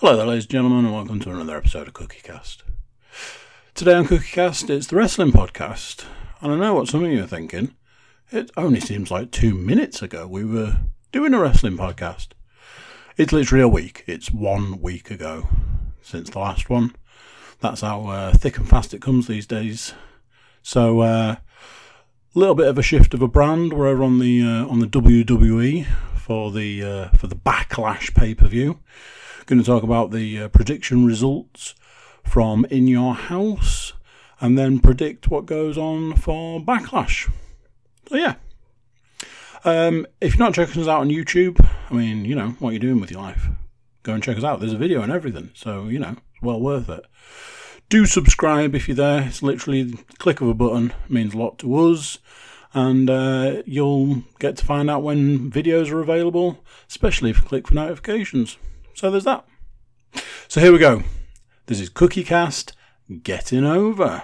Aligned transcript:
Hello 0.00 0.16
there, 0.16 0.24
ladies 0.24 0.44
and 0.44 0.52
gentlemen, 0.52 0.86
and 0.86 0.94
welcome 0.94 1.20
to 1.20 1.30
another 1.30 1.58
episode 1.58 1.86
of 1.86 1.92
CookieCast. 1.92 2.62
Today 3.74 3.92
on 3.92 4.06
CookieCast, 4.06 4.70
it's 4.70 4.86
the 4.86 4.96
wrestling 4.96 5.30
podcast, 5.30 6.06
and 6.40 6.50
I 6.50 6.56
know 6.56 6.72
what 6.72 6.88
some 6.88 7.04
of 7.04 7.10
you 7.10 7.22
are 7.22 7.26
thinking. 7.26 7.74
It 8.32 8.50
only 8.56 8.80
seems 8.80 9.10
like 9.10 9.30
two 9.30 9.54
minutes 9.54 10.00
ago 10.00 10.26
we 10.26 10.42
were 10.42 10.78
doing 11.12 11.34
a 11.34 11.38
wrestling 11.38 11.76
podcast. 11.76 12.28
It's 13.18 13.30
literally 13.30 13.62
a 13.62 13.68
week. 13.68 14.02
It's 14.06 14.30
one 14.30 14.80
week 14.80 15.10
ago 15.10 15.48
since 16.00 16.30
the 16.30 16.38
last 16.38 16.70
one. 16.70 16.96
That's 17.60 17.82
how 17.82 18.06
uh, 18.06 18.32
thick 18.32 18.56
and 18.56 18.66
fast 18.66 18.94
it 18.94 19.02
comes 19.02 19.26
these 19.26 19.46
days. 19.46 19.92
So, 20.62 21.02
a 21.02 21.04
uh, 21.04 21.36
little 22.32 22.54
bit 22.54 22.68
of 22.68 22.78
a 22.78 22.82
shift 22.82 23.12
of 23.12 23.20
a 23.20 23.28
brand. 23.28 23.74
We're 23.74 23.88
over 23.88 24.02
on 24.02 24.18
the 24.18 24.40
uh, 24.40 24.66
on 24.66 24.78
the 24.78 24.86
WWE 24.86 25.86
for 26.16 26.50
the 26.50 26.82
uh, 26.82 27.08
for 27.18 27.26
the 27.26 27.36
Backlash 27.36 28.14
pay 28.14 28.34
per 28.34 28.46
view. 28.46 28.78
Going 29.50 29.60
to 29.60 29.66
talk 29.66 29.82
about 29.82 30.12
the 30.12 30.42
uh, 30.42 30.48
prediction 30.48 31.04
results 31.04 31.74
from 32.22 32.64
In 32.66 32.86
Your 32.86 33.16
House, 33.16 33.94
and 34.40 34.56
then 34.56 34.78
predict 34.78 35.26
what 35.26 35.44
goes 35.44 35.76
on 35.76 36.14
for 36.14 36.60
Backlash. 36.60 37.28
So 38.08 38.14
yeah. 38.14 38.36
Um, 39.64 40.06
if 40.20 40.36
you're 40.36 40.46
not 40.46 40.54
checking 40.54 40.80
us 40.80 40.86
out 40.86 41.00
on 41.00 41.08
YouTube, 41.08 41.68
I 41.90 41.94
mean, 41.94 42.24
you 42.24 42.36
know, 42.36 42.50
what 42.60 42.70
you're 42.70 42.74
you 42.74 42.78
doing 42.78 43.00
with 43.00 43.10
your 43.10 43.22
life? 43.22 43.48
Go 44.04 44.14
and 44.14 44.22
check 44.22 44.38
us 44.38 44.44
out. 44.44 44.60
There's 44.60 44.72
a 44.72 44.78
video 44.78 45.02
and 45.02 45.10
everything, 45.10 45.50
so 45.52 45.88
you 45.88 45.98
know, 45.98 46.10
it's 46.32 46.42
well 46.42 46.60
worth 46.60 46.88
it. 46.88 47.04
Do 47.88 48.06
subscribe 48.06 48.76
if 48.76 48.86
you're 48.86 48.94
there. 48.94 49.22
It's 49.22 49.42
literally 49.42 49.82
the 49.82 49.96
click 50.18 50.40
of 50.40 50.46
a 50.46 50.54
button 50.54 50.92
means 51.08 51.34
a 51.34 51.38
lot 51.38 51.58
to 51.58 51.74
us 51.74 52.18
and 52.72 53.10
uh, 53.10 53.64
you'll 53.66 54.22
get 54.38 54.56
to 54.58 54.64
find 54.64 54.88
out 54.88 55.02
when 55.02 55.50
videos 55.50 55.90
are 55.90 55.98
available, 55.98 56.62
especially 56.88 57.30
if 57.30 57.38
you 57.38 57.44
click 57.46 57.66
for 57.66 57.74
notifications. 57.74 58.56
So 58.94 59.10
there's 59.10 59.24
that. 59.24 59.44
So 60.48 60.60
here 60.60 60.72
we 60.72 60.78
go. 60.78 61.02
This 61.66 61.80
is 61.80 61.88
Cookie 61.88 62.24
Cast 62.24 62.74
Getting 63.22 63.64
Over. 63.64 64.22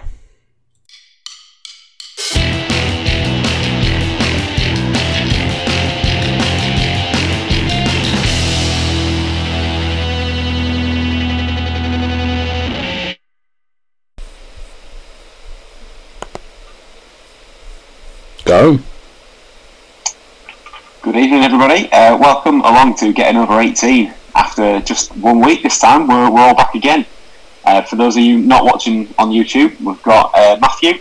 Go. 18.45 18.79
Good 21.01 21.15
evening, 21.15 21.43
everybody. 21.43 21.91
Uh, 21.91 22.17
welcome 22.17 22.61
along 22.61 22.95
to 22.97 23.11
Getting 23.11 23.37
Over 23.37 23.59
18 23.59 24.13
after 24.37 24.79
just 24.81 25.15
one 25.17 25.41
week 25.41 25.63
this 25.63 25.79
time, 25.79 26.07
we're, 26.07 26.31
we're 26.31 26.39
all 26.39 26.55
back 26.55 26.75
again. 26.75 27.05
Uh, 27.65 27.81
for 27.81 27.95
those 27.97 28.15
of 28.15 28.23
you 28.23 28.39
not 28.39 28.63
watching 28.63 29.13
on 29.17 29.29
YouTube, 29.31 29.79
we've 29.81 30.01
got 30.03 30.31
uh, 30.33 30.57
Matthew 30.61 30.93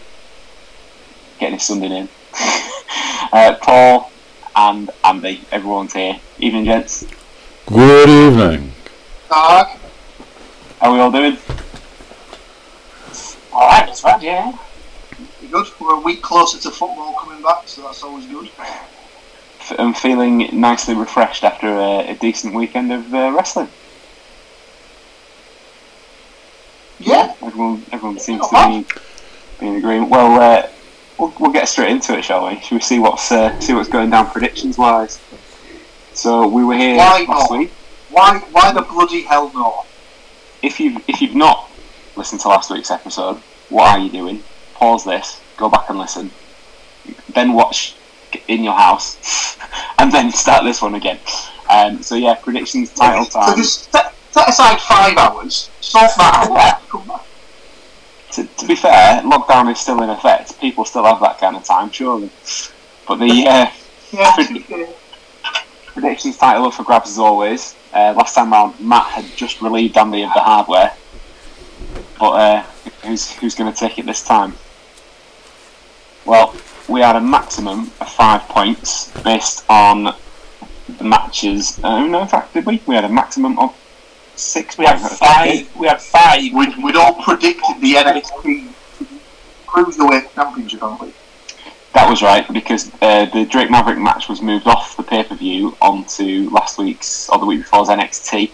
getting 1.38 1.54
his 1.54 1.62
Sunday 1.62 1.86
in, 1.86 2.08
uh, 3.32 3.54
Paul, 3.60 4.10
and 4.56 4.90
Andy. 5.04 5.42
Everyone's 5.52 5.92
here. 5.92 6.18
Evening, 6.38 6.64
gents. 6.64 7.06
Good 7.66 8.08
evening. 8.08 8.72
Dog. 9.28 9.68
How 10.80 10.90
are 10.90 10.92
we 10.92 10.98
all 10.98 11.12
doing? 11.12 11.36
All 13.52 13.68
right, 13.68 13.86
that's 13.86 14.02
right. 14.02 14.20
Yeah. 14.22 14.56
Good. 15.50 15.66
We're 15.78 15.94
a 15.94 16.00
week 16.00 16.22
closer 16.22 16.58
to 16.58 16.70
football 16.70 17.14
coming 17.14 17.42
back, 17.42 17.68
so 17.68 17.82
that's 17.82 18.02
always 18.02 18.26
good. 18.26 18.50
I'm 19.78 19.94
feeling 19.94 20.48
nicely 20.60 20.94
refreshed 20.94 21.44
after 21.44 21.68
a, 21.68 22.10
a 22.10 22.14
decent 22.14 22.54
weekend 22.54 22.92
of 22.92 23.12
uh, 23.12 23.32
wrestling. 23.32 23.68
Yeah. 26.98 27.34
Everyone, 27.42 27.84
everyone 27.92 28.18
seems 28.18 28.46
to 28.48 28.66
be, 28.68 29.00
be 29.60 29.68
in 29.68 29.76
agreement. 29.76 30.10
Well, 30.10 30.40
uh, 30.40 30.68
we'll, 31.18 31.34
we'll 31.38 31.52
get 31.52 31.68
straight 31.68 31.90
into 31.90 32.16
it, 32.16 32.24
shall 32.24 32.46
we? 32.48 32.60
Shall 32.60 32.78
we 32.78 32.82
see 32.82 32.98
what's 32.98 33.30
uh, 33.30 33.58
see 33.60 33.74
what's 33.74 33.88
going 33.88 34.10
down 34.10 34.30
predictions 34.30 34.78
wise? 34.78 35.20
So 36.14 36.48
we 36.48 36.64
were 36.64 36.76
here 36.76 36.96
Why 36.96 37.26
last 37.28 37.50
not? 37.50 37.58
week. 37.58 37.70
Why? 38.10 38.38
Why 38.52 38.72
the 38.72 38.82
bloody 38.82 39.22
hell 39.22 39.52
not? 39.52 39.86
If 40.62 40.80
you 40.80 41.00
if 41.06 41.20
you've 41.20 41.34
not 41.34 41.70
listened 42.16 42.40
to 42.42 42.48
last 42.48 42.70
week's 42.70 42.90
episode, 42.90 43.36
what 43.68 43.88
are 43.88 43.98
you 43.98 44.10
doing? 44.10 44.42
Pause 44.74 45.04
this, 45.04 45.40
go 45.56 45.68
back 45.68 45.88
and 45.88 45.98
listen, 45.98 46.30
then 47.32 47.52
watch 47.52 47.94
in 48.48 48.62
your 48.64 48.74
house, 48.74 49.56
and 49.98 50.10
then 50.12 50.30
start 50.32 50.64
this 50.64 50.80
one 50.82 50.94
again. 50.94 51.18
Um, 51.68 52.02
so 52.02 52.14
yeah, 52.14 52.34
predictions, 52.34 52.92
title 52.92 53.24
So 53.24 53.40
time. 53.40 53.56
just 53.56 53.90
set, 53.92 54.14
set 54.30 54.48
aside 54.48 54.80
five 54.80 55.16
hours, 55.16 55.70
sort 55.80 56.10
that 56.16 56.80
out. 56.90 57.22
To, 58.32 58.44
to 58.44 58.66
be 58.66 58.74
fair, 58.76 59.22
lockdown 59.22 59.72
is 59.72 59.78
still 59.80 60.02
in 60.02 60.10
effect. 60.10 60.58
People 60.60 60.84
still 60.84 61.04
have 61.04 61.20
that 61.20 61.38
kind 61.38 61.56
of 61.56 61.64
time, 61.64 61.90
surely. 61.90 62.30
But 63.08 63.16
the 63.16 63.46
uh, 63.48 63.70
Yeah. 64.12 64.34
okay. 64.38 64.92
predictions 65.86 66.36
title 66.36 66.66
up 66.66 66.74
for 66.74 66.82
grabs 66.82 67.10
as 67.10 67.18
always. 67.18 67.74
Uh, 67.94 68.12
last 68.16 68.34
time 68.34 68.52
round, 68.52 68.78
Matt 68.78 69.06
had 69.06 69.24
just 69.36 69.62
relieved 69.62 69.96
Andy 69.96 70.22
of 70.22 70.30
the 70.34 70.40
hardware. 70.40 70.92
But 72.18 72.30
uh, 72.30 72.62
who's 73.04 73.30
who's 73.32 73.54
going 73.54 73.72
to 73.72 73.78
take 73.78 73.98
it 73.98 74.04
this 74.06 74.22
time? 74.22 74.54
Well, 76.26 76.54
we 76.88 77.00
had 77.00 77.16
a 77.16 77.20
maximum 77.20 77.90
of 78.00 78.08
five 78.08 78.42
points 78.42 79.10
based 79.22 79.64
on 79.68 80.14
the 80.98 81.04
matches. 81.04 81.80
Uh, 81.82 82.06
no, 82.06 82.22
in 82.22 82.28
fact, 82.28 82.54
did 82.54 82.66
we? 82.66 82.82
We 82.86 82.94
had 82.94 83.04
a 83.04 83.08
maximum 83.08 83.58
of 83.58 83.74
six. 84.36 84.78
We 84.78 84.84
had 84.84 84.98
five. 84.98 85.74
We 85.76 85.86
had 85.88 86.00
five. 86.00 86.40
We'd, 86.52 86.76
we'd 86.82 86.96
all 86.96 87.14
predicted 87.14 87.80
the 87.80 87.94
NXT 87.94 88.68
Cruiserweight 89.66 90.32
Championship, 90.34 90.80
haven't 90.80 91.00
we? 91.00 91.12
That 91.94 92.10
was 92.10 92.22
right 92.22 92.46
because 92.52 92.92
uh, 93.00 93.24
the 93.26 93.46
Drake 93.46 93.70
Maverick 93.70 93.98
match 93.98 94.28
was 94.28 94.42
moved 94.42 94.66
off 94.66 94.96
the 94.96 95.02
pay 95.02 95.24
per 95.24 95.34
view 95.34 95.76
onto 95.80 96.50
last 96.50 96.78
week's 96.78 97.28
or 97.30 97.38
the 97.38 97.46
week 97.46 97.60
before's 97.60 97.88
NXT. 97.88 98.50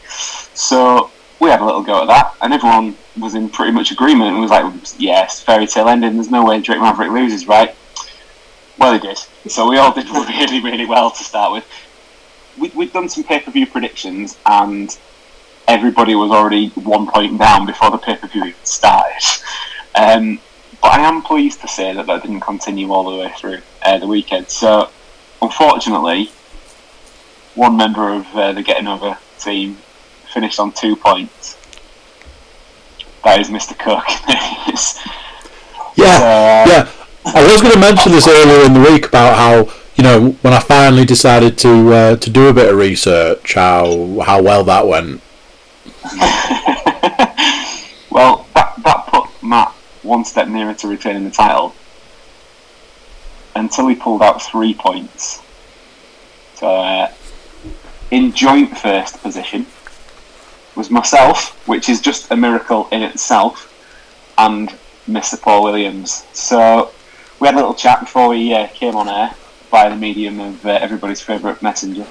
So 0.57 1.11
we 1.41 1.51
had 1.51 1.61
a 1.61 1.65
little 1.65 1.83
go 1.83 2.03
at 2.03 2.07
that, 2.07 2.37
and 2.41 2.53
everyone 2.53 2.97
was 3.19 3.35
in 3.35 3.49
pretty 3.49 3.73
much 3.73 3.91
agreement. 3.91 4.37
It 4.37 4.41
was 4.41 4.51
like, 4.51 4.73
yes, 4.97 5.43
fairy 5.43 5.67
tale 5.67 5.89
ending. 5.89 6.15
There's 6.15 6.31
no 6.31 6.45
way 6.45 6.61
Drake 6.61 6.81
Maverick 6.81 7.11
loses, 7.11 7.49
right? 7.49 7.75
Well, 8.83 8.95
he 8.95 8.99
did. 8.99 9.19
So 9.49 9.71
we 9.71 9.79
all 9.79 9.93
did 9.93 10.11
really, 10.11 10.61
really 10.61 10.87
well 10.87 11.13
to 11.13 11.23
start 11.23 11.53
with. 11.53 11.65
We, 12.59 12.71
we'd 12.71 12.93
done 12.93 13.09
some 13.09 13.23
pay 13.23 13.39
per 13.39 13.53
view 13.53 13.65
predictions, 13.65 14.37
and 14.45 14.99
everybody 15.69 16.17
was 16.17 16.33
already 16.33 16.71
one 16.71 17.07
point 17.07 17.39
down 17.39 17.65
before 17.65 17.93
the 17.93 17.99
pay 17.99 18.17
per 18.17 18.27
view 18.27 18.43
even 18.43 18.65
started. 18.65 19.23
Um, 19.95 20.41
but 20.81 20.99
I 20.99 21.01
am 21.03 21.23
pleased 21.23 21.61
to 21.61 21.69
say 21.69 21.93
that 21.93 22.07
that 22.07 22.23
didn't 22.23 22.41
continue 22.41 22.91
all 22.91 23.09
the 23.09 23.17
way 23.19 23.33
through 23.39 23.61
uh, 23.83 23.99
the 23.99 24.09
weekend. 24.09 24.49
So, 24.49 24.91
unfortunately, 25.41 26.33
one 27.55 27.77
member 27.77 28.13
of 28.13 28.27
uh, 28.35 28.51
the 28.51 28.65
Getting 28.65 28.89
Over 28.89 29.17
team 29.39 29.77
finished 30.35 30.59
on 30.59 30.73
two 30.73 30.97
points. 30.97 31.57
That 33.23 33.39
is 33.39 33.49
Mr. 33.49 33.79
Cook. 33.79 34.03
Yeah, 35.95 36.07
uh, 36.07 36.71
yeah. 36.71 37.02
I 37.25 37.45
was 37.45 37.63
going 37.63 37.73
to 37.73 37.81
mention 37.81 38.13
this 38.13 38.27
earlier 38.27 38.67
in 38.67 38.75
the 38.75 38.81
week 38.81 39.07
about 39.07 39.37
how 39.37 39.73
you 39.95 40.03
know 40.03 40.31
when 40.43 40.53
I 40.53 40.59
finally 40.59 41.05
decided 41.05 41.57
to 41.59 41.93
uh, 41.93 42.17
to 42.17 42.31
do 42.31 42.49
a 42.49 42.53
bit 42.53 42.71
of 42.71 42.77
research, 42.77 43.55
how 43.55 44.21
how 44.21 44.43
well 44.43 44.65
that 44.65 44.87
went. 44.87 45.23
well, 48.11 48.47
that, 48.55 48.75
that 48.83 49.07
put 49.07 49.43
Matt 49.43 49.69
one 50.03 50.25
step 50.25 50.49
nearer 50.49 50.75
to 50.75 50.89
retaining 50.89 51.25
the 51.25 51.31
title 51.31 51.75
until 53.55 53.87
he 53.87 53.95
pulled 53.95 54.23
out 54.23 54.43
three 54.43 54.75
points. 54.75 55.43
So, 56.55 56.67
uh, 56.67 57.13
in 58.11 58.33
joint 58.33 58.77
first 58.77 59.23
position 59.23 59.67
was 60.75 60.91
myself, 60.91 61.67
which 61.69 61.89
is 61.89 62.01
just 62.01 62.31
a 62.31 62.37
miracle 62.37 62.89
in 62.91 63.03
itself, 63.03 63.69
and 64.39 64.75
Mr. 65.09 65.41
Paul 65.41 65.65
Williams. 65.65 66.25
So, 66.33 66.91
we 67.43 67.49
had 67.49 67.55
a 67.55 67.59
little 67.59 67.75
chat 67.75 67.99
before 67.99 68.29
we 68.29 68.55
uh, 68.55 68.69
came 68.69 68.95
on 68.95 69.09
air 69.09 69.35
by 69.69 69.89
the 69.89 69.97
medium 69.97 70.39
of 70.39 70.65
uh, 70.65 70.69
everybody's 70.81 71.21
favourite 71.21 71.61
messenger. 71.61 72.07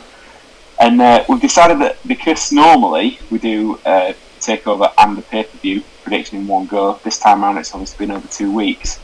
And 0.78 1.02
uh, 1.02 1.24
we've 1.30 1.40
decided 1.40 1.80
that 1.80 2.06
because 2.06 2.52
normally 2.52 3.18
we 3.30 3.40
do 3.40 3.80
uh, 3.86 4.12
takeover 4.42 4.92
and 4.98 5.18
the 5.18 5.22
pay 5.22 5.46
per 5.46 5.58
view 5.60 5.84
prediction 6.04 6.40
in 6.40 6.48
one 6.48 6.66
go, 6.66 7.00
this 7.06 7.18
time 7.18 7.46
around 7.46 7.60
it's 7.60 7.74
obviously 7.74 8.06
been 8.06 8.14
over 8.14 8.28
two 8.28 8.54
weeks. 8.54 9.00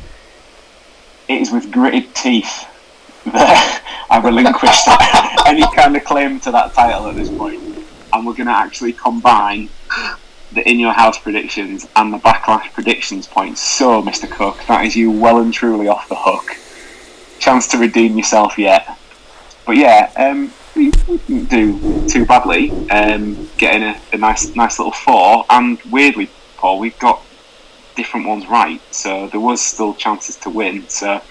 It 1.29 1.39
is 1.39 1.49
with 1.49 1.71
gritted 1.71 2.13
teeth 2.13 2.67
that 3.27 4.05
I 4.09 4.19
relinquished 4.19 4.85
any 5.47 5.63
kind 5.73 5.95
of 5.95 6.03
claim 6.03 6.41
to 6.41 6.51
that 6.51 6.73
title 6.73 7.07
at 7.07 7.15
this 7.15 7.29
point, 7.29 7.63
and 8.11 8.27
we're 8.27 8.33
going 8.33 8.47
to 8.47 8.51
actually 8.51 8.91
combine 8.91 9.69
the 10.53 10.67
in 10.69 10.79
your 10.79 10.93
house 10.93 11.17
predictions 11.17 11.87
and 11.95 12.13
the 12.13 12.17
backlash 12.17 12.71
predictions 12.73 13.27
points. 13.27 13.61
So, 13.61 14.01
Mr. 14.01 14.29
Cook, 14.29 14.63
that 14.67 14.85
is 14.85 14.95
you 14.95 15.11
well 15.11 15.39
and 15.39 15.53
truly 15.53 15.87
off 15.87 16.07
the 16.09 16.15
hook. 16.17 16.55
Chance 17.39 17.67
to 17.69 17.77
redeem 17.77 18.17
yourself 18.17 18.57
yet. 18.57 18.97
But 19.65 19.77
yeah, 19.77 20.11
um, 20.15 20.53
we, 20.75 20.91
we 21.07 21.17
didn't 21.17 21.49
do 21.49 22.07
too 22.07 22.25
badly. 22.25 22.71
Um, 22.89 23.49
getting 23.57 23.83
a, 23.83 23.99
a 24.13 24.17
nice 24.17 24.55
nice 24.55 24.79
little 24.79 24.93
four. 24.93 25.45
And 25.49 25.81
weirdly, 25.83 26.29
Paul, 26.55 26.79
we've 26.79 26.97
got 26.99 27.21
different 27.95 28.27
ones 28.27 28.47
right, 28.47 28.81
so 28.91 29.27
there 29.27 29.39
was 29.39 29.61
still 29.61 29.93
chances 29.95 30.37
to 30.37 30.49
win. 30.49 30.87
So 30.87 31.21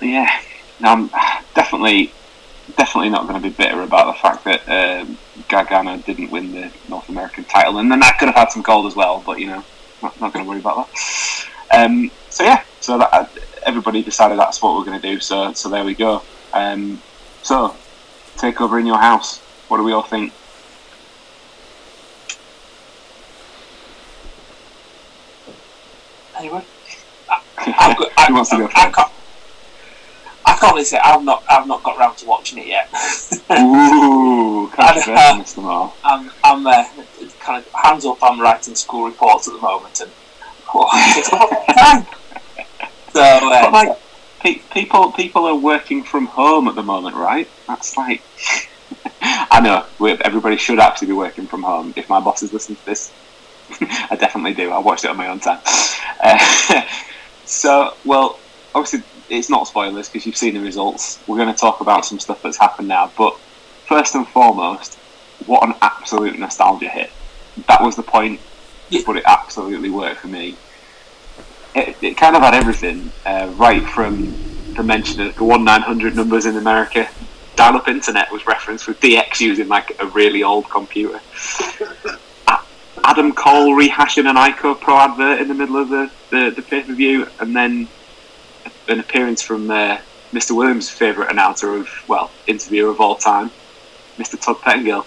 yeah, 0.00 0.40
I'm 0.80 1.08
definitely 1.54 2.12
definitely 2.76 3.10
not 3.10 3.26
going 3.28 3.40
to 3.40 3.48
be 3.48 3.54
bitter 3.54 3.80
about 3.82 4.06
the 4.06 4.20
fact 4.20 4.44
that 4.44 4.68
um, 4.68 5.18
Gargano 5.48 5.96
didn't 5.98 6.30
win 6.30 6.52
the 6.52 6.72
North 6.88 7.08
American 7.08 7.44
title, 7.44 7.78
and 7.78 7.90
then 7.90 8.00
that 8.00 8.18
could 8.18 8.26
have 8.26 8.34
had 8.34 8.50
some 8.50 8.62
gold 8.62 8.86
as 8.86 8.96
well. 8.96 9.22
But 9.24 9.38
you 9.38 9.46
know, 9.46 9.64
not, 10.02 10.20
not 10.20 10.32
going 10.32 10.44
to 10.44 10.48
worry 10.48 10.60
about 10.60 10.88
that. 10.88 11.46
Um, 11.72 12.10
so 12.30 12.44
yeah, 12.44 12.62
so 12.80 12.98
that, 12.98 13.30
everybody 13.64 14.02
decided 14.02 14.38
that's 14.38 14.62
what 14.62 14.76
we're 14.76 14.84
going 14.84 15.00
to 15.00 15.14
do. 15.14 15.20
So 15.20 15.52
so 15.52 15.68
there 15.68 15.84
we 15.84 15.94
go. 15.94 16.22
Um, 16.52 17.00
so 17.42 17.74
take 18.36 18.60
over 18.60 18.78
in 18.78 18.86
your 18.86 18.98
house. 18.98 19.38
What 19.68 19.78
do 19.78 19.84
we 19.84 19.92
all 19.92 20.02
think? 20.02 20.32
Anyone? 26.38 26.64
I've 27.58 27.96
got, 27.96 28.28
Who 28.28 28.34
wants 28.34 28.50
to 28.50 28.56
go 28.58 28.64
I, 28.64 28.66
I 28.66 28.68
first? 28.68 28.94
can't, 28.96 28.98
I 28.98 29.10
can't 30.58 30.72
really 30.72 30.84
say 30.84 30.98
I've 30.98 31.24
not 31.24 31.44
I've 31.48 31.66
not 31.66 31.82
got 31.82 31.98
round 31.98 32.18
to 32.18 32.26
watching 32.26 32.58
it 32.58 32.66
yet. 32.66 32.88
Ooh, 33.52 34.70
controversy, 34.72 35.10
Mr. 35.12 35.62
Moore. 35.62 35.92
I'm 36.04 36.30
I'm 36.44 36.66
uh, 36.66 36.84
kind 37.40 37.64
of 37.64 37.72
hands 37.72 38.04
up. 38.04 38.18
I'm 38.22 38.40
writing 38.40 38.74
school 38.74 39.04
reports 39.06 39.48
at 39.48 39.54
the 39.54 39.60
moment, 39.60 40.00
and 40.00 40.10
all. 40.72 40.90
So 43.12 43.22
uh, 43.22 43.70
like, 43.72 43.98
pe- 44.40 44.60
people 44.74 45.10
people 45.12 45.46
are 45.46 45.54
working 45.54 46.02
from 46.02 46.26
home 46.26 46.68
at 46.68 46.74
the 46.74 46.82
moment, 46.82 47.16
right? 47.16 47.48
That's 47.66 47.96
like, 47.96 48.20
I 49.22 49.60
know 49.62 49.86
we 49.98 50.12
everybody 50.12 50.58
should 50.58 50.78
actually 50.78 51.06
be 51.06 51.14
working 51.14 51.46
from 51.46 51.62
home. 51.62 51.94
If 51.96 52.10
my 52.10 52.20
bosses 52.20 52.52
listen 52.52 52.76
to 52.76 52.84
this, 52.84 53.10
I 53.80 54.16
definitely 54.16 54.52
do. 54.52 54.70
I 54.70 54.80
watched 54.80 55.04
it 55.04 55.10
on 55.10 55.16
my 55.16 55.28
own 55.28 55.40
time. 55.40 55.60
Uh, 56.22 56.82
so, 57.46 57.94
well, 58.04 58.38
obviously 58.74 59.02
it's 59.28 59.50
not 59.50 59.66
spoilers 59.66 60.08
because 60.08 60.26
you've 60.26 60.36
seen 60.36 60.54
the 60.54 60.60
results. 60.60 61.18
We're 61.26 61.36
going 61.38 61.52
to 61.52 61.58
talk 61.58 61.80
about 61.80 62.04
some 62.04 62.18
stuff 62.18 62.42
that's 62.42 62.58
happened 62.58 62.88
now, 62.88 63.10
but 63.16 63.36
first 63.86 64.14
and 64.14 64.26
foremost, 64.28 64.94
what 65.46 65.62
an 65.66 65.74
absolute 65.82 66.38
nostalgia 66.38 66.88
hit! 66.88 67.10
That 67.68 67.82
was 67.82 67.96
the 67.96 68.02
point, 68.02 68.40
Yeah. 68.90 69.02
but 69.06 69.16
it 69.16 69.24
absolutely 69.26 69.90
worked 69.90 70.20
for 70.20 70.28
me 70.28 70.56
it, 71.76 71.96
it 72.02 72.16
kind 72.16 72.34
of 72.34 72.42
had 72.42 72.54
everything, 72.54 73.12
uh, 73.26 73.52
right 73.56 73.82
from 73.82 74.34
the 74.74 74.82
mention 74.82 75.20
of 75.20 75.36
the 75.36 75.44
one 75.44 75.64
nine 75.64 75.82
hundred 75.82 76.16
numbers 76.16 76.46
in 76.46 76.56
America. 76.56 77.08
Dial-up 77.54 77.88
internet 77.88 78.30
was 78.32 78.46
referenced 78.46 78.86
with 78.86 79.00
DX 79.00 79.40
using 79.40 79.68
like 79.68 79.96
a 80.00 80.06
really 80.06 80.42
old 80.42 80.68
computer. 80.68 81.20
Adam 83.04 83.32
Cole 83.32 83.74
rehashing 83.76 84.28
an 84.28 84.36
ICO 84.36 84.78
Pro 84.80 84.98
advert 84.98 85.40
in 85.40 85.48
the 85.48 85.54
middle 85.54 85.76
of 85.76 85.88
the, 85.88 86.10
the, 86.30 86.50
the 86.50 86.62
pay-per-view, 86.62 87.26
and 87.40 87.54
then 87.54 87.88
an 88.88 89.00
appearance 89.00 89.42
from 89.42 89.70
uh, 89.70 89.98
Mr. 90.32 90.54
Williams' 90.56 90.88
favourite 90.88 91.30
announcer 91.30 91.74
of, 91.74 91.88
well, 92.08 92.30
interviewer 92.46 92.90
of 92.90 93.00
all 93.00 93.14
time, 93.16 93.50
Mr. 94.18 94.40
Todd 94.40 94.60
Pettengill. 94.60 95.06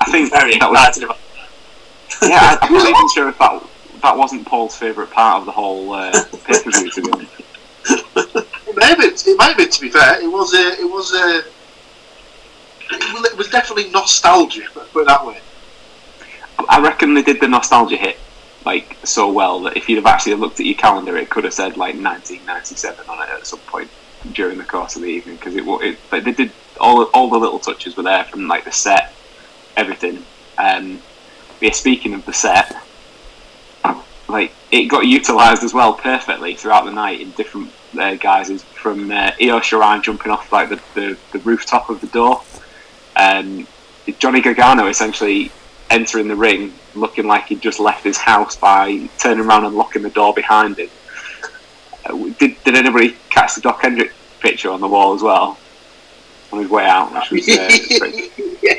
I 0.00 0.10
think 0.10 0.30
very 0.30 0.58
that 0.58 0.70
was 0.70 0.98
about. 1.02 1.18
yeah, 2.22 2.38
I- 2.40 2.58
I'm 2.62 2.72
not 2.72 2.88
even 2.88 3.08
sure 3.14 3.28
if 3.28 3.38
that 3.38 3.62
that 4.02 4.16
wasn't 4.16 4.46
Paul's 4.46 4.74
favourite 4.76 5.10
part 5.10 5.40
of 5.40 5.46
the 5.46 5.52
whole 5.52 5.92
uh, 5.92 6.10
pay 6.44 6.62
per 6.62 6.70
view. 6.70 6.90
To 6.90 7.02
be 7.02 7.12
honest, 7.12 7.32
It 8.66 8.76
may 8.76 8.86
have 8.86 8.98
been. 8.98 9.12
It 9.12 9.36
might 9.36 9.48
have 9.48 9.56
been. 9.58 9.68
To 9.70 9.80
be 9.80 9.90
fair, 9.90 10.20
it 10.22 10.26
was 10.26 10.54
a. 10.54 10.80
It 10.80 10.90
was 10.90 11.12
a. 11.12 11.38
It 12.92 13.12
was- 13.14 13.24
it 13.32 13.36
was 13.38 13.48
definitely 13.50 13.90
nostalgia. 13.90 14.62
Put 14.72 15.02
it 15.02 15.06
that 15.06 15.24
way. 15.24 15.38
I 16.68 16.80
reckon 16.80 17.14
they 17.14 17.22
did 17.22 17.40
the 17.40 17.48
nostalgia 17.48 17.96
hit 17.96 18.18
like 18.64 18.96
so 19.04 19.30
well 19.30 19.60
that 19.62 19.76
if 19.76 19.88
you'd 19.88 19.96
have 19.96 20.06
actually 20.06 20.34
looked 20.34 20.60
at 20.60 20.66
your 20.66 20.74
calendar, 20.76 21.16
it 21.16 21.30
could 21.30 21.44
have 21.44 21.54
said 21.54 21.76
like 21.76 21.94
1997 21.94 23.08
on 23.08 23.22
it 23.22 23.30
at 23.30 23.46
some 23.46 23.60
point 23.60 23.90
during 24.32 24.58
the 24.58 24.64
course 24.64 24.96
of 24.96 25.02
the 25.02 25.08
evening 25.08 25.36
because 25.36 25.56
it, 25.56 25.64
it 25.66 25.98
but 26.10 26.24
they 26.24 26.32
did 26.32 26.52
all 26.78 27.04
all 27.04 27.30
the 27.30 27.38
little 27.38 27.58
touches 27.58 27.96
were 27.96 28.02
there 28.02 28.24
from 28.24 28.48
like 28.48 28.64
the 28.64 28.72
set, 28.72 29.12
everything. 29.76 30.24
Um, 30.58 31.00
yeah, 31.60 31.72
speaking 31.72 32.14
of 32.14 32.24
the 32.26 32.32
set, 32.32 32.74
like 34.28 34.52
it 34.70 34.86
got 34.86 35.06
utilised 35.06 35.62
as 35.62 35.74
well 35.74 35.94
perfectly 35.94 36.54
throughout 36.54 36.84
the 36.84 36.92
night 36.92 37.20
in 37.20 37.30
different 37.32 37.70
uh, 37.98 38.14
guises. 38.14 38.62
From 38.62 39.10
uh, 39.10 39.32
Io 39.40 39.60
jumping 39.60 40.32
off 40.32 40.52
like 40.52 40.68
the, 40.70 40.80
the, 40.94 41.18
the 41.32 41.38
rooftop 41.40 41.90
of 41.90 42.00
the 42.00 42.06
door, 42.06 42.42
um, 43.16 43.66
Johnny 44.18 44.40
Gargano 44.40 44.86
essentially 44.86 45.50
entering 45.90 46.28
the 46.28 46.36
ring 46.36 46.72
looking 46.94 47.26
like 47.26 47.46
he'd 47.46 47.60
just 47.60 47.80
left 47.80 48.04
his 48.04 48.16
house 48.16 48.56
by 48.56 49.08
turning 49.18 49.44
around 49.44 49.64
and 49.64 49.74
locking 49.74 50.02
the 50.02 50.10
door 50.10 50.32
behind 50.32 50.78
him. 50.78 50.88
Uh, 52.06 52.28
did, 52.38 52.56
did 52.64 52.74
anybody 52.76 53.16
catch 53.28 53.54
the 53.56 53.60
Doc 53.60 53.82
Hendrix 53.82 54.14
picture 54.40 54.70
on 54.70 54.80
the 54.80 54.88
wall 54.88 55.14
as 55.14 55.22
well 55.22 55.58
on 56.52 56.60
his 56.60 56.70
way 56.70 56.84
out? 56.86 57.12
Which 57.12 57.46
was, 57.46 57.48
uh, 57.48 57.70
yeah. 58.62 58.74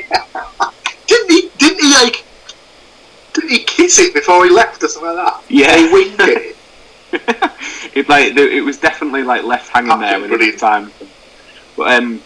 Didn't 1.06 1.30
he? 1.30 1.50
Didn't 1.58 1.80
he 1.80 1.92
like? 1.92 2.24
Didn't 3.34 3.50
he 3.50 3.58
kiss 3.64 3.98
it 3.98 4.14
before 4.14 4.44
he 4.44 4.50
left 4.50 4.82
or 4.82 4.88
something 4.88 5.14
like 5.14 5.26
that? 5.26 5.42
yeah, 5.48 5.76
He 5.76 5.92
winked 5.92 6.20
it. 6.20 6.56
it 7.94 8.08
like 8.08 8.36
it 8.36 8.64
was 8.64 8.78
definitely 8.78 9.22
like 9.22 9.44
left 9.44 9.68
hanging 9.68 9.98
there 10.00 10.18
when 10.20 10.32
it 10.32 10.38
was 10.38 10.60
time. 10.60 10.90
But 11.76 11.92
um, 11.92 12.22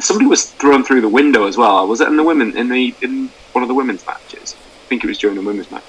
somebody 0.00 0.26
was 0.26 0.50
thrown 0.52 0.84
through 0.84 1.00
the 1.00 1.08
window 1.08 1.46
as 1.46 1.56
well. 1.56 1.86
Was 1.88 2.00
it 2.00 2.08
in 2.08 2.16
the 2.16 2.22
women 2.22 2.56
in 2.56 2.68
the 2.68 2.94
in 3.02 3.28
one 3.52 3.62
of 3.62 3.68
the 3.68 3.74
women's 3.74 4.04
matches? 4.06 4.56
I 4.84 4.88
think 4.88 5.04
it 5.04 5.06
was 5.06 5.18
during 5.18 5.36
the 5.36 5.42
women's 5.42 5.70
match. 5.70 5.84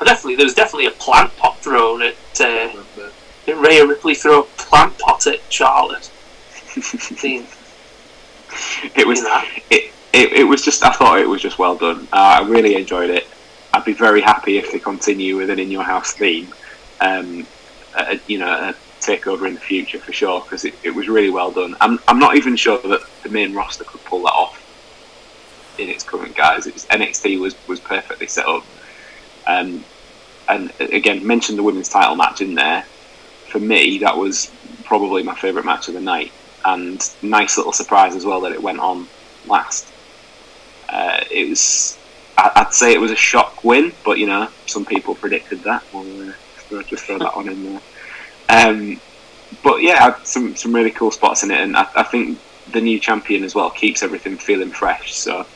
Definitely, 0.00 0.36
there 0.36 0.46
was 0.46 0.54
definitely 0.54 0.86
a 0.86 0.92
plant 0.92 1.36
pot 1.36 1.58
thrown 1.58 2.02
at. 2.02 2.14
Uh, 2.40 2.72
did 3.46 3.56
Rhea 3.56 3.86
Ripley 3.86 4.14
throw 4.14 4.40
a 4.40 4.44
plant 4.44 4.96
pot 4.98 5.26
at 5.26 5.40
Charlotte? 5.50 6.04
Seeing 6.80 7.46
It 8.94 9.06
was 9.06 9.20
it, 9.70 9.92
it, 10.12 10.32
it 10.32 10.44
was 10.44 10.62
just 10.62 10.84
I 10.84 10.92
thought 10.92 11.18
it 11.18 11.28
was 11.28 11.42
just 11.42 11.58
well 11.58 11.76
done. 11.76 12.06
Uh, 12.12 12.40
I 12.40 12.48
really 12.48 12.76
enjoyed 12.76 13.10
it. 13.10 13.26
I'd 13.72 13.84
be 13.84 13.92
very 13.92 14.20
happy 14.20 14.58
if 14.58 14.72
they 14.72 14.78
continue 14.78 15.36
with 15.36 15.50
an 15.50 15.58
in 15.58 15.70
your 15.70 15.82
house 15.82 16.12
theme. 16.12 16.48
Um, 17.00 17.46
uh, 17.94 18.16
you 18.26 18.38
know, 18.38 18.50
a 18.50 18.74
takeover 19.00 19.46
in 19.46 19.54
the 19.54 19.60
future 19.60 19.98
for 19.98 20.12
sure 20.12 20.40
because 20.42 20.64
it, 20.64 20.74
it 20.82 20.90
was 20.90 21.08
really 21.08 21.30
well 21.30 21.50
done. 21.50 21.76
I'm 21.80 21.98
I'm 22.08 22.18
not 22.18 22.36
even 22.36 22.56
sure 22.56 22.78
that 22.78 23.00
the 23.22 23.28
main 23.28 23.54
roster 23.54 23.84
could 23.84 24.04
pull 24.04 24.22
that 24.22 24.32
off 24.32 24.57
in 25.78 25.88
its 25.88 26.04
current 26.04 26.34
guise. 26.36 26.66
It 26.66 26.74
was, 26.74 26.86
NXT 26.86 27.40
was 27.40 27.54
was 27.68 27.80
perfectly 27.80 28.26
set 28.26 28.46
up. 28.46 28.64
Um, 29.46 29.84
and 30.48 30.72
again, 30.80 31.26
mentioned 31.26 31.58
the 31.58 31.62
women's 31.62 31.88
title 31.88 32.16
match 32.16 32.40
in 32.40 32.54
there. 32.54 32.82
For 33.48 33.58
me, 33.58 33.98
that 33.98 34.16
was 34.16 34.50
probably 34.84 35.22
my 35.22 35.34
favourite 35.34 35.64
match 35.64 35.88
of 35.88 35.94
the 35.94 36.00
night, 36.00 36.32
and 36.64 37.02
nice 37.22 37.56
little 37.56 37.72
surprise 37.72 38.14
as 38.14 38.24
well 38.24 38.40
that 38.42 38.52
it 38.52 38.62
went 38.62 38.80
on 38.80 39.06
last. 39.46 39.92
Uh, 40.88 41.22
it 41.30 41.48
was, 41.48 41.98
I'd 42.36 42.72
say 42.72 42.94
it 42.94 43.00
was 43.00 43.10
a 43.10 43.16
shock 43.16 43.62
win, 43.64 43.92
but 44.04 44.18
you 44.18 44.26
know, 44.26 44.48
some 44.66 44.84
people 44.84 45.14
predicted 45.14 45.60
that. 45.64 45.82
We'll 45.92 46.30
uh, 46.30 46.82
just 46.84 47.04
throw 47.04 47.18
that 47.18 47.36
one 47.36 47.48
in 47.48 47.64
there. 47.64 47.80
Um, 48.48 49.00
but 49.62 49.82
yeah, 49.82 50.22
some 50.24 50.56
some 50.56 50.74
really 50.74 50.90
cool 50.90 51.10
spots 51.10 51.42
in 51.42 51.50
it, 51.50 51.60
and 51.60 51.76
I, 51.76 51.86
I 51.96 52.02
think 52.02 52.38
the 52.72 52.80
new 52.80 52.98
champion 52.98 53.44
as 53.44 53.54
well 53.54 53.70
keeps 53.70 54.02
everything 54.02 54.36
feeling 54.36 54.70
fresh. 54.70 55.14
So 55.14 55.46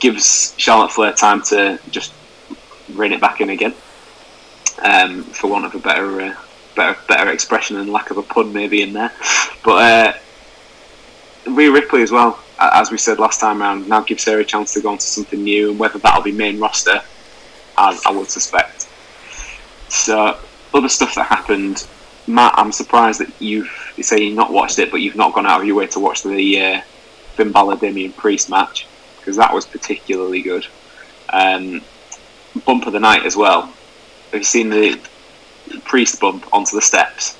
gives 0.00 0.54
Charlotte 0.56 0.92
Flair 0.92 1.12
time 1.12 1.42
to 1.42 1.78
just 1.90 2.12
rein 2.94 3.12
it 3.12 3.20
back 3.20 3.40
in 3.40 3.50
again, 3.50 3.74
um, 4.82 5.22
for 5.24 5.48
want 5.50 5.64
of 5.64 5.74
a 5.74 5.78
better. 5.78 6.20
Uh, 6.20 6.34
Better, 6.76 7.00
better 7.08 7.30
expression 7.32 7.76
and 7.76 7.90
lack 7.90 8.12
of 8.12 8.18
a 8.18 8.22
pun 8.22 8.52
maybe 8.52 8.82
in 8.82 8.92
there, 8.92 9.10
but 9.64 9.82
uh, 9.82 10.12
Rhea 11.50 11.72
Ripley 11.72 12.02
as 12.02 12.12
well, 12.12 12.38
as 12.60 12.92
we 12.92 12.98
said 12.98 13.18
last 13.18 13.40
time 13.40 13.60
round, 13.60 13.88
now 13.88 14.02
gives 14.02 14.24
her 14.26 14.38
a 14.38 14.44
chance 14.44 14.74
to 14.74 14.80
go 14.80 14.90
on 14.90 14.98
to 14.98 15.04
something 15.04 15.42
new, 15.42 15.70
and 15.70 15.78
whether 15.80 15.98
that'll 15.98 16.22
be 16.22 16.30
main 16.30 16.60
roster, 16.60 17.02
I, 17.76 17.98
I 18.06 18.12
would 18.12 18.30
suspect. 18.30 18.86
So, 19.88 20.38
other 20.72 20.88
stuff 20.88 21.16
that 21.16 21.26
happened, 21.26 21.84
Matt, 22.28 22.54
I'm 22.56 22.72
surprised 22.72 23.20
that 23.20 23.30
you've 23.40 23.70
you 23.96 24.02
say 24.02 24.20
you've 24.20 24.36
not 24.36 24.52
watched 24.52 24.78
it, 24.78 24.90
but 24.90 25.00
you've 25.00 25.16
not 25.16 25.34
gone 25.34 25.46
out 25.46 25.60
of 25.60 25.66
your 25.66 25.76
way 25.76 25.86
to 25.88 26.00
watch 26.00 26.22
the 26.22 26.62
uh, 26.62 26.80
Finn 27.34 27.52
Balor 27.52 27.76
Damian 27.76 28.12
Priest 28.12 28.50
match 28.50 28.86
because 29.18 29.36
that 29.36 29.52
was 29.52 29.66
particularly 29.66 30.42
good. 30.42 30.66
Um, 31.30 31.82
bump 32.64 32.86
of 32.86 32.92
the 32.92 33.00
night 33.00 33.24
as 33.24 33.36
well. 33.36 33.62
Have 34.32 34.40
you 34.40 34.44
seen 34.44 34.70
the 34.70 35.00
Priest 35.84 36.20
bump 36.20 36.46
onto 36.52 36.76
the 36.76 36.82
steps? 36.82 37.36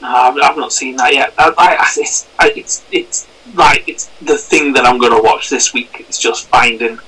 No, 0.00 0.08
I've, 0.08 0.36
I've 0.42 0.56
not 0.56 0.72
seen 0.72 0.96
that 0.96 1.12
yet. 1.12 1.34
I, 1.38 1.52
I, 1.58 1.92
it's, 1.96 2.28
I, 2.38 2.52
it's 2.54 2.84
it's 2.92 3.26
like 3.54 3.88
it's 3.88 4.06
the 4.22 4.36
thing 4.36 4.72
that 4.74 4.84
I'm 4.84 4.98
going 4.98 5.14
to 5.14 5.22
watch 5.22 5.50
this 5.50 5.72
week. 5.72 5.96
It's 6.00 6.18
just 6.18 6.48
finding 6.48 6.98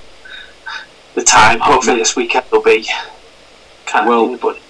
the 1.15 1.23
time. 1.23 1.61
Hopefully, 1.61 1.99
this 1.99 2.17
weekend 2.17 2.47
will 2.51 2.63
be 2.63 2.89
kind 3.87 4.09
of 4.09 4.09
Well, 4.09 4.37
but 4.39 4.61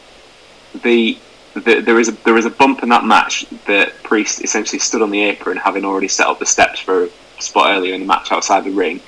the 0.82 1.18
the, 1.54 1.80
there 1.80 1.98
is 1.98 2.08
a 2.08 2.12
there 2.24 2.36
is 2.36 2.46
a 2.46 2.50
bump 2.50 2.82
in 2.82 2.88
that 2.90 3.04
match 3.04 3.44
that 3.66 3.92
Priest 4.02 4.42
essentially 4.44 4.78
stood 4.78 5.02
on 5.02 5.10
the 5.10 5.22
apron, 5.22 5.56
having 5.56 5.84
already 5.84 6.08
set 6.08 6.26
up 6.26 6.38
the 6.38 6.46
steps 6.46 6.80
for 6.80 7.04
a 7.04 7.10
spot 7.38 7.70
earlier 7.76 7.94
in 7.94 8.00
the 8.00 8.06
match 8.06 8.30
outside 8.30 8.64
the 8.64 8.70
ring, 8.70 9.00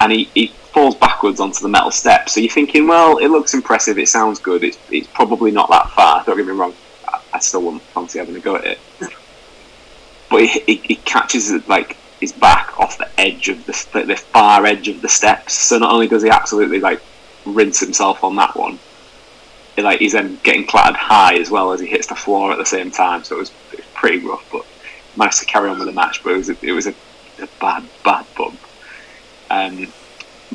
and 0.00 0.12
he, 0.12 0.24
he 0.34 0.46
falls 0.46 0.94
backwards 0.94 1.40
onto 1.40 1.60
the 1.60 1.68
metal 1.68 1.90
steps. 1.90 2.34
So 2.34 2.40
you're 2.40 2.50
thinking, 2.50 2.86
well, 2.86 3.18
it 3.18 3.28
looks 3.28 3.54
impressive, 3.54 3.98
it 3.98 4.08
sounds 4.08 4.38
good, 4.38 4.62
it's, 4.62 4.78
it's 4.90 5.08
probably 5.08 5.50
not 5.50 5.68
that 5.70 5.90
far. 5.90 6.22
Don't 6.24 6.36
get 6.36 6.46
me 6.46 6.52
wrong, 6.52 6.74
I, 7.08 7.20
I 7.34 7.38
still 7.40 7.62
wouldn't 7.62 7.82
fancy 7.82 8.18
having 8.18 8.36
a 8.36 8.40
go 8.40 8.56
at 8.56 8.64
it, 8.64 8.78
but 10.30 10.42
he, 10.42 10.60
he, 10.60 10.74
he 10.76 10.94
catches 10.96 11.50
it 11.50 11.68
like 11.68 11.96
his 12.20 12.32
back 12.32 12.78
off 12.78 12.98
the 12.98 13.08
edge 13.20 13.48
of 13.48 13.66
the 13.66 14.04
the 14.06 14.16
far 14.16 14.64
edge 14.64 14.88
of 14.88 15.02
the 15.02 15.08
steps. 15.08 15.54
So 15.54 15.78
not 15.78 15.92
only 15.92 16.06
does 16.06 16.22
he 16.22 16.30
absolutely 16.30 16.80
like 16.80 17.02
rinse 17.44 17.80
himself 17.80 18.22
on 18.22 18.36
that 18.36 18.56
one, 18.56 18.78
like 19.82 19.98
he's 19.98 20.12
then 20.12 20.38
getting 20.42 20.66
clattered 20.66 20.96
high 20.96 21.36
as 21.36 21.50
well 21.50 21.72
as 21.72 21.80
he 21.80 21.86
hits 21.86 22.06
the 22.06 22.14
floor 22.14 22.52
at 22.52 22.58
the 22.58 22.66
same 22.66 22.90
time. 22.90 23.24
So 23.24 23.36
it 23.36 23.40
was, 23.40 23.52
it 23.72 23.78
was 23.78 23.86
pretty 23.94 24.24
rough, 24.24 24.46
but 24.52 24.64
managed 25.16 25.40
to 25.40 25.46
carry 25.46 25.68
on 25.68 25.78
with 25.78 25.88
the 25.88 25.92
match. 25.92 26.22
But 26.22 26.34
it 26.34 26.36
was 26.36 26.50
a, 26.50 26.56
it 26.62 26.72
was 26.72 26.86
a, 26.86 26.94
a 27.40 27.48
bad 27.60 27.84
bad 28.04 28.26
bump. 28.36 28.58
Um, 29.50 29.88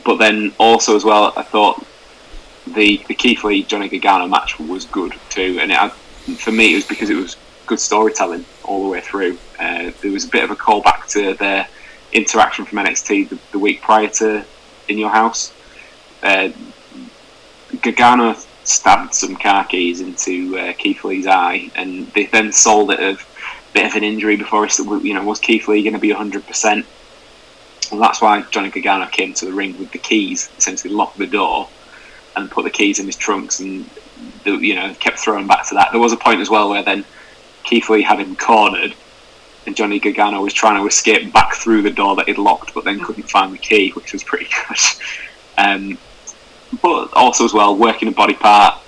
but 0.04 0.18
then 0.18 0.54
also 0.58 0.96
as 0.96 1.04
well, 1.04 1.34
I 1.36 1.44
thought 1.44 1.86
the 2.68 3.04
the 3.08 3.16
Keith 3.16 3.44
Lee 3.44 3.64
Johnny 3.64 3.90
Gargano 3.90 4.28
match 4.28 4.60
was 4.60 4.86
good 4.86 5.14
too, 5.30 5.58
and 5.62 5.72
it 5.72 5.78
had, 5.78 5.92
for 5.92 6.52
me 6.52 6.74
it 6.74 6.76
was 6.76 6.86
because 6.86 7.10
it 7.10 7.16
was 7.16 7.36
good 7.66 7.80
storytelling 7.80 8.46
all 8.64 8.84
the 8.84 8.90
way 8.90 9.02
through. 9.02 9.38
Uh, 9.60 9.92
there 10.02 10.12
was 10.12 10.26
a 10.26 10.30
bit 10.30 10.44
of 10.44 10.52
a 10.52 10.56
callback 10.56 11.08
to 11.10 11.34
their 11.36 11.68
interaction 12.14 12.66
from 12.66 12.80
NXT 12.80 13.30
the, 13.30 13.40
the 13.52 13.60
week 13.60 13.82
prior 13.82 14.08
to 14.08 14.44
In 14.88 14.98
Your 14.98 15.10
House. 15.10 15.54
Uh, 16.24 16.50
Gargano 17.82 18.36
stabbed 18.64 19.14
some 19.14 19.36
car 19.36 19.66
keys 19.66 20.02
into 20.02 20.58
uh, 20.58 20.74
Keith 20.74 21.04
Lee's 21.04 21.28
eye, 21.28 21.72
and 21.76 22.08
they 22.14 22.26
then 22.26 22.52
sold 22.52 22.92
it 22.92 23.00
of 23.00 23.20
a 23.20 23.74
bit 23.74 23.86
of 23.86 23.96
an 23.96 24.04
injury 24.04 24.36
before 24.36 24.66
he, 24.66 24.84
you 25.08 25.14
know, 25.14 25.24
was 25.24 25.40
Keith 25.40 25.68
Lee 25.68 25.84
going 25.84 25.94
to 25.94 26.00
be 26.00 26.10
100%? 26.10 26.86
And 27.92 28.02
that's 28.02 28.22
why 28.22 28.42
Johnny 28.52 28.70
Gargano 28.70 29.08
came 29.08 29.34
to 29.34 29.46
the 29.46 29.54
ring 29.54 29.78
with 29.80 29.92
the 29.92 29.98
keys, 29.98 30.50
essentially 30.58 30.94
locked 30.94 31.18
the 31.18 31.28
door 31.28 31.68
and 32.36 32.52
put 32.52 32.64
the 32.64 32.70
keys 32.70 33.00
in 33.00 33.06
his 33.06 33.16
trunks 33.16 33.60
and, 33.60 33.90
you 34.46 34.76
know, 34.76 34.94
kept 35.00 35.20
throwing 35.20 35.48
back 35.48 35.68
to 35.70 35.76
that. 35.76 35.90
There 35.92 36.00
was 36.00 36.14
a 36.14 36.18
point 36.18 36.42
as 36.42 36.50
well 36.50 36.70
where 36.70 36.84
then 36.84 37.04
Keith 37.64 37.90
Lee 37.90 38.04
had 38.04 38.20
him 38.20 38.36
cornered 38.36 38.94
and 39.66 39.76
Johnny 39.76 40.00
Gargano 40.00 40.42
was 40.42 40.54
trying 40.54 40.80
to 40.82 40.88
escape 40.88 41.34
back 41.34 41.56
through 41.56 41.82
the 41.82 41.92
door 41.92 42.16
that 42.16 42.28
he'd 42.28 42.38
locked 42.38 42.74
but 42.74 42.84
then 42.86 43.00
couldn't 43.00 43.30
find 43.30 43.54
the 43.54 43.58
key, 43.58 43.92
which 43.92 44.14
was 44.14 44.24
pretty 44.24 44.48
good. 44.68 44.78
Um, 45.58 45.98
but 46.82 47.14
also 47.14 47.46
as 47.46 47.54
well, 47.54 47.76
working 47.76 48.08
a 48.08 48.12
body 48.12 48.34
part, 48.34 48.80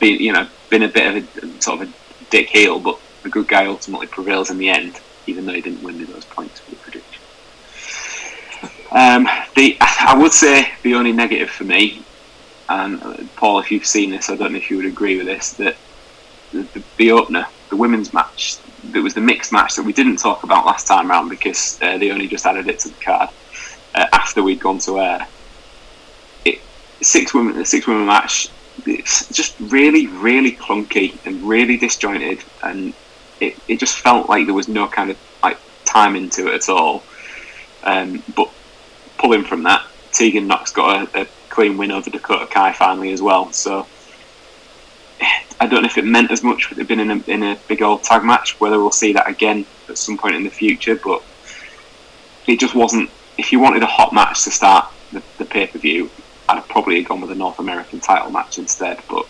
being, 0.00 0.20
you 0.20 0.32
know, 0.32 0.46
been 0.70 0.82
a 0.82 0.88
bit 0.88 1.16
of 1.16 1.44
a 1.44 1.60
sort 1.60 1.82
of 1.82 1.88
a 1.88 1.92
dick 2.30 2.48
heel, 2.48 2.80
but 2.80 2.98
the 3.22 3.28
good 3.28 3.48
guy 3.48 3.66
ultimately 3.66 4.06
prevails 4.06 4.50
in 4.50 4.58
the 4.58 4.68
end, 4.68 5.00
even 5.26 5.46
though 5.46 5.52
he 5.52 5.60
didn't 5.60 5.82
win 5.82 6.04
those 6.06 6.24
points 6.24 6.60
for 6.60 6.70
the 6.70 6.76
prediction. 6.76 7.22
Um, 8.90 9.28
the 9.56 9.76
I 9.80 10.16
would 10.16 10.32
say 10.32 10.70
the 10.82 10.94
only 10.94 11.12
negative 11.12 11.50
for 11.50 11.64
me, 11.64 12.02
and 12.68 13.02
uh, 13.02 13.16
Paul, 13.36 13.58
if 13.58 13.70
you've 13.70 13.86
seen 13.86 14.10
this, 14.10 14.30
I 14.30 14.36
don't 14.36 14.52
know 14.52 14.58
if 14.58 14.70
you 14.70 14.76
would 14.76 14.86
agree 14.86 15.16
with 15.16 15.26
this, 15.26 15.52
that 15.54 15.76
the, 16.52 16.62
the, 16.62 16.82
the 16.96 17.10
opener, 17.12 17.46
the 17.70 17.76
women's 17.76 18.12
match, 18.12 18.58
it 18.94 19.00
was 19.00 19.14
the 19.14 19.20
mixed 19.20 19.52
match 19.52 19.74
that 19.76 19.82
we 19.82 19.92
didn't 19.92 20.16
talk 20.16 20.44
about 20.44 20.64
last 20.64 20.86
time 20.86 21.10
round 21.10 21.30
because 21.30 21.80
uh, 21.82 21.98
they 21.98 22.10
only 22.10 22.28
just 22.28 22.46
added 22.46 22.68
it 22.68 22.78
to 22.80 22.88
the 22.88 23.00
card 23.00 23.30
uh, 23.94 24.06
after 24.12 24.42
we'd 24.42 24.60
gone 24.60 24.78
to 24.78 25.00
air. 25.00 25.26
Six 27.04 27.34
women, 27.34 27.56
the 27.56 27.64
six 27.64 27.86
women 27.86 28.06
match, 28.06 28.48
it's 28.86 29.28
just 29.28 29.54
really, 29.60 30.06
really 30.06 30.52
clunky 30.52 31.14
and 31.26 31.42
really 31.42 31.76
disjointed, 31.76 32.42
and 32.62 32.94
it, 33.40 33.56
it 33.68 33.78
just 33.78 33.98
felt 33.98 34.28
like 34.28 34.46
there 34.46 34.54
was 34.54 34.68
no 34.68 34.88
kind 34.88 35.10
of 35.10 35.18
like 35.42 35.58
time 35.84 36.16
into 36.16 36.48
it 36.48 36.54
at 36.54 36.68
all. 36.68 37.02
Um, 37.82 38.22
but 38.34 38.50
pulling 39.18 39.44
from 39.44 39.64
that, 39.64 39.86
Tegan 40.12 40.46
Nox 40.46 40.72
got 40.72 41.14
a, 41.14 41.22
a, 41.22 41.26
clean 41.50 41.76
win 41.76 41.92
over 41.92 42.10
Dakota 42.10 42.46
Kai 42.46 42.72
finally 42.72 43.12
as 43.12 43.22
well. 43.22 43.52
So 43.52 43.86
I 45.60 45.66
don't 45.66 45.82
know 45.82 45.86
if 45.86 45.96
it 45.98 46.04
meant 46.04 46.32
as 46.32 46.42
much 46.42 46.68
with 46.68 46.80
it 46.80 46.88
being 46.88 46.98
in 46.98 47.10
a, 47.12 47.22
in 47.30 47.42
a 47.44 47.58
big 47.68 47.80
old 47.80 48.02
tag 48.02 48.24
match, 48.24 48.58
whether 48.60 48.78
we'll 48.78 48.90
see 48.90 49.12
that 49.12 49.28
again 49.28 49.64
at 49.88 49.96
some 49.96 50.18
point 50.18 50.34
in 50.34 50.42
the 50.42 50.50
future, 50.50 50.96
but 50.96 51.22
it 52.48 52.58
just 52.58 52.74
wasn't. 52.74 53.08
If 53.38 53.52
you 53.52 53.60
wanted 53.60 53.82
a 53.82 53.86
hot 53.86 54.12
match 54.12 54.44
to 54.44 54.50
start 54.50 54.90
the, 55.12 55.22
the 55.38 55.44
pay 55.44 55.66
per 55.66 55.78
view, 55.78 56.10
I'd 56.48 56.56
have 56.56 56.68
probably 56.68 57.02
gone 57.02 57.20
with 57.20 57.30
a 57.30 57.34
North 57.34 57.58
American 57.58 58.00
title 58.00 58.30
match 58.30 58.58
instead, 58.58 59.00
but 59.08 59.26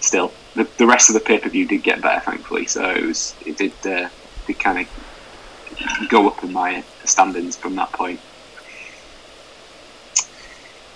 still, 0.00 0.32
the, 0.54 0.68
the 0.78 0.86
rest 0.86 1.10
of 1.10 1.14
the 1.14 1.20
pay 1.20 1.38
per 1.38 1.48
view 1.48 1.66
did 1.66 1.82
get 1.82 2.02
better, 2.02 2.20
thankfully. 2.20 2.66
So 2.66 2.90
it 2.90 3.04
was 3.04 3.34
it 3.46 3.56
did 3.56 3.72
uh, 3.86 4.08
did 4.46 4.58
kind 4.58 4.86
of 4.86 6.08
go 6.08 6.28
up 6.28 6.42
in 6.44 6.52
my 6.52 6.84
standings 7.04 7.56
from 7.56 7.74
that 7.76 7.92
point 7.92 8.20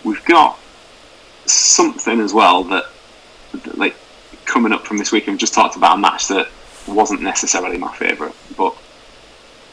we've 0.04 0.24
got 0.24 0.58
something 1.46 2.20
as 2.20 2.32
well 2.32 2.64
that, 2.64 2.84
that, 3.52 3.78
like 3.78 3.96
coming 4.44 4.72
up 4.72 4.86
from 4.86 4.98
this 4.98 5.12
week. 5.12 5.26
We've 5.26 5.38
just 5.38 5.54
talked 5.54 5.76
about 5.76 5.98
a 5.98 6.00
match 6.00 6.28
that 6.28 6.48
wasn't 6.86 7.22
necessarily 7.22 7.78
my 7.78 7.94
favourite, 7.94 8.34
but 8.56 8.76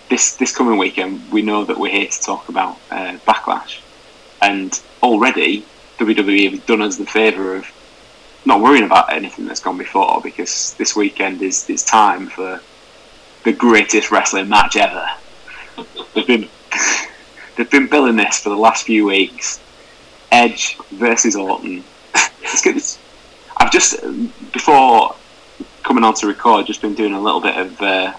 this 0.09 0.35
this 0.35 0.55
coming 0.55 0.77
weekend 0.77 1.31
we 1.31 1.41
know 1.41 1.63
that 1.63 1.77
we're 1.77 1.91
here 1.91 2.07
to 2.07 2.21
talk 2.21 2.49
about 2.49 2.77
uh, 2.91 3.17
Backlash, 3.27 3.79
and 4.41 4.81
already 5.01 5.65
WWE 5.97 6.51
have 6.51 6.65
done 6.65 6.81
us 6.81 6.97
the 6.97 7.05
favour 7.05 7.55
of 7.55 7.65
not 8.45 8.61
worrying 8.61 8.83
about 8.83 9.11
anything 9.11 9.45
that's 9.45 9.59
gone 9.59 9.77
before 9.77 10.21
because 10.21 10.73
this 10.75 10.95
weekend 10.95 11.41
is 11.41 11.69
is 11.69 11.83
time 11.83 12.27
for 12.27 12.61
the 13.43 13.53
greatest 13.53 14.11
wrestling 14.11 14.49
match 14.49 14.75
ever. 14.75 15.07
they've 16.13 16.27
been 16.27 16.49
they've 17.55 17.71
been 17.71 17.87
billing 17.87 18.15
this 18.15 18.39
for 18.39 18.49
the 18.49 18.57
last 18.57 18.85
few 18.85 19.05
weeks 19.05 19.59
Edge 20.31 20.77
versus 20.91 21.35
Orton. 21.35 21.83
I've 23.57 23.71
just 23.71 24.01
before 24.51 25.15
coming 25.83 26.03
on 26.03 26.13
to 26.15 26.27
record, 26.27 26.65
just 26.65 26.81
been 26.81 26.95
doing 26.95 27.13
a 27.13 27.21
little 27.21 27.39
bit 27.39 27.55
of 27.57 27.81
uh, 27.81 28.13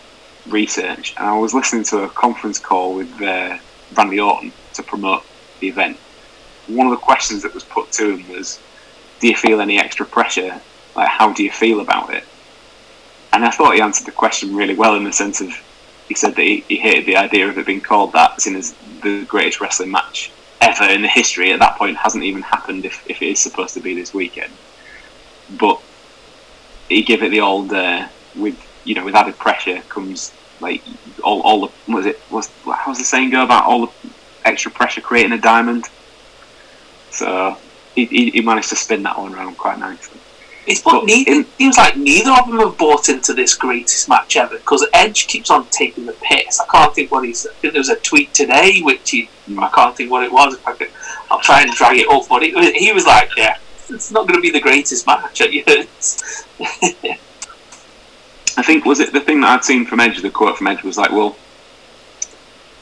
research, 0.49 1.15
and 1.19 1.27
I 1.27 1.37
was 1.37 1.53
listening 1.53 1.85
to 1.85 2.05
a 2.05 2.09
conference 2.09 2.59
call 2.59 2.95
with 2.95 3.21
uh, 3.21 3.59
Randy 3.95 4.21
Orton 4.21 4.53
to 4.75 4.83
promote 4.83 5.25
the 5.61 5.69
event. 5.69 5.99
One 6.69 6.87
of 6.87 6.91
the 6.91 7.05
questions 7.05 7.43
that 7.43 7.55
was 7.55 7.65
put 7.65 7.93
to 7.93 8.17
him 8.17 8.29
was, 8.29 8.59
"Do 9.21 9.29
you 9.29 9.37
feel 9.37 9.61
any 9.61 9.79
extra 9.79 10.07
pressure? 10.07 10.61
Like, 10.95 11.09
how 11.09 11.33
do 11.33 11.43
you 11.43 11.51
feel 11.51 11.81
about 11.81 12.13
it?" 12.15 12.25
And 13.33 13.45
I 13.45 13.51
thought 13.51 13.75
he 13.75 13.81
answered 13.81 14.07
the 14.07 14.13
question 14.13 14.57
really 14.57 14.75
well 14.75 14.95
in 14.95 15.05
the 15.05 15.13
sense 15.13 15.41
of 15.41 15.53
he 16.09 16.15
said 16.15 16.37
that 16.37 16.43
he, 16.43 16.65
he 16.69 16.77
hated 16.77 17.07
the 17.07 17.17
idea 17.17 17.49
of 17.49 17.59
it 17.59 17.67
being 17.67 17.81
called 17.81 18.13
that, 18.13 18.41
seen 18.41 18.57
as 18.57 18.75
the 19.03 19.25
greatest 19.25 19.61
wrestling 19.61 19.91
match 19.91 20.31
ever 20.61 20.85
in 20.85 21.03
the 21.03 21.09
history 21.09 21.53
at 21.53 21.59
that 21.61 21.77
point 21.77 21.97
hasn't 21.97 22.25
even 22.25 22.43
happened 22.43 22.85
if, 22.85 23.05
if 23.09 23.21
it 23.23 23.27
is 23.27 23.39
supposed 23.39 23.75
to 23.75 23.81
be 23.81 23.95
this 23.95 24.15
weekend. 24.15 24.53
But 25.59 25.81
he 26.89 27.03
gave 27.03 27.23
it 27.23 27.31
the 27.31 27.41
old 27.41 27.73
uh, 27.73 28.09
with 28.35 28.57
you 28.85 28.95
know 28.95 29.05
with 29.05 29.15
added 29.15 29.39
pressure 29.39 29.81
comes 29.89 30.33
like 30.61 30.83
all, 31.23 31.41
all 31.43 31.61
the 31.67 31.93
was 31.93 32.07
it 32.07 32.21
was 32.31 32.49
how 32.65 32.91
was 32.91 32.99
the 32.99 33.05
saying 33.05 33.31
go 33.31 33.45
about 33.45 33.65
all 33.65 33.87
the 33.87 33.93
extra 34.45 34.71
pressure 34.71 35.01
creating 35.01 35.33
a 35.33 35.39
diamond. 35.39 35.89
So 37.17 37.57
he, 37.95 38.05
he, 38.05 38.31
he 38.31 38.41
managed 38.43 38.69
to 38.69 38.77
spin 38.77 39.03
that 39.05 39.19
one 39.19 39.35
around 39.35 39.57
quite 39.57 39.79
nicely. 39.79 40.21
It's 40.67 40.83
but, 40.83 40.93
but 40.93 41.05
neither, 41.05 41.31
in, 41.31 41.45
seems 41.59 41.77
like 41.77 41.97
neither 41.97 42.33
of 42.33 42.49
them 42.49 42.59
have 42.59 42.77
bought 42.77 43.09
into 43.09 43.33
this 43.33 43.55
greatest 43.55 44.09
match 44.09 44.37
ever 44.37 44.57
because 44.57 44.85
Edge 44.93 45.29
keeps 45.29 45.49
on 45.51 45.67
taking 45.71 46.07
the 46.07 46.13
piss. 46.23 46.61
I 46.61 46.67
can't 46.67 46.95
think 46.95 47.13
what 47.13 47.25
he's. 47.25 47.47
I 47.47 47.53
think 47.55 47.73
there 47.73 47.81
was 47.81 47.89
a 47.89 47.97
tweet 47.97 48.35
today 48.35 48.81
which 48.81 49.11
he. 49.11 49.31
Hmm. 49.47 49.61
I 49.61 49.69
can't 49.71 49.97
think 49.97 50.11
what 50.11 50.25
it 50.25 50.33
was. 50.33 50.55
If 50.55 50.67
I 50.67 50.73
could, 50.73 50.91
I'll 51.31 51.41
try 51.41 51.63
and 51.63 51.71
drag 51.73 51.99
it 51.99 52.09
up. 52.09 52.29
But 52.29 52.43
it, 52.43 52.75
he 52.75 52.93
was 52.93 53.07
like, 53.07 53.31
"Yeah, 53.37 53.59
it's 53.89 54.11
not 54.11 54.27
going 54.27 54.39
to 54.39 54.43
be 54.43 54.51
the 54.51 54.61
greatest 54.61 55.07
match." 55.07 55.41
I 58.59 58.63
think 58.63 58.85
was 58.87 59.01
it 59.01 59.13
the 59.13 59.21
thing 59.21 59.41
that 59.43 59.51
I'd 59.51 59.65
seen 59.65 59.87
from 59.87 60.01
Edge. 60.01 60.21
The 60.21 60.31
quote 60.31 60.59
from 60.59 60.67
Edge 60.67 60.83
was 60.83 60.99
like, 60.99 61.13
"Well, 61.13 61.37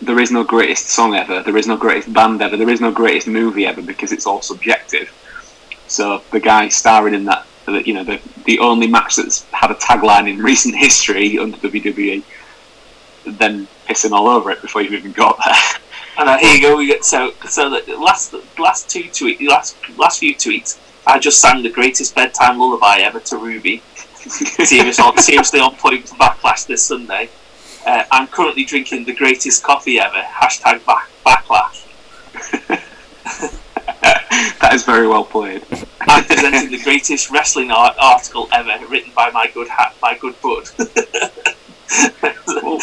there 0.05 0.21
is 0.21 0.31
no 0.31 0.45
greatest 0.45 0.87
song 0.87 1.15
ever. 1.15 1.43
There 1.43 1.57
is 1.57 1.67
no 1.67 1.77
greatest 1.77 2.13
band 2.13 2.43
ever. 2.43 2.57
There 2.57 2.71
is 2.71 2.81
no 2.81 2.93
greatest 2.93 3.27
movie 3.27 3.67
ever 3.67 3.83
because 3.83 4.13
it's 4.13 4.27
all 4.27 4.43
subjective." 4.43 5.13
So 5.87 6.23
the 6.31 6.41
guy 6.41 6.69
starring 6.69 7.15
in 7.15 7.25
that 7.25 7.47
you 7.85 7.95
know 7.95 8.05
the 8.05 8.21
the 8.45 8.59
only 8.59 8.87
match 8.87 9.17
that's 9.17 9.45
had 9.53 9.71
a 9.71 9.75
tagline 9.75 10.29
in 10.29 10.39
recent 10.51 10.75
history 10.75 11.39
under 11.39 11.57
WWE, 11.59 12.23
then 13.27 13.67
pissing 13.87 14.13
all 14.13 14.29
over 14.29 14.51
it 14.51 14.63
before 14.63 14.83
you've 14.83 14.95
even 14.95 15.13
got 15.13 15.39
there. 15.45 15.55
And 16.17 16.29
uh, 16.29 16.39
here 16.39 16.55
you 16.55 16.63
go. 16.63 16.77
We 16.77 16.87
get 16.87 17.05
so 17.05 17.33
so 17.49 17.69
the 17.69 17.97
last 17.97 18.35
last 18.57 18.89
two 18.89 19.03
tweets, 19.05 19.45
last 19.49 19.77
last 19.99 20.21
few 20.21 20.33
tweets. 20.33 20.79
I 21.07 21.19
just 21.19 21.41
sang 21.41 21.63
the 21.65 21.71
greatest 21.71 22.15
bedtime 22.15 22.57
lullaby 22.59 22.99
ever 22.99 23.19
to 23.19 23.37
Ruby. 23.37 23.83
seriously, 24.15 25.05
on, 25.05 25.19
seriously 25.19 25.59
on 25.61 25.75
point 25.75 26.09
for 26.09 26.15
Backlash 26.15 26.67
this 26.67 26.85
Sunday. 26.85 27.29
Uh, 27.85 28.05
I'm 28.11 28.27
currently 28.29 28.65
drinking 28.65 29.05
the 29.05 29.15
greatest 29.15 29.63
coffee 29.63 29.99
ever. 30.01 30.23
Hashtag 30.23 30.85
back, 30.87 31.11
Backlash. 31.25 31.83
that 34.61 34.75
is 34.75 34.85
very 34.85 35.07
well 35.07 35.25
played. 35.25 35.63
I 36.01 36.23
presented 36.23 36.71
the 36.71 36.83
greatest 36.83 37.31
wrestling 37.31 37.71
art- 37.71 37.97
article 38.01 38.49
ever, 38.53 38.87
written 38.87 39.13
by 39.15 39.31
my 39.31 39.51
good 39.53 39.69
hat, 39.69 39.95
my 40.01 40.17
good 40.17 40.35
bud. 40.41 40.69
Well, 42.63 42.81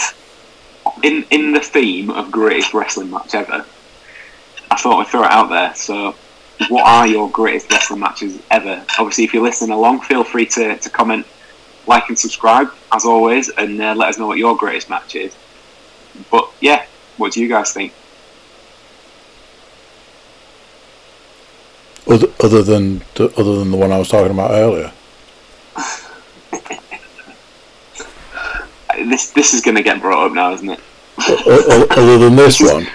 in 1.03 1.25
in 1.31 1.53
the 1.53 1.59
theme 1.59 2.09
of 2.09 2.31
greatest 2.31 2.73
wrestling 2.73 3.09
match 3.09 3.33
ever, 3.33 3.65
I 4.69 4.75
thought 4.75 4.99
I'd 4.99 5.07
throw 5.07 5.23
it 5.23 5.31
out 5.31 5.49
there. 5.49 5.73
So, 5.75 6.15
what 6.69 6.85
are 6.85 7.07
your 7.07 7.29
greatest 7.29 7.71
wrestling 7.71 7.99
matches 7.99 8.39
ever? 8.51 8.85
Obviously, 8.99 9.23
if 9.23 9.33
you're 9.33 9.43
listening 9.43 9.71
along, 9.71 10.01
feel 10.01 10.23
free 10.23 10.45
to, 10.47 10.77
to 10.77 10.89
comment, 10.89 11.25
like, 11.91 12.07
and 12.07 12.17
subscribe 12.17 12.71
as 12.93 13.03
always, 13.03 13.49
and 13.49 13.81
uh, 13.81 13.93
let 13.95 14.09
us 14.09 14.17
know 14.17 14.27
what 14.27 14.37
your 14.37 14.55
greatest 14.55 14.89
match 14.89 15.15
is. 15.15 15.35
But 16.31 16.49
yeah, 16.61 16.85
what 17.17 17.33
do 17.33 17.41
you 17.41 17.49
guys 17.49 17.73
think? 17.73 17.93
Other, 22.07 22.27
other 22.41 22.61
than 22.63 22.99
the, 23.15 23.25
other 23.37 23.59
than 23.59 23.71
the 23.71 23.77
one 23.77 23.91
I 23.91 23.99
was 23.99 24.09
talking 24.09 24.31
about 24.31 24.51
earlier. 24.51 24.91
This 29.09 29.31
this 29.31 29.55
is 29.55 29.61
going 29.61 29.77
to 29.77 29.81
get 29.81 29.99
brought 29.99 30.27
up 30.27 30.33
now, 30.33 30.53
isn't 30.53 30.69
it? 30.69 30.79
Other 31.97 32.19
than 32.19 32.35
this 32.35 32.61
one. 32.61 32.85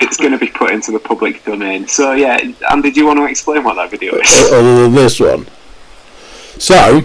It's 0.00 0.18
going 0.18 0.32
to 0.32 0.38
be 0.38 0.48
put 0.48 0.70
into 0.70 0.92
the 0.92 0.98
public 0.98 1.42
domain. 1.44 1.88
So 1.88 2.12
yeah, 2.12 2.36
Andy, 2.70 2.90
do 2.90 3.00
you 3.00 3.06
want 3.06 3.18
to 3.20 3.24
explain 3.24 3.64
what 3.64 3.76
that 3.76 3.90
video 3.90 4.16
is? 4.16 4.52
other 4.52 4.82
than 4.82 4.94
this 4.94 5.18
one. 5.18 5.46
So, 6.58 7.00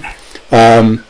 um, 0.54 1.04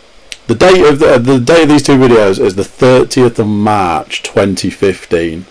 the 0.47 0.55
date 0.55 0.85
of 0.85 0.99
the, 0.99 1.19
the 1.19 1.39
date 1.39 1.63
of 1.63 1.69
these 1.69 1.83
two 1.83 1.97
videos 1.97 2.39
is 2.39 2.55
the 2.55 2.63
30th 2.63 3.39
of 3.39 3.47
March 3.47 4.23
2015. 4.23 5.45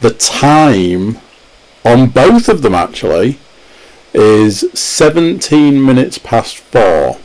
The 0.00 0.10
time 0.10 1.18
on 1.84 2.10
both 2.10 2.48
of 2.48 2.60
them 2.60 2.74
actually 2.74 3.38
is 4.12 4.70
17 4.74 5.84
minutes 5.84 6.18
past 6.18 6.58
four 6.58 7.18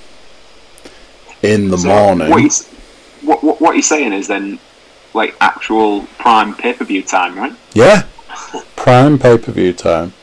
in 1.41 1.69
the 1.69 1.77
So 1.77 1.89
morning. 1.89 2.29
What, 2.29 2.69
what, 3.21 3.43
what, 3.43 3.61
what 3.61 3.75
you're 3.75 3.81
saying 3.81 4.13
is 4.13 4.27
then, 4.27 4.59
like 5.13 5.35
actual 5.41 6.05
prime 6.19 6.55
pay 6.55 6.73
per 6.73 6.85
view 6.85 7.03
time, 7.03 7.37
right? 7.37 7.53
Yeah, 7.73 8.03
prime 8.75 9.19
pay 9.19 9.37
per 9.37 9.51
view 9.51 9.73
time. 9.73 10.13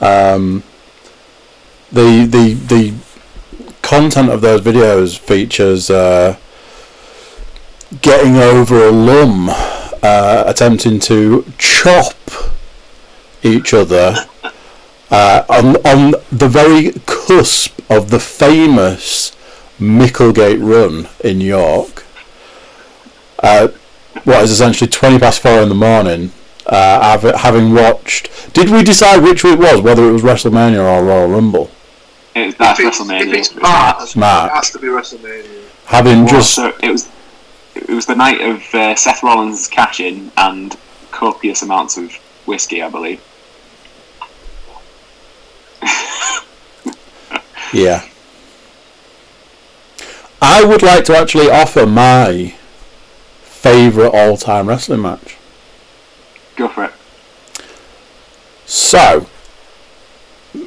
Um, 0.00 0.64
the 1.92 2.26
the 2.26 2.54
the 2.54 2.94
content 3.82 4.30
of 4.30 4.40
those 4.40 4.60
videos 4.60 5.18
features 5.18 5.90
uh, 5.90 6.36
getting 8.00 8.36
over 8.36 8.88
a 8.88 8.90
lum, 8.90 9.48
uh, 9.50 10.44
attempting 10.46 11.00
to 11.00 11.44
chop 11.58 12.14
each 13.42 13.74
other 13.74 14.14
uh, 15.10 15.44
on 15.48 15.76
on 15.86 16.14
the 16.30 16.48
very 16.48 16.92
cusp 17.06 17.78
of 17.90 18.10
the 18.10 18.20
famous 18.20 19.36
Micklegate 19.78 20.60
run 20.62 21.08
in 21.24 21.40
York. 21.40 22.04
Uh, 23.42 23.68
what 24.24 24.42
is 24.44 24.50
essentially 24.50 24.88
20 24.88 25.18
past 25.18 25.40
4 25.40 25.62
in 25.62 25.68
the 25.70 25.74
morning 25.74 26.32
uh, 26.66 27.36
having 27.38 27.72
watched 27.72 28.30
did 28.52 28.68
we 28.68 28.82
decide 28.82 29.22
which 29.22 29.44
it 29.44 29.58
was 29.58 29.80
whether 29.80 30.06
it 30.08 30.12
was 30.12 30.22
WrestleMania 30.22 30.78
or 30.78 31.04
Royal 31.04 31.28
Rumble 31.28 31.70
It, 32.34 32.56
that's 32.58 32.78
if 32.80 32.86
it's, 32.86 32.98
WrestleMania. 33.00 33.20
if 33.26 33.34
it's 33.34 33.48
It's 33.50 33.60
March, 33.60 34.16
March. 34.16 34.50
it 34.50 34.54
has 34.54 34.70
to 34.70 34.78
be 34.78 34.86
WrestleMania. 34.86 35.64
having 35.86 36.18
Well, 36.24 36.28
just 36.34 36.54
so 36.54 36.72
it 36.82 36.90
was 36.90 37.08
it 37.74 37.88
was 37.88 38.06
the 38.06 38.14
night 38.14 38.40
of 38.40 38.62
uh, 38.74 38.94
Seth 38.94 39.22
Rollins' 39.22 39.66
cash 39.68 40.00
in 40.00 40.30
and 40.36 40.76
copious 41.10 41.62
amounts 41.62 41.96
of 41.96 42.12
whiskey, 42.46 42.82
I 42.82 42.88
believe. 42.88 43.20
yeah 47.72 48.04
I 50.42 50.64
would 50.64 50.82
like 50.82 51.04
to 51.04 51.16
actually 51.16 51.50
offer 51.50 51.86
my 51.86 52.54
favourite 53.42 54.12
all-time 54.14 54.68
wrestling 54.68 55.02
match 55.02 55.36
Go 56.56 56.68
for 56.68 56.84
it. 56.84 56.92
so 58.66 59.26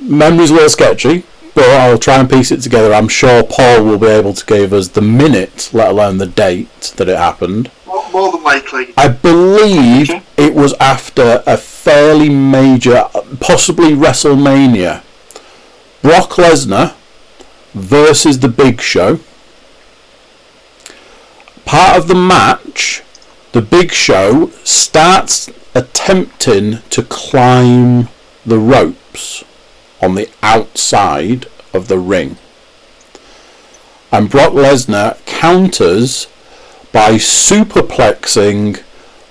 memory's 0.02 0.50
a 0.52 0.54
little 0.54 0.70
sketchy 0.70 1.24
but 1.56 1.66
I'll 1.66 1.98
try 1.98 2.16
and 2.20 2.30
piece 2.30 2.52
it 2.52 2.62
together 2.62 2.94
I'm 2.94 3.08
sure 3.08 3.44
Paul 3.44 3.84
will 3.86 3.98
be 4.00 4.08
able 4.08 4.34
to 4.34 4.46
give 4.46 4.74
us 4.74 4.90
the 4.90 5.02
minute 5.02 5.70
let 5.74 5.90
alone 5.92 6.18
the 6.18 6.26
date 6.26 6.94
that 6.98 7.08
it 7.10 7.18
happened 7.18 7.70
More, 7.86 8.10
more 8.12 8.32
than 8.32 8.44
likely. 8.44 8.94
I 8.98 9.08
believe 9.10 10.10
Okay. 10.10 10.24
it 10.38 10.54
was 10.56 10.74
after 10.80 11.44
a 11.46 11.58
fairly 11.58 12.30
major, 12.30 13.06
possibly 13.40 13.92
WrestleMania. 13.92 15.04
Brock 16.02 16.32
Lesnar 16.32 16.96
versus 17.74 18.40
The 18.40 18.48
Big 18.50 18.82
Show. 18.82 19.20
Part 21.66 21.98
of 21.98 22.08
the 22.08 22.16
match, 22.16 23.02
The 23.54 23.62
Big 23.62 23.92
Show 23.92 24.48
starts 24.64 25.50
attempting 25.74 26.80
to 26.90 27.04
climb 27.04 28.10
the 28.46 28.60
ropes 28.60 29.44
on 30.04 30.16
the 30.16 30.30
outside 30.42 31.46
of 31.74 31.88
the 31.88 32.00
ring. 32.00 32.38
And 34.12 34.30
Brock 34.30 34.54
Lesnar 34.54 35.24
counters 35.26 36.28
by 36.92 37.14
superplexing 37.14 38.84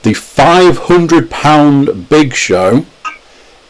the 0.03 0.15
500 0.15 1.31
pound 1.31 2.09
Big 2.09 2.35
Show 2.35 2.85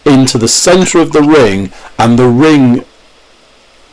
into 0.04 0.38
the 0.38 0.48
centre 0.48 0.98
of 0.98 1.12
the 1.12 1.22
ring, 1.22 1.72
and 1.98 2.18
the 2.18 2.28
ring, 2.28 2.84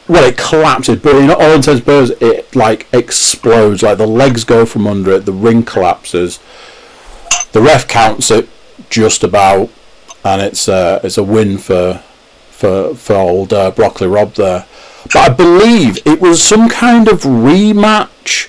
well, 0.08 0.24
it 0.24 0.38
collapses, 0.38 1.00
but 1.00 1.16
in 1.16 1.30
all 1.30 1.54
intents 1.54 1.68
and 1.68 1.86
purposes, 1.86 2.18
it 2.22 2.56
like 2.56 2.88
explodes. 2.94 3.84
Like 3.84 3.98
the 3.98 4.08
legs 4.08 4.44
go 4.44 4.66
from 4.66 4.88
under 4.88 5.12
it, 5.12 5.26
the 5.26 5.34
ring 5.34 5.64
collapses. 5.64 6.40
The 7.52 7.62
ref 7.62 7.88
counts 7.88 8.32
it 8.32 8.48
just 8.90 9.24
about, 9.24 9.70
and 10.24 10.42
it's 10.42 10.68
uh, 10.68 11.00
it's 11.04 11.18
a 11.18 11.24
win 11.24 11.58
for 11.58 12.02
for 12.60 12.94
for 12.94 13.16
old 13.16 13.54
uh, 13.54 13.72
Broccoli 13.72 14.08
Rob 14.08 14.34
there. 14.34 14.66
But 15.06 15.16
I 15.16 15.30
believe 15.30 16.06
it 16.06 16.20
was 16.20 16.44
some 16.44 16.68
kind 16.68 17.08
of 17.08 17.22
rematch 17.22 18.48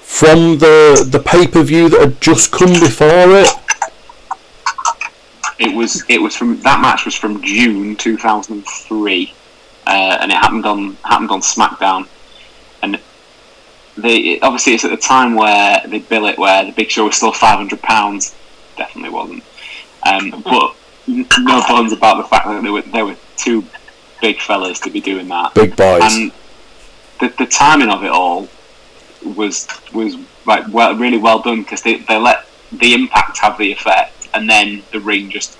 from 0.00 0.58
the 0.58 1.06
the 1.06 1.18
pay 1.18 1.48
per 1.48 1.62
view 1.64 1.88
that 1.88 2.00
had 2.00 2.20
just 2.20 2.52
come 2.52 2.72
before 2.72 3.10
it. 3.10 3.48
It 5.58 5.74
was 5.74 6.04
it 6.08 6.22
was 6.22 6.36
from 6.36 6.60
that 6.60 6.80
match 6.80 7.04
was 7.04 7.16
from 7.16 7.42
June 7.42 7.96
2003, 7.96 9.34
uh, 9.86 9.90
and 9.90 10.30
it 10.30 10.36
happened 10.36 10.64
on 10.64 10.96
happened 11.04 11.32
on 11.32 11.40
SmackDown, 11.40 12.06
and 12.82 13.00
they 13.96 14.38
obviously 14.38 14.74
it's 14.74 14.84
at 14.84 14.92
the 14.92 14.96
time 14.96 15.34
where 15.34 15.82
they 15.84 15.98
bill 15.98 16.26
it 16.26 16.38
where 16.38 16.64
the 16.64 16.72
Big 16.72 16.90
Show 16.90 17.06
was 17.06 17.16
still 17.16 17.32
500 17.32 17.82
pounds, 17.82 18.36
definitely 18.76 19.10
wasn't, 19.10 19.42
um, 20.06 20.42
but 20.44 20.76
no 21.08 21.62
bones 21.68 21.92
about 21.92 22.18
the 22.18 22.24
fact 22.28 22.46
that 22.46 22.62
they 22.62 22.70
were 22.70 22.82
they 22.82 23.02
were 23.02 23.16
two 23.36 23.64
big 24.20 24.38
fellas 24.40 24.80
to 24.80 24.90
be 24.90 25.00
doing 25.00 25.28
that, 25.28 25.54
Big 25.54 25.74
boys. 25.76 26.02
and 26.02 26.32
the, 27.20 27.28
the 27.38 27.46
timing 27.46 27.88
of 27.88 28.04
it 28.04 28.10
all 28.10 28.48
was 29.24 29.66
was 29.92 30.16
like 30.46 30.64
well 30.72 30.94
really 30.94 31.18
well 31.18 31.40
done 31.40 31.62
because 31.62 31.82
they, 31.82 31.96
they 31.96 32.16
let 32.16 32.46
the 32.72 32.94
impact 32.94 33.38
have 33.38 33.58
the 33.58 33.72
effect 33.72 34.28
and 34.34 34.48
then 34.48 34.82
the 34.92 35.00
ring 35.00 35.30
just 35.30 35.58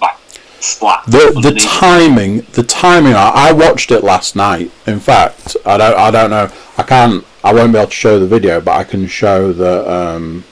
like 0.00 0.16
splat 0.60 1.04
the 1.06 1.32
the 1.42 1.58
timing 1.60 2.40
the 2.52 2.62
timing 2.62 3.14
I, 3.14 3.48
I 3.48 3.52
watched 3.52 3.90
it 3.90 4.04
last 4.04 4.36
night. 4.36 4.70
In 4.86 5.00
fact 5.00 5.56
I 5.64 5.76
don't 5.76 5.96
I 5.96 6.10
don't 6.10 6.30
know 6.30 6.50
I 6.76 6.82
can't 6.82 7.24
I 7.42 7.52
won't 7.52 7.72
be 7.72 7.78
able 7.78 7.88
to 7.88 7.94
show 7.94 8.18
the 8.20 8.26
video 8.26 8.60
but 8.60 8.72
I 8.72 8.84
can 8.84 9.06
show 9.06 9.52
the 9.52 9.90
um 9.90 10.44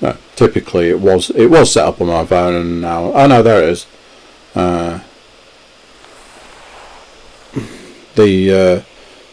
no, 0.00 0.16
typically 0.34 0.90
it 0.90 1.00
was 1.00 1.30
it 1.30 1.46
was 1.46 1.72
set 1.72 1.86
up 1.86 2.00
on 2.00 2.08
my 2.08 2.24
phone 2.24 2.54
and 2.54 2.80
now 2.80 3.12
oh 3.12 3.26
no 3.26 3.42
there 3.42 3.62
it 3.62 3.68
is. 3.70 3.86
Uh, 4.54 5.00
the 8.14 8.50
uh, 8.50 8.82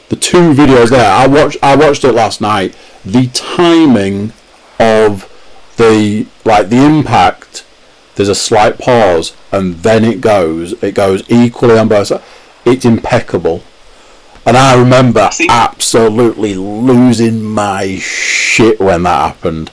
the 0.10 0.16
two 0.16 0.54
videos 0.54 0.90
there 0.90 1.12
I 1.12 1.28
watched 1.28 1.58
I 1.62 1.76
watched 1.76 2.04
it 2.04 2.14
last 2.14 2.40
night. 2.42 2.76
The 3.04 3.28
timing 3.28 4.32
of 4.80 5.30
the 5.78 6.28
like 6.46 6.70
the 6.70 6.86
impact 6.86 7.66
there's 8.16 8.30
a 8.30 8.36
slight 8.36 8.78
pause 8.78 9.36
and 9.52 9.76
then 9.76 10.06
it 10.06 10.22
goes 10.22 10.74
it 10.84 10.96
goes 10.96 11.30
equally 11.30 11.78
on 11.78 11.88
both 11.88 12.08
sides. 12.08 12.24
It's 12.66 12.86
impeccable. 12.86 13.64
And 14.46 14.58
I 14.58 14.78
remember 14.78 15.30
absolutely 15.50 16.54
losing 16.56 17.44
my 17.44 17.98
shit 17.98 18.80
when 18.80 19.04
that 19.04 19.36
happened 19.36 19.72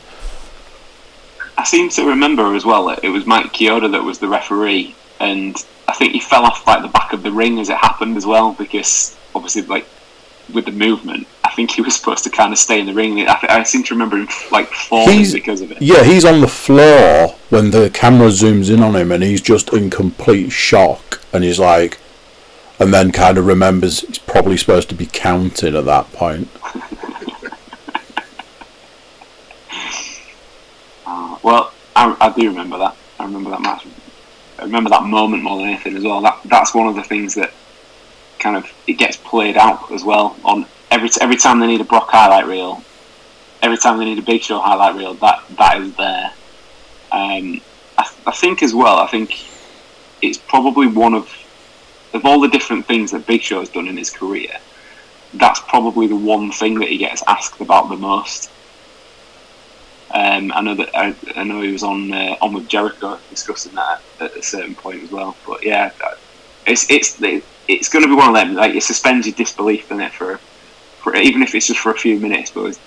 I 1.60 1.64
seem 1.64 1.90
to 1.90 2.06
remember 2.06 2.54
as 2.54 2.64
well 2.64 2.86
that 2.86 3.04
it 3.04 3.10
was 3.10 3.26
Mike 3.26 3.52
Chioda 3.52 3.90
that 3.92 4.02
was 4.02 4.18
the 4.18 4.28
referee 4.28 4.94
and 5.20 5.54
I 5.86 5.92
think 5.92 6.14
he 6.14 6.20
fell 6.20 6.44
off 6.44 6.66
like 6.66 6.80
the 6.80 6.88
back 6.88 7.12
of 7.12 7.22
the 7.22 7.30
ring 7.30 7.58
as 7.58 7.68
it 7.68 7.76
happened 7.76 8.16
as 8.16 8.24
well 8.24 8.54
because 8.54 9.14
obviously 9.34 9.60
like 9.62 9.86
with 10.54 10.64
the 10.64 10.72
movement 10.72 11.26
I 11.44 11.50
think 11.50 11.70
he 11.72 11.82
was 11.82 11.94
supposed 11.98 12.24
to 12.24 12.30
kind 12.30 12.54
of 12.54 12.58
stay 12.58 12.80
in 12.80 12.86
the 12.86 12.94
ring 12.94 13.20
I, 13.28 13.34
th- 13.38 13.52
I 13.52 13.62
seem 13.64 13.82
to 13.84 13.94
remember 13.94 14.16
him 14.16 14.28
like 14.50 14.68
falling 14.68 15.18
He's- 15.18 15.34
because 15.34 15.60
of 15.60 15.70
it 15.70 15.82
yeah 15.82 16.02
he's 16.02 16.24
on 16.24 16.40
the 16.40 16.48
floor 16.48 17.36
when 17.50 17.70
the 17.72 17.90
camera 17.90 18.28
zooms 18.28 18.72
in 18.72 18.82
on 18.82 18.96
him 18.96 19.12
and 19.12 19.22
he's 19.22 19.42
just 19.42 19.70
in 19.74 19.90
complete 19.90 20.50
shock 20.52 21.20
and 21.32 21.44
he's 21.44 21.58
like, 21.58 21.98
and 22.78 22.94
then 22.94 23.12
kind 23.12 23.36
of 23.36 23.44
remembers 23.46 24.00
he's 24.00 24.18
probably 24.18 24.56
supposed 24.56 24.88
to 24.88 24.94
be 24.94 25.04
counted 25.06 25.74
at 25.74 25.84
that 25.84 26.10
point. 26.12 26.48
Well, 31.42 31.72
I, 31.96 32.16
I 32.20 32.33
do 32.33 32.48
remember 32.48 32.79
that. 32.79 32.96
I 33.18 33.24
remember 33.24 33.50
that 33.50 33.62
match. 33.62 33.87
I 34.59 34.64
remember 34.64 34.90
that 34.90 35.05
moment 35.05 35.42
more 35.42 35.59
than 35.59 35.68
anything 35.68 35.96
as 35.96 36.05
well. 36.05 36.20
That 36.20 36.40
that's 36.44 36.74
one 36.74 36.87
of 36.87 36.94
the 36.94 37.03
things 37.03 37.35
that 37.35 37.53
kind 38.38 38.57
of 38.57 38.70
it 38.87 38.94
gets 38.94 39.16
played 39.16 39.57
out 39.57 39.90
as 39.92 40.05
well 40.05 40.37
on 40.44 40.66
every 40.90 41.09
every 41.20 41.37
time 41.37 41.61
they 41.61 41.66
need 41.66 41.81
a 41.81 41.85
Brock 41.85 42.09
highlight 42.11 42.46
reel, 42.46 42.83
every 43.62 43.79
time 43.79 43.98
they 43.98 44.05
need 44.05 44.18
a 44.18 44.22
Big 44.22 44.42
Show 44.42 44.61
highlight 44.61 44.96
reel. 44.96 45.14
That 45.14 45.42
that 45.57 45.81
is 45.81 45.94
there. 45.96 46.33
Um, 47.12 47.61
I, 47.98 48.11
I 48.26 48.33
think 48.33 48.62
as 48.62 48.74
well. 48.74 48.98
I 48.98 49.07
think 49.07 49.44
it's 50.22 50.38
probably 50.38 50.87
one 50.87 51.14
of 51.14 51.35
of 52.12 52.24
all 52.24 52.40
the 52.40 52.48
different 52.48 52.87
things 52.87 53.12
that 53.12 53.26
Big 53.26 53.42
Show 53.42 53.61
has 53.61 53.68
done 53.68 53.88
in 53.88 53.96
his 53.96 54.11
career. 54.11 54.57
That's 55.35 55.61
probably 55.61 56.07
the 56.07 56.16
one 56.16 56.50
thing 56.50 56.79
that 56.81 56.88
he 56.88 56.98
gets 56.98 57.22
asked 57.29 57.61
about 57.61 57.88
the 57.88 57.96
most. 57.96 58.50
Um, 60.12 60.50
I 60.52 60.60
know 60.60 60.74
that 60.74 60.90
I, 60.94 61.14
I 61.36 61.44
know 61.44 61.60
he 61.60 61.70
was 61.70 61.84
on 61.84 62.12
uh, 62.12 62.36
on 62.42 62.52
with 62.52 62.68
Jericho 62.68 63.18
discussing 63.30 63.74
that 63.76 64.02
at 64.18 64.36
a 64.36 64.42
certain 64.42 64.74
point 64.74 65.04
as 65.04 65.10
well. 65.10 65.36
But 65.46 65.64
yeah, 65.64 65.92
it's 66.66 66.90
it's 66.90 67.16
it's 67.68 67.88
going 67.88 68.04
to 68.04 68.08
be 68.08 68.16
one 68.16 68.28
of 68.28 68.34
them. 68.34 68.54
Like 68.54 68.74
it 68.74 68.82
suspends 68.82 69.26
your 69.26 69.36
disbelief 69.36 69.90
in 69.92 70.00
it 70.00 70.12
for, 70.12 70.38
for 70.98 71.14
even 71.14 71.42
if 71.42 71.54
it's 71.54 71.68
just 71.68 71.78
for 71.78 71.92
a 71.92 71.98
few 71.98 72.18
minutes. 72.18 72.50
But 72.50 72.78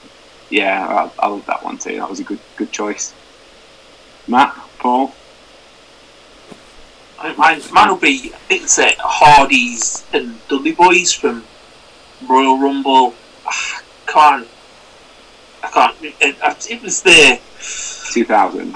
yeah, 0.50 1.10
I, 1.20 1.26
I 1.26 1.28
love 1.30 1.46
that 1.46 1.64
one 1.64 1.78
too. 1.78 1.96
That 1.96 2.10
was 2.10 2.20
a 2.20 2.24
good 2.24 2.40
good 2.58 2.72
choice. 2.72 3.14
Matt, 4.28 4.56
Paul. 4.80 5.14
Mine, 7.38 7.62
mine 7.72 7.88
will 7.88 7.96
be 7.96 8.34
it's 8.50 8.78
uh, 8.78 8.92
Hardys 9.00 10.06
and 10.12 10.46
Dudley 10.50 10.74
Boys 10.74 11.14
from 11.14 11.46
Royal 12.28 12.60
Rumble. 12.60 13.14
I 13.48 13.82
can't 14.08 14.46
I 14.46 14.53
can't. 15.74 15.96
It, 16.02 16.38
it 16.70 16.82
was 16.82 17.02
the 17.02 17.40
2000. 18.14 18.76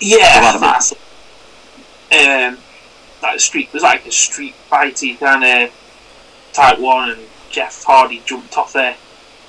Yeah, 0.00 0.58
that's 0.58 0.92
um, 0.92 2.58
that 3.20 3.40
street 3.40 3.72
was 3.72 3.82
like 3.82 4.06
a 4.06 4.12
street 4.12 4.54
fighty 4.70 5.18
kind 5.18 5.44
of 5.44 6.50
type 6.52 6.78
one, 6.78 7.10
and 7.10 7.20
Jeff 7.50 7.84
Hardy 7.84 8.22
jumped 8.24 8.56
off 8.56 8.72
there. 8.72 8.96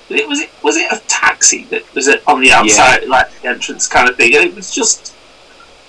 It 0.08 0.28
was 0.28 0.40
it 0.40 0.50
was 0.62 0.76
it 0.76 0.90
a 0.92 1.00
taxi 1.08 1.64
that 1.64 1.94
was 1.94 2.06
it 2.08 2.22
on 2.28 2.40
the 2.40 2.52
outside, 2.52 3.02
yeah. 3.02 3.08
like 3.08 3.40
the 3.40 3.48
entrance 3.48 3.88
kind 3.88 4.08
of 4.08 4.16
thing, 4.16 4.34
and 4.34 4.44
it 4.44 4.54
was 4.54 4.72
just 4.74 5.14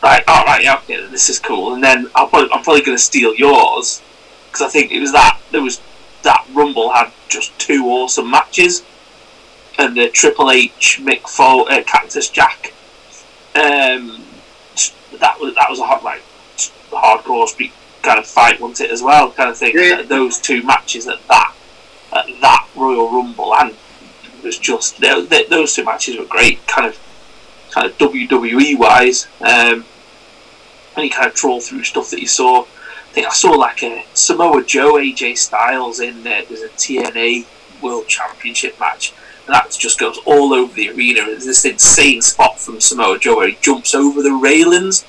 like, 0.02 0.23
all 0.28 0.45
right, 0.45 0.63
yeah, 0.63 0.78
okay, 0.78 1.06
this 1.08 1.30
is 1.30 1.39
cool. 1.39 1.73
And 1.73 1.84
then 1.84 2.10
I'll 2.15 2.28
probably, 2.28 2.50
I'm 2.52 2.63
probably 2.63 2.84
going 2.84 2.97
to 2.97 3.04
steal 3.04 3.36
yours 3.36 4.02
because 4.47 4.62
I 4.62 4.69
think 4.69 4.91
it 4.91 5.00
was 5.00 5.12
that 5.12 5.39
there 5.52 5.62
was 5.62 5.82
that 6.23 6.45
Rumble 6.54 6.91
had 6.91 7.12
just 7.30 7.58
two 7.60 7.86
awesome 7.86 8.30
matches 8.30 8.84
and 9.78 9.96
the 9.96 10.10
Triple 10.10 10.52
H 10.52 11.00
Mick 11.02 11.28
Foley, 11.28 11.80
uh, 11.80 11.84
Cactus 11.84 12.30
Jack. 12.30 12.74
Um, 13.56 14.24
that 15.20 15.40
was 15.40 15.56
that 15.56 15.70
was 15.70 15.80
a 15.80 15.86
hot 15.86 16.04
like 16.04 16.22
hardcore 16.92 17.48
street 17.48 17.74
kind 18.02 18.20
of 18.20 18.26
fight, 18.26 18.60
wasn't 18.60 18.90
it 18.90 18.92
as 18.92 19.02
well? 19.02 19.32
Kind 19.32 19.50
of 19.50 19.58
thing. 19.58 19.74
Yeah. 19.76 20.02
Those 20.02 20.40
two 20.40 20.63
matches 20.63 21.08
at 21.08 21.26
that 21.28 21.54
at 22.13 22.26
that 22.42 22.68
Royal 22.76 23.12
Rumble 23.12 23.54
and 23.56 23.72
it 23.72 24.44
was 24.44 24.58
just 24.58 25.00
they, 25.00 25.26
they, 25.26 25.46
those 25.46 25.76
two 25.76 25.84
matches 25.84 26.18
were 26.18 26.26
great. 26.26 26.66
Kind 26.68 26.88
of 26.88 27.00
kind 27.72 27.88
of 27.88 27.98
WWE 27.98 28.78
wise. 28.78 29.28
Um, 29.42 29.86
and 30.96 31.06
you 31.06 31.10
kind 31.10 31.28
of 31.28 31.36
troll 31.36 31.62
through 31.62 31.84
stuff 31.84 32.10
that 32.12 32.20
you 32.20 32.28
saw. 32.28 32.63
I 32.63 33.20
think 33.20 33.28
I 33.28 33.32
saw 33.32 33.52
like 33.52 33.84
a 33.84 34.06
Samoa 34.13 34.63
Joe 34.63 34.94
AJ 34.94 35.38
Styles 35.38 36.00
in 36.00 36.24
there. 36.24 36.44
There's 36.46 36.62
a 36.62 36.70
TNA 36.70 37.46
World 37.82 38.08
Championship 38.08 38.80
match 38.80 39.13
that 39.48 39.72
just 39.72 40.00
goes 40.00 40.18
all 40.26 40.54
over 40.54 40.74
the 40.74 40.90
arena. 40.90 41.26
There's 41.26 41.46
this 41.46 41.66
insane 41.66 42.22
spot 42.22 42.60
from 42.60 42.80
Samoa 42.80 43.18
Joe 43.18 43.38
where 43.38 43.50
he 43.50 43.58
jumps 43.62 43.96
over 43.96 44.22
the 44.22 44.34
railings 44.34 45.06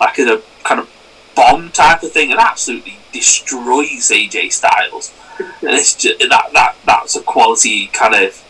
like 0.00 0.18
in 0.18 0.28
a 0.28 0.40
kind 0.64 0.80
of 0.80 0.90
bomb 1.34 1.70
type 1.70 2.02
of 2.02 2.12
thing 2.12 2.30
and 2.30 2.40
absolutely 2.40 2.98
destroys 3.12 4.10
AJ 4.10 4.52
Styles. 4.52 5.12
and 5.38 5.70
it's 5.70 5.94
just, 5.94 6.18
that 6.18 6.50
that 6.52 6.76
that's 6.84 7.16
a 7.16 7.22
quality 7.22 7.86
kind 7.88 8.14
of 8.14 8.44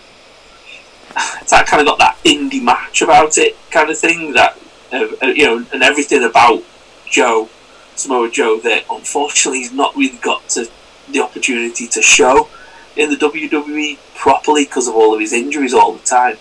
it's 1.40 1.50
that 1.50 1.66
kind 1.66 1.80
of 1.80 1.86
got 1.86 1.98
that 1.98 2.18
indie 2.24 2.62
match 2.62 3.02
about 3.02 3.36
it 3.38 3.56
kind 3.70 3.90
of 3.90 3.98
thing 3.98 4.32
that 4.32 4.58
uh, 4.92 5.06
uh, 5.22 5.26
you 5.26 5.44
know 5.44 5.66
and 5.72 5.82
everything 5.82 6.24
about 6.24 6.62
Joe 7.08 7.48
Samoa 7.94 8.30
Joe 8.30 8.58
that 8.60 8.84
unfortunately 8.90 9.60
he's 9.60 9.72
not 9.72 9.94
really 9.96 10.18
got 10.18 10.48
to 10.50 10.68
the 11.10 11.20
opportunity 11.20 11.86
to 11.88 12.02
show 12.02 12.48
in 12.96 13.10
the 13.10 13.16
WWE 13.16 13.98
properly 14.14 14.64
because 14.64 14.88
of 14.88 14.94
all 14.94 15.14
of 15.14 15.20
his 15.20 15.32
injuries 15.32 15.74
all 15.74 15.92
the 15.92 16.04
time. 16.04 16.36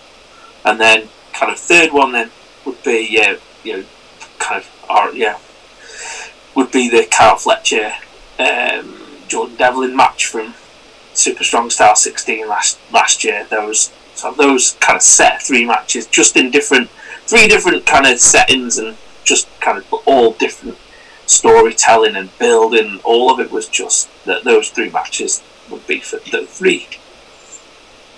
And 0.66 0.80
then, 0.80 1.10
kind 1.34 1.52
of 1.52 1.60
third 1.60 1.92
one 1.92 2.12
then 2.12 2.32
would 2.66 2.82
be 2.84 3.08
yeah, 3.10 3.38
you 3.64 3.78
know, 3.78 3.84
kind 4.40 4.62
of 4.64 4.86
or 4.90 5.12
yeah, 5.14 5.38
would 6.56 6.72
be 6.72 6.90
the 6.90 7.08
Kyle 7.10 7.38
Fletcher 7.38 7.94
um, 8.40 9.02
Jordan 9.28 9.56
Devlin 9.56 9.96
match 9.96 10.26
from 10.26 10.54
Super 11.14 11.44
Strong 11.44 11.70
Style 11.70 11.96
16 11.96 12.48
last 12.48 12.80
last 12.92 13.24
year. 13.24 13.48
Those 13.50 13.92
so 14.16 14.32
those 14.34 14.78
kind 14.80 14.98
of 14.98 15.02
set 15.02 15.42
three 15.42 15.66
matches 15.66 16.08
just 16.08 16.36
in 16.36 16.52
different 16.52 16.90
three 17.26 17.48
different 17.48 17.86
kind 17.86 18.06
of 18.06 18.20
settings 18.20 18.78
and 18.78 18.98
just 19.24 19.48
kind 19.60 19.78
of 19.78 19.94
all 20.06 20.34
different 20.34 20.78
storytelling 21.26 22.16
and 22.16 22.38
building. 22.38 23.00
All 23.04 23.32
of 23.32 23.40
it 23.40 23.52
was 23.52 23.68
just 23.68 24.10
that 24.26 24.44
those 24.44 24.70
three 24.70 24.90
matches 24.90 25.42
would 25.72 25.86
be 25.88 26.00
for 26.00 26.18
the 26.30 26.46
three. 26.46 26.88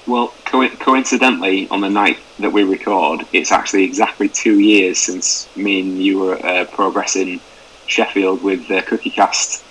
Well, 0.06 0.34
co- 0.46 0.70
coincidentally, 0.70 1.70
on 1.70 1.82
the 1.82 1.90
night 1.90 2.20
that 2.40 2.52
we 2.52 2.64
record, 2.64 3.26
it's 3.32 3.52
actually 3.52 3.84
exactly 3.86 4.28
two 4.28 4.60
years 4.60 5.00
since 5.00 5.56
me 5.56 5.80
and 5.80 5.98
you 5.98 6.20
were 6.20 6.46
uh, 6.46 6.66
progressing 6.66 7.40
Sheffield 7.88 8.44
with 8.44 8.68
the 8.68 8.82
Cookie 8.82 9.10
Cast 9.10 9.64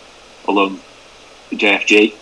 alum, 0.49 0.81
the 1.51 1.57
JFG, 1.57 2.14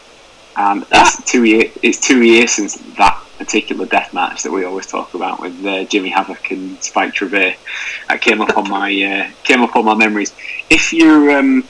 and 0.56 0.84
ah. 0.92 1.02
it's 1.02 1.30
two 1.30 1.44
year 1.44 1.70
it's 1.82 2.00
two 2.00 2.22
years 2.22 2.50
since 2.50 2.76
that 2.96 3.22
particular 3.38 3.86
death 3.86 4.12
match 4.12 4.42
that 4.42 4.52
we 4.52 4.64
always 4.64 4.86
talk 4.86 5.14
about 5.14 5.40
with 5.40 5.64
uh, 5.64 5.84
Jimmy 5.84 6.10
Havoc 6.10 6.50
and 6.50 6.82
Spike 6.82 7.14
Trivet. 7.14 7.56
That 8.08 8.20
came 8.20 8.40
up 8.40 8.56
on 8.56 8.68
my 8.68 8.90
uh, 9.02 9.30
came 9.44 9.62
up 9.62 9.76
on 9.76 9.84
my 9.84 9.94
memories. 9.94 10.34
If 10.68 10.92
you're 10.92 11.38
um, 11.38 11.64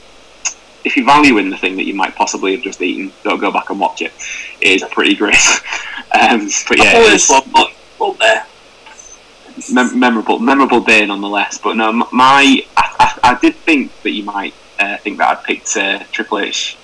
if 0.83 0.97
you're 0.97 1.05
valuing 1.05 1.49
the 1.49 1.57
thing 1.57 1.75
that 1.77 1.85
you 1.85 1.93
might 1.93 2.15
possibly 2.15 2.53
have 2.55 2.63
just 2.63 2.81
eaten, 2.81 3.11
don't 3.23 3.39
go 3.39 3.51
back 3.51 3.69
and 3.69 3.79
watch 3.79 4.01
it. 4.01 4.11
It 4.61 4.81
is 4.81 4.83
pretty 4.89 5.15
great. 5.15 5.35
um, 6.19 6.47
but 6.67 6.77
yeah, 6.77 7.13
it's 7.13 7.29
up 7.29 7.45
there. 8.19 8.45
Mem- 9.71 9.99
memorable, 9.99 10.39
memorable 10.39 10.81
day 10.81 11.05
nonetheless. 11.05 11.57
But 11.57 11.75
no, 11.75 11.91
my 11.91 12.09
I, 12.11 12.63
I, 12.77 13.19
I 13.31 13.39
did 13.39 13.55
think 13.55 13.91
that 14.01 14.11
you 14.11 14.23
might 14.23 14.53
uh, 14.79 14.97
think 14.97 15.17
that 15.19 15.37
I'd 15.37 15.43
picked 15.43 15.77
uh, 15.77 15.99
Triple 16.11 16.39
H, 16.39 16.77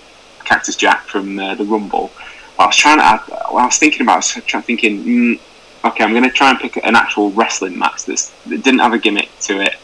Cactus 0.45 0.75
Jack 0.75 1.05
from 1.07 1.39
uh, 1.39 1.55
the 1.55 1.65
Rumble. 1.65 2.11
But 2.57 2.63
I 2.63 2.65
was 2.67 2.75
trying 2.75 2.97
to, 2.97 3.03
I, 3.03 3.15
I 3.49 3.65
was 3.65 3.77
thinking 3.77 4.01
about, 4.01 4.13
I 4.13 4.17
was 4.17 4.45
trying 4.45 4.63
thinking, 4.63 5.03
mm, 5.03 5.39
okay, 5.85 6.03
I'm 6.03 6.11
going 6.11 6.23
to 6.23 6.29
try 6.29 6.49
and 6.49 6.59
pick 6.59 6.77
an 6.77 6.95
actual 6.95 7.31
wrestling 7.31 7.77
match 7.77 8.05
that's, 8.05 8.29
that 8.45 8.63
didn't 8.63 8.79
have 8.79 8.93
a 8.93 8.99
gimmick 8.99 9.29
to 9.41 9.61
it 9.61 9.75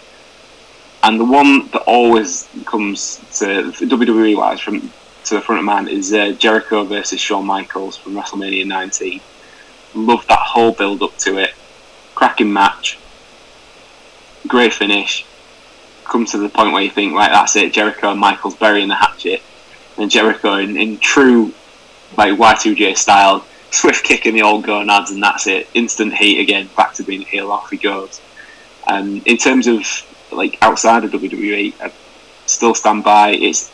and 1.04 1.20
the 1.20 1.26
one 1.26 1.68
that 1.72 1.84
always 1.86 2.48
comes 2.66 3.18
to 3.40 3.72
WWE 3.86 4.38
wise 4.38 4.62
from 4.62 4.90
to 5.26 5.36
the 5.36 5.42
front 5.42 5.60
of 5.60 5.66
mind 5.66 5.90
is 5.90 6.14
uh, 6.14 6.32
Jericho 6.32 6.84
versus 6.86 7.20
Shawn 7.20 7.46
Michaels 7.46 7.98
from 7.98 8.14
WrestleMania 8.14 8.66
19. 8.66 9.22
Love 9.96 10.26
that 10.28 10.40
whole 10.40 10.72
build 10.72 11.04
up 11.04 11.16
to 11.20 11.38
it. 11.38 11.52
Cracking 12.16 12.52
match. 12.52 12.98
Great 14.48 14.74
finish. 14.74 15.26
Come 16.06 16.26
to 16.26 16.38
the 16.38 16.50
point 16.50 16.74
where 16.74 16.84
you 16.84 16.90
think, 16.90 17.14
right, 17.14 17.32
that's 17.32 17.56
it. 17.56 17.74
Jericho 17.74 18.12
and 18.12 18.20
Michaels 18.20 18.56
burying 18.56 18.88
the 18.90 18.96
hatchet. 18.96 19.42
And 19.98 20.10
Jericho 20.10 20.56
in, 20.56 20.78
in 20.78 20.98
true 20.98 21.54
like 22.18 22.34
Y2J 22.34 22.98
style, 22.98 23.46
swift 23.72 24.04
kick 24.04 24.26
in 24.26 24.36
the 24.36 24.42
old 24.42 24.66
gonads, 24.66 25.12
and 25.12 25.22
that's 25.22 25.48
it. 25.48 25.68
Instant 25.74 26.14
heat 26.14 26.40
again, 26.40 26.70
back 26.76 26.94
to 26.96 27.04
being 27.04 27.22
a 27.22 27.26
heel. 27.26 27.52
Off 27.52 27.70
he 27.70 27.78
goes. 27.78 28.22
And 28.88 29.26
in 29.26 29.38
terms 29.38 29.68
of 29.68 29.82
like 30.36 30.58
outside 30.62 31.04
of 31.04 31.12
WWE, 31.12 31.74
I 31.82 31.92
still 32.46 32.76
stand 32.76 33.04
by. 33.04 33.32
It's 33.32 33.72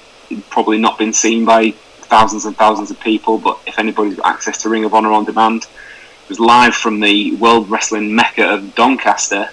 probably 0.49 0.77
not 0.77 0.97
been 0.97 1.13
seen 1.13 1.45
by 1.45 1.71
thousands 2.09 2.45
and 2.45 2.55
thousands 2.57 2.91
of 2.91 2.99
people, 2.99 3.37
but 3.37 3.59
if 3.65 3.79
anybody's 3.79 4.15
got 4.15 4.27
access 4.27 4.61
to 4.63 4.69
Ring 4.69 4.85
of 4.85 4.93
Honor 4.93 5.11
on 5.11 5.25
demand, 5.25 5.63
it 5.63 6.29
was 6.29 6.39
live 6.39 6.75
from 6.75 6.99
the 6.99 7.35
World 7.35 7.69
Wrestling 7.69 8.15
Mecca 8.15 8.47
of 8.55 8.75
Doncaster, 8.75 9.49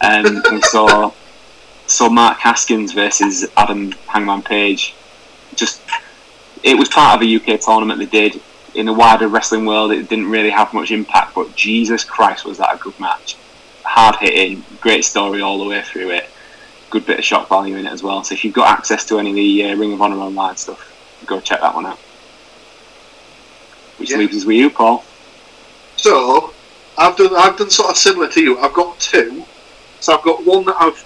um, 0.00 0.42
and 0.50 0.64
saw 0.64 1.12
saw 1.86 2.08
Mark 2.08 2.38
Haskins 2.38 2.92
versus 2.92 3.46
Adam 3.56 3.92
Hangman 4.08 4.42
Page. 4.42 4.94
Just 5.54 5.80
it 6.62 6.76
was 6.76 6.88
part 6.88 7.16
of 7.16 7.26
a 7.26 7.36
UK 7.36 7.60
tournament 7.60 7.98
they 7.98 8.06
did. 8.06 8.40
In 8.74 8.86
the 8.86 8.92
wider 8.92 9.26
wrestling 9.28 9.64
world, 9.64 9.90
it 9.92 10.08
didn't 10.08 10.28
really 10.28 10.50
have 10.50 10.74
much 10.74 10.90
impact, 10.90 11.34
but 11.34 11.56
Jesus 11.56 12.04
Christ, 12.04 12.44
was 12.44 12.58
that 12.58 12.74
a 12.74 12.78
good 12.78 12.98
match! 13.00 13.36
Hard 13.84 14.16
hitting, 14.16 14.62
great 14.80 15.02
story 15.02 15.40
all 15.40 15.58
the 15.58 15.64
way 15.64 15.80
through 15.80 16.10
it 16.10 16.28
good 16.90 17.06
bit 17.06 17.18
of 17.18 17.24
shock 17.24 17.48
value 17.48 17.76
in 17.76 17.86
it 17.86 17.92
as 17.92 18.02
well. 18.02 18.22
So 18.24 18.34
if 18.34 18.44
you've 18.44 18.54
got 18.54 18.68
access 18.78 19.04
to 19.06 19.18
any 19.18 19.30
of 19.30 19.36
the 19.36 19.64
uh, 19.64 19.76
Ring 19.76 19.92
of 19.92 20.02
Honor 20.02 20.16
online 20.16 20.56
stuff, 20.56 20.92
go 21.26 21.40
check 21.40 21.60
that 21.60 21.74
one 21.74 21.86
out. 21.86 21.98
Which 23.98 24.10
Yeah. 24.10 24.18
leaves 24.18 24.36
us 24.36 24.44
with 24.44 24.56
you, 24.56 24.70
Paul. 24.70 25.04
So 25.96 26.52
I've 26.98 27.16
done 27.16 27.34
I've 27.36 27.56
done 27.56 27.70
sort 27.70 27.90
of 27.90 27.96
similar 27.96 28.28
to 28.28 28.40
you. 28.40 28.58
I've 28.58 28.74
got 28.74 28.98
two. 29.00 29.44
So 30.00 30.14
I've 30.16 30.22
got 30.22 30.44
one 30.44 30.64
that 30.66 30.76
I've 30.78 31.04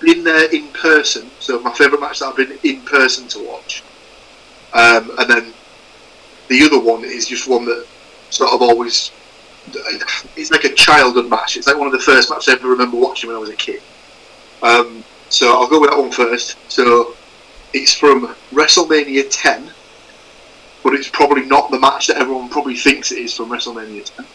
been 0.00 0.24
there 0.24 0.50
in 0.50 0.68
person. 0.68 1.30
So 1.40 1.58
my 1.60 1.72
favourite 1.72 2.00
match 2.00 2.20
that 2.20 2.26
I've 2.26 2.36
been 2.36 2.58
in 2.62 2.80
person 2.82 3.28
to 3.28 3.38
watch. 3.46 3.82
Um, 4.72 5.10
and 5.18 5.30
then 5.30 5.52
the 6.48 6.62
other 6.64 6.78
one 6.80 7.04
is 7.04 7.26
just 7.26 7.48
one 7.48 7.64
that 7.66 7.86
sort 8.30 8.50
of 8.52 8.62
always 8.62 9.10
it's 10.36 10.50
like 10.50 10.64
a 10.64 10.74
childhood 10.74 11.28
match. 11.28 11.56
It's 11.56 11.66
like 11.66 11.76
one 11.76 11.86
of 11.86 11.92
the 11.92 11.98
first 11.98 12.30
matches 12.30 12.48
I 12.48 12.52
ever 12.52 12.68
remember 12.68 12.96
watching 12.96 13.28
when 13.28 13.36
I 13.36 13.40
was 13.40 13.50
a 13.50 13.56
kid. 13.56 13.80
Um, 14.64 15.04
so 15.28 15.52
I'll 15.60 15.68
go 15.68 15.80
with 15.80 15.90
that 15.90 15.98
one 15.98 16.10
first. 16.10 16.56
So 16.70 17.14
it's 17.72 17.92
from 17.94 18.34
WrestleMania 18.52 19.26
10, 19.30 19.70
but 20.82 20.94
it's 20.94 21.08
probably 21.08 21.44
not 21.44 21.70
the 21.70 21.78
match 21.78 22.06
that 22.08 22.16
everyone 22.16 22.48
probably 22.48 22.76
thinks 22.76 23.12
it 23.12 23.18
is 23.18 23.34
from 23.36 23.50
WrestleMania 23.50 24.04
10. 24.16 24.26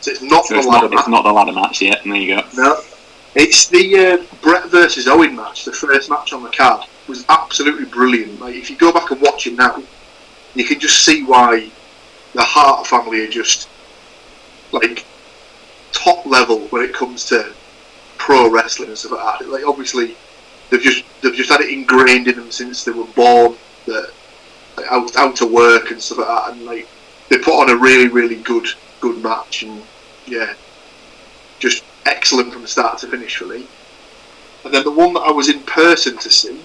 So 0.00 0.10
it's 0.10 0.22
not 0.22 0.44
So 0.46 0.54
the 0.54 0.58
it's 0.60 0.68
ladder 0.68 0.88
not, 0.88 0.92
it's 0.94 1.08
match. 1.08 1.12
not 1.12 1.22
the 1.24 1.32
ladder 1.32 1.52
match 1.52 1.82
yet. 1.82 2.02
And 2.04 2.12
there 2.12 2.20
you 2.20 2.36
go. 2.36 2.42
No, 2.56 2.80
it's 3.34 3.68
the 3.68 3.96
uh, 3.96 4.36
Brett 4.42 4.66
versus 4.66 5.06
Owen 5.08 5.36
match, 5.36 5.64
the 5.64 5.72
first 5.72 6.10
match 6.10 6.32
on 6.32 6.42
the 6.42 6.50
card. 6.50 6.82
It 6.82 7.08
was 7.08 7.24
absolutely 7.28 7.86
brilliant. 7.86 8.40
Like 8.40 8.54
if 8.54 8.70
you 8.70 8.76
go 8.76 8.92
back 8.92 9.10
and 9.10 9.20
watch 9.20 9.46
it 9.46 9.54
now, 9.56 9.82
you 10.54 10.64
can 10.64 10.78
just 10.80 11.04
see 11.04 11.24
why 11.24 11.70
the 12.34 12.42
Hart 12.42 12.86
family 12.86 13.20
are 13.24 13.30
just 13.30 13.68
like 14.72 15.04
top 15.92 16.24
level 16.26 16.60
when 16.68 16.82
it 16.82 16.94
comes 16.94 17.24
to 17.26 17.52
pro 18.20 18.50
wrestling 18.50 18.90
and 18.90 18.98
stuff 18.98 19.12
like 19.12 19.40
that. 19.40 19.48
Like 19.48 19.66
obviously, 19.66 20.14
they've 20.68 20.80
just 20.80 21.04
they've 21.22 21.34
just 21.34 21.50
had 21.50 21.62
it 21.62 21.70
ingrained 21.70 22.28
in 22.28 22.36
them 22.36 22.50
since 22.50 22.84
they 22.84 22.92
were 22.92 23.06
born 23.16 23.56
that 23.86 24.10
like, 24.76 24.86
how, 24.86 25.08
how 25.14 25.32
to 25.32 25.46
work 25.46 25.90
and 25.90 26.00
stuff 26.00 26.18
like 26.18 26.28
that, 26.28 26.52
and 26.52 26.64
like 26.66 26.86
they 27.30 27.38
put 27.38 27.60
on 27.60 27.70
a 27.70 27.76
really 27.76 28.08
really 28.08 28.36
good 28.36 28.66
good 29.00 29.22
match 29.22 29.62
and 29.62 29.82
yeah, 30.26 30.54
just 31.58 31.82
excellent 32.06 32.52
from 32.52 32.66
start 32.66 32.98
to 32.98 33.08
finish 33.08 33.40
really. 33.40 33.66
And 34.64 34.74
then 34.74 34.84
the 34.84 34.90
one 34.90 35.14
that 35.14 35.20
I 35.20 35.32
was 35.32 35.48
in 35.48 35.60
person 35.62 36.18
to 36.18 36.30
see 36.30 36.60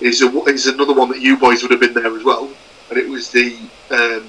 is 0.00 0.22
a, 0.22 0.28
is 0.44 0.68
another 0.68 0.94
one 0.94 1.08
that 1.10 1.20
you 1.20 1.36
boys 1.36 1.62
would 1.62 1.72
have 1.72 1.80
been 1.80 1.94
there 1.94 2.16
as 2.16 2.22
well, 2.22 2.48
and 2.88 2.98
it 2.98 3.08
was 3.08 3.30
the 3.30 3.58
um, 3.90 4.24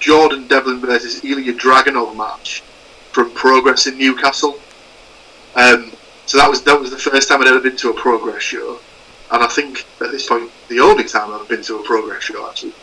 Jordan 0.00 0.48
Devlin 0.48 0.80
versus 0.80 1.24
Ilya 1.24 1.54
Dragunov 1.54 2.16
match 2.16 2.62
from 3.12 3.30
Progress 3.30 3.86
in 3.86 3.96
Newcastle. 3.96 4.58
Um, 5.54 5.92
so 6.26 6.38
that 6.38 6.48
was 6.48 6.62
that 6.62 6.78
was 6.78 6.90
the 6.90 6.98
first 6.98 7.28
time 7.28 7.40
I'd 7.40 7.48
ever 7.48 7.60
been 7.60 7.76
to 7.76 7.90
a 7.90 7.94
Progress 7.94 8.42
show, 8.42 8.78
and 9.32 9.42
I 9.42 9.46
think 9.48 9.86
at 10.00 10.10
this 10.10 10.26
point 10.28 10.50
the 10.68 10.80
only 10.80 11.04
time 11.04 11.32
I've 11.32 11.48
been 11.48 11.62
to 11.62 11.78
a 11.78 11.82
Progress 11.82 12.24
show 12.24 12.48
actually. 12.48 12.74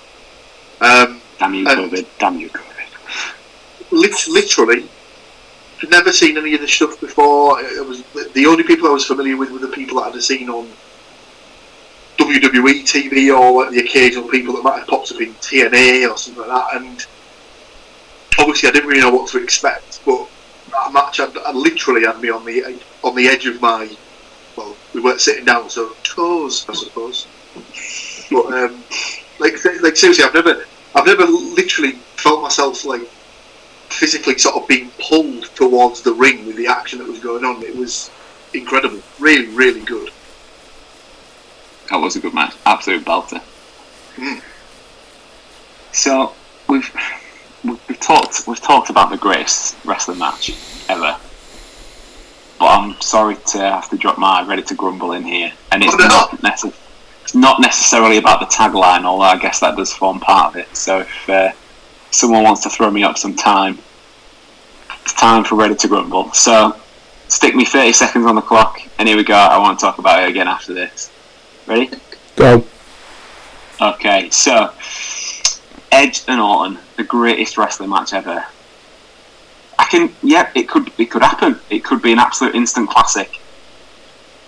Um, 0.81 1.21
Damn 1.39 1.53
you, 1.53 1.65
COVID. 1.65 2.07
Damn 2.17 2.39
you, 2.39 2.49
COVID. 2.49 3.91
lit- 3.91 4.27
literally 4.27 4.89
I'd 5.81 5.89
never 5.89 6.11
seen 6.11 6.37
any 6.37 6.53
of 6.55 6.61
this 6.61 6.73
stuff 6.73 6.99
before. 6.99 7.59
It 7.61 7.85
was 7.85 8.03
the 8.33 8.45
only 8.45 8.63
people 8.63 8.87
I 8.87 8.91
was 8.91 9.05
familiar 9.05 9.35
with 9.37 9.51
were 9.51 9.59
the 9.59 9.67
people 9.67 10.01
that 10.01 10.13
I'd 10.13 10.23
seen 10.23 10.49
on 10.49 10.69
WWE 12.17 12.81
TV 12.83 13.37
or 13.37 13.63
like 13.63 13.71
the 13.73 13.81
occasional 13.81 14.27
people 14.29 14.55
that 14.55 14.63
might 14.63 14.79
have 14.79 14.87
popped 14.87 15.11
up 15.11 15.21
in 15.21 15.33
TNA 15.35 16.09
or 16.09 16.17
something 16.17 16.47
like 16.47 16.71
that. 16.71 16.81
And 16.81 17.05
obviously, 18.39 18.69
I 18.69 18.71
didn't 18.71 18.87
really 18.87 19.01
know 19.01 19.11
what 19.11 19.29
to 19.31 19.43
expect. 19.43 19.99
But 20.05 20.27
that 20.71 20.93
match, 20.93 21.17
had, 21.17 21.33
had 21.45 21.55
literally 21.55 22.05
had 22.05 22.19
me 22.21 22.29
on 22.29 22.45
the 22.45 22.79
on 23.03 23.15
the 23.15 23.27
edge 23.27 23.45
of 23.45 23.61
my 23.61 23.89
well, 24.55 24.75
we 24.93 25.01
weren't 25.01 25.21
sitting 25.21 25.45
down, 25.45 25.69
so 25.69 25.95
toes, 26.03 26.65
I 26.69 26.73
suppose. 26.73 27.27
But 28.31 28.45
um, 28.53 28.83
like 29.39 29.57
like 29.81 29.95
seriously, 29.95 30.23
I've 30.23 30.33
never 30.33 30.65
I've 30.95 31.05
never 31.05 31.25
literally 31.25 31.93
felt 32.15 32.41
myself 32.41 32.85
like 32.85 33.07
physically 33.89 34.37
sort 34.37 34.55
of 34.55 34.67
being 34.67 34.91
pulled 34.99 35.43
towards 35.55 36.01
the 36.01 36.13
ring 36.13 36.45
with 36.45 36.55
the 36.55 36.67
action 36.67 36.99
that 36.99 37.07
was 37.07 37.19
going 37.19 37.45
on. 37.45 37.63
It 37.63 37.75
was 37.75 38.11
incredible, 38.53 39.01
really, 39.19 39.47
really 39.47 39.81
good. 39.81 40.09
That 41.89 41.97
was 41.97 42.15
a 42.15 42.19
good 42.19 42.33
match. 42.33 42.55
Absolute 42.65 43.05
belter. 43.05 43.41
Mm. 44.15 44.41
So 45.91 46.33
we've 46.67 46.91
we've 47.65 47.87
we've 47.87 47.99
talked 47.99 48.47
we've 48.47 48.61
talked 48.61 48.89
about 48.89 49.09
the 49.09 49.17
greatest 49.17 49.75
wrestling 49.85 50.19
match 50.19 50.51
ever. 50.89 51.17
But 52.59 52.65
I'm 52.67 53.01
sorry 53.01 53.35
to 53.47 53.57
have 53.59 53.89
to 53.89 53.97
drop 53.97 54.17
my 54.17 54.45
ready 54.47 54.61
to 54.63 54.75
grumble 54.75 55.11
in 55.11 55.23
here, 55.23 55.51
and 55.71 55.83
it's 55.83 55.93
Oh, 55.93 55.97
no. 55.97 56.07
not 56.07 56.29
necess- 56.41 56.73
It's 57.23 57.35
not 57.35 57.59
necessarily 57.59 58.17
about 58.17 58.39
the 58.39 58.45
tagline, 58.45 59.03
although 59.03 59.23
I 59.25 59.37
guess 59.37 59.59
that 59.59 59.75
does 59.75 59.91
form 59.91 60.19
part 60.19 60.53
of 60.53 60.55
it. 60.61 60.75
So 60.75 60.99
if 60.99 61.29
uh, 61.29 61.51
someone 62.11 62.43
wants 62.43 62.61
to 62.63 62.69
throw 62.69 62.89
me 62.91 63.03
up 63.03 63.17
some 63.17 63.35
time, 63.35 63.77
it's 65.01 65.13
time 65.13 65.43
for 65.43 65.55
ready 65.55 65.75
to 65.75 65.87
grumble. 65.87 66.31
So 66.33 66.75
stick 67.27 67.55
me 67.55 67.65
30 67.65 67.91
seconds 67.93 68.25
on 68.25 68.35
the 68.35 68.41
clock, 68.41 68.79
and 68.99 69.07
here 69.07 69.17
we 69.17 69.23
go. 69.23 69.33
I 69.35 69.57
want 69.57 69.77
to 69.79 69.85
talk 69.85 69.97
about 69.97 70.23
it 70.23 70.29
again 70.29 70.47
after 70.47 70.73
this. 70.73 71.11
Ready? 71.67 71.89
Go. 72.35 72.63
Okay, 73.81 74.29
so 74.29 74.71
Edge 75.95 76.25
and 76.27 76.41
Orton, 76.41 76.77
the 76.97 77.05
greatest 77.05 77.57
wrestling 77.57 77.89
match 77.89 78.11
ever. 78.11 78.43
I 79.79 79.85
can, 79.85 80.13
yeah, 80.21 80.51
it 80.53 80.67
could, 80.67 80.91
it 80.97 81.05
could 81.05 81.21
happen. 81.21 81.57
It 81.69 81.85
could 81.85 82.01
be 82.01 82.11
an 82.11 82.19
absolute 82.19 82.53
instant 82.53 82.89
classic. 82.89 83.39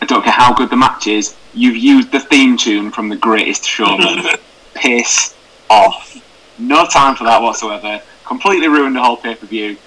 I 0.01 0.05
don't 0.05 0.23
care 0.25 0.33
how 0.33 0.53
good 0.53 0.69
the 0.69 0.75
match 0.75 1.07
is. 1.07 1.38
You've 1.53 1.77
used 1.77 2.12
the 2.12 2.19
theme 2.19 2.57
tune 2.57 2.91
from 2.91 3.07
the 3.07 3.15
Greatest 3.15 3.63
Showman. 3.63 4.25
Piss 4.73 5.38
off. 5.69 6.21
No 6.60 6.86
time 6.86 7.15
for 7.15 7.23
that 7.23 7.41
whatsoever. 7.41 8.01
Completely 8.25 8.67
ruined 8.67 8.97
the 8.97 9.01
whole 9.01 9.15
pay 9.15 9.36
per 9.36 9.45
view 9.45 9.77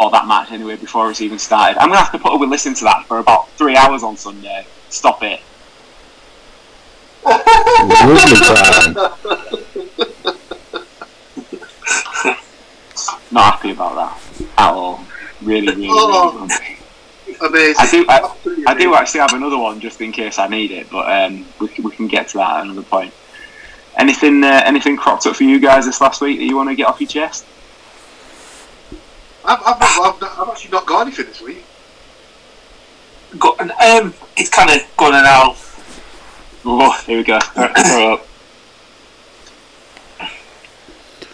or 0.00 0.10
that 0.10 0.26
match 0.26 0.52
anyway 0.52 0.76
before 0.76 1.10
it's 1.10 1.20
even 1.20 1.38
started. 1.38 1.78
I'm 1.82 1.88
gonna 1.88 2.00
have 2.00 2.12
to 2.12 2.18
put 2.18 2.32
up 2.32 2.40
with 2.40 2.48
listening 2.48 2.76
to 2.76 2.84
that 2.84 3.04
for 3.06 3.18
about 3.18 3.50
three 3.50 3.76
hours 3.76 4.02
on 4.02 4.16
Sunday. 4.16 4.66
Stop 4.88 5.22
it. 5.22 5.40
Lovely 7.26 8.40
time. 8.40 9.54
Not 13.34 13.54
happy 13.54 13.72
about 13.72 13.96
that 13.96 14.46
at 14.56 14.70
all. 14.72 15.04
Really, 15.42 15.66
really, 15.66 15.88
really. 15.88 15.88
Oh. 15.90 16.42
unhappy. 16.44 16.76
Amazing. 17.40 17.74
I 17.78 17.90
do- 17.90 18.06
I- 18.08 18.70
I 18.70 18.74
do 18.78 18.94
actually 18.94 19.20
have 19.20 19.32
another 19.32 19.58
one 19.58 19.80
just 19.80 20.00
in 20.00 20.12
case 20.12 20.38
I 20.38 20.46
need 20.46 20.70
it, 20.70 20.88
but 20.88 21.10
um, 21.10 21.44
we, 21.58 21.66
can- 21.66 21.82
we 21.84 21.90
can 21.90 22.06
get 22.06 22.28
to 22.28 22.36
that 22.38 22.58
at 22.58 22.62
another 22.64 22.82
point. 22.82 23.12
Anything 23.96 24.42
uh, 24.44 24.62
anything 24.64 24.96
cropped 24.96 25.26
up 25.26 25.34
for 25.36 25.42
you 25.44 25.58
guys 25.58 25.84
this 25.84 26.00
last 26.00 26.20
week 26.20 26.38
that 26.38 26.44
you 26.44 26.56
want 26.56 26.68
to 26.68 26.76
get 26.76 26.86
off 26.86 27.00
your 27.00 27.08
chest? 27.08 27.44
I've, 29.44 29.58
I've, 29.66 29.80
not, 29.80 30.14
I've, 30.14 30.20
not, 30.20 30.38
I've 30.38 30.48
actually 30.50 30.70
not 30.70 30.86
got 30.86 31.02
anything 31.06 31.26
this 31.26 31.40
week. 31.42 31.64
Go, 33.38 33.56
and, 33.58 33.70
um, 33.72 34.14
it's 34.36 34.48
kind 34.48 34.70
of 34.70 34.80
going 34.96 35.14
on 35.14 35.24
now. 35.24 35.56
Oh, 36.64 37.02
here 37.04 37.18
we 37.18 37.24
go. 37.24 37.38
Throw 37.40 38.14
up. 38.14 38.26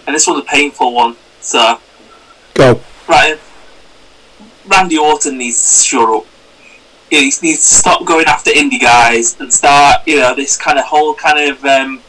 and 0.06 0.14
this 0.16 0.26
was 0.26 0.38
a 0.40 0.44
painful 0.46 0.92
one. 0.94 1.16
So, 1.40 1.78
Go. 2.60 2.78
right, 3.08 3.40
Randy 4.66 4.98
Orton 4.98 5.38
needs 5.38 5.56
to 5.82 5.88
shut 5.88 6.08
up. 6.10 6.26
He 7.08 7.20
needs 7.20 7.40
to 7.40 7.56
stop 7.56 8.04
going 8.04 8.26
after 8.26 8.50
indie 8.50 8.78
guys 8.78 9.40
and 9.40 9.50
start, 9.50 10.06
you 10.06 10.18
know, 10.18 10.34
this 10.34 10.58
kind 10.58 10.78
of 10.78 10.84
whole 10.84 11.14
kind 11.14 11.50
of, 11.50 11.64
um, 11.64 12.02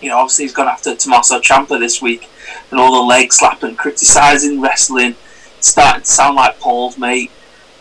you 0.00 0.08
know, 0.08 0.16
obviously 0.16 0.46
he's 0.46 0.54
gone 0.54 0.66
after 0.66 0.96
Tommaso 0.96 1.40
Ciampa 1.40 1.78
this 1.78 2.00
week 2.00 2.26
and 2.70 2.80
all 2.80 3.02
the 3.02 3.06
leg 3.06 3.30
slapping, 3.30 3.76
criticising 3.76 4.62
wrestling, 4.62 5.14
starting 5.60 6.04
to 6.04 6.06
sound 6.06 6.36
like 6.36 6.58
Paul's 6.58 6.96
mate, 6.96 7.30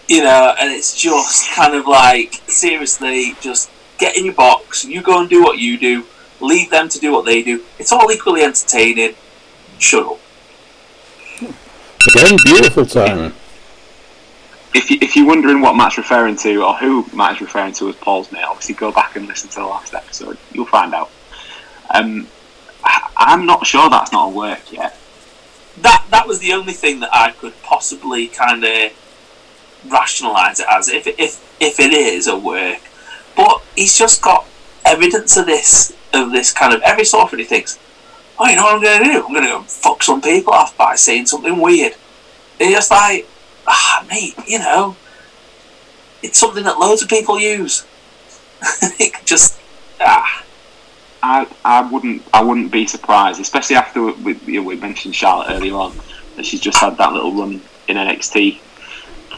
you 0.09 0.25
know, 0.25 0.53
and 0.59 0.69
it's 0.69 0.99
just 0.99 1.49
kind 1.53 1.73
of 1.73 1.87
like, 1.87 2.41
seriously, 2.47 3.37
just 3.39 3.71
get 3.99 4.17
in 4.17 4.25
your 4.25 4.33
box, 4.33 4.83
you 4.83 5.01
go 5.01 5.21
and 5.21 5.29
do 5.29 5.43
what 5.43 5.59
you 5.59 5.77
do, 5.77 6.05
leave 6.41 6.71
them 6.71 6.89
to 6.89 6.99
do 6.99 7.13
what 7.13 7.23
they 7.23 7.41
do. 7.41 7.63
It's 7.79 7.93
all 7.93 8.11
equally 8.11 8.41
entertaining. 8.41 9.15
Shut 9.79 10.05
up. 10.05 10.19
Again, 12.07 12.37
beautiful 12.43 12.85
timing. 12.85 13.33
If, 14.73 14.91
you, 14.91 14.97
if 15.01 15.15
you're 15.15 15.25
wondering 15.27 15.61
what 15.61 15.75
Matt's 15.75 15.97
referring 15.97 16.35
to 16.37 16.63
or 16.63 16.75
who 16.75 17.05
Matt 17.13 17.35
is 17.35 17.41
referring 17.41 17.73
to 17.73 17.89
as 17.89 17.95
Paul's 17.95 18.31
mate, 18.31 18.43
obviously 18.43 18.75
go 18.75 18.91
back 18.91 19.15
and 19.15 19.27
listen 19.27 19.49
to 19.51 19.55
the 19.57 19.65
last 19.65 19.93
episode. 19.93 20.37
You'll 20.51 20.65
find 20.65 20.93
out. 20.93 21.09
Um, 21.93 22.27
I- 22.83 23.09
I'm 23.17 23.45
not 23.45 23.65
sure 23.65 23.89
that's 23.89 24.11
not 24.11 24.27
a 24.27 24.29
work 24.31 24.71
yet. 24.71 24.97
that 25.81 26.05
that 26.09 26.27
was 26.27 26.39
the 26.39 26.53
only 26.53 26.73
thing 26.73 26.99
that 27.01 27.09
I 27.13 27.31
could 27.31 27.53
possibly 27.61 28.27
kind 28.27 28.63
of 28.63 28.91
rationalise 29.87 30.59
it 30.59 30.65
as 30.69 30.89
if 30.89 31.05
if 31.07 31.55
if 31.61 31.79
it 31.79 31.91
is 31.93 32.27
a 32.27 32.37
work, 32.37 32.79
but 33.35 33.61
he's 33.75 33.97
just 33.97 34.21
got 34.21 34.45
evidence 34.85 35.37
of 35.37 35.45
this 35.45 35.93
of 36.13 36.31
this 36.31 36.51
kind 36.51 36.73
of 36.73 36.81
every 36.81 37.05
so 37.05 37.19
often 37.19 37.37
he 37.39 37.45
thinks, 37.45 37.77
oh, 38.39 38.47
you 38.47 38.55
know 38.55 38.63
what 38.63 38.75
I'm 38.75 38.81
going 38.81 39.03
to 39.03 39.05
do? 39.05 39.25
I'm 39.25 39.33
going 39.33 39.43
to 39.43 39.49
go 39.49 39.61
fuck 39.63 40.03
some 40.03 40.21
people 40.21 40.53
off 40.53 40.77
by 40.77 40.95
saying 40.95 41.25
something 41.25 41.59
weird. 41.59 41.93
And 42.59 42.69
you're 42.69 42.79
just 42.79 42.91
like, 42.91 43.27
ah, 43.67 44.05
mate, 44.09 44.35
you 44.47 44.59
know, 44.59 44.95
it's 46.23 46.37
something 46.37 46.63
that 46.63 46.79
loads 46.79 47.03
of 47.03 47.09
people 47.09 47.39
use. 47.39 47.85
it 48.99 49.13
just 49.25 49.59
ah. 49.99 50.43
I, 51.21 51.47
I 51.65 51.81
wouldn't 51.89 52.23
I 52.33 52.43
wouldn't 52.43 52.71
be 52.71 52.85
surprised, 52.85 53.41
especially 53.41 53.75
after 53.75 54.13
we, 54.13 54.59
we, 54.59 54.75
mentioned 54.75 55.15
Charlotte 55.15 55.47
earlier 55.49 55.73
on 55.73 55.97
that 56.35 56.45
she's 56.45 56.61
just 56.61 56.79
had 56.79 56.97
that 56.97 57.11
little 57.11 57.33
run 57.33 57.61
in 57.87 57.97
NXT. 57.97 58.59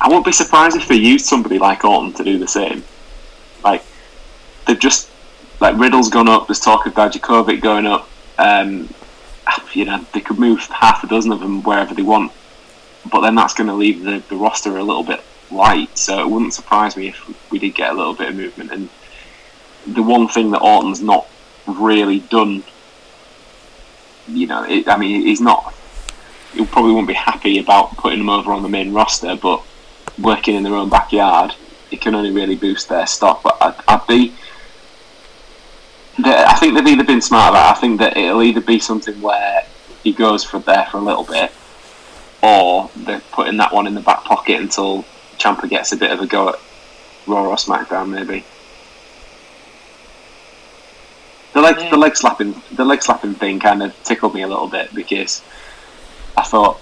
I 0.01 0.09
won't 0.09 0.25
be 0.25 0.31
surprised 0.31 0.75
if 0.77 0.87
they 0.87 0.95
used 0.95 1.25
somebody 1.25 1.57
like 1.57 1.83
Orton 1.83 2.13
to 2.13 2.23
do 2.23 2.37
the 2.37 2.47
same. 2.47 2.83
Like 3.63 3.83
they've 4.67 4.79
just 4.79 5.09
like 5.59 5.77
Riddle's 5.77 6.09
gone 6.09 6.27
up. 6.27 6.47
There's 6.47 6.59
talk 6.59 6.85
of 6.85 6.93
Dijakovic 6.93 7.61
going 7.61 7.85
up. 7.85 8.09
Um, 8.39 8.89
you 9.73 9.85
know 9.85 10.05
they 10.13 10.21
could 10.21 10.39
move 10.39 10.59
half 10.67 11.03
a 11.03 11.07
dozen 11.07 11.31
of 11.31 11.39
them 11.39 11.61
wherever 11.63 11.93
they 11.93 12.01
want, 12.01 12.31
but 13.11 13.21
then 13.21 13.35
that's 13.35 13.53
going 13.53 13.67
to 13.67 13.73
leave 13.73 14.03
the, 14.03 14.23
the 14.29 14.35
roster 14.35 14.77
a 14.77 14.83
little 14.83 15.03
bit 15.03 15.21
light. 15.51 15.97
So 15.97 16.19
it 16.19 16.29
wouldn't 16.29 16.53
surprise 16.53 16.95
me 16.95 17.09
if 17.09 17.51
we 17.51 17.59
did 17.59 17.75
get 17.75 17.91
a 17.91 17.93
little 17.93 18.13
bit 18.13 18.29
of 18.29 18.35
movement. 18.35 18.71
And 18.71 18.89
the 19.87 20.03
one 20.03 20.27
thing 20.27 20.51
that 20.51 20.61
Orton's 20.61 21.01
not 21.01 21.27
really 21.67 22.19
done, 22.19 22.63
you 24.27 24.47
know, 24.47 24.63
it, 24.63 24.87
I 24.87 24.97
mean, 24.97 25.21
he's 25.21 25.41
not. 25.41 25.73
He 26.53 26.65
probably 26.65 26.93
won't 26.93 27.07
be 27.07 27.13
happy 27.13 27.59
about 27.59 27.95
putting 27.97 28.19
them 28.19 28.29
over 28.29 28.51
on 28.51 28.63
the 28.63 28.69
main 28.69 28.91
roster, 28.91 29.35
but 29.35 29.63
working 30.17 30.55
in 30.55 30.63
their 30.63 30.75
own 30.75 30.89
backyard, 30.89 31.53
it 31.91 32.01
can 32.01 32.15
only 32.15 32.31
really 32.31 32.55
boost 32.55 32.89
their 32.89 33.05
stock. 33.05 33.43
But 33.43 33.57
I'd, 33.61 33.75
I'd 33.87 34.07
be. 34.07 34.33
I 36.25 36.55
think 36.59 36.75
they've 36.75 36.87
either 36.87 37.03
been 37.03 37.21
smart 37.21 37.51
about. 37.51 37.75
It. 37.75 37.77
I 37.77 37.81
think 37.81 37.99
that 37.99 38.17
it'll 38.17 38.43
either 38.43 38.61
be 38.61 38.79
something 38.79 39.19
where 39.21 39.63
he 40.03 40.13
goes 40.13 40.43
for 40.43 40.59
there 40.59 40.85
for 40.91 40.97
a 40.97 41.01
little 41.01 41.23
bit, 41.23 41.51
or 42.41 42.89
they're 42.95 43.21
putting 43.31 43.57
that 43.57 43.73
one 43.73 43.87
in 43.87 43.93
the 43.93 44.01
back 44.01 44.23
pocket 44.23 44.59
until 44.59 45.03
Ciampa 45.37 45.69
gets 45.69 45.91
a 45.91 45.97
bit 45.97 46.11
of 46.11 46.19
a 46.19 46.27
go 46.27 46.49
at 46.49 46.59
Raw 47.27 47.47
or 47.47 47.55
SmackDown, 47.55 48.09
maybe. 48.09 48.43
The 51.53 51.61
leg, 51.61 51.89
the 51.89 51.97
leg 51.97 52.15
slapping, 52.15 52.61
the 52.73 52.85
leg 52.85 53.01
slapping 53.01 53.33
thing 53.33 53.59
kind 53.59 53.81
of 53.81 53.95
tickled 54.03 54.33
me 54.33 54.43
a 54.43 54.47
little 54.47 54.67
bit 54.67 54.93
because 54.93 55.41
I 56.37 56.43
thought 56.43 56.79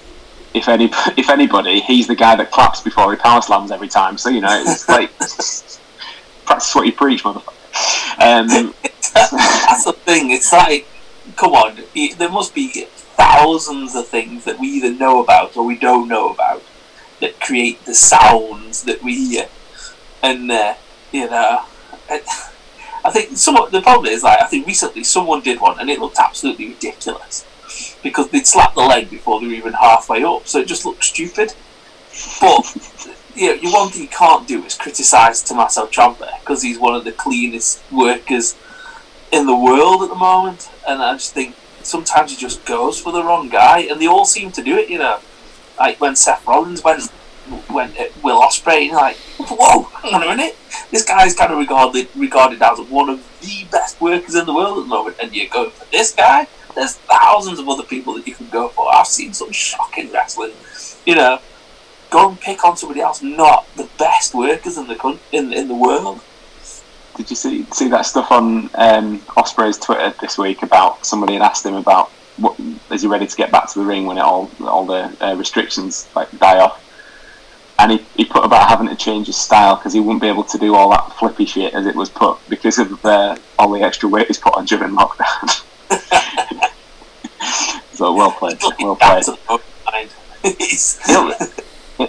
if 0.53 0.67
any, 0.67 0.85
if 1.17 1.29
anybody, 1.29 1.79
he's 1.81 2.07
the 2.07 2.15
guy 2.15 2.35
that 2.35 2.51
claps 2.51 2.81
before 2.81 3.11
he 3.11 3.17
power 3.17 3.41
slams 3.41 3.71
every 3.71 3.87
time. 3.87 4.17
So 4.17 4.29
you 4.29 4.41
know, 4.41 4.63
it's 4.65 4.87
like 4.89 5.11
practice 6.45 6.75
what 6.75 6.85
you 6.85 6.93
preach, 6.93 7.23
motherfucker. 7.23 7.53
Um, 8.19 8.73
That's 9.31 9.85
the 9.85 9.93
thing. 9.93 10.31
It's 10.31 10.51
like, 10.51 10.87
come 11.35 11.53
on, 11.53 11.83
there 12.17 12.29
must 12.29 12.53
be 12.53 12.85
thousands 13.15 13.95
of 13.95 14.07
things 14.07 14.45
that 14.45 14.59
we 14.59 14.67
either 14.67 14.93
know 14.93 15.23
about 15.23 15.57
or 15.57 15.65
we 15.65 15.77
don't 15.77 16.07
know 16.07 16.29
about 16.29 16.63
that 17.19 17.39
create 17.39 17.83
the 17.85 17.95
sounds 17.95 18.83
that 18.83 19.01
we 19.03 19.27
hear, 19.27 19.47
and 20.21 20.51
uh, 20.51 20.75
you 21.11 21.29
know. 21.29 21.63
I 23.07 23.11
think 23.11 23.37
some 23.37 23.55
the 23.71 23.81
problem 23.81 24.07
is 24.07 24.23
like 24.23 24.41
I 24.41 24.47
think 24.47 24.67
recently 24.67 25.03
someone 25.03 25.41
did 25.41 25.61
one 25.61 25.79
and 25.79 25.89
it 25.89 25.99
looked 25.99 26.19
absolutely 26.19 26.69
ridiculous 26.69 27.45
because 28.03 28.29
they'd 28.29 28.45
slapped 28.45 28.75
the 28.75 28.81
leg 28.81 29.09
before 29.09 29.39
they 29.39 29.47
were 29.47 29.53
even 29.53 29.73
halfway 29.73 30.23
up, 30.23 30.47
so 30.47 30.59
it 30.59 30.67
just 30.67 30.85
looked 30.85 31.03
stupid. 31.05 31.53
But 32.41 33.15
you 33.35 33.61
know, 33.61 33.71
one 33.71 33.89
thing 33.89 34.03
you 34.03 34.07
can't 34.07 34.47
do 34.47 34.63
is 34.65 34.75
criticise 34.75 35.41
Tommaso 35.41 35.87
Ciampa 35.87 36.39
because 36.41 36.61
he's 36.63 36.79
one 36.79 36.95
of 36.95 37.05
the 37.05 37.11
cleanest 37.11 37.81
workers 37.91 38.55
in 39.31 39.45
the 39.45 39.55
world 39.55 40.03
at 40.03 40.09
the 40.09 40.15
moment, 40.15 40.69
and 40.87 41.01
I 41.01 41.13
just 41.13 41.33
think 41.33 41.55
sometimes 41.83 42.31
he 42.31 42.37
just 42.37 42.65
goes 42.65 42.99
for 42.99 43.11
the 43.11 43.23
wrong 43.23 43.49
guy, 43.49 43.79
and 43.81 44.01
they 44.01 44.07
all 44.07 44.25
seem 44.25 44.51
to 44.53 44.63
do 44.63 44.77
it. 44.77 44.89
You 44.89 44.99
know, 44.99 45.19
like 45.77 45.99
when 45.99 46.15
Seth 46.15 46.45
Rollins 46.47 46.83
went 46.83 47.11
went 47.69 47.97
at 47.97 48.11
Will 48.23 48.41
Ospreay, 48.41 48.91
like, 48.91 49.17
whoa, 49.39 49.83
hang 49.83 50.13
on 50.13 50.23
a 50.23 50.25
minute, 50.25 50.57
this 50.91 51.05
guy's 51.05 51.33
kind 51.33 51.51
of 51.51 51.57
regarded 51.57 52.07
regarded 52.15 52.61
as 52.61 52.79
one 52.81 53.09
of 53.09 53.39
the 53.41 53.65
best 53.71 53.99
workers 54.01 54.35
in 54.35 54.45
the 54.45 54.53
world 54.53 54.77
at 54.77 54.83
the 54.83 54.89
moment, 54.89 55.17
and 55.21 55.35
you're 55.35 55.49
going 55.49 55.71
for 55.71 55.85
this 55.91 56.13
guy. 56.13 56.47
There's 56.75 56.95
thousands 56.95 57.59
of 57.59 57.67
other 57.67 57.83
people 57.83 58.13
that 58.15 58.27
you 58.27 58.35
can 58.35 58.49
go 58.49 58.67
for. 58.69 58.93
I've 58.93 59.07
seen 59.07 59.33
some 59.33 59.51
shocking 59.51 60.11
wrestling. 60.11 60.51
You 61.05 61.15
know, 61.15 61.39
go 62.09 62.29
and 62.29 62.39
pick 62.39 62.63
on 62.63 62.77
somebody 62.77 63.01
else, 63.01 63.21
not 63.21 63.65
the 63.75 63.89
best 63.97 64.33
workers 64.33 64.77
in 64.77 64.87
the 64.87 65.19
in 65.31 65.53
in 65.53 65.67
the 65.67 65.75
world. 65.75 66.21
Did 67.17 67.29
you 67.29 67.35
see 67.35 67.65
see 67.71 67.89
that 67.89 68.05
stuff 68.05 68.31
on 68.31 68.69
um, 68.75 69.19
Ospreay's 69.35 69.77
Twitter 69.77 70.13
this 70.21 70.37
week 70.37 70.63
about 70.63 71.05
somebody 71.05 71.33
had 71.33 71.41
asked 71.41 71.65
him 71.65 71.75
about 71.75 72.09
what 72.37 72.57
is 72.91 73.01
he 73.01 73.07
ready 73.07 73.25
to 73.25 73.35
get 73.35 73.51
back 73.51 73.71
to 73.71 73.79
the 73.79 73.85
ring 73.85 74.05
when 74.05 74.17
it 74.17 74.21
all 74.21 74.49
all 74.61 74.85
the 74.85 75.11
uh, 75.25 75.35
restrictions 75.35 76.07
like 76.15 76.29
die 76.39 76.59
off? 76.59 76.83
and 77.79 77.91
he, 77.91 78.05
he 78.15 78.25
put 78.25 78.43
about 78.43 78.69
having 78.69 78.87
to 78.87 78.95
change 78.95 79.27
his 79.27 79.37
style 79.37 79.75
because 79.75 79.93
he 79.93 79.99
wouldn't 79.99 80.21
be 80.21 80.27
able 80.27 80.43
to 80.43 80.57
do 80.57 80.75
all 80.75 80.89
that 80.89 81.13
flippy 81.13 81.45
shit 81.45 81.73
as 81.73 81.85
it 81.85 81.95
was 81.95 82.09
put 82.09 82.37
because 82.49 82.79
of 82.79 83.05
uh, 83.05 83.37
all 83.59 83.71
the 83.71 83.81
extra 83.81 84.09
weight 84.09 84.27
he's 84.27 84.37
put 84.37 84.55
on 84.55 84.65
during 84.65 84.93
lockdown. 84.93 85.63
so 87.93 88.13
well 88.13 88.31
played, 88.31 88.57
well 88.79 88.95
played. 88.95 89.25
he'll, 91.05 91.33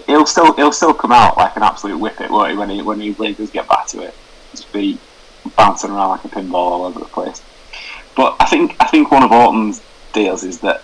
he'll 0.07 0.27
still 0.27 0.55
he'll 0.55 0.73
still 0.73 0.95
come 0.95 1.13
out 1.13 1.37
like 1.37 1.57
an 1.57 1.63
absolute 1.63 1.99
whippet, 1.99 2.31
won't 2.31 2.53
he? 2.53 2.57
When 2.57 2.71
he 2.71 2.83
when 2.83 3.01
he, 3.01 3.13
when 3.13 3.29
he 3.29 3.35
does 3.35 3.51
get 3.51 3.69
back 3.69 3.87
to 3.89 4.01
it, 4.01 4.15
just 4.51 4.73
be 4.73 4.99
bouncing 5.57 5.91
around 5.91 6.11
like 6.11 6.25
a 6.25 6.29
pinball 6.29 6.55
all 6.55 6.85
over 6.85 6.99
the 6.99 7.07
place. 7.07 7.43
But 8.17 8.37
I 8.41 8.47
think 8.47 8.77
I 8.81 8.87
think 8.87 9.11
one 9.11 9.23
of 9.23 9.31
Orton's 9.31 9.83
deals 10.13 10.45
is 10.45 10.61
that 10.61 10.83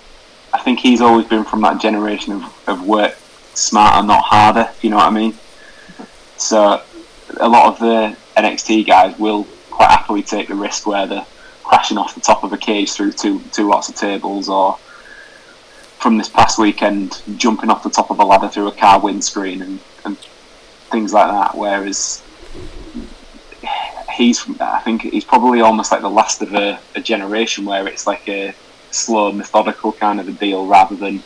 I 0.52 0.60
think 0.60 0.78
he's 0.78 1.00
always 1.00 1.26
been 1.26 1.44
from 1.44 1.62
that 1.62 1.80
generation 1.80 2.32
of, 2.34 2.68
of 2.68 2.86
work 2.86 3.16
smarter, 3.54 4.06
not 4.06 4.22
harder. 4.22 4.68
If 4.70 4.84
you 4.84 4.90
know 4.90 4.96
what 4.96 5.06
I 5.06 5.10
mean. 5.10 5.34
So 6.36 6.82
a 7.40 7.48
lot 7.48 7.72
of 7.72 7.78
the 7.78 8.16
NXT 8.36 8.86
guys 8.86 9.18
will 9.18 9.44
quite 9.70 9.90
happily 9.90 10.22
take 10.22 10.48
the 10.48 10.54
risk 10.54 10.86
where 10.86 11.06
they're 11.06 11.26
crashing 11.64 11.98
off 11.98 12.14
the 12.14 12.20
top 12.20 12.44
of 12.44 12.52
a 12.52 12.58
cage 12.58 12.92
through 12.92 13.12
two 13.12 13.40
two 13.52 13.68
lots 13.68 13.88
of 13.88 13.96
tables, 13.96 14.48
or 14.48 14.78
from 15.98 16.18
this 16.18 16.28
past 16.28 16.58
weekend, 16.58 17.22
jumping 17.36 17.70
off 17.70 17.82
the 17.82 17.90
top 17.90 18.10
of 18.10 18.20
a 18.20 18.24
ladder 18.24 18.48
through 18.48 18.68
a 18.68 18.72
car 18.72 19.00
windscreen 19.00 19.62
and, 19.62 19.80
and 20.04 20.18
things 20.90 21.12
like 21.12 21.30
that. 21.30 21.56
Whereas 21.56 22.22
he's, 24.14 24.44
I 24.60 24.80
think 24.80 25.02
he's 25.02 25.24
probably 25.24 25.60
almost 25.60 25.92
like 25.92 26.00
the 26.00 26.10
last 26.10 26.42
of 26.42 26.54
a, 26.54 26.78
a 26.94 27.00
generation 27.00 27.64
where 27.64 27.86
it's 27.86 28.06
like 28.06 28.28
a 28.28 28.54
slow, 28.90 29.32
methodical 29.32 29.92
kind 29.92 30.20
of 30.20 30.28
a 30.28 30.32
deal 30.32 30.66
rather 30.66 30.94
than 30.94 31.22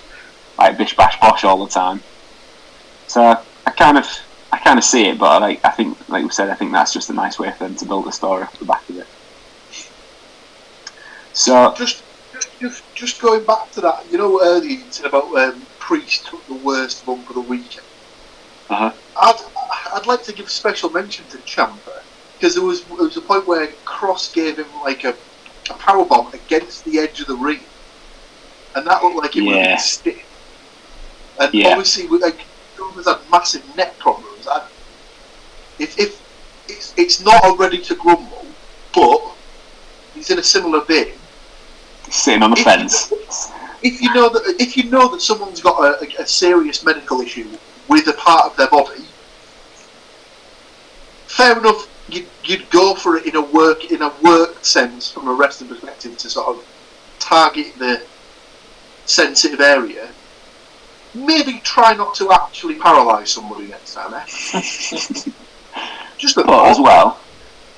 like 0.58 0.76
bish 0.78 0.96
bash 0.96 1.20
bosh 1.20 1.44
all 1.44 1.64
the 1.64 1.70
time. 1.70 2.02
So 3.06 3.40
I 3.66 3.70
kind 3.70 3.98
of 3.98 4.06
I 4.52 4.58
kind 4.58 4.78
of 4.78 4.84
see 4.84 5.08
it, 5.08 5.18
but 5.18 5.42
like 5.42 5.64
I 5.64 5.70
think, 5.70 6.08
like 6.08 6.24
we 6.24 6.30
said, 6.30 6.50
I 6.50 6.54
think 6.54 6.72
that's 6.72 6.92
just 6.92 7.10
a 7.10 7.12
nice 7.12 7.38
way 7.38 7.50
for 7.52 7.64
them 7.64 7.76
to 7.76 7.86
build 7.86 8.06
a 8.06 8.12
story 8.12 8.42
off 8.42 8.58
the 8.58 8.64
back 8.64 8.88
of 8.88 8.98
it. 8.98 9.06
So 11.32 11.74
just 11.74 12.02
just 12.60 12.82
just 12.94 13.20
going 13.20 13.44
back 13.44 13.70
to 13.72 13.80
that, 13.82 14.04
you 14.10 14.18
know, 14.18 14.40
earlier 14.42 14.70
you 14.70 14.84
said 14.90 15.06
about 15.06 15.34
um, 15.36 15.62
Priest 15.78 16.26
took 16.26 16.44
the 16.46 16.54
worst 16.54 17.04
bump 17.06 17.28
of 17.28 17.34
the 17.34 17.40
weekend. 17.40 17.86
Uh-huh. 18.70 18.92
I'd 19.20 19.40
I'd 19.94 20.06
like 20.06 20.22
to 20.24 20.32
give 20.32 20.50
special 20.50 20.90
mention 20.90 21.24
to 21.30 21.38
Ciampa 21.38 22.02
because 22.38 22.54
there 22.54 22.64
was 22.64 22.84
there 22.84 22.96
was 22.96 23.16
a 23.16 23.20
point 23.20 23.46
where 23.46 23.66
Kross 23.84 24.32
gave 24.32 24.58
him 24.58 24.66
like 24.82 25.04
a 25.04 25.14
a 25.70 25.74
power 25.74 26.04
bomb 26.04 26.32
against 26.32 26.84
the 26.84 26.98
edge 26.98 27.20
of 27.20 27.26
the 27.26 27.36
ring, 27.36 27.60
and 28.74 28.86
that 28.86 29.02
looked 29.02 29.16
like 29.16 29.36
it 29.36 29.42
yeah. 29.42 29.48
would 29.48 29.58
have 29.58 29.68
been 29.70 29.78
stiff. 29.78 31.34
And 31.40 31.54
yeah. 31.54 31.68
obviously, 31.68 32.06
with 32.06 32.22
like 32.22 32.40
Roman's 32.78 33.06
had 33.06 33.18
massive 33.30 33.76
neck 33.76 33.98
problems. 33.98 34.46
And 34.50 34.62
if, 35.78 35.98
if 35.98 36.20
it's, 36.68 36.94
it's 36.96 37.24
not 37.24 37.44
a 37.44 37.56
ready 37.56 37.78
to 37.78 37.94
grumble, 37.94 38.46
but 38.94 39.20
he's 40.14 40.30
in 40.30 40.38
a 40.38 40.42
similar 40.42 40.84
vein. 40.84 41.12
Sitting 42.10 42.42
on 42.42 42.50
the 42.50 42.56
if 42.58 42.64
fence. 42.64 43.10
You, 43.10 43.18
if 43.82 44.02
you 44.02 44.12
know 44.14 44.28
that 44.28 44.56
if 44.58 44.76
you 44.76 44.90
know 44.90 45.08
that 45.08 45.20
someone's 45.20 45.60
got 45.60 46.02
a, 46.02 46.22
a 46.22 46.26
serious 46.26 46.84
medical 46.84 47.20
issue 47.20 47.48
with 47.88 48.08
a 48.08 48.14
part 48.14 48.46
of 48.46 48.56
their 48.56 48.68
body, 48.68 49.04
fair 51.26 51.58
enough. 51.58 51.88
You'd, 52.10 52.26
you'd 52.44 52.70
go 52.70 52.94
for 52.94 53.16
it 53.16 53.26
in 53.26 53.36
a 53.36 53.42
work 53.42 53.90
in 53.90 54.02
a 54.02 54.12
work 54.22 54.64
sense 54.64 55.10
from 55.10 55.28
a 55.28 55.32
wrestling 55.32 55.68
perspective 55.68 56.16
to 56.18 56.30
sort 56.30 56.56
of 56.56 56.66
target 57.18 57.74
the 57.78 58.02
sensitive 59.04 59.60
area 59.60 60.08
maybe 61.14 61.60
try 61.60 61.94
not 61.94 62.14
to 62.16 62.32
actually 62.32 62.74
paralyse 62.76 63.32
somebody 63.32 63.66
next 63.68 63.94
time. 63.94 64.14
Eh? 64.14 64.24
Just 66.18 66.34
but 66.34 66.48
as 66.48 66.80
well, 66.80 67.18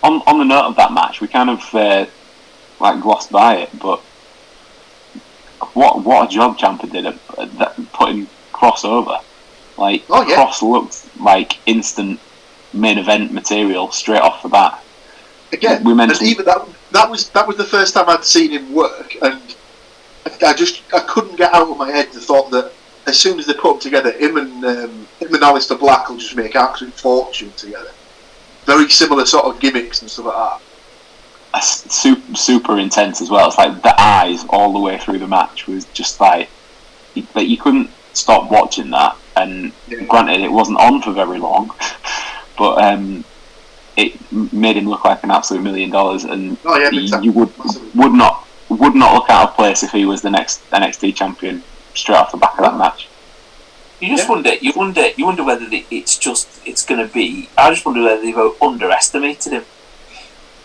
on 0.02 0.22
on 0.26 0.38
the 0.38 0.44
note 0.44 0.64
of 0.64 0.76
that 0.76 0.92
match, 0.92 1.20
we 1.20 1.28
kind 1.28 1.50
of 1.50 1.74
uh, 1.74 2.06
like 2.80 3.00
glossed 3.00 3.30
by 3.30 3.56
it, 3.56 3.70
but 3.78 4.00
what 5.74 6.02
what 6.02 6.28
a 6.28 6.32
job 6.32 6.58
Ciampa 6.58 6.90
did 6.90 7.06
at, 7.06 7.18
at 7.38 7.92
putting 7.92 8.26
Kross 8.52 8.84
over. 8.84 9.18
Like 9.76 10.04
oh, 10.08 10.26
yeah. 10.26 10.36
Kross 10.36 10.62
looked 10.62 11.20
like 11.20 11.58
instant 11.66 12.18
main 12.72 12.98
event 12.98 13.32
material 13.32 13.90
straight 13.92 14.20
off 14.22 14.42
the 14.42 14.48
bat. 14.48 14.82
Again, 15.52 15.82
we 15.84 15.94
mentioned 15.94 16.28
even 16.28 16.44
that 16.46 16.66
that 16.92 17.10
was 17.10 17.28
that 17.30 17.46
was 17.46 17.56
the 17.56 17.64
first 17.64 17.94
time 17.94 18.08
I'd 18.08 18.24
seen 18.24 18.50
him 18.52 18.72
work, 18.72 19.16
and 19.22 19.40
I 20.46 20.52
just 20.54 20.82
I 20.94 21.00
couldn't 21.00 21.36
get 21.36 21.52
out 21.52 21.68
of 21.68 21.76
my 21.76 21.90
head 21.90 22.12
the 22.12 22.20
thought 22.20 22.50
that 22.52 22.72
as 23.06 23.18
soon 23.18 23.38
as 23.40 23.46
they 23.46 23.54
put 23.54 23.72
them 23.74 23.80
together, 23.80 24.12
him 24.12 24.36
and 24.36 24.64
um, 24.64 25.08
him 25.18 25.34
and 25.34 25.42
Aleister 25.42 25.78
Black 25.78 26.08
will 26.08 26.18
just 26.18 26.36
make 26.36 26.54
absolute 26.54 26.94
fortune 26.94 27.50
together. 27.56 27.90
very 28.66 28.88
similar 28.88 29.24
sort 29.26 29.46
of 29.46 29.58
gimmicks 29.60 30.02
and 30.02 30.10
stuff 30.10 30.26
like 30.26 30.36
that. 30.36 30.60
That's 31.54 31.92
super, 31.92 32.36
super 32.36 32.78
intense 32.78 33.20
as 33.20 33.30
well. 33.30 33.48
It's 33.48 33.58
like 33.58 33.82
the 33.82 34.00
eyes 34.00 34.44
all 34.50 34.72
the 34.72 34.78
way 34.78 34.98
through 34.98 35.18
the 35.18 35.26
match 35.26 35.66
was 35.66 35.86
just 35.86 36.20
like, 36.20 36.48
you- 37.14 37.26
like 37.34 37.48
you 37.48 37.56
couldn't 37.56 37.90
stop 38.12 38.48
watching 38.52 38.90
that. 38.90 39.16
And 39.36 39.72
Yeah. 39.88 40.02
granted, 40.04 40.42
it 40.42 40.52
wasn't 40.52 40.78
on 40.78 41.02
for 41.02 41.10
very 41.12 41.38
long, 41.40 41.74
but 42.58 42.82
um, 42.82 43.24
it 43.96 44.12
made 44.52 44.76
him 44.76 44.88
look 44.88 45.04
like 45.04 45.22
an 45.24 45.30
absolute 45.30 45.62
million 45.62 45.90
dollars. 45.90 46.24
And 46.24 46.56
Oh 46.64 46.78
yeah, 46.78 46.90
big 46.90 47.10
you, 47.10 47.20
you 47.22 47.32
would 47.32 47.52
would 47.94 48.12
not 48.12 48.46
would 48.68 48.94
not 48.94 49.14
look 49.14 49.30
out 49.30 49.50
of 49.50 49.56
place 49.56 49.82
if 49.82 49.90
he 49.90 50.04
was 50.04 50.22
the 50.22 50.30
next 50.30 50.68
NXT 50.70 51.14
champion 51.16 51.62
straight 51.94 52.16
off 52.16 52.30
the 52.30 52.38
back 52.38 52.52
of 52.58 52.64
that 52.64 52.76
match. 52.78 53.08
You 54.00 54.08
just 54.08 54.24
Yeah. 54.28 54.30
wonder. 54.34 54.54
You 54.54 54.72
wonder. 54.76 55.08
You 55.16 55.26
wonder 55.26 55.44
whether 55.44 55.66
the, 55.68 55.84
it's 55.90 56.16
just 56.16 56.48
it's 56.64 56.84
going 56.84 57.06
to 57.06 57.12
be. 57.12 57.48
I 57.58 57.70
just 57.70 57.84
wonder 57.84 58.02
whether 58.02 58.22
they've 58.22 58.62
underestimated 58.62 59.52
him 59.52 59.64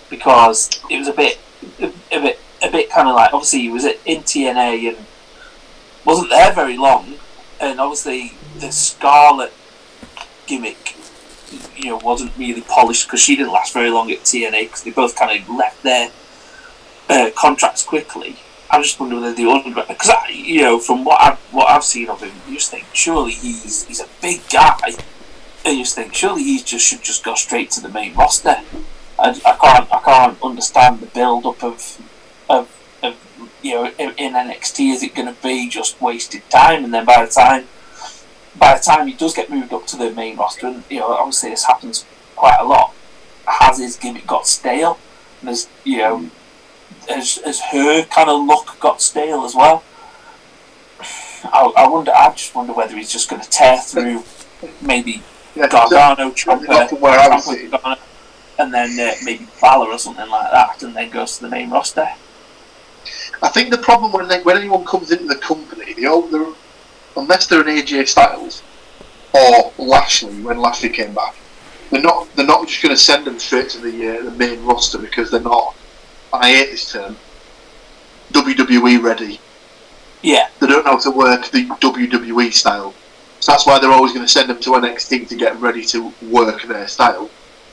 because 0.10 0.80
it 0.90 0.98
was 0.98 1.08
a 1.08 1.14
bit, 1.14 1.40
a, 1.82 1.86
a 2.12 2.22
bit, 2.22 2.40
a 2.62 2.72
bit 2.72 2.90
kind 2.92 3.08
of 3.10 3.16
like 3.16 3.34
obviously 3.34 3.60
he 3.62 3.70
was 3.70 3.86
at 3.86 3.98
in 4.06 4.22
TNA 4.22 4.90
and 4.90 5.06
wasn't 6.06 6.30
there 6.30 6.54
very 6.54 6.78
long, 6.78 7.16
and 7.60 7.80
obviously 7.80 8.34
the 8.60 8.72
Scarlett 8.72 9.52
gimmick, 10.46 10.96
you 11.76 11.90
know, 11.90 11.98
wasn't 11.98 12.36
really 12.38 12.62
polished 12.62 13.08
because 13.08 13.20
she 13.20 13.36
didn't 13.36 13.52
last 13.52 13.74
very 13.74 13.90
long 13.90 14.12
at 14.12 14.20
TNA 14.20 14.64
because 14.64 14.84
they 14.84 14.92
both 14.92 15.16
kind 15.16 15.40
of 15.40 15.50
left 15.50 15.84
their 15.84 16.10
uh, 17.10 17.30
contracts 17.36 17.84
quickly. 17.84 18.38
I 18.70 18.82
just 18.82 19.00
wonder 19.00 19.16
whether 19.16 19.34
the 19.34 19.50
under 19.50 19.86
because 19.88 20.12
you 20.30 20.62
know 20.62 20.80
from 20.80 21.06
what 21.06 21.22
I've 21.22 21.38
what 21.54 21.70
I've 21.70 21.84
seen 21.84 22.10
of 22.10 22.22
him, 22.22 22.32
you 22.48 22.56
just 22.56 22.72
think 22.72 22.86
surely 22.94 23.32
he's 23.32 23.86
he's 23.86 24.02
a 24.02 24.08
big 24.22 24.42
guy, 24.52 24.78
and 25.64 25.78
you 25.78 25.84
just 25.84 25.96
think 25.96 26.14
surely 26.14 26.44
he 26.44 26.62
just 26.62 26.86
should 26.86 27.04
just 27.04 27.24
go 27.24 27.36
straight 27.36 27.72
to 27.72 27.82
the 27.82 27.90
main 27.90 28.16
roster. 28.16 28.58
I, 29.20 29.30
I 29.46 29.58
can't 29.62 29.94
I 29.94 30.00
can't 30.04 30.38
understand 30.44 31.00
the 31.00 31.06
build 31.06 31.46
up 31.46 31.64
of 31.64 32.02
of, 32.50 33.00
of 33.04 33.16
you 33.62 33.76
know 33.76 33.92
in, 34.00 34.14
in 34.18 34.34
NXT. 34.34 34.92
Is 34.92 35.04
it 35.04 35.14
going 35.14 35.34
to 35.34 35.42
be 35.42 35.70
just 35.70 36.02
wasted 36.02 36.50
time? 36.50 36.84
And 36.84 36.94
then 36.94 37.06
by 37.06 37.24
the 37.24 37.32
time 37.32 37.68
by 38.58 38.76
the 38.76 38.82
time 38.82 39.08
he 39.08 39.14
does 39.14 39.34
get 39.34 39.50
moved 39.50 39.74
up 39.74 39.86
to 39.88 39.98
the 39.98 40.12
main 40.12 40.38
roster, 40.38 40.68
and 40.68 40.84
you 40.90 41.00
know 41.00 41.08
obviously 41.14 41.50
this 41.52 41.66
happens 41.66 42.06
quite 42.36 42.58
a 42.60 42.64
lot, 42.66 42.94
has 43.48 43.80
his 43.80 43.96
gimmick 43.98 44.28
got 44.28 44.48
stale? 44.48 44.98
And 45.42 45.50
there's 45.50 45.68
you 45.84 45.98
know 46.00 46.30
has, 47.10 47.36
has 47.46 47.62
her 47.72 48.04
kind 48.06 48.30
of 48.30 48.42
look 48.46 48.80
got 48.80 49.02
stale 49.02 49.44
as 49.44 49.56
well? 49.56 49.84
I, 51.44 51.72
I 51.78 51.88
wonder. 51.88 52.12
I 52.16 52.32
just 52.34 52.56
wonder 52.56 52.74
whether 52.74 52.96
he's 52.96 53.12
just 53.12 53.30
going 53.30 53.42
to 53.42 53.50
tear 53.50 53.78
through 53.80 54.24
maybe 54.82 55.22
Yeah, 55.56 55.68
Gargano, 55.68 56.34
so- 56.36 56.56
not 56.56 56.62
Ciampa, 56.64 56.90
from 56.90 57.02
where 57.02 57.20
I 57.20 57.28
was 57.28 57.46
Ciampa, 57.46 57.52
sitting. 57.54 57.70
Gargano, 57.70 58.02
and 58.58 58.74
then 58.74 59.00
uh, 59.00 59.14
maybe 59.24 59.44
Fowler 59.46 59.88
or 59.92 60.00
something 60.00 60.30
like 60.30 60.52
that, 60.52 60.82
and 60.82 60.96
then 60.96 61.10
goes 61.12 61.38
to 61.38 61.44
the 61.44 61.50
main 61.50 61.70
roster. 61.70 62.08
I 63.44 63.50
think 63.50 63.70
the 63.70 63.78
problem 63.78 64.12
when 64.14 64.28
they, 64.28 64.42
when 64.42 64.58
anyone 64.58 64.86
comes 64.86 65.12
into 65.12 65.26
the 65.26 65.36
company, 65.36 65.94
they 65.94 66.06
all 66.06 66.24
they're, 66.24 66.48
unless 67.18 67.48
they're 67.48 67.62
an 67.62 67.68
AJ 67.68 68.08
Styles 68.08 68.64
or 69.34 69.72
Lashley 69.78 70.42
when 70.42 70.60
Lashley 70.60 70.90
came 70.90 71.14
back, 71.14 71.36
they're 71.92 72.02
not 72.02 72.34
they're 72.36 72.46
not 72.46 72.68
just 72.68 72.82
going 72.82 72.96
to 72.96 73.02
send 73.02 73.26
them 73.26 73.40
straight 73.40 73.70
to 73.70 73.80
the 73.80 74.18
uh, 74.18 74.24
the 74.24 74.32
main 74.32 74.64
roster 74.66 74.98
because 74.98 75.32
they're 75.32 75.42
not. 75.42 75.76
And 76.34 76.44
I 76.44 76.50
hate 76.52 76.72
this 76.72 76.92
term. 76.92 77.16
WWE 78.32 79.02
ready. 79.02 79.40
Yeah, 80.22 80.50
They 80.60 80.68
don't 80.68 80.84
know 80.84 80.94
how 80.94 81.00
to 81.00 81.12
work 81.12 81.46
the 81.52 81.66
WWE 81.66 82.52
style. 82.52 82.96
So 83.40 83.52
that's 83.52 83.68
why 83.68 83.78
they're 83.78 83.92
always 83.92 84.12
going 84.12 84.26
to 84.26 84.32
send 84.32 84.50
them 84.50 84.60
to 84.62 84.72
NXT 84.72 85.28
to 85.28 85.36
get 85.36 85.60
ready 85.60 85.86
to 85.86 86.12
work 86.24 86.64
their 86.64 86.88
style 86.88 87.30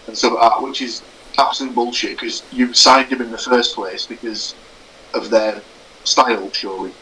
and 0.07 0.19
stuff 0.19 0.35
like 0.35 0.51
that, 0.51 0.63
which 0.63 0.83
is 0.83 1.03
absolute 1.39 1.75
bullshit 1.75 2.21
because 2.21 2.43
you 2.53 2.75
signed 2.75 3.11
him 3.11 3.23
in 3.23 3.31
the 3.31 3.39
first 3.39 3.75
place 3.75 4.05
because 4.05 4.55
of 5.15 5.31
their 5.31 5.63
style, 6.05 6.51
surely. 6.53 6.93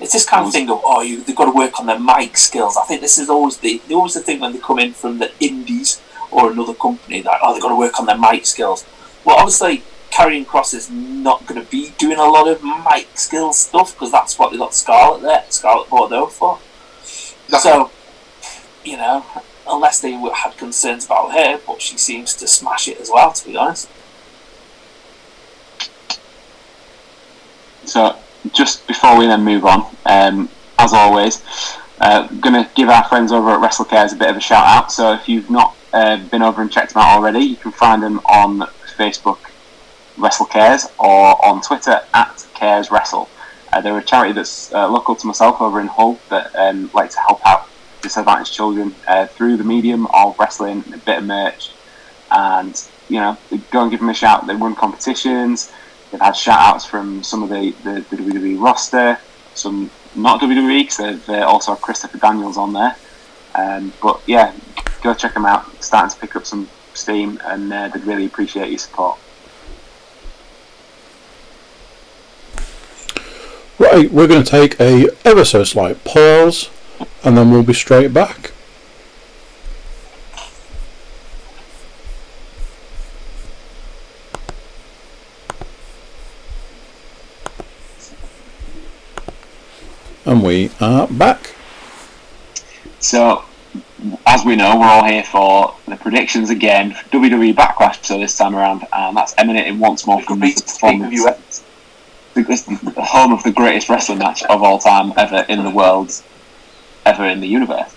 It's 0.00 0.12
this 0.12 0.24
kind 0.24 0.46
of 0.46 0.52
thing 0.52 0.70
of 0.70 0.80
oh, 0.84 1.02
you 1.02 1.22
they've 1.24 1.34
got 1.36 1.46
to 1.46 1.50
work 1.56 1.80
on 1.80 1.86
their 1.86 1.98
mic 1.98 2.36
skills. 2.36 2.76
I 2.76 2.84
think 2.84 3.00
this 3.00 3.18
is 3.18 3.28
always 3.28 3.56
the 3.58 3.80
always 3.90 4.14
the 4.14 4.20
thing 4.20 4.40
when 4.40 4.52
they 4.52 4.58
come 4.58 4.78
in 4.78 4.92
from 4.92 5.18
the 5.18 5.32
indies 5.40 6.00
or 6.30 6.50
another 6.52 6.74
company 6.74 7.20
that 7.22 7.38
oh 7.42 7.52
they've 7.52 7.62
got 7.62 7.70
to 7.70 7.76
work 7.76 7.98
on 7.98 8.06
their 8.06 8.18
mic 8.18 8.46
skills. 8.46 8.86
Well, 9.24 9.36
obviously. 9.36 9.82
Karrion 10.10 10.46
Kross 10.46 10.72
is 10.74 10.90
not 10.90 11.46
going 11.46 11.62
to 11.62 11.70
be 11.70 11.90
doing 11.98 12.18
a 12.18 12.24
lot 12.24 12.48
of 12.48 12.62
mic 12.64 13.06
skills 13.16 13.58
stuff 13.58 13.92
because 13.94 14.10
that's 14.10 14.36
what 14.38 14.50
they 14.50 14.56
got 14.58 14.74
Scarlett 14.74 15.22
there, 15.22 15.44
Scarlett 15.50 15.90
Bordeaux 15.90 16.26
for. 16.26 16.58
That's- 17.48 17.62
So, 17.62 17.90
you 18.82 18.96
know, 18.96 19.24
unless 19.68 20.00
they 20.00 20.12
had 20.12 20.56
concerns 20.56 21.04
about 21.04 21.32
her, 21.34 21.60
but 21.64 21.82
she 21.82 21.98
seems 21.98 22.34
to 22.36 22.48
smash 22.48 22.88
it 22.88 22.98
as 22.98 23.10
well, 23.10 23.32
to 23.32 23.46
be 23.46 23.56
honest. 23.56 23.88
So, 27.84 28.16
just 28.52 28.86
before 28.86 29.18
we 29.18 29.26
then 29.26 29.42
move 29.42 29.64
on, 29.64 29.86
um, 30.06 30.48
as 30.78 30.92
always, 30.92 31.42
uh, 32.00 32.26
going 32.40 32.54
to 32.54 32.70
give 32.74 32.88
our 32.88 33.04
friends 33.04 33.32
over 33.32 33.50
at 33.50 33.60
WrestleCares 33.60 34.12
a 34.12 34.16
bit 34.16 34.30
of 34.30 34.36
a 34.36 34.40
shout 34.40 34.64
out. 34.64 34.92
So, 34.92 35.12
if 35.12 35.28
you've 35.28 35.50
not 35.50 35.76
uh, 35.92 36.18
been 36.28 36.42
over 36.42 36.62
and 36.62 36.70
checked 36.70 36.94
them 36.94 37.02
out 37.02 37.16
already, 37.16 37.40
you 37.40 37.56
can 37.56 37.72
find 37.72 38.02
them 38.02 38.20
on 38.26 38.60
Facebook, 38.96 39.38
WrestleCares, 40.16 40.90
or 40.98 41.44
on 41.44 41.60
Twitter 41.60 42.00
at 42.14 42.46
Cares 42.54 42.90
Wrestle. 42.90 43.28
Uh, 43.72 43.80
they're 43.80 43.98
a 43.98 44.02
charity 44.02 44.32
that's 44.32 44.72
uh, 44.72 44.88
local 44.88 45.14
to 45.14 45.26
myself 45.26 45.60
over 45.60 45.80
in 45.80 45.86
Hull 45.86 46.18
that 46.30 46.54
um, 46.56 46.90
like 46.94 47.10
to 47.10 47.18
help 47.20 47.46
out 47.46 47.68
disadvantaged 48.00 48.52
children 48.52 48.94
uh, 49.06 49.26
through 49.26 49.56
the 49.56 49.64
medium 49.64 50.06
of 50.06 50.38
wrestling, 50.38 50.84
a 50.94 50.98
bit 50.98 51.18
of 51.18 51.24
merch, 51.24 51.72
and 52.30 52.88
you 53.08 53.18
know, 53.18 53.36
go 53.70 53.82
and 53.82 53.90
give 53.90 54.00
them 54.00 54.08
a 54.08 54.14
shout. 54.14 54.46
They 54.46 54.54
run 54.54 54.74
competitions. 54.74 55.72
They've 56.10 56.20
had 56.20 56.32
shout 56.32 56.58
outs 56.60 56.84
from 56.84 57.22
some 57.22 57.42
of 57.42 57.50
the, 57.50 57.70
the, 57.84 58.04
the 58.08 58.16
WWE 58.16 58.60
roster, 58.60 59.18
some 59.54 59.90
not 60.14 60.40
WWE, 60.40 60.82
because 60.82 61.26
they've 61.26 61.42
also 61.42 61.74
had 61.74 61.82
Christopher 61.82 62.18
Daniels 62.18 62.56
on 62.56 62.72
there. 62.72 62.96
Um, 63.54 63.92
but 64.00 64.20
yeah, 64.26 64.54
go 65.02 65.14
check 65.14 65.34
them 65.34 65.44
out. 65.44 65.82
Starting 65.82 66.10
to 66.10 66.20
pick 66.20 66.36
up 66.36 66.46
some 66.46 66.68
steam, 66.94 67.40
and 67.44 67.72
uh, 67.72 67.88
they'd 67.88 68.04
really 68.04 68.26
appreciate 68.26 68.70
your 68.70 68.78
support. 68.78 69.18
Right, 73.78 74.10
we're 74.10 74.26
going 74.26 74.42
to 74.42 74.50
take 74.50 74.80
a 74.80 75.08
ever 75.24 75.44
so 75.44 75.62
slight 75.62 76.02
pause, 76.04 76.70
and 77.22 77.36
then 77.36 77.50
we'll 77.50 77.62
be 77.62 77.74
straight 77.74 78.12
back. 78.12 78.52
And 90.28 90.42
we 90.42 90.70
are 90.78 91.08
back. 91.08 91.54
So, 93.00 93.44
as 94.26 94.44
we 94.44 94.56
know, 94.56 94.78
we're 94.78 94.84
all 94.84 95.06
here 95.06 95.24
for 95.24 95.74
the 95.86 95.96
predictions 95.96 96.50
again. 96.50 96.90
WWE 97.10 97.54
Backlash, 97.54 98.04
so 98.04 98.18
this 98.18 98.36
time 98.36 98.54
around, 98.54 98.86
and 98.92 99.16
that's 99.16 99.34
emanating 99.38 99.78
once 99.78 100.06
more 100.06 100.20
from 100.20 100.40
the 100.40 100.52
performance. 100.52 101.64
The, 102.34 102.92
home 102.98 103.32
of 103.32 103.42
the 103.42 103.50
greatest 103.50 103.88
wrestling 103.88 104.18
match 104.18 104.42
of 104.42 104.62
all 104.62 104.78
time 104.78 105.14
ever 105.16 105.46
in 105.48 105.64
the 105.64 105.70
world, 105.70 106.12
ever 107.06 107.24
in 107.24 107.40
the 107.40 107.48
universe. 107.48 107.96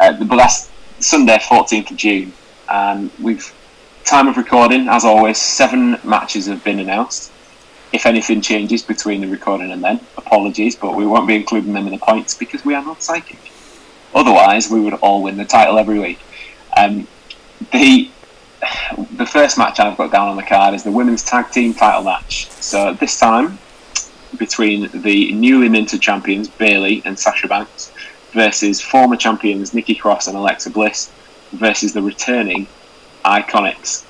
Uh, 0.00 0.14
but 0.14 0.34
that's 0.34 0.68
Sunday, 0.98 1.38
14th 1.38 1.92
of 1.92 1.96
June, 1.96 2.32
and 2.68 3.08
we've 3.20 3.54
time 4.04 4.26
of 4.26 4.36
recording, 4.36 4.88
as 4.88 5.04
always, 5.04 5.38
seven 5.38 5.96
matches 6.02 6.46
have 6.46 6.64
been 6.64 6.80
announced. 6.80 7.31
If 7.92 8.06
anything 8.06 8.40
changes 8.40 8.82
between 8.82 9.20
the 9.20 9.28
recording 9.28 9.70
and 9.70 9.84
then, 9.84 10.00
apologies, 10.16 10.76
but 10.76 10.94
we 10.94 11.06
won't 11.06 11.28
be 11.28 11.36
including 11.36 11.74
them 11.74 11.86
in 11.86 11.92
the 11.92 11.98
points 11.98 12.34
because 12.34 12.64
we 12.64 12.74
are 12.74 12.84
not 12.84 13.02
psychic. 13.02 13.38
Otherwise, 14.14 14.70
we 14.70 14.80
would 14.80 14.94
all 14.94 15.22
win 15.22 15.36
the 15.36 15.44
title 15.44 15.78
every 15.78 15.98
week. 15.98 16.18
Um, 16.76 17.06
the 17.72 18.10
the 19.12 19.26
first 19.26 19.58
match 19.58 19.80
I've 19.80 19.96
got 19.96 20.12
down 20.12 20.28
on 20.28 20.36
the 20.36 20.42
card 20.42 20.74
is 20.74 20.84
the 20.84 20.90
women's 20.90 21.24
tag 21.24 21.50
team 21.50 21.74
title 21.74 22.04
match. 22.04 22.48
So 22.50 22.94
this 22.94 23.18
time 23.18 23.58
between 24.38 24.88
the 25.02 25.32
newly 25.32 25.68
minted 25.68 26.00
champions 26.00 26.48
Bayley 26.48 27.02
and 27.04 27.18
Sasha 27.18 27.48
Banks 27.48 27.92
versus 28.32 28.80
former 28.80 29.16
champions 29.16 29.74
Nikki 29.74 29.94
Cross 29.94 30.28
and 30.28 30.36
Alexa 30.36 30.70
Bliss 30.70 31.10
versus 31.52 31.92
the 31.92 32.02
returning 32.02 32.66
Iconics. 33.24 34.04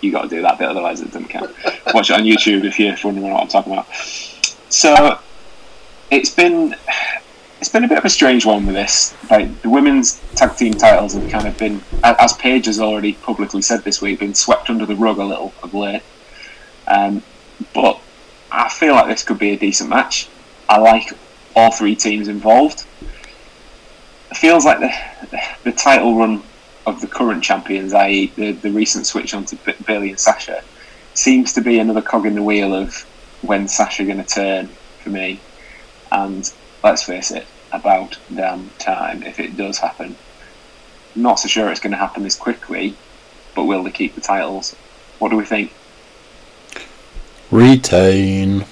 You 0.00 0.12
got 0.12 0.22
to 0.22 0.28
do 0.28 0.42
that 0.42 0.58
bit, 0.58 0.68
otherwise 0.68 1.00
it 1.00 1.06
doesn't 1.06 1.28
count. 1.28 1.50
Watch 1.92 2.10
it 2.10 2.14
on 2.14 2.22
YouTube 2.22 2.64
if 2.64 2.78
you're 2.78 2.94
wondering 3.02 3.32
what 3.32 3.42
I'm 3.42 3.48
talking 3.48 3.72
about. 3.72 3.92
So 4.68 5.18
it's 6.10 6.34
been 6.34 6.74
it's 7.60 7.68
been 7.68 7.84
a 7.84 7.88
bit 7.88 7.98
of 7.98 8.04
a 8.04 8.10
strange 8.10 8.46
one 8.46 8.66
with 8.66 8.74
this. 8.74 9.14
Like 9.30 9.62
the 9.62 9.68
women's 9.68 10.20
tag 10.34 10.56
team 10.56 10.74
titles 10.74 11.14
have 11.14 11.28
kind 11.28 11.48
of 11.48 11.58
been, 11.58 11.82
as 12.04 12.32
Paige 12.34 12.66
has 12.66 12.78
already 12.78 13.14
publicly 13.14 13.62
said 13.62 13.82
this 13.82 14.00
week, 14.00 14.20
been 14.20 14.34
swept 14.34 14.70
under 14.70 14.86
the 14.86 14.94
rug 14.94 15.18
a 15.18 15.24
little 15.24 15.52
of 15.62 15.74
late. 15.74 16.02
Um, 16.86 17.22
but 17.74 18.00
I 18.52 18.68
feel 18.68 18.94
like 18.94 19.08
this 19.08 19.24
could 19.24 19.38
be 19.38 19.50
a 19.50 19.58
decent 19.58 19.90
match. 19.90 20.28
I 20.68 20.78
like 20.78 21.12
all 21.56 21.72
three 21.72 21.96
teams 21.96 22.28
involved. 22.28 22.84
It 24.30 24.36
feels 24.36 24.64
like 24.64 24.78
the 24.78 24.92
the 25.64 25.72
title 25.72 26.16
run 26.16 26.42
of 26.88 27.00
the 27.00 27.06
current 27.06 27.42
champions, 27.42 27.92
i.e., 27.92 28.32
the, 28.36 28.52
the 28.52 28.70
recent 28.70 29.06
switch 29.06 29.34
on 29.34 29.44
to 29.46 29.56
B- 29.56 29.74
Bayley 29.86 30.10
and 30.10 30.20
Sasha, 30.20 30.62
seems 31.14 31.52
to 31.54 31.60
be 31.60 31.78
another 31.78 32.02
cog 32.02 32.26
in 32.26 32.34
the 32.34 32.42
wheel 32.42 32.74
of 32.74 32.94
when 33.42 33.68
Sasha 33.68 34.04
going 34.04 34.22
to 34.22 34.24
turn 34.24 34.68
for 35.02 35.10
me. 35.10 35.40
And 36.10 36.50
let's 36.82 37.02
face 37.02 37.30
it, 37.30 37.46
about 37.72 38.18
damn 38.34 38.70
time 38.78 39.22
if 39.22 39.38
it 39.38 39.56
does 39.56 39.78
happen. 39.78 40.16
Not 41.14 41.38
so 41.40 41.48
sure 41.48 41.70
it's 41.70 41.80
going 41.80 41.92
to 41.92 41.98
happen 41.98 42.22
this 42.22 42.36
quickly, 42.36 42.96
but 43.54 43.64
will 43.64 43.82
they 43.82 43.90
keep 43.90 44.14
the 44.14 44.20
titles? 44.20 44.74
What 45.18 45.30
do 45.30 45.36
we 45.36 45.44
think? 45.44 45.72
Retain. 47.50 48.64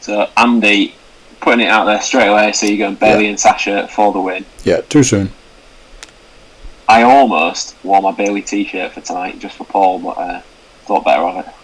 So 0.00 0.30
Andy 0.36 0.94
putting 1.40 1.66
it 1.66 1.68
out 1.68 1.84
there 1.84 2.00
straight 2.00 2.28
away. 2.28 2.52
So 2.52 2.66
you're 2.66 2.78
going 2.78 2.94
Bayley 2.96 3.28
and 3.28 3.38
Sasha 3.38 3.88
for 3.88 4.12
the 4.12 4.20
win. 4.20 4.44
Yeah, 4.64 4.80
too 4.82 5.02
soon. 5.02 5.32
I 6.88 7.02
almost 7.02 7.76
wore 7.84 8.00
my 8.00 8.12
Bayley 8.12 8.40
T-shirt 8.42 8.92
for 8.92 9.00
tonight 9.02 9.38
just 9.38 9.56
for 9.58 9.64
Paul, 9.64 9.98
but 9.98 10.16
uh, 10.18 10.40
thought 10.86 11.04
better 11.04 11.22
of 11.22 11.46
it. 11.46 11.54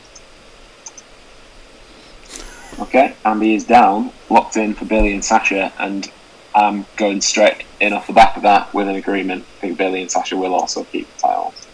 Okay, 2.81 3.15
Andy 3.25 3.55
is 3.55 3.65
down, 3.65 4.13
locked 4.29 4.57
in 4.57 4.75
for 4.75 4.85
Billy 4.85 5.15
and 5.15 5.25
Sasha, 5.25 5.73
and 5.79 6.11
I'm 6.55 6.85
going 6.97 7.21
straight 7.21 7.65
in 7.81 7.93
off 7.93 8.07
the 8.07 8.13
back 8.13 8.37
of 8.37 8.43
that 8.43 8.75
with 8.75 8.89
an 8.89 8.97
agreement. 8.97 9.45
I 9.59 9.61
think 9.61 9.79
Billy 9.79 10.03
and 10.03 10.11
Sasha 10.11 10.37
will 10.37 10.55
also 10.55 10.85
keep 10.85 11.07
the 11.15 11.21
titles. 11.23 11.67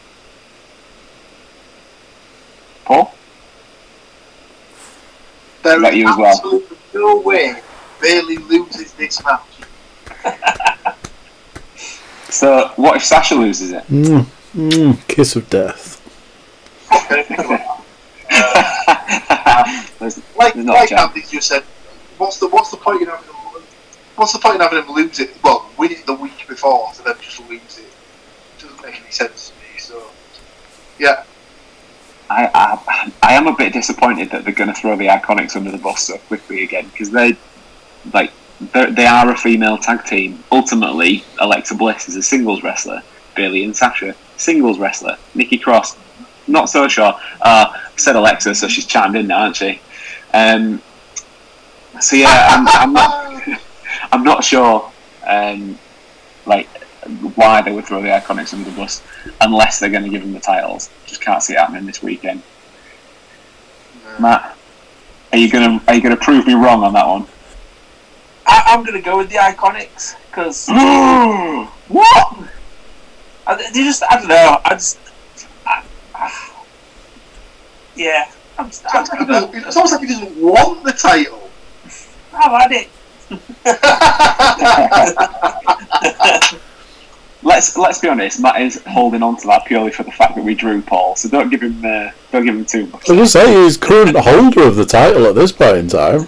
Paul, 2.85 3.15
There 5.63 5.85
is 5.87 5.95
you 5.97 6.09
as 6.09 6.17
well. 6.17 6.27
absolutely 6.37 6.77
no 6.95 7.21
way 7.21 7.61
Bayley 8.01 8.37
loses 8.37 8.93
this 8.95 9.23
match. 9.25 9.43
so 12.31 12.68
what 12.76 12.97
if 12.97 13.05
Sasha 13.05 13.35
loses 13.35 13.72
it? 13.72 13.85
Mm, 13.89 14.24
mm, 14.55 15.09
kiss 15.09 15.37
of 15.37 15.49
death. 15.51 15.97
There's- 19.99 20.20
Like, 20.37 20.55
There's 20.55 20.66
like 20.66 20.89
chance. 20.89 21.01
Andy 21.03 21.22
just 21.28 21.49
said, 21.49 21.62
what's 22.18 22.39
the 22.39 22.49
what's 22.49 22.70
the 22.70 22.76
point 22.78 23.03
in 23.03 23.09
having 23.09 23.24
him? 23.26 23.35
What's 24.16 24.33
the 24.33 24.39
point 24.39 24.57
in 24.57 24.61
having 24.62 24.83
him 24.83 24.91
lose 24.91 25.18
it? 25.20 25.31
Well, 25.43 25.68
win 25.76 25.93
it 25.93 26.07
the 26.07 26.14
week 26.14 26.47
before 26.49 26.91
to 26.95 27.03
then 27.03 27.14
just 27.20 27.41
lose 27.49 27.78
it. 27.78 27.85
It 28.59 28.62
doesn't 28.62 28.83
make 28.83 29.01
any 29.01 29.11
sense 29.11 29.51
to 29.51 29.55
me. 29.57 29.78
So, 29.78 30.03
yeah, 30.99 31.24
I, 32.31 32.49
I, 32.55 33.12
I 33.22 33.33
am 33.35 33.47
a 33.47 33.55
bit 33.57 33.72
disappointed 33.72 34.31
that 34.31 34.45
they're 34.45 34.55
going 34.55 34.68
to 34.72 34.74
throw 34.81 34.97
the 34.97 35.07
Iconics 35.09 35.57
under 35.57 35.70
the 35.70 35.78
bus 35.78 36.03
so 36.03 36.16
quickly 36.18 36.62
again 36.64 36.89
because 36.89 37.11
they, 37.11 37.37
like, 38.12 38.33
they're, 38.33 38.33
they 38.61 39.07
are 39.07 39.31
a 39.31 39.37
female 39.37 39.79
tag 39.79 40.05
team. 40.05 40.43
Ultimately, 40.53 41.25
Alexa 41.39 41.75
Bliss 41.75 42.09
is 42.09 42.17
a 42.17 42.23
singles 42.23 42.63
wrestler. 42.63 43.03
Bayley 43.35 43.65
and 43.65 43.75
Sasha, 43.75 44.15
singles 44.37 44.79
wrestler. 44.79 45.17
Nikki 45.35 45.57
Cross, 45.57 45.97
not 46.47 46.69
so 46.69 46.89
sure. 46.89 47.15
Uh, 47.41 47.73
said 47.97 48.17
Alexa, 48.17 48.55
so 48.55 48.69
she's 48.69 48.87
chimed 48.87 49.17
in 49.17 49.27
now, 49.29 49.51
hasn't 49.51 49.57
she? 49.57 49.81
Um, 50.35 50.83
so 52.01 52.17
yeah, 52.17 52.49
I'm, 52.51 52.69
I'm 52.69 52.93
not, 52.93 53.61
I'm 54.13 54.25
not 54.25 54.45
sure, 54.45 54.91
um, 55.27 55.79
like, 56.47 56.69
why 57.35 57.63
they 57.63 57.73
would 57.73 57.87
throw 57.87 58.03
the 58.03 58.09
Iconics 58.09 58.53
under 58.53 58.69
the 58.69 58.77
bus 58.77 59.03
unless 59.41 59.79
they're 59.79 59.91
going 59.91 60.05
to 60.05 60.11
give 60.11 60.23
them 60.23 60.33
the 60.33 60.41
titles. 60.41 60.91
Just 61.07 61.23
can't 61.23 61.43
see 61.43 61.55
it 61.55 61.59
happening 61.59 61.87
this 61.87 62.03
weekend. 62.03 62.43
Matt, 64.19 64.57
are 65.33 65.39
you 65.39 65.49
gonna 65.49 65.81
are 65.87 65.95
you 65.95 66.03
gonna 66.03 66.17
prove 66.17 66.47
me 66.47 66.55
wrong 66.55 66.83
on 66.83 66.93
that 66.93 67.07
one? 67.07 67.27
I, 68.53 68.63
I'm 68.75 68.83
going 68.85 68.95
to 69.01 69.01
go 69.03 69.19
with 69.19 69.29
the 69.31 69.37
Iconics 69.37 70.17
because 70.27 70.67
what? 71.89 72.37
they 73.73 73.83
just 73.85 74.03
I 74.03 74.17
don't 74.19 74.29
know. 74.29 74.61
I 74.65 74.71
just 74.71 74.99
I, 75.67 75.85
I, 76.15 76.53
yeah. 77.95 78.31
I'm 78.59 78.67
just, 78.67 78.85
I'm, 78.93 79.03
it's 79.03 79.11
almost 79.11 79.13
like 79.13 79.21
he 79.21 79.27
doesn't- 79.27 79.55
it's 79.67 79.77
almost 79.77 79.93
like 79.93 80.01
he 80.03 80.07
doesn't 80.09 80.37
want 80.43 80.85
the 80.85 80.93
title. 80.93 81.51
I've 82.33 82.61
had 82.61 82.73
it. 82.73 82.89
Let's 87.43 87.75
let's 87.79 87.99
be 87.99 88.09
honest. 88.09 88.39
Matt 88.41 88.61
is 88.61 88.83
holding 88.85 89.23
on 89.23 89.37
to 89.39 89.47
that 89.47 89.65
purely 89.65 89.91
for 89.91 90.03
the 90.03 90.13
fact 90.13 90.35
that 90.37 90.45
we 90.45 90.55
drew 90.55 90.83
Paul. 90.83 91.17
So 91.17 91.29
don't 91.31 91.49
give 91.49 91.63
him 91.63 91.83
uh, 91.83 92.11
don't 92.33 92.45
give 92.45 92.55
him 92.55 92.67
too 92.67 92.87
much. 92.89 93.09
I 93.09 93.15
was 93.15 93.33
say, 93.33 93.63
he's 93.63 93.79
current 93.79 94.15
holder 94.17 94.65
of 94.65 94.77
the 94.77 94.85
title 94.85 95.25
at 95.27 95.35
this 95.35 95.51
point 95.51 95.77
in 95.79 95.89
time. 95.89 96.27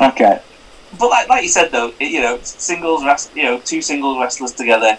Okay. 0.12 0.40
But 0.98 1.08
like, 1.10 1.28
like 1.28 1.42
you 1.42 1.48
said 1.48 1.70
though, 1.72 1.92
it, 2.00 2.10
you 2.10 2.20
know, 2.20 2.38
singles, 2.42 3.04
wrest- 3.04 3.34
you 3.34 3.42
know, 3.42 3.58
two 3.60 3.82
singles 3.82 4.18
wrestlers 4.18 4.52
together, 4.52 4.98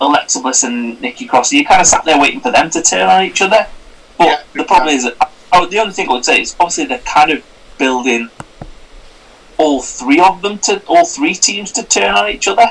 Alexa 0.00 0.40
Bliss 0.40 0.64
and 0.64 1.00
Nikki 1.00 1.26
Cross. 1.26 1.52
You 1.52 1.64
kind 1.64 1.80
of 1.80 1.86
sat 1.86 2.04
there 2.04 2.18
waiting 2.20 2.40
for 2.40 2.50
them 2.50 2.70
to 2.70 2.82
turn 2.82 3.08
on 3.08 3.24
each 3.24 3.40
other. 3.42 3.66
But 4.16 4.26
Yeah, 4.26 4.42
the 4.54 4.64
problem 4.64 4.88
is, 4.88 5.04
that, 5.04 5.30
oh, 5.52 5.66
the 5.66 5.78
only 5.78 5.92
thing 5.92 6.08
I 6.08 6.14
would 6.14 6.24
say 6.24 6.40
is 6.40 6.56
obviously 6.58 6.86
they're 6.86 6.98
kind 6.98 7.30
of 7.30 7.44
building 7.78 8.30
all 9.56 9.82
three 9.82 10.20
of 10.20 10.40
them 10.42 10.58
to 10.58 10.82
all 10.86 11.04
three 11.04 11.34
teams 11.34 11.70
to 11.72 11.82
turn 11.82 12.14
on 12.14 12.28
each 12.30 12.48
other 12.48 12.66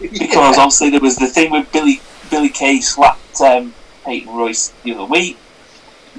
because 0.00 0.58
obviously 0.58 0.90
there 0.90 1.00
was 1.00 1.16
the 1.16 1.26
thing 1.26 1.50
with 1.50 1.70
Billie 1.72 2.00
Billie 2.30 2.48
Kay 2.48 2.80
slapped 2.80 3.40
um, 3.40 3.72
Peyton 4.04 4.34
Royce 4.34 4.68
the 4.82 4.94
other 4.94 5.04
week. 5.04 5.38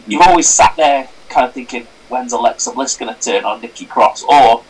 You've 0.07 0.21
always 0.21 0.47
sat 0.47 0.75
there 0.77 1.09
kind 1.29 1.47
of 1.47 1.53
thinking, 1.53 1.85
when's 2.09 2.33
Alexa 2.33 2.71
Bliss 2.71 2.97
going 2.97 3.13
to 3.13 3.19
turn 3.19 3.45
on 3.45 3.61
Nikki 3.61 3.85
Cross? 3.85 4.23
Or, 4.23 4.63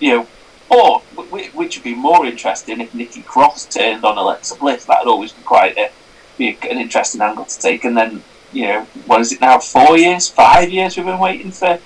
you 0.00 0.10
know, 0.10 0.26
or 0.68 1.00
wh- 1.16 1.28
wh- 1.28 1.56
which 1.56 1.76
would 1.76 1.84
be 1.84 1.94
more 1.94 2.26
interesting 2.26 2.80
if 2.80 2.94
Nikki 2.94 3.22
Cross 3.22 3.66
turned 3.66 4.04
on 4.04 4.16
Alexa 4.18 4.56
Bliss. 4.56 4.84
That 4.84 5.04
would 5.04 5.10
always 5.10 5.32
be 5.32 5.42
quite 5.42 5.76
a, 5.76 5.90
be 6.36 6.50
a, 6.50 6.70
an 6.70 6.78
interesting 6.78 7.20
angle 7.20 7.44
to 7.44 7.58
take. 7.58 7.84
And 7.84 7.96
then, 7.96 8.22
you 8.52 8.66
know, 8.66 8.82
what 9.06 9.20
is 9.20 9.32
it 9.32 9.40
now? 9.40 9.58
Four 9.58 9.98
years, 9.98 10.28
five 10.28 10.70
years 10.70 10.96
we've 10.96 11.06
been 11.06 11.18
waiting 11.18 11.50
for 11.50 11.78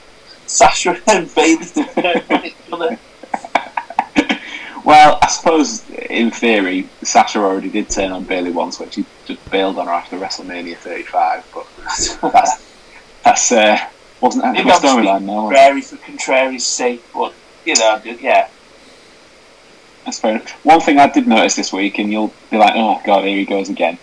Sasha 0.46 1.00
and 1.06 1.32
Bayley 1.34 1.64
to 1.64 1.84
turn 1.84 2.22
on 2.30 2.44
each 2.44 2.56
other. 2.72 2.98
Well, 4.84 5.18
I 5.22 5.28
suppose 5.28 5.88
in 5.90 6.30
theory, 6.30 6.88
Sasha 7.02 7.38
already 7.38 7.68
did 7.68 7.90
turn 7.90 8.12
on 8.12 8.24
Bayley 8.24 8.50
once, 8.50 8.80
which 8.80 8.96
he 8.96 9.04
just 9.26 9.48
bailed 9.50 9.78
on 9.78 9.86
her 9.86 9.92
after 9.92 10.18
WrestleMania 10.18 10.76
35. 10.78 11.46
But 11.54 11.66
that's 12.32 12.74
that's 13.22 13.52
uh, 13.52 13.78
wasn't 14.20 14.44
that 14.44 14.52
the 14.52 14.58
Maybe 14.58 14.70
I'm 14.70 14.82
just 14.82 14.84
storyline 14.84 15.22
now. 15.22 15.42
Contrary 15.42 15.80
for 15.80 15.96
contrary's 15.96 16.66
sake, 16.66 17.02
but 17.14 17.34
you 17.64 17.76
know, 17.76 18.00
yeah. 18.04 18.48
That's 20.04 20.20
fair. 20.20 20.32
enough. 20.36 20.50
One 20.64 20.80
thing 20.80 20.98
I 20.98 21.08
did 21.08 21.26
notice 21.26 21.56
this 21.56 21.72
week, 21.72 21.98
and 21.98 22.10
you'll 22.10 22.32
be 22.50 22.56
like, 22.56 22.72
"Oh 22.74 23.00
God, 23.04 23.24
here 23.24 23.36
he 23.36 23.44
goes 23.44 23.68
again." 23.68 23.98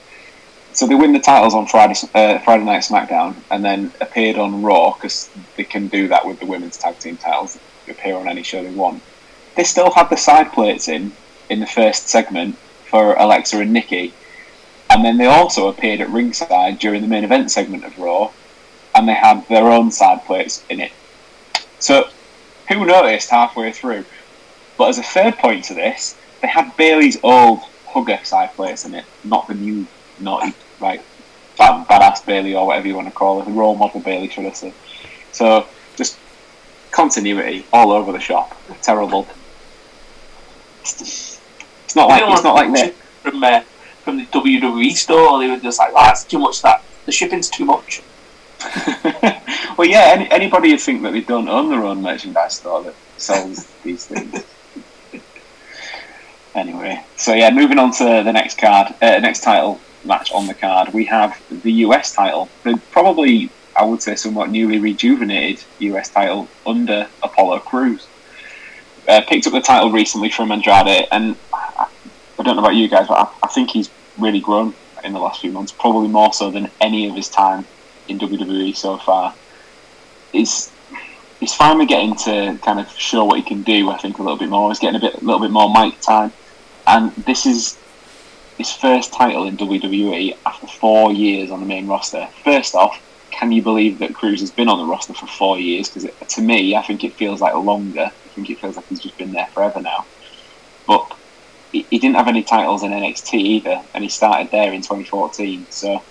So 0.73 0.85
they 0.85 0.95
win 0.95 1.13
the 1.13 1.19
titles 1.19 1.55
on 1.55 1.65
Friday, 1.65 1.95
uh, 2.13 2.37
Friday 2.39 2.63
Night 2.63 2.83
SmackDown, 2.83 3.35
and 3.49 3.65
then 3.65 3.91
appeared 3.99 4.37
on 4.37 4.61
Raw 4.61 4.91
because 4.93 5.29
they 5.55 5.63
can 5.63 5.87
do 5.87 6.07
that 6.09 6.25
with 6.25 6.39
the 6.39 6.45
women's 6.45 6.77
tag 6.77 6.99
team 6.99 7.17
titles. 7.17 7.57
They 7.85 7.93
appear 7.93 8.15
on 8.15 8.27
any 8.27 8.43
show 8.43 8.61
they 8.63 8.69
want. 8.69 9.01
They 9.55 9.63
still 9.63 9.91
had 9.91 10.09
the 10.09 10.17
side 10.17 10.51
plates 10.51 10.87
in 10.87 11.13
in 11.49 11.59
the 11.59 11.67
first 11.67 12.09
segment 12.09 12.57
for 12.85 13.15
Alexa 13.15 13.59
and 13.59 13.73
Nikki, 13.73 14.13
and 14.89 15.03
then 15.03 15.17
they 15.17 15.25
also 15.25 15.67
appeared 15.67 16.01
at 16.01 16.09
ringside 16.09 16.79
during 16.79 17.01
the 17.01 17.07
main 17.07 17.23
event 17.23 17.51
segment 17.51 17.83
of 17.83 17.97
Raw, 17.97 18.31
and 18.97 19.07
they 19.07 19.13
had 19.13 19.47
their 19.47 19.71
own 19.71 19.91
side 19.91 20.25
plates 20.25 20.65
in 20.69 20.79
it. 20.79 20.91
So 21.79 22.09
who 22.67 22.85
noticed 22.85 23.29
halfway 23.29 23.71
through? 23.71 24.05
But 24.77 24.89
as 24.89 24.97
a 24.97 25.03
third 25.03 25.37
point 25.37 25.65
to 25.65 25.75
this, 25.75 26.17
they 26.41 26.47
had 26.47 26.75
Bayley's 26.77 27.17
old 27.21 27.59
hugger 27.85 28.19
side 28.23 28.53
plates 28.53 28.85
in 28.85 28.95
it, 28.95 29.05
not 29.23 29.47
the 29.47 29.53
new 29.53 29.85
naughty, 30.19 30.53
right, 30.79 31.01
bad, 31.57 31.87
badass 31.87 32.25
Bayley 32.25 32.55
or 32.55 32.65
whatever 32.65 32.87
you 32.87 32.95
want 32.95 33.07
to 33.07 33.13
call 33.13 33.41
it, 33.41 33.45
the 33.45 33.51
role 33.51 33.75
model 33.75 34.01
Bayley, 34.01 34.29
should 34.29 34.45
I 34.45 34.51
say. 34.51 34.73
So 35.31 35.67
just 35.95 36.17
continuity 36.89 37.65
all 37.71 37.91
over 37.91 38.11
the 38.11 38.19
shop. 38.19 38.57
Terrible. 38.81 39.27
It's, 40.81 41.39
it's 41.85 41.95
not 41.95 42.09
like 42.09 42.23
it's 42.25 42.43
not 42.43 42.55
like 42.55 42.73
that. 42.73 42.93
from 43.21 43.43
uh, 43.43 43.61
from 44.03 44.17
the 44.17 44.25
WWE 44.25 44.91
store. 44.93 45.39
They 45.39 45.49
were 45.49 45.57
just 45.57 45.77
like, 45.77 45.91
oh, 45.91 46.03
that's 46.03 46.23
too 46.23 46.39
much. 46.39 46.61
That 46.63 46.81
the 47.05 47.11
shipping's 47.11 47.49
too 47.49 47.65
much. 47.65 48.01
well, 49.77 49.87
yeah. 49.87 50.13
Any, 50.13 50.29
anybody 50.31 50.71
who 50.71 50.77
think 50.77 51.01
that 51.03 51.11
they 51.11 51.21
don't 51.21 51.47
own 51.47 51.69
their 51.69 51.83
own 51.83 52.01
merchandise 52.01 52.55
store 52.55 52.83
that 52.83 52.95
sells 53.17 53.65
these 53.83 54.05
things. 54.05 54.43
Anyway, 56.55 57.03
so 57.17 57.33
yeah, 57.35 57.51
moving 57.51 57.77
on 57.77 57.91
to 57.91 58.03
the 58.03 58.33
next 58.33 58.57
card, 58.57 58.87
uh, 59.01 59.19
next 59.19 59.43
title 59.43 59.79
match 60.05 60.31
on 60.31 60.47
the 60.47 60.55
card, 60.55 60.91
we 60.91 61.05
have 61.05 61.39
the 61.61 61.71
US 61.85 62.13
title. 62.13 62.49
The 62.63 62.81
probably, 62.91 63.51
I 63.75 63.85
would 63.85 64.01
say, 64.01 64.15
somewhat 64.15 64.49
newly 64.49 64.79
rejuvenated 64.79 65.63
US 65.79 66.09
title 66.09 66.47
under 66.65 67.07
Apollo 67.21 67.59
Crews. 67.59 68.07
Uh, 69.07 69.21
picked 69.27 69.45
up 69.45 69.53
the 69.53 69.61
title 69.61 69.91
recently 69.91 70.29
from 70.31 70.51
Andrade, 70.51 71.07
and 71.11 71.35
I, 71.53 71.87
I 72.39 72.43
don't 72.43 72.55
know 72.55 72.63
about 72.63 72.75
you 72.75 72.87
guys, 72.87 73.07
but 73.07 73.19
I, 73.19 73.31
I 73.43 73.47
think 73.49 73.69
he's 73.69 73.89
really 74.17 74.39
grown 74.39 74.73
in 75.03 75.13
the 75.13 75.19
last 75.19 75.41
few 75.41 75.51
months, 75.51 75.71
probably 75.71 76.09
more 76.09 76.33
so 76.33 76.49
than 76.49 76.71
any 76.81 77.07
of 77.07 77.15
his 77.15 77.29
time 77.29 77.65
in 78.09 78.19
WWE 78.19 78.75
so 78.75 78.97
far. 78.97 79.33
He's 80.31 80.71
he's 81.39 81.53
finally 81.53 81.85
getting 81.85 82.15
to 82.15 82.57
kind 82.63 82.79
of 82.79 82.89
show 82.97 83.25
what 83.25 83.37
he 83.37 83.43
can 83.43 83.63
do. 83.63 83.89
I 83.89 83.97
think 83.97 84.17
a 84.17 84.23
little 84.23 84.37
bit 84.37 84.49
more. 84.49 84.69
He's 84.69 84.79
getting 84.79 84.95
a 84.95 84.99
bit, 84.99 85.21
a 85.21 85.25
little 85.25 85.41
bit 85.41 85.51
more 85.51 85.71
mic 85.71 85.99
time. 86.01 86.31
and 86.85 87.11
this 87.13 87.45
is 87.45 87.77
his 88.57 88.73
first 88.73 89.13
title 89.13 89.45
in 89.45 89.55
WWE 89.55 90.35
after 90.45 90.67
four 90.67 91.11
years 91.11 91.51
on 91.51 91.59
the 91.59 91.65
main 91.65 91.87
roster. 91.87 92.27
First 92.43 92.73
off, 92.73 92.99
can 93.29 93.51
you 93.51 93.61
believe 93.61 93.99
that 93.99 94.15
Crews 94.15 94.39
has 94.39 94.49
been 94.49 94.67
on 94.67 94.79
the 94.79 94.85
roster 94.85 95.13
for 95.13 95.27
four 95.27 95.59
years? 95.59 95.89
Because 95.89 96.09
to 96.35 96.41
me, 96.41 96.75
I 96.75 96.81
think 96.81 97.03
it 97.03 97.13
feels 97.13 97.39
like 97.39 97.53
longer. 97.53 98.11
I 98.11 98.29
think 98.29 98.49
it 98.49 98.59
feels 98.59 98.75
like 98.75 98.87
he's 98.87 98.99
just 98.99 99.17
been 99.17 99.31
there 99.31 99.45
forever 99.47 99.79
now. 99.79 100.05
But 100.87 101.15
he, 101.71 101.85
he 101.89 101.99
didn't 101.99 102.15
have 102.15 102.27
any 102.27 102.43
titles 102.43 102.81
in 102.81 102.91
NXT 102.91 103.33
either, 103.35 103.81
and 103.93 104.03
he 104.03 104.09
started 104.09 104.49
there 104.51 104.73
in 104.73 104.81
2014. 104.81 105.67
So 105.69 106.01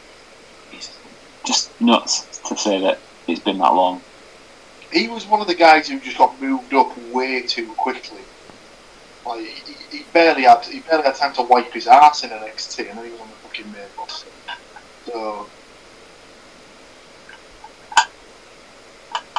just 1.46 1.80
nuts 1.80 2.40
to 2.48 2.56
say 2.56 2.80
that 2.80 2.98
it's 3.26 3.40
been 3.40 3.58
that 3.58 3.72
long. 3.72 4.02
He 4.92 5.08
was 5.08 5.26
one 5.26 5.40
of 5.40 5.46
the 5.46 5.54
guys 5.54 5.88
who 5.88 5.98
just 6.00 6.18
got 6.18 6.40
moved 6.40 6.72
up 6.74 6.96
way 7.12 7.42
too 7.42 7.72
quickly. 7.74 8.20
Like 9.24 9.40
he, 9.40 9.98
he 9.98 10.04
barely 10.12 10.42
had 10.42 10.64
he 10.64 10.80
barely 10.80 11.04
had 11.04 11.14
time 11.16 11.32
to 11.34 11.42
wipe 11.42 11.72
his 11.72 11.86
ass 11.86 12.22
in 12.24 12.30
an 12.30 12.38
NXT, 12.38 12.88
and 12.90 12.98
then 12.98 13.06
he 13.06 13.10
was 13.12 13.20
on 13.20 13.28
the 13.28 13.34
fucking 13.36 13.72
main 13.72 13.82
roster. 13.98 14.28
So 15.06 15.46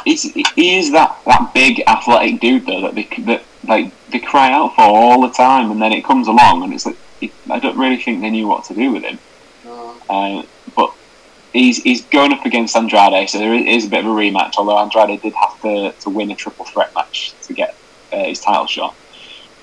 He's, 0.06 0.24
he 0.24 0.78
is 0.78 0.92
that, 0.94 1.20
that 1.26 1.54
big 1.54 1.84
athletic 1.86 2.40
dude 2.40 2.66
though 2.66 2.82
that 2.82 2.96
they 2.96 3.04
that 3.24 3.44
like 3.68 3.92
they 4.10 4.20
cry 4.20 4.54
out 4.54 4.76
for 4.76 4.84
all 4.84 5.22
the 5.22 5.34
time, 5.34 5.70
and 5.72 5.82
then 5.82 5.92
it 5.92 6.06
comes 6.06 6.28
along 6.28 6.64
and 6.64 6.74
it's 6.74 6.86
like 6.86 6.98
I 7.50 7.60
don't 7.60 7.78
really 7.78 7.98
think 7.98 8.22
they 8.22 8.30
knew 8.30 8.48
what 8.48 8.64
to 8.66 8.74
do 8.74 8.92
with 8.92 9.04
him. 9.04 9.20
uh, 9.68 9.94
Uh, 10.10 10.44
he's 11.54 11.82
he's 11.84 12.04
going 12.06 12.34
up 12.34 12.46
against 12.46 12.76
Andrade, 12.76 13.30
so 13.30 13.38
there 13.38 13.54
is 13.54 13.86
a 13.86 13.90
bit 13.90 14.00
of 14.00 14.06
a 14.06 14.10
rematch. 14.10 14.56
Although 14.58 14.78
Andrade 14.78 15.22
did 15.22 15.34
have 15.34 15.62
to, 15.62 15.92
to 15.92 16.10
win 16.10 16.32
a 16.32 16.36
triple 16.36 16.66
threat 16.66 16.94
match 16.96 17.34
to 17.44 17.54
get 17.54 17.76
uh, 18.14 18.24
his 18.26 18.40
title 18.40 18.68
shot. 18.68 18.96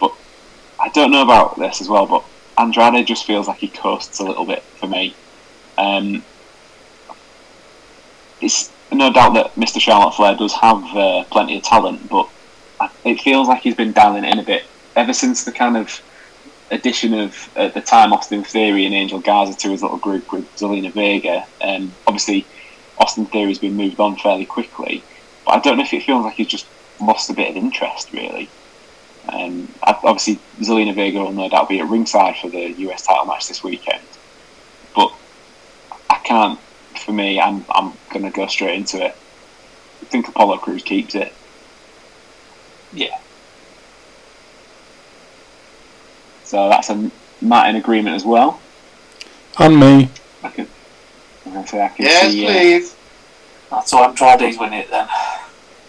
But 0.01 0.12
I 0.80 0.89
don't 0.91 1.11
know 1.11 1.22
about 1.22 1.59
this 1.59 1.80
as 1.80 1.89
well. 1.89 2.07
But 2.07 2.24
Andrade 2.59 3.07
just 3.07 3.26
feels 3.26 3.49
like 3.49 3.59
he 3.59 3.68
coasts 3.68 4.20
a 4.20 4.24
little 4.24 4.47
bit 4.47 4.62
for 4.62 4.87
me. 4.87 5.14
Um, 5.78 6.24
it's 8.41 8.70
no 8.93 9.12
doubt 9.12 9.35
that 9.35 9.55
Mr. 9.55 9.80
Charlotte 9.80 10.14
Flair 10.14 10.37
does 10.37 10.53
have 10.55 10.85
uh, 10.97 11.24
plenty 11.24 11.57
of 11.57 11.62
talent, 11.62 12.09
but 12.09 12.28
it 13.05 13.20
feels 13.20 13.49
like 13.49 13.62
he's 13.62 13.74
been 13.74 13.93
dialing 13.93 14.24
in 14.24 14.39
a 14.39 14.43
bit 14.43 14.64
ever 14.97 15.12
since 15.12 15.45
the 15.45 15.53
kind 15.53 15.76
of 15.76 16.01
addition 16.71 17.15
of 17.15 17.51
at 17.57 17.75
the 17.75 17.81
time 17.81 18.12
Austin 18.12 18.45
Theory 18.45 18.87
and 18.87 18.95
Angel 18.95 19.21
Garza 19.21 19.57
to 19.59 19.71
his 19.71 19.83
little 19.83 19.99
group 19.99 20.33
with 20.33 20.55
Zelina 20.57 20.93
Vega. 20.93 21.47
Um, 21.61 21.95
obviously, 22.07 22.47
Austin 22.99 23.27
Theory's 23.27 23.59
been 23.59 23.77
moved 23.77 24.01
on 24.01 24.17
fairly 24.17 24.47
quickly, 24.47 25.05
but 25.45 25.53
I 25.53 25.61
don't 25.61 25.77
know 25.77 25.85
if 25.85 25.93
it 25.93 26.03
feels 26.05 26.25
like 26.25 26.35
he's 26.35 26.49
just 26.49 26.67
lost 27.01 27.31
a 27.31 27.35
bit 27.35 27.51
of 27.51 27.57
interest 27.57 28.12
really. 28.12 28.51
Um, 29.29 29.73
obviously, 29.83 30.39
Zelina 30.61 30.95
Vega 30.95 31.21
will 31.21 31.33
no 31.33 31.49
doubt 31.49 31.69
be 31.69 31.81
at 31.81 31.89
ringside 31.89 32.37
for 32.37 32.51
the 32.51 32.73
US 32.89 33.03
title 33.07 33.25
match 33.27 33.49
this 33.49 33.62
weekend, 33.62 34.07
but 34.95 35.11
I 36.11 36.17
can't. 36.25 36.61
For 37.05 37.12
me, 37.12 37.41
I'm 37.41 37.65
I'm 37.71 37.99
going 38.12 38.25
to 38.25 38.31
go 38.31 38.47
straight 38.47 38.77
into 38.77 39.05
it. 39.05 39.17
I 40.03 40.07
think 40.07 40.29
Apollo 40.29 40.59
Crews 40.59 40.83
keeps 40.83 41.15
it. 41.15 41.33
Yeah. 42.93 43.19
So 46.45 46.68
that's 46.68 46.90
a 46.90 47.11
Matt 47.40 47.68
in 47.70 47.76
agreement 47.76 48.16
as 48.16 48.24
well. 48.24 48.61
And 49.59 49.78
me. 49.78 50.09
I 50.42 50.51
can, 50.51 50.68
I'm 51.47 51.53
gonna 51.53 51.66
say 51.66 51.82
I 51.82 51.88
can 51.88 52.05
yes, 52.05 52.32
see. 52.32 52.47
Uh, 52.47 52.53
please. 52.53 52.97
That's 53.70 53.92
why 53.92 54.07
Andrade's 54.07 54.59
winning 54.59 54.80
it 54.80 54.90
then. 54.90 55.09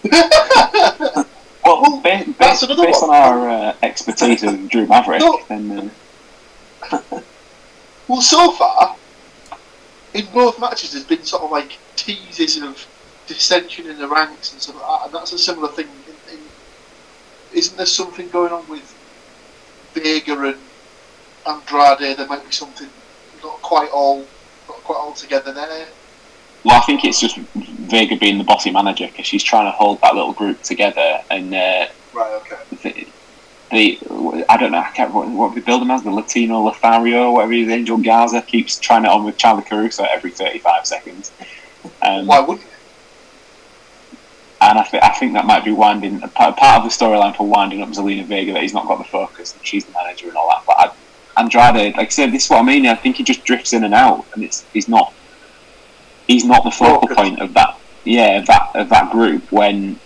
well, 1.64 2.00
ba- 2.00 2.24
ba- 2.26 2.34
based 2.38 2.68
one. 2.68 3.10
on 3.10 3.10
our 3.10 3.48
uh, 3.50 3.74
expertise 3.82 4.42
of 4.42 4.68
Drew 4.68 4.86
Maverick, 4.86 5.20
No. 5.20 5.40
then 5.48 5.90
uh, 6.90 7.00
Well, 8.08 8.22
so 8.22 8.52
far, 8.52 8.96
in 10.14 10.26
both 10.32 10.60
matches, 10.60 10.92
there's 10.92 11.04
been 11.04 11.24
sort 11.24 11.42
of 11.42 11.50
like 11.50 11.76
teases 11.96 12.62
of 12.62 12.86
dissension 13.26 13.88
in 13.88 13.98
the 13.98 14.08
ranks 14.08 14.52
and 14.52 14.62
stuff 14.62 14.76
like 14.76 14.84
that, 15.00 15.06
and 15.06 15.14
that's 15.14 15.32
a 15.32 15.38
similar 15.38 15.68
thing. 15.68 15.86
In, 15.86 16.34
in, 16.34 16.40
isn't 17.52 17.76
there 17.76 17.86
something 17.86 18.28
going 18.28 18.52
on 18.52 18.66
with 18.68 18.95
Vega 20.00 20.32
and 20.32 20.56
Andrade? 21.46 22.16
There 22.16 22.26
might 22.26 22.44
be 22.44 22.52
something 22.52 22.88
not 23.42 23.62
quite 23.62 23.90
all 23.90 24.26
not 24.68 24.78
quite 24.84 24.96
all 24.98 25.12
together 25.12 25.52
there. 25.52 25.86
well, 26.64 26.76
I 26.76 26.84
think 26.84 27.04
it's 27.04 27.20
just 27.20 27.36
Vega 27.36 28.16
being 28.16 28.38
the 28.38 28.44
bossy 28.44 28.70
manager 28.70 29.06
because 29.06 29.26
she's 29.26 29.42
trying 29.44 29.66
to 29.66 29.70
hold 29.70 30.00
that 30.02 30.14
little 30.14 30.32
group 30.32 30.62
together, 30.62 31.22
and 31.30 31.54
uh, 31.54 31.86
Right. 32.12 32.42
Okay. 32.42 33.06
the, 33.70 33.98
the 34.00 34.44
I 34.48 34.56
don't 34.56 34.72
know, 34.72 34.78
I 34.78 34.90
can't 34.94 35.12
what, 35.12 35.28
what 35.28 35.54
we 35.54 35.60
build 35.60 35.82
him 35.82 35.90
as 35.90 36.02
the 36.02 36.10
Latino 36.10 36.60
Lothario, 36.60 37.32
whatever 37.32 37.52
he 37.52 37.62
is, 37.62 37.68
Angel 37.68 37.98
Garza 37.98 38.42
keeps 38.42 38.78
trying 38.78 39.04
it 39.04 39.10
on 39.10 39.24
with 39.24 39.36
Charly 39.38 39.62
Caruso 39.66 40.04
every 40.04 40.30
thirty-five 40.30 40.86
seconds. 40.86 41.32
Um, 42.02 42.26
Why 42.26 42.40
wouldn't? 42.40 42.66
And 44.66 44.78
I, 44.78 44.82
th- 44.82 45.02
I 45.02 45.10
think 45.10 45.32
that 45.34 45.46
might 45.46 45.64
be 45.64 45.70
winding 45.70 46.20
part, 46.20 46.56
part 46.56 46.82
of 46.82 46.84
the 46.84 46.90
storyline 46.90 47.36
for 47.36 47.46
winding 47.46 47.82
up 47.82 47.90
Zelina 47.90 48.24
Vega 48.24 48.52
that 48.52 48.62
he's 48.62 48.74
not 48.74 48.88
got 48.88 48.98
the 48.98 49.04
focus 49.04 49.54
and 49.54 49.64
she's 49.64 49.84
the 49.84 49.92
manager 49.92 50.26
and 50.26 50.36
all 50.36 50.48
that. 50.48 50.64
But 50.66 50.76
I, 50.78 51.40
Andrade, 51.40 51.96
like 51.96 52.08
I 52.08 52.10
said, 52.10 52.32
this 52.32 52.46
is 52.46 52.50
what 52.50 52.58
I 52.58 52.62
mean. 52.62 52.86
I 52.86 52.96
think 52.96 53.16
he 53.16 53.22
just 53.22 53.44
drifts 53.44 53.72
in 53.72 53.84
and 53.84 53.94
out, 53.94 54.24
and 54.34 54.42
it's 54.42 54.64
he's 54.72 54.88
not 54.88 55.12
he's 56.26 56.44
not 56.44 56.64
the 56.64 56.70
focal 56.70 57.08
Focus. 57.08 57.16
point 57.16 57.40
of 57.40 57.54
that. 57.54 57.78
Yeah, 58.04 58.38
of 58.38 58.46
that 58.46 58.70
of 58.74 58.88
that 58.88 59.12
group 59.12 59.52
when 59.52 60.00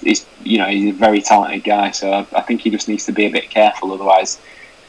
he's 0.00 0.26
you 0.44 0.58
know 0.58 0.66
he's 0.66 0.94
a 0.94 0.96
very 0.96 1.20
talented 1.20 1.64
guy. 1.64 1.90
So 1.90 2.12
I, 2.12 2.26
I 2.36 2.42
think 2.42 2.60
he 2.60 2.70
just 2.70 2.88
needs 2.88 3.06
to 3.06 3.12
be 3.12 3.26
a 3.26 3.30
bit 3.30 3.50
careful. 3.50 3.92
Otherwise, 3.92 4.40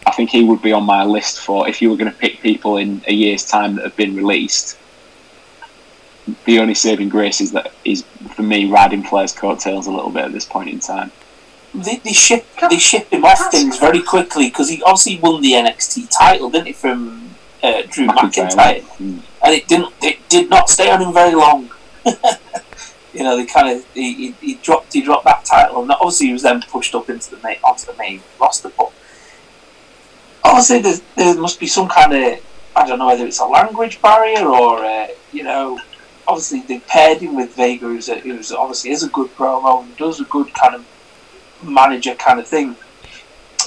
I 0.06 0.12
think 0.12 0.30
he 0.30 0.44
would 0.44 0.62
be 0.62 0.72
on 0.72 0.84
my 0.84 1.04
list 1.04 1.40
for 1.40 1.68
if 1.68 1.82
you 1.82 1.90
were 1.90 1.98
going 1.98 2.12
to 2.12 2.18
pick 2.18 2.42
people 2.42 2.78
in 2.78 3.02
a 3.08 3.14
year's 3.14 3.46
time 3.46 3.76
that 3.76 3.86
have 3.86 3.96
been 3.96 4.16
released 4.16 4.78
the 6.46 6.60
only 6.60 6.74
saving 6.74 7.10
grace 7.10 7.42
is 7.42 7.52
that 7.52 7.72
he's 7.84 8.04
for 8.36 8.44
me 8.44 8.70
riding 8.70 9.04
Flair's 9.04 9.34
coattails 9.34 9.88
a 9.88 9.92
little 9.92 10.10
bit 10.10 10.26
at 10.26 10.32
this 10.32 10.46
point 10.46 10.70
in 10.70 10.80
time. 10.80 11.12
They, 11.74 11.98
they 11.98 12.14
ship 12.14 12.46
they 12.70 12.78
ship 12.78 13.10
him 13.12 13.26
off 13.26 13.52
things 13.52 13.80
very 13.80 14.02
quickly 14.02 14.48
because 14.48 14.70
he 14.70 14.82
obviously 14.84 15.20
won 15.20 15.42
the 15.42 15.54
NXT 15.54 16.10
title, 16.18 16.50
didn't 16.50 16.68
he, 16.68 16.74
from 16.74 17.32
uh, 17.64 17.82
Drew 17.90 18.08
McIntyre, 18.08 18.82
Mm. 18.84 19.22
and 19.44 19.54
it 19.54 19.68
didn't 19.68 19.94
it 20.02 20.18
did 20.30 20.50
not 20.50 20.70
stay 20.70 20.90
on 20.92 21.02
him 21.02 21.14
very 21.14 21.34
long. 21.34 21.70
you 23.14 23.24
know, 23.24 23.36
they 23.36 23.46
kind 23.46 23.70
of 23.78 23.86
he, 23.94 24.14
he, 24.14 24.32
he 24.40 24.54
dropped 24.56 24.94
he 24.94 25.02
dropped 25.02 25.26
that 25.26 25.46
title, 25.46 25.82
and 25.82 25.92
obviously 25.92 26.28
he 26.28 26.34
was 26.34 26.44
then 26.44 26.62
pushed 26.62 26.94
up 26.94 27.10
into 27.10 27.32
the 27.32 27.42
main 27.42 27.58
onto 27.64 27.86
the 27.86 27.98
main 27.98 28.22
roster. 28.40 28.70
But 28.78 28.92
obviously 30.44 30.80
there, 30.82 30.98
there 31.16 31.36
must 31.36 31.60
be 31.60 31.68
some 31.68 31.88
kind 31.88 32.14
of 32.14 32.40
I 32.76 32.88
don't 32.88 33.00
know 33.00 33.08
whether 33.08 33.26
it's 33.26 33.40
a 33.40 33.46
language 33.46 34.02
barrier 34.02 34.46
or 34.46 34.86
uh, 34.86 35.08
you 35.32 35.44
know. 35.44 35.80
Obviously, 36.28 36.62
they 36.62 36.80
paired 36.80 37.20
him 37.20 37.36
with 37.36 37.56
Vega, 37.56 37.86
who's, 37.86 38.10
a, 38.10 38.20
who's 38.20 38.52
obviously 38.52 38.92
is 38.92 39.04
a 39.04 39.10
good 39.10 39.30
promo 39.36 39.84
and 39.84 39.98
does 39.98 40.20
a 40.20 40.26
good 40.26 40.54
kind 40.54 40.76
of 40.76 40.86
manager 41.64 42.16
kind 42.16 42.40
of 42.40 42.48
thing. 42.48 42.76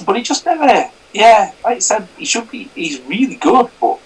But 0.05 0.15
he 0.15 0.23
just 0.23 0.45
never, 0.45 0.89
yeah, 1.13 1.53
like 1.63 1.77
I 1.77 1.79
said, 1.79 2.07
he 2.17 2.25
should 2.25 2.49
be. 2.49 2.65
He's 2.75 3.01
really 3.01 3.35
good, 3.35 3.69
but 3.79 3.99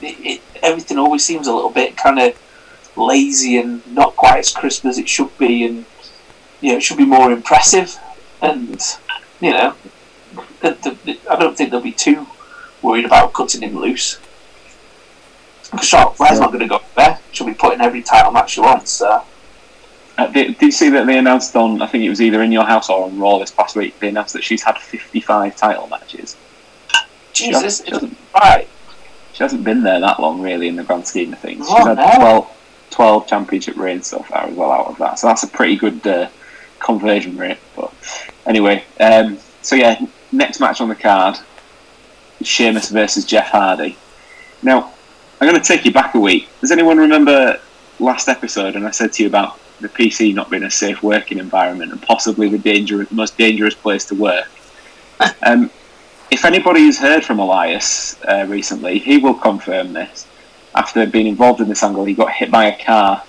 it, 0.00 0.16
it, 0.20 0.40
everything 0.62 0.98
always 0.98 1.24
seems 1.24 1.46
a 1.46 1.54
little 1.54 1.70
bit 1.70 1.96
kind 1.96 2.18
of 2.18 2.38
lazy 2.96 3.58
and 3.58 3.86
not 3.92 4.16
quite 4.16 4.38
as 4.38 4.52
crisp 4.52 4.84
as 4.84 4.98
it 4.98 5.08
should 5.08 5.36
be, 5.38 5.64
and 5.64 5.84
you 6.60 6.72
know, 6.72 6.76
it 6.76 6.82
should 6.82 6.98
be 6.98 7.06
more 7.06 7.32
impressive. 7.32 7.98
And 8.42 8.80
you 9.40 9.50
know, 9.50 9.74
the, 10.60 10.96
the, 11.04 11.18
I 11.30 11.36
don't 11.36 11.56
think 11.56 11.70
they'll 11.70 11.80
be 11.80 11.92
too 11.92 12.26
worried 12.82 13.04
about 13.04 13.32
cutting 13.32 13.62
him 13.62 13.78
loose. 13.78 14.18
Charlotte 15.82 16.16
Flair's 16.16 16.40
not 16.40 16.48
going 16.52 16.60
to 16.60 16.68
go 16.68 16.80
there. 16.96 17.18
She'll 17.32 17.46
be 17.46 17.54
putting 17.54 17.80
every 17.80 18.02
title 18.02 18.32
match 18.32 18.52
she 18.52 18.60
wants. 18.60 18.90
So. 18.90 19.22
Uh, 20.16 20.26
did, 20.28 20.58
did 20.58 20.66
you 20.66 20.72
see 20.72 20.90
that 20.90 21.06
they 21.06 21.18
announced 21.18 21.56
on? 21.56 21.82
I 21.82 21.86
think 21.88 22.04
it 22.04 22.08
was 22.08 22.22
either 22.22 22.42
in 22.42 22.52
your 22.52 22.64
house 22.64 22.88
or 22.88 23.04
on 23.06 23.18
Raw 23.18 23.38
this 23.38 23.50
past 23.50 23.74
week. 23.74 23.98
They 23.98 24.08
announced 24.08 24.32
that 24.34 24.44
she's 24.44 24.62
had 24.62 24.78
fifty-five 24.78 25.56
title 25.56 25.88
matches. 25.88 26.36
Jesus, 27.32 27.82
She 27.84 27.90
hasn't, 27.90 28.16
right. 28.32 28.68
she 29.32 29.42
hasn't 29.42 29.64
been 29.64 29.82
there 29.82 29.98
that 29.98 30.20
long, 30.20 30.40
really, 30.40 30.68
in 30.68 30.76
the 30.76 30.84
grand 30.84 31.04
scheme 31.04 31.32
of 31.32 31.40
things. 31.40 31.66
Oh, 31.68 31.78
She's 31.78 31.86
had 31.86 31.96
no. 31.96 32.16
12, 32.16 32.50
12 32.90 33.26
championship 33.26 33.76
reigns 33.76 34.06
so 34.06 34.20
far 34.20 34.44
as 34.46 34.54
well 34.54 34.70
out 34.70 34.86
of 34.86 34.98
that. 34.98 35.18
So 35.18 35.26
that's 35.26 35.42
a 35.42 35.48
pretty 35.48 35.74
good 35.74 36.06
uh, 36.06 36.28
conversion 36.78 37.36
rate. 37.36 37.58
But 37.74 37.92
anyway, 38.46 38.84
um, 39.00 39.38
so 39.62 39.74
yeah, 39.74 40.00
next 40.30 40.60
match 40.60 40.80
on 40.80 40.88
the 40.88 40.94
card: 40.94 41.38
Sheamus 42.40 42.90
versus 42.90 43.24
Jeff 43.24 43.48
Hardy. 43.48 43.96
Now, 44.62 44.93
I'm 45.44 45.50
going 45.50 45.62
to 45.62 45.68
take 45.68 45.84
you 45.84 45.92
back 45.92 46.14
a 46.14 46.18
week. 46.18 46.48
Does 46.62 46.70
anyone 46.70 46.96
remember 46.96 47.60
last 48.00 48.30
episode? 48.30 48.76
And 48.76 48.86
I 48.86 48.90
said 48.90 49.12
to 49.12 49.22
you 49.22 49.28
about 49.28 49.60
the 49.78 49.90
PC 49.90 50.34
not 50.34 50.48
being 50.48 50.62
a 50.62 50.70
safe 50.70 51.02
working 51.02 51.38
environment 51.38 51.92
and 51.92 52.00
possibly 52.00 52.48
the 52.48 52.56
danger, 52.56 53.06
most 53.10 53.36
dangerous 53.36 53.74
place 53.74 54.06
to 54.06 54.14
work. 54.14 54.48
um, 55.42 55.70
if 56.30 56.46
anybody 56.46 56.86
has 56.86 56.96
heard 56.96 57.26
from 57.26 57.40
Elias 57.40 58.18
uh, 58.24 58.46
recently, 58.48 58.98
he 58.98 59.18
will 59.18 59.34
confirm 59.34 59.92
this. 59.92 60.26
After 60.74 61.04
being 61.04 61.26
involved 61.26 61.60
in 61.60 61.68
this 61.68 61.82
angle, 61.82 62.06
he 62.06 62.14
got 62.14 62.32
hit 62.32 62.50
by 62.50 62.64
a 62.64 62.82
car, 62.82 63.22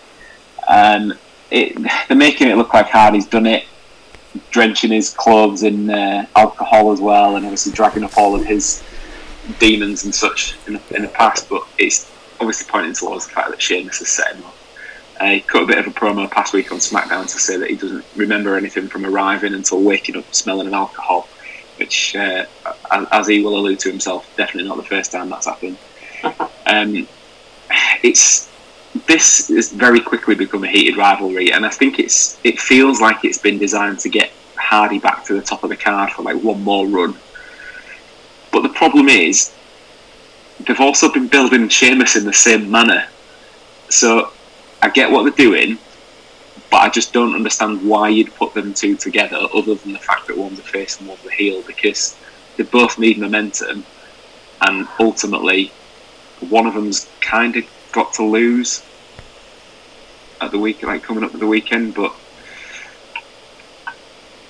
and 0.70 1.18
it, 1.52 1.76
they're 2.08 2.16
making 2.16 2.48
it 2.48 2.56
look 2.56 2.74
like 2.74 2.88
Hardy's 2.88 3.28
done 3.28 3.46
it. 3.46 3.66
drenching 4.52 4.92
his 4.92 5.10
clothes 5.10 5.64
in 5.64 5.90
uh, 5.90 6.26
alcohol 6.38 6.94
as 6.94 7.02
well, 7.02 7.36
and 7.36 7.46
obviously 7.46 7.74
dragging 7.74 8.06
up 8.06 8.18
all 8.18 8.36
of 8.36 8.46
his 8.46 8.86
demons 9.60 10.04
and 10.04 10.14
such 10.14 10.56
in 10.68 10.74
the, 10.74 10.96
in 10.96 11.02
the 11.04 11.08
past. 11.10 11.50
But 11.50 11.64
it's 11.78 12.12
obviously 12.40 12.70
pointing 12.70 12.94
towards 12.94 13.28
the 13.28 13.34
fact 13.34 13.50
that 13.52 13.62
Sheamus 13.62 14.00
has 14.00 14.10
set 14.10 14.36
him 14.36 14.44
up. 14.46 14.56
Uh, 15.20 15.26
he 15.28 15.40
cut 15.40 15.64
a 15.64 15.66
bit 15.66 15.78
of 15.78 15.88
a 15.88 15.92
promo 15.92 16.30
past 16.30 16.54
week 16.54 16.72
on 16.72 16.80
SmackDown 16.80 17.24
to 17.24 17.40
say 17.40 17.56
that 17.58 17.70
he 17.70 17.76
doesn't 17.76 18.04
remember 18.16 18.58
anything 18.58 18.88
from 18.88 19.06
arriving 19.06 19.54
until 19.54 19.82
waking 19.82 20.18
up 20.18 20.34
smelling 20.34 20.68
of 20.68 20.74
alcohol, 20.74 21.30
which, 21.78 22.16
uh, 22.18 22.46
as 23.12 23.28
he 23.28 23.42
will 23.42 23.58
allude 23.58 23.80
to 23.80 23.90
himself, 23.90 24.30
definitely 24.36 24.68
not 24.68 24.76
the 24.76 24.84
first 24.84 25.14
time 25.14 25.30
that's 25.30 25.46
happened. 25.46 25.78
um, 26.66 27.08
it's 28.04 28.50
this 29.08 29.50
has 29.50 29.72
very 29.72 30.00
quickly 30.00 30.36
become 30.36 30.64
a 30.64 30.68
heated 30.68 30.98
rivalry, 30.98 31.52
and 31.52 31.66
I 31.66 31.70
think 31.70 32.00
it's 32.00 32.40
it 32.44 32.60
feels 32.60 33.02
like 33.02 33.26
it's 33.26 33.38
been 33.38 33.58
designed 33.58 34.00
to 34.00 34.10
get 34.10 34.32
Hardy 34.56 35.00
back 35.00 35.26
to 35.26 35.34
the 35.34 35.42
top 35.42 35.64
of 35.64 35.70
the 35.70 35.76
card 35.76 36.12
for 36.12 36.24
like 36.24 36.42
one 36.42 36.64
more 36.64 36.88
run. 36.88 37.16
But 38.56 38.64
the 38.64 38.70
problem 38.70 39.10
is, 39.10 39.54
they've 40.66 40.80
also 40.80 41.12
been 41.12 41.28
building 41.28 41.68
Sheamus 41.68 42.16
in 42.16 42.24
the 42.24 42.32
same 42.32 42.72
manner. 42.72 43.06
So 43.90 44.32
I 44.82 44.88
get 44.88 45.12
what 45.12 45.24
they're 45.24 45.46
doing, 45.46 45.78
but 46.72 46.78
I 46.78 46.88
just 46.88 47.12
don't 47.12 47.36
understand 47.36 47.86
why 47.86 48.08
you'd 48.08 48.34
put 48.36 48.54
them 48.54 48.74
two 48.74 48.96
together, 48.96 49.46
other 49.54 49.76
than 49.76 49.92
the 49.92 50.00
fact 50.00 50.28
that 50.28 50.38
one's 50.38 50.58
a 50.60 50.64
face 50.64 50.98
and 50.98 51.10
one's 51.10 51.26
a 51.26 51.32
heel, 51.32 51.64
because 51.64 52.16
they 52.56 52.64
both 52.64 52.98
need 52.98 53.18
momentum, 53.18 53.86
and 54.62 54.88
ultimately, 55.02 55.74
one 56.40 56.66
of 56.66 56.76
them's 56.76 57.10
kind 57.20 57.58
of 57.58 57.66
got 57.92 58.14
to 58.14 58.24
lose 58.24 58.86
at 60.40 60.52
the 60.52 60.60
week, 60.60 60.82
like 60.82 61.04
coming 61.04 61.26
up 61.26 61.34
at 61.34 61.42
the 61.42 61.48
weekend. 61.48 61.94
But 61.94 62.16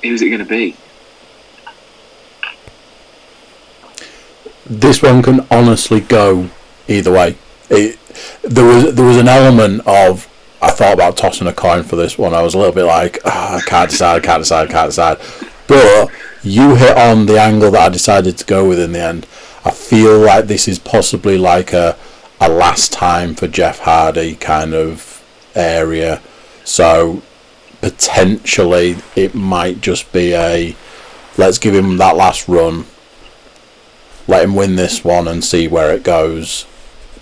who's 0.03 0.21
it 0.21 0.29
going 0.29 0.45
to 0.45 0.45
be? 0.45 0.75
This 4.65 5.01
one 5.01 5.21
can 5.21 5.45
honestly 5.51 5.99
go 5.99 6.49
either 6.87 7.11
way. 7.11 7.37
It, 7.69 7.99
there 8.43 8.65
was 8.65 8.95
there 8.95 9.05
was 9.05 9.17
an 9.17 9.27
element 9.27 9.85
of 9.85 10.27
I 10.61 10.71
thought 10.71 10.93
about 10.93 11.17
tossing 11.17 11.47
a 11.47 11.53
coin 11.53 11.83
for 11.83 11.95
this 11.95 12.17
one. 12.17 12.33
I 12.33 12.41
was 12.41 12.53
a 12.53 12.57
little 12.57 12.73
bit 12.73 12.85
like 12.85 13.19
oh, 13.25 13.57
I 13.57 13.61
can't 13.65 13.89
decide, 13.89 14.23
can't 14.23 14.41
decide, 14.41 14.69
can't 14.69 14.89
decide. 14.89 15.17
But 15.67 16.09
you 16.43 16.75
hit 16.75 16.97
on 16.97 17.25
the 17.25 17.39
angle 17.39 17.71
that 17.71 17.81
I 17.81 17.89
decided 17.89 18.37
to 18.37 18.45
go 18.45 18.67
with 18.67 18.79
in 18.79 18.93
the 18.93 19.01
end. 19.01 19.27
I 19.63 19.71
feel 19.71 20.19
like 20.19 20.45
this 20.45 20.67
is 20.67 20.79
possibly 20.79 21.37
like 21.37 21.73
a 21.73 21.97
a 22.39 22.49
last 22.49 22.91
time 22.91 23.35
for 23.35 23.47
Jeff 23.47 23.79
Hardy 23.79 24.35
kind 24.35 24.73
of 24.73 25.23
area. 25.55 26.21
So 26.63 27.21
potentially 27.81 28.97
it 29.15 29.35
might 29.35 29.81
just 29.81 30.11
be 30.11 30.33
a 30.33 30.75
let's 31.37 31.57
give 31.59 31.75
him 31.75 31.97
that 31.97 32.15
last 32.15 32.47
run, 32.47 32.85
let 34.27 34.43
him 34.43 34.55
win 34.55 34.75
this 34.75 35.03
one 35.03 35.27
and 35.27 35.43
see 35.43 35.67
where 35.67 35.93
it 35.93 36.03
goes. 36.03 36.65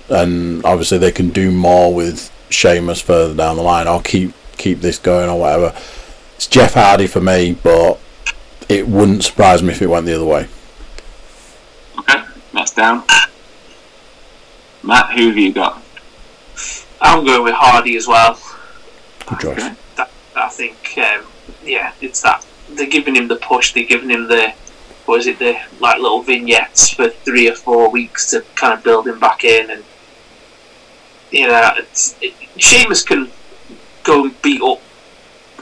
And 0.10 0.64
obviously 0.66 0.98
they 0.98 1.12
can 1.12 1.30
do 1.30 1.52
more 1.52 1.94
with 1.94 2.32
Sheamus 2.50 3.02
further 3.02 3.34
down 3.34 3.58
the 3.58 3.64
line. 3.64 3.88
I'll 3.88 4.02
keep 4.02 4.34
keep 4.58 4.82
this 4.82 5.00
going 5.00 5.30
or 5.30 5.40
whatever. 5.40 5.76
It's 6.36 6.48
Jeff 6.48 6.74
Hardy 6.76 7.08
for 7.08 7.22
me, 7.22 7.58
but 7.64 8.00
it 8.70 8.88
wouldn't 8.88 9.24
surprise 9.24 9.62
me 9.64 9.70
if 9.70 9.82
it 9.82 9.88
went 9.88 10.06
the 10.06 10.16
other 10.16 10.26
way. 10.26 10.48
Okay, 12.00 12.24
that's 12.54 12.74
down. 12.74 13.04
Matt, 14.84 15.12
who 15.14 15.28
have 15.28 15.38
you 15.38 15.54
got? 15.54 15.82
I'm 17.02 17.26
going 17.26 17.44
with 17.44 17.54
Hardy 17.54 17.96
as 17.98 18.08
well. 18.08 18.40
Good 19.26 19.40
choice. 19.40 19.58
Okay. 19.60 19.76
That, 19.96 20.12
I 20.36 20.50
think, 20.50 20.98
um, 20.98 21.26
yeah, 21.64 21.94
it's 22.02 22.22
that 22.22 22.46
they're 22.70 22.88
giving 22.88 23.16
him 23.16 23.28
the 23.28 23.36
push. 23.38 23.74
They're 23.74 23.86
giving 23.86 24.10
him 24.10 24.28
the, 24.28 24.54
what 25.06 25.20
is 25.20 25.28
it, 25.28 25.40
the 25.40 25.60
like 25.80 26.00
little 26.00 26.22
vignettes 26.22 26.90
for 26.90 27.10
three 27.10 27.50
or 27.50 27.56
four 27.56 27.90
weeks 27.90 28.32
to 28.32 28.42
kind 28.56 28.74
of 28.74 28.84
build 28.84 29.08
him 29.08 29.20
back 29.20 29.44
in, 29.44 29.70
and 29.70 29.84
you 31.32 31.48
know, 31.48 31.72
it's, 31.78 32.16
it, 32.22 32.34
Sheamus 32.58 33.04
can 33.04 33.30
go 34.04 34.26
and 34.26 34.42
beat 34.42 34.62
up 34.62 34.80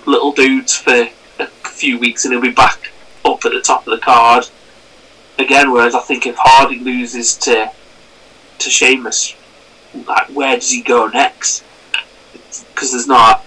little 0.05 0.31
dudes 0.31 0.75
for 0.75 1.07
a 1.39 1.47
few 1.47 1.97
weeks, 1.97 2.25
and 2.25 2.33
he'll 2.33 2.41
be 2.41 2.51
back 2.51 2.91
up 3.25 3.45
at 3.45 3.51
the 3.51 3.61
top 3.61 3.87
of 3.87 3.91
the 3.91 4.03
card 4.03 4.47
again. 5.39 5.71
Whereas 5.71 5.95
I 5.95 6.01
think 6.01 6.27
if 6.27 6.35
Hardy 6.37 6.79
loses 6.79 7.35
to 7.37 7.71
to 8.59 8.69
Sheamus, 8.69 9.35
like 10.07 10.27
where 10.29 10.55
does 10.55 10.71
he 10.71 10.81
go 10.81 11.07
next? 11.07 11.63
Because 12.73 12.91
there's 12.91 13.07
not, 13.07 13.45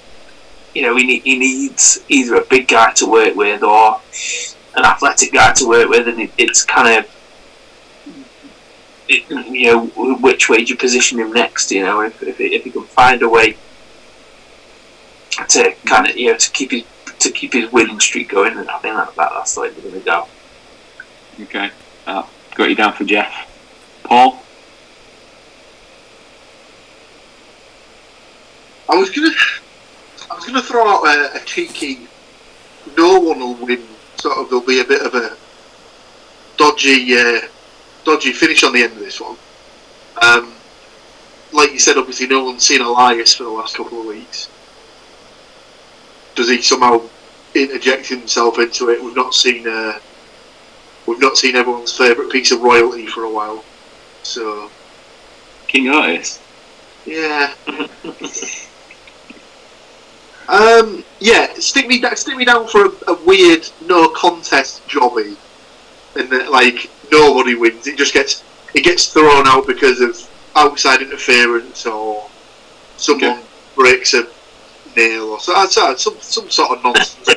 you 0.74 0.82
know, 0.82 0.96
he, 0.96 1.20
he 1.20 1.38
needs 1.38 2.04
either 2.08 2.36
a 2.36 2.44
big 2.44 2.68
guy 2.68 2.92
to 2.94 3.06
work 3.06 3.34
with 3.34 3.62
or 3.62 4.00
an 4.76 4.84
athletic 4.84 5.32
guy 5.32 5.52
to 5.52 5.68
work 5.68 5.88
with, 5.88 6.08
and 6.08 6.20
it, 6.20 6.30
it's 6.38 6.64
kind 6.64 6.98
of, 6.98 7.10
it, 9.08 9.28
you 9.48 9.72
know, 9.72 9.86
which 10.16 10.48
way 10.48 10.58
do 10.58 10.64
you 10.64 10.76
position 10.76 11.20
him 11.20 11.32
next? 11.32 11.70
You 11.70 11.84
know, 11.84 12.00
if 12.00 12.22
if, 12.22 12.40
if 12.40 12.64
he 12.64 12.70
can 12.70 12.84
find 12.84 13.22
a 13.22 13.28
way 13.28 13.56
to 15.48 15.74
kind 15.84 16.08
of, 16.08 16.16
you 16.16 16.32
know, 16.32 16.38
to 16.38 16.50
keep 16.50 16.70
his 16.70 16.84
to 17.18 17.30
keep 17.30 17.52
his 17.52 17.70
winning 17.72 18.00
streak 18.00 18.30
going, 18.30 18.54
then 18.54 18.68
I 18.68 18.78
think 18.78 18.96
that, 18.96 19.14
that 19.16 19.30
that's 19.34 19.54
the 19.54 19.60
way 19.62 19.70
they're 19.70 19.82
going 19.82 19.94
to 19.94 20.00
go. 20.00 20.28
Okay, 21.40 21.70
uh, 22.06 22.26
got 22.54 22.68
you 22.68 22.74
down 22.74 22.92
for 22.92 23.04
Jeff. 23.04 23.50
Paul. 24.04 24.40
I 28.86 28.96
was 28.96 29.10
gonna, 29.10 29.30
I 30.30 30.34
was 30.34 30.44
gonna 30.44 30.62
throw 30.62 30.86
out 30.86 31.06
a, 31.06 31.36
a 31.40 31.44
cheeky. 31.44 32.06
No 32.96 33.18
one 33.18 33.38
will 33.40 33.54
win. 33.54 33.82
Sort 34.16 34.38
of, 34.38 34.48
there'll 34.48 34.64
be 34.64 34.80
a 34.80 34.84
bit 34.84 35.02
of 35.02 35.14
a 35.14 35.36
dodgy, 36.56 37.16
uh, 37.16 37.40
dodgy 38.04 38.32
finish 38.32 38.62
on 38.64 38.72
the 38.72 38.82
end 38.82 38.92
of 38.92 38.98
this 38.98 39.20
one. 39.20 39.36
Um, 40.22 40.54
like 41.52 41.72
you 41.72 41.78
said, 41.78 41.96
obviously 41.96 42.26
no 42.26 42.44
one's 42.44 42.64
seen 42.64 42.80
Elias 42.80 43.34
for 43.34 43.44
the 43.44 43.50
last 43.50 43.76
couple 43.76 44.00
of 44.00 44.06
weeks. 44.06 44.48
Does 46.34 46.48
he 46.48 46.60
somehow 46.60 47.02
interject 47.54 48.06
himself 48.08 48.58
into 48.58 48.90
it? 48.90 49.02
We've 49.02 49.14
not 49.14 49.34
seen. 49.34 49.66
Uh, 49.66 49.98
we've 51.06 51.20
not 51.20 51.36
seen 51.36 51.54
everyone's 51.54 51.96
favourite 51.96 52.30
piece 52.30 52.50
of 52.50 52.60
royalty 52.60 53.06
for 53.06 53.24
a 53.24 53.30
while. 53.30 53.64
So 54.22 54.70
King 55.68 55.88
Otis. 55.88 56.40
yeah. 57.06 57.54
um, 60.48 61.04
yeah, 61.20 61.52
stick 61.54 61.86
me 61.86 62.00
da- 62.00 62.14
stick 62.14 62.36
me 62.36 62.44
down 62.44 62.66
for 62.68 62.86
a, 62.86 62.90
a 63.08 63.24
weird 63.24 63.68
no 63.86 64.08
contest 64.08 64.86
jobby, 64.88 65.36
and 66.16 66.28
that 66.30 66.50
like 66.50 66.90
nobody 67.10 67.54
wins. 67.54 67.86
It 67.86 67.96
just 67.96 68.12
gets 68.12 68.42
it 68.74 68.84
gets 68.84 69.12
thrown 69.12 69.46
out 69.46 69.66
because 69.66 70.00
of 70.00 70.18
outside 70.56 71.02
interference 71.02 71.86
or 71.86 72.28
someone 72.96 73.32
Okay. 73.32 73.42
breaks 73.74 74.14
a 74.14 74.26
nail 74.96 75.30
or 75.30 75.40
so, 75.40 75.94
some 75.96 76.16
some 76.20 76.50
sort 76.50 76.78
of 76.78 76.84
nonsense. 76.84 77.30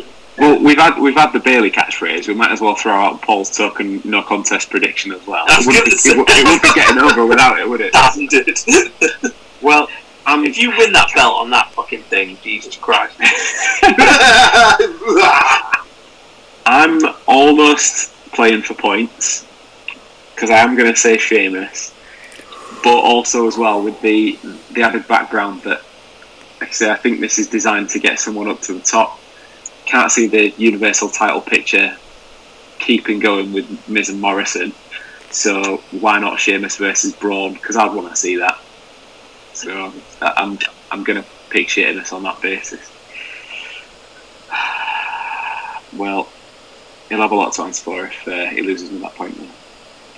Well, 0.38 0.62
we've 0.62 0.78
had 0.78 0.96
we've 1.00 1.16
had 1.16 1.32
the 1.32 1.40
Bayley 1.40 1.68
catchphrase. 1.68 2.28
We 2.28 2.34
might 2.34 2.52
as 2.52 2.60
well 2.60 2.76
throw 2.76 2.92
out 2.92 3.20
Paul's 3.22 3.50
token 3.56 4.00
no 4.04 4.22
contest 4.22 4.70
prediction 4.70 5.10
as 5.10 5.26
well. 5.26 5.44
It 5.48 5.66
wouldn't, 5.66 5.84
be, 5.86 5.90
say- 5.90 6.12
it, 6.12 6.16
would, 6.16 6.28
it 6.30 6.44
would 6.44 6.62
be 6.62 6.68
getting 6.76 6.98
over 6.98 7.26
without 7.26 7.58
it, 7.58 7.68
would 7.68 7.80
it? 7.80 7.92
Standard. 8.12 9.34
Well, 9.60 9.88
um, 10.28 10.44
if 10.44 10.58
you 10.58 10.70
win 10.76 10.92
that 10.92 11.10
belt 11.14 11.40
on 11.40 11.50
that 11.50 11.72
fucking 11.72 12.02
thing, 12.02 12.36
Jesus 12.42 12.76
Christ. 12.76 13.16
I'm 16.66 17.00
almost 17.26 18.12
playing 18.32 18.60
for 18.60 18.74
points 18.74 19.46
because 20.34 20.50
I 20.50 20.58
am 20.58 20.76
going 20.76 20.92
to 20.92 20.98
say 20.98 21.16
Sheamus, 21.16 21.94
but 22.84 22.98
also 22.98 23.46
as 23.46 23.56
well 23.56 23.82
with 23.82 23.98
the 24.02 24.38
the 24.72 24.82
added 24.82 25.08
background 25.08 25.62
that, 25.62 25.80
like 26.60 26.68
I 26.68 26.72
say, 26.72 26.90
I 26.90 26.96
think 26.96 27.20
this 27.20 27.38
is 27.38 27.48
designed 27.48 27.88
to 27.90 27.98
get 27.98 28.20
someone 28.20 28.48
up 28.48 28.60
to 28.62 28.74
the 28.74 28.80
top. 28.80 29.18
Can't 29.86 30.12
see 30.12 30.26
the 30.26 30.50
Universal 30.58 31.08
title 31.08 31.40
picture 31.40 31.96
keeping 32.78 33.18
going 33.18 33.54
with 33.54 33.88
Miz 33.88 34.10
and 34.10 34.20
Morrison, 34.20 34.74
so 35.30 35.78
why 35.90 36.18
not 36.18 36.38
Sheamus 36.38 36.76
versus 36.76 37.14
Braun? 37.14 37.54
Because 37.54 37.76
I'd 37.76 37.94
want 37.94 38.10
to 38.10 38.16
see 38.16 38.36
that. 38.36 38.58
So 39.58 39.92
I'm 40.22 40.56
I'm 40.92 41.04
to 41.04 41.24
pick 41.50 41.68
Sheamus 41.68 42.12
on 42.12 42.22
that 42.22 42.40
basis. 42.40 42.80
Well, 45.96 46.28
he'll 47.08 47.22
have 47.22 47.32
a 47.32 47.34
lot 47.34 47.54
to 47.54 47.62
answer 47.62 47.82
for 47.82 48.04
if 48.04 48.28
uh, 48.28 48.44
he 48.50 48.60
loses 48.60 48.92
at 48.92 49.00
that 49.00 49.14
point. 49.14 49.34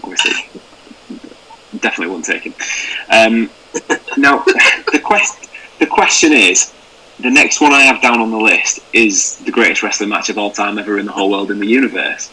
Obviously, 0.03 0.33
definitely 1.79 2.09
won't 2.09 2.25
take 2.25 2.43
him. 2.43 2.55
Um, 3.09 3.51
now, 4.19 4.43
the 4.93 5.01
quest 5.03 5.49
the 5.79 5.87
question 5.87 6.33
is, 6.33 6.75
the 7.21 7.31
next 7.31 7.61
one 7.61 7.73
I 7.73 7.83
have 7.83 8.03
down 8.03 8.21
on 8.21 8.33
the 8.33 8.37
list 8.37 8.81
is 8.93 9.37
the 9.39 9.53
greatest 9.53 9.85
wrestling 9.85 10.09
match 10.09 10.29
of 10.29 10.39
all 10.39 10.51
time 10.51 10.77
ever 10.77 10.99
in 10.99 11.07
the 11.07 11.13
whole 11.13 11.31
world 11.31 11.53
in 11.53 11.61
the 11.61 11.69
universe. 11.69 12.33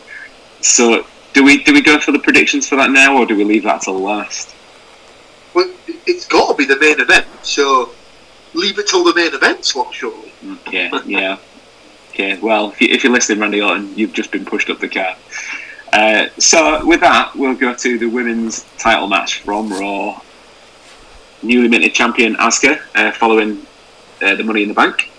So, 0.61 1.05
do 1.33 1.43
we 1.43 1.63
do 1.63 1.73
we 1.73 1.81
go 1.81 1.99
for 1.99 2.11
the 2.11 2.19
predictions 2.19 2.67
for 2.67 2.75
that 2.77 2.89
now, 2.89 3.15
or 3.15 3.27
do 3.27 3.35
we 3.37 3.43
leave 3.43 3.63
that 3.63 3.83
till 3.83 3.99
last? 3.99 4.56
It- 5.59 5.75
it's 6.05 6.25
got 6.25 6.49
to 6.49 6.53
be 6.55 6.65
the 6.65 6.79
main 6.79 6.99
event, 6.99 7.25
so 7.43 7.91
leave 8.53 8.77
it 8.79 8.87
till 8.87 9.03
the 9.03 9.13
main 9.13 9.33
event 9.33 9.65
slot, 9.65 9.93
surely. 9.93 10.31
Yeah, 10.71 11.01
yeah. 11.05 11.37
Okay, 12.13 12.37
well, 12.39 12.73
if 12.79 13.03
you're 13.03 13.13
listening, 13.13 13.39
Randy 13.39 13.61
Orton, 13.61 13.93
you've 13.95 14.13
just 14.13 14.31
been 14.31 14.45
pushed 14.45 14.69
up 14.69 14.79
the 14.79 14.87
card. 14.87 15.15
Uh, 15.93 16.27
so, 16.37 16.83
with 16.85 16.99
that, 17.01 17.35
we'll 17.35 17.53
go 17.55 17.73
to 17.73 17.97
the 17.97 18.07
women's 18.07 18.65
title 18.77 19.07
match 19.07 19.39
from 19.41 19.71
Raw. 19.71 20.19
Newly 21.43 21.67
minted 21.67 21.93
champion 21.93 22.35
Asuka, 22.37 22.79
uh, 22.95 23.11
following 23.11 23.65
uh, 24.21 24.35
the 24.35 24.43
Money 24.43 24.63
in 24.63 24.69
the 24.69 24.73
Bank, 24.73 25.11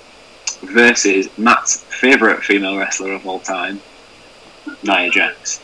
versus 0.63 1.29
Matt's 1.39 1.85
favourite 1.85 2.43
female 2.43 2.77
wrestler 2.77 3.13
of 3.13 3.27
all 3.27 3.39
time, 3.41 3.81
Nia 4.83 5.11
Jax. 5.11 5.61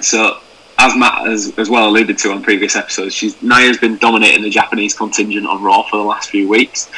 So, 0.00 0.40
as 0.84 0.96
Matt 0.96 1.26
has 1.26 1.58
as 1.58 1.70
well 1.70 1.88
alluded 1.88 2.18
to 2.18 2.30
on 2.30 2.42
previous 2.42 2.76
episodes, 2.76 3.14
she's 3.14 3.40
Nia's 3.42 3.78
been 3.78 3.96
dominating 3.96 4.42
the 4.42 4.50
Japanese 4.50 4.94
contingent 4.94 5.46
on 5.46 5.62
Raw 5.62 5.82
for 5.82 5.96
the 5.96 6.02
last 6.02 6.30
few 6.30 6.46
weeks, 6.48 6.90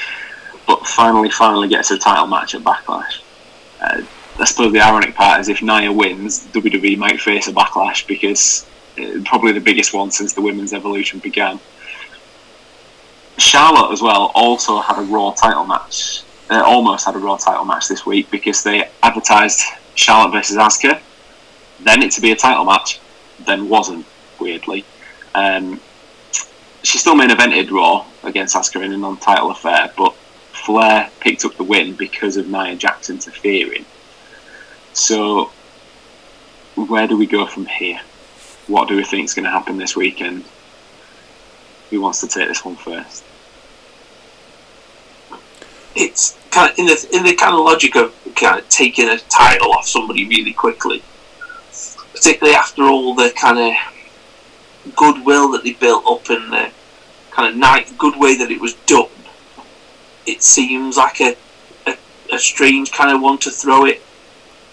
but 0.66 0.84
finally, 0.86 1.30
finally 1.30 1.68
gets 1.68 1.90
a 1.92 1.98
title 1.98 2.26
match 2.26 2.54
at 2.54 2.62
Backlash. 2.62 3.20
Uh, 3.80 4.02
I 4.38 4.44
suppose 4.44 4.72
the 4.72 4.80
ironic 4.80 5.14
part 5.14 5.40
is 5.40 5.48
if 5.48 5.62
Nia 5.62 5.92
wins, 5.92 6.46
WWE 6.48 6.98
might 6.98 7.20
face 7.20 7.46
a 7.48 7.52
backlash 7.52 8.06
because 8.06 8.66
uh, 8.98 9.20
probably 9.24 9.52
the 9.52 9.60
biggest 9.60 9.94
one 9.94 10.10
since 10.10 10.32
the 10.32 10.42
women's 10.42 10.72
evolution 10.72 11.20
began. 11.20 11.60
Charlotte 13.38 13.92
as 13.92 14.02
well 14.02 14.32
also 14.34 14.80
had 14.80 14.98
a 14.98 15.02
Raw 15.02 15.32
title 15.32 15.64
match, 15.64 16.22
uh, 16.50 16.62
almost 16.62 17.06
had 17.06 17.14
a 17.14 17.18
Raw 17.18 17.36
title 17.36 17.64
match 17.64 17.88
this 17.88 18.04
week 18.04 18.30
because 18.30 18.62
they 18.62 18.88
advertised 19.02 19.62
Charlotte 19.94 20.32
versus 20.32 20.56
Asuka, 20.56 21.00
then 21.80 22.02
it 22.02 22.10
to 22.12 22.20
be 22.20 22.32
a 22.32 22.36
title 22.36 22.64
match, 22.64 22.98
then 23.44 23.68
wasn't 23.68 24.06
weirdly. 24.40 24.84
Um, 25.34 25.80
she 26.82 26.98
still 26.98 27.16
main 27.16 27.30
evented 27.30 27.70
Raw 27.70 28.06
against 28.22 28.54
Asuka 28.54 28.84
in 28.84 28.92
a 28.92 28.96
non-title 28.96 29.50
affair, 29.50 29.92
but 29.96 30.14
Flair 30.52 31.10
picked 31.20 31.44
up 31.44 31.56
the 31.56 31.64
win 31.64 31.94
because 31.94 32.36
of 32.36 32.48
Nia 32.48 32.76
Jax 32.76 33.10
interfering. 33.10 33.84
So, 34.92 35.50
where 36.74 37.06
do 37.06 37.16
we 37.16 37.26
go 37.26 37.46
from 37.46 37.66
here? 37.66 38.00
What 38.66 38.88
do 38.88 38.96
we 38.96 39.04
think 39.04 39.26
is 39.26 39.34
going 39.34 39.44
to 39.44 39.50
happen 39.50 39.76
this 39.76 39.94
weekend? 39.94 40.44
Who 41.90 42.00
wants 42.00 42.20
to 42.20 42.28
take 42.28 42.48
this 42.48 42.64
one 42.64 42.76
first? 42.76 43.24
It's 45.94 46.36
kind 46.50 46.72
of 46.72 46.78
in 46.78 46.86
the 46.86 47.08
in 47.12 47.22
the 47.24 47.34
kind 47.34 47.54
of 47.54 47.60
logic 47.60 47.96
of 47.96 48.14
kind 48.34 48.58
of 48.58 48.68
taking 48.68 49.08
a 49.08 49.18
title 49.18 49.72
off 49.72 49.86
somebody 49.86 50.26
really 50.26 50.52
quickly, 50.52 51.02
particularly 52.26 52.56
after 52.56 52.82
all 52.82 53.14
the 53.14 53.32
kind 53.36 53.56
of 53.56 54.96
goodwill 54.96 55.52
that 55.52 55.62
they 55.62 55.74
built 55.74 56.04
up 56.10 56.28
and 56.28 56.52
the 56.52 56.72
kind 57.30 57.48
of 57.48 57.56
nice, 57.56 57.92
good 57.92 58.18
way 58.18 58.36
that 58.36 58.50
it 58.50 58.60
was 58.60 58.74
done. 58.86 59.06
It 60.26 60.42
seems 60.42 60.96
like 60.96 61.20
a, 61.20 61.36
a, 61.86 61.96
a 62.32 62.38
strange 62.40 62.90
kind 62.90 63.14
of 63.14 63.22
one 63.22 63.38
to 63.38 63.50
throw 63.52 63.84
it 63.84 64.02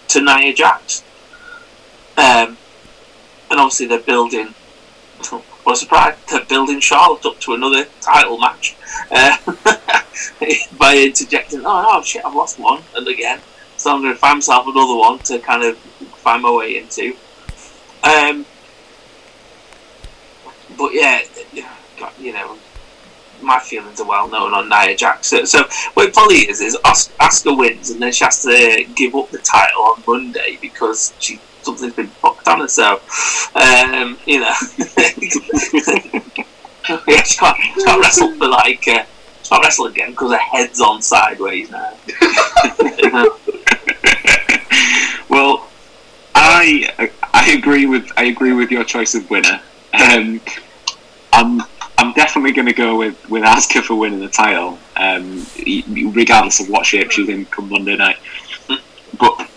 to 0.08 0.20
Nia 0.20 0.52
Jax. 0.52 1.04
Um, 2.16 2.58
and 3.48 3.60
obviously 3.60 3.86
they're 3.86 4.00
building. 4.00 4.52
What 5.64 5.76
a 5.76 5.76
surprise! 5.76 6.18
They're 6.30 6.44
building 6.44 6.78
Charlotte 6.78 7.24
up 7.24 7.40
to 7.40 7.54
another 7.54 7.86
title 8.02 8.36
match 8.36 8.76
uh, 9.10 9.34
by 10.76 10.98
interjecting, 10.98 11.60
"Oh, 11.64 11.86
oh 11.88 12.02
shit, 12.02 12.22
I've 12.22 12.34
lost 12.34 12.58
one," 12.58 12.82
and 12.94 13.08
again, 13.08 13.40
so 13.78 13.94
I'm 13.94 14.02
going 14.02 14.12
to 14.12 14.18
find 14.18 14.36
myself 14.36 14.66
another 14.66 14.94
one 14.94 15.20
to 15.20 15.38
kind 15.38 15.64
of 15.64 15.78
find 15.78 16.42
my 16.42 16.54
way 16.54 16.76
into. 16.76 17.16
Um, 18.04 18.44
but 20.76 20.92
yeah, 20.92 21.22
you 22.18 22.32
know, 22.32 22.58
my 23.42 23.58
feelings 23.58 24.00
are 24.00 24.06
well 24.06 24.28
known 24.28 24.52
on 24.54 24.68
Nia 24.68 24.96
Jax. 24.96 25.28
So, 25.28 25.44
so 25.44 25.64
what 25.94 26.12
probably 26.12 26.48
is 26.48 26.60
is 26.60 26.76
Os- 26.84 27.10
Asuka 27.20 27.56
wins, 27.56 27.90
and 27.90 28.00
then 28.00 28.12
she 28.12 28.24
has 28.24 28.42
to 28.42 28.84
give 28.94 29.14
up 29.14 29.30
the 29.30 29.38
title 29.38 29.82
on 29.82 30.02
Monday 30.06 30.58
because 30.60 31.14
she 31.18 31.40
something's 31.62 31.94
been 31.94 32.08
fucked 32.08 32.46
on 32.48 32.60
her. 32.60 32.68
So, 32.68 33.00
um, 33.54 34.18
you 34.26 34.40
know, 34.40 34.52
yeah, 37.08 37.22
she 37.22 37.38
can't, 37.38 37.56
she 37.56 37.84
can't 37.84 38.00
wrestle 38.00 38.34
for 38.34 38.48
like. 38.48 38.86
Uh, 38.86 39.04
she 39.42 39.48
can't 39.50 39.62
wrestle 39.62 39.86
again 39.86 40.10
because 40.10 40.32
her 40.32 40.38
head's 40.38 40.80
on 40.80 41.02
sideways 41.02 41.70
now. 41.70 41.92
well, 45.28 45.68
I 46.34 47.10
I 47.34 47.50
agree 47.50 47.86
with 47.86 48.10
I 48.16 48.24
agree 48.26 48.52
with 48.52 48.70
your 48.70 48.84
choice 48.84 49.16
of 49.16 49.28
winner. 49.28 49.60
Um, 49.92 50.40
I'm 51.32 51.62
I'm 51.98 52.12
definitely 52.12 52.52
going 52.52 52.68
to 52.68 52.72
go 52.72 52.96
with 52.96 53.28
with 53.28 53.42
Asuka 53.42 53.82
for 53.82 53.96
winning 53.96 54.20
the 54.20 54.28
title, 54.28 54.78
um, 54.96 55.44
regardless 56.14 56.60
of 56.60 56.68
what 56.70 56.86
shape 56.86 57.10
she's 57.10 57.28
in 57.28 57.44
come 57.46 57.68
Monday 57.68 57.96
night. 57.96 58.18
But 59.18 59.48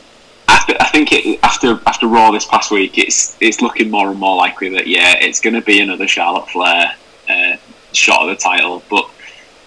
I 0.48 0.90
think 0.92 1.12
it, 1.12 1.40
after 1.44 1.80
after 1.86 2.08
Raw 2.08 2.32
this 2.32 2.46
past 2.46 2.72
week, 2.72 2.98
it's 2.98 3.38
it's 3.40 3.62
looking 3.62 3.92
more 3.92 4.10
and 4.10 4.20
more 4.20 4.36
likely 4.36 4.70
that 4.70 4.88
yeah, 4.88 5.14
it's 5.20 5.40
going 5.40 5.54
to 5.54 5.62
be 5.62 5.80
another 5.80 6.08
Charlotte 6.08 6.50
Flair 6.50 6.96
uh, 7.30 7.58
shot 7.94 8.28
at 8.28 8.38
the 8.38 8.44
title. 8.44 8.82
But 8.90 9.08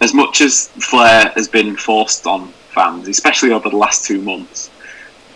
as 0.00 0.12
much 0.14 0.40
as 0.40 0.66
Flair 0.68 1.28
has 1.36 1.46
been 1.46 1.76
forced 1.76 2.26
on 2.26 2.48
fans, 2.74 3.06
especially 3.06 3.52
over 3.52 3.70
the 3.70 3.76
last 3.76 4.04
two 4.04 4.20
months, 4.20 4.68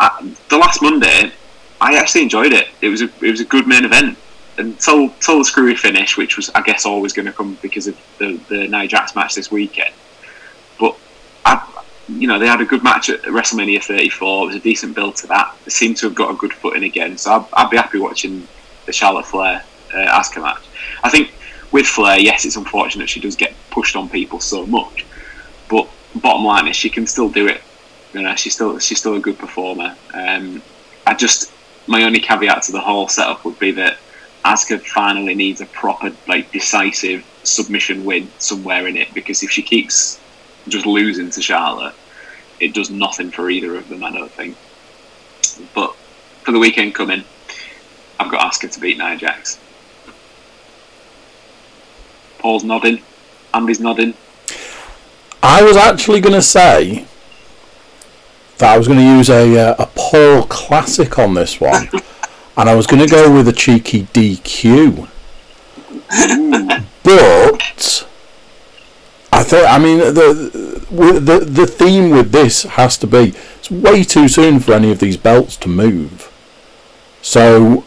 uh, 0.01 0.29
the 0.49 0.59
last 0.59 0.83
Monday, 0.83 1.33
I 1.81 1.97
actually 1.97 2.23
enjoyed 2.23 2.53
it. 2.53 2.69
It 2.81 2.89
was 2.89 3.03
a 3.03 3.11
it 3.21 3.31
was 3.31 3.41
a 3.41 3.45
good 3.45 3.67
main 3.67 3.85
event 3.85 4.19
until 4.59 5.05
until 5.05 5.39
the 5.39 5.45
screwy 5.45 5.75
finish, 5.75 6.17
which 6.17 6.37
was 6.37 6.51
I 6.51 6.63
guess 6.63 6.87
always 6.87 7.13
going 7.13 7.27
to 7.27 7.33
come 7.33 7.59
because 7.63 7.87
of 7.87 7.97
the 8.19 8.41
the 8.49 8.69
Nia 8.69 8.87
Jax 8.87 9.15
match 9.15 9.35
this 9.35 9.51
weekend. 9.51 9.95
But 10.79 10.97
I, 11.45 11.67
you 12.09 12.27
know, 12.27 12.39
they 12.39 12.47
had 12.47 12.61
a 12.61 12.65
good 12.65 12.83
match 12.83 13.09
at 13.11 13.23
WrestleMania 13.23 13.83
34. 13.83 14.43
It 14.43 14.47
was 14.47 14.57
a 14.57 14.61
decent 14.61 14.95
build 14.95 15.17
to 15.17 15.27
that. 15.29 15.55
They 15.65 15.71
seem 15.71 15.95
to 15.97 16.07
have 16.07 16.15
got 16.15 16.31
a 16.31 16.35
good 16.35 16.53
footing 16.53 16.85
again. 16.85 17.19
So 17.19 17.33
I'd, 17.33 17.47
I'd 17.65 17.71
be 17.71 17.77
happy 17.77 17.99
watching 17.99 18.47
the 18.87 18.93
Charlotte 18.93 19.27
Flair 19.27 19.65
uh, 19.93 20.21
Asuka 20.21 20.43
match. 20.43 20.63
I 21.03 21.11
think 21.11 21.33
with 21.73 21.87
Flair, 21.87 22.19
yes, 22.19 22.45
it's 22.45 22.57
unfortunate 22.57 23.09
she 23.09 23.21
does 23.21 23.37
get 23.37 23.55
pushed 23.71 23.97
on 23.97 24.09
people 24.09 24.41
so 24.41 24.67
much, 24.67 25.05
but 25.69 25.89
bottom 26.17 26.45
line 26.45 26.69
is 26.69 26.77
she 26.77 26.91
can 26.91 27.07
still 27.07 27.29
do 27.29 27.49
it. 27.49 27.61
You 28.13 28.23
know, 28.23 28.35
she's 28.37 28.55
still 28.55 28.79
she's 28.79 28.99
still 28.99 29.15
a 29.15 29.21
good 29.21 29.39
performer. 29.39 29.97
Um, 30.13 30.63
I 31.07 31.15
just 31.15 31.53
my 31.87 32.03
only 32.03 32.21
caveat 32.21 32.63
to 32.65 32.73
the 32.73 32.81
whole 32.81 33.09
setup 33.09 33.45
would 33.45 33.59
be 33.59 33.73
that 33.73 33.99
Asuka 34.45 34.81
finally 34.83 35.35
needs 35.35 35.61
a 35.61 35.67
proper, 35.67 36.13
like, 36.29 36.51
decisive 36.53 37.25
submission 37.43 38.05
win 38.05 38.31
somewhere 38.39 38.87
in 38.87 38.97
it 38.97 39.13
because 39.15 39.43
if 39.43 39.51
she 39.51 39.63
keeps 39.63 40.21
just 40.69 40.87
losing 40.87 41.31
to 41.31 41.43
Charlotte, 41.43 41.95
it 42.61 42.75
does 42.75 42.91
nothing 42.91 43.31
for 43.31 43.51
either 43.51 43.77
of 43.77 43.89
them, 43.89 44.05
I 44.05 44.13
don't 44.13 44.31
think. 44.31 44.57
But 45.75 45.95
for 46.43 46.53
the 46.53 46.59
weekend 46.59 46.95
coming, 46.95 47.25
I've 48.19 48.31
got 48.31 48.53
Asuka 48.53 48.71
to 48.73 48.81
beat 48.81 48.99
Nia 48.99 49.17
Jax. 49.17 49.59
Paul's 52.39 52.65
nodding. 52.65 53.03
Andy's 53.53 53.81
nodding. 53.81 54.15
I 55.43 55.63
was 55.63 55.77
actually 55.77 56.21
going 56.21 56.35
to 56.35 56.43
say 56.43 57.07
that 58.59 58.73
I 58.73 58.79
was 58.79 58.87
going 58.87 58.99
to 58.99 59.05
use 59.05 59.31
a, 59.31 59.59
uh, 59.59 59.77
a 59.79 59.87
Paul 59.95 60.45
classic 60.45 61.19
on 61.19 61.35
this 61.35 61.61
one. 61.61 61.89
and 62.57 62.69
I 62.69 62.75
was 62.75 62.87
going 62.87 63.03
to 63.03 63.09
go 63.09 63.33
with 63.33 63.49
a 63.49 63.53
cheeky 63.53 64.05
DQ. 64.13 65.09
but 67.03 68.09
I 69.33 69.43
think 69.43 69.69
I 69.69 69.79
mean 69.79 69.99
the, 69.99 70.81
the 70.91 71.39
the 71.41 71.67
theme 71.67 72.11
with 72.11 72.31
this 72.31 72.63
has 72.63 72.97
to 72.99 73.07
be 73.07 73.35
it's 73.57 73.71
way 73.71 74.05
too 74.05 74.29
soon 74.29 74.61
for 74.61 74.75
any 74.75 74.93
of 74.93 75.01
these 75.01 75.17
belts 75.17 75.57
to 75.59 75.69
move. 75.69 76.31
So 77.21 77.85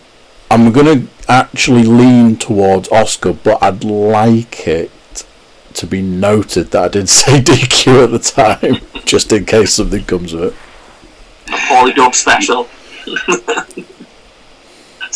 I'm 0.52 0.72
going 0.72 1.08
to 1.08 1.08
actually 1.30 1.84
lean 1.84 2.36
towards 2.38 2.90
Asuka, 2.90 3.38
but 3.44 3.62
I'd 3.62 3.84
like 3.84 4.68
it 4.68 4.92
to 5.78 5.88
be 5.88 6.02
noted 6.02 6.72
that 6.72 6.84
I 6.84 6.88
did 6.88 7.10
say 7.10 7.40
DQ 7.42 8.04
at 8.06 8.12
the 8.12 8.20
time, 8.20 9.04
just 9.06 9.32
in 9.32 9.46
case 9.46 9.74
something 9.74 10.04
comes 10.06 10.34
of 10.34 10.44
it. 10.44 10.54
A 11.48 11.58
Paulie 11.58 12.14
special. 12.14 12.68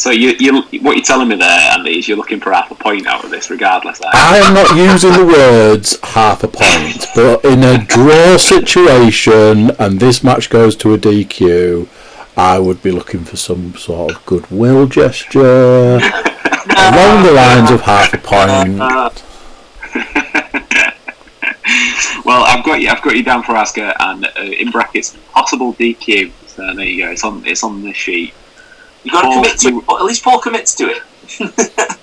So 0.02 0.10
you, 0.10 0.34
you, 0.40 0.64
what 0.82 0.96
you're 0.96 1.06
telling 1.06 1.28
me 1.28 1.36
there, 1.36 1.72
Andy, 1.74 2.00
is 2.00 2.08
you're 2.08 2.18
looking 2.18 2.40
for 2.40 2.52
half 2.52 2.72
a 2.72 2.76
point 2.76 3.06
out 3.06 3.24
of 3.24 3.30
this, 3.30 3.52
regardless. 3.52 4.02
I 4.02 4.38
am 4.38 4.54
not 4.56 4.76
using 4.76 5.12
the 5.14 5.26
words 5.26 6.00
half 6.02 6.44
a 6.44 6.48
point, 6.48 7.06
but 7.14 7.46
in 7.46 7.64
a 7.64 7.86
draw 7.86 8.38
situation, 8.38 9.70
and 9.78 10.00
this 10.00 10.24
match 10.24 10.50
goes 10.50 10.76
to 10.78 10.96
a 10.96 10.98
DQ, 10.98 11.88
I 12.36 12.58
would 12.58 12.82
be 12.82 12.90
looking 12.90 13.26
for 13.26 13.38
some 13.38 13.76
sort 13.76 14.16
of 14.16 14.26
goodwill 14.26 14.88
gesture 14.88 15.40
along 16.00 17.24
the 17.24 17.34
lines 17.36 17.70
of 17.70 17.82
half 17.82 18.12
a 18.14 18.18
point. 18.18 19.24
Well, 22.26 22.44
I've 22.44 22.64
got 22.64 22.82
you. 22.82 22.90
I've 22.90 23.02
got 23.02 23.16
you 23.16 23.24
down 23.24 23.44
for 23.44 23.54
Asuka, 23.54 23.96
and 24.00 24.26
uh, 24.26 24.42
in 24.42 24.72
brackets, 24.72 25.18
possible 25.32 25.74
DQ. 25.74 26.32
So 26.48 26.74
there 26.74 26.86
you 26.86 27.06
go. 27.06 27.12
It's 27.12 27.24
on. 27.24 27.46
It's 27.46 27.64
on 27.64 27.82
the 27.82 27.94
sheet. 27.94 28.34
You 29.04 29.12
got 29.12 29.22
to 29.22 29.34
commit 29.34 29.60
to 29.60 29.80
it. 29.80 29.84
At 29.90 30.06
least 30.06 30.24
Paul 30.24 30.40
commits 30.40 30.76
to 30.76 30.84
it. 30.86 31.02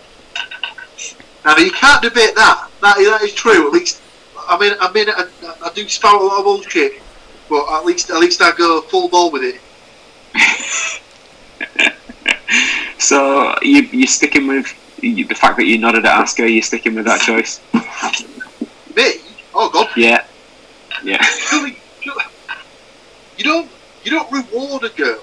now 1.44 1.56
you 1.56 1.70
can't 1.70 2.02
debate 2.02 2.34
that. 2.34 2.68
That 2.80 2.96
that 2.96 3.22
is 3.22 3.34
true. 3.34 3.66
At 3.68 3.72
least, 3.72 4.02
I 4.36 4.58
mean, 4.58 4.72
I 4.80 4.92
mean, 4.92 5.08
I, 5.08 5.28
I 5.64 5.70
do 5.74 5.88
spout 5.88 6.20
a 6.20 6.24
lot 6.24 6.38
of 6.38 6.44
bullshit, 6.44 7.00
but 7.48 7.68
at 7.72 7.84
least 7.84 8.10
at 8.10 8.18
least 8.18 8.42
I 8.42 8.52
go 8.56 8.80
full 8.82 9.08
ball 9.08 9.30
with 9.30 9.42
it. 9.42 9.60
So 12.98 13.54
you 13.62 13.82
you're 13.82 14.06
sticking 14.06 14.46
with 14.46 14.74
the 15.00 15.24
fact 15.34 15.56
that 15.56 15.64
you 15.64 15.78
nodded 15.78 16.04
at 16.04 16.26
Asuka. 16.26 16.52
You're 16.52 16.62
sticking 16.62 16.94
with 16.94 17.06
that 17.06 17.20
choice. 17.20 17.60
Me? 18.94 19.14
Oh 19.54 19.70
God! 19.70 19.88
Yeah, 19.96 20.24
yeah. 21.02 21.22
Surely, 21.22 21.78
you 23.36 23.44
don't 23.44 23.70
you 24.04 24.10
don't 24.10 24.30
reward 24.30 24.84
a 24.84 24.90
girl 24.90 25.18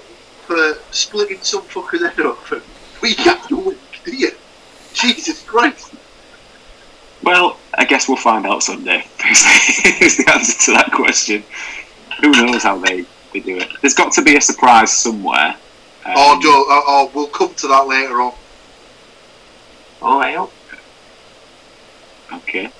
for 0.46 0.74
splitting 0.90 1.40
some 1.40 1.62
fucker's 1.62 2.02
head 2.02 2.20
open 2.20 2.62
week 3.02 3.26
after 3.26 3.56
week, 3.56 3.78
do 4.04 4.14
you? 4.14 4.30
Jesus 4.94 5.42
Christ! 5.42 5.94
Well, 7.22 7.58
I 7.74 7.84
guess 7.84 8.08
we'll 8.08 8.16
find 8.16 8.46
out 8.46 8.62
someday. 8.62 9.04
is 10.00 10.16
the 10.16 10.30
answer 10.32 10.66
to 10.66 10.72
that 10.72 10.92
question. 10.92 11.44
Who 12.20 12.30
knows 12.30 12.62
how 12.62 12.78
they, 12.78 13.04
they 13.32 13.40
do 13.40 13.58
it? 13.58 13.68
There's 13.80 13.94
got 13.94 14.12
to 14.14 14.22
be 14.22 14.36
a 14.36 14.40
surprise 14.40 14.92
somewhere. 14.92 15.56
Um, 16.04 16.12
oh, 16.14 16.40
Joe, 16.40 16.64
oh, 16.68 16.84
oh, 16.86 17.10
we'll 17.14 17.26
come 17.26 17.52
to 17.54 17.68
that 17.68 17.88
later 17.88 18.20
on. 18.20 18.32
Oh, 20.02 20.18
well. 20.18 20.52
Okay. 22.32 22.70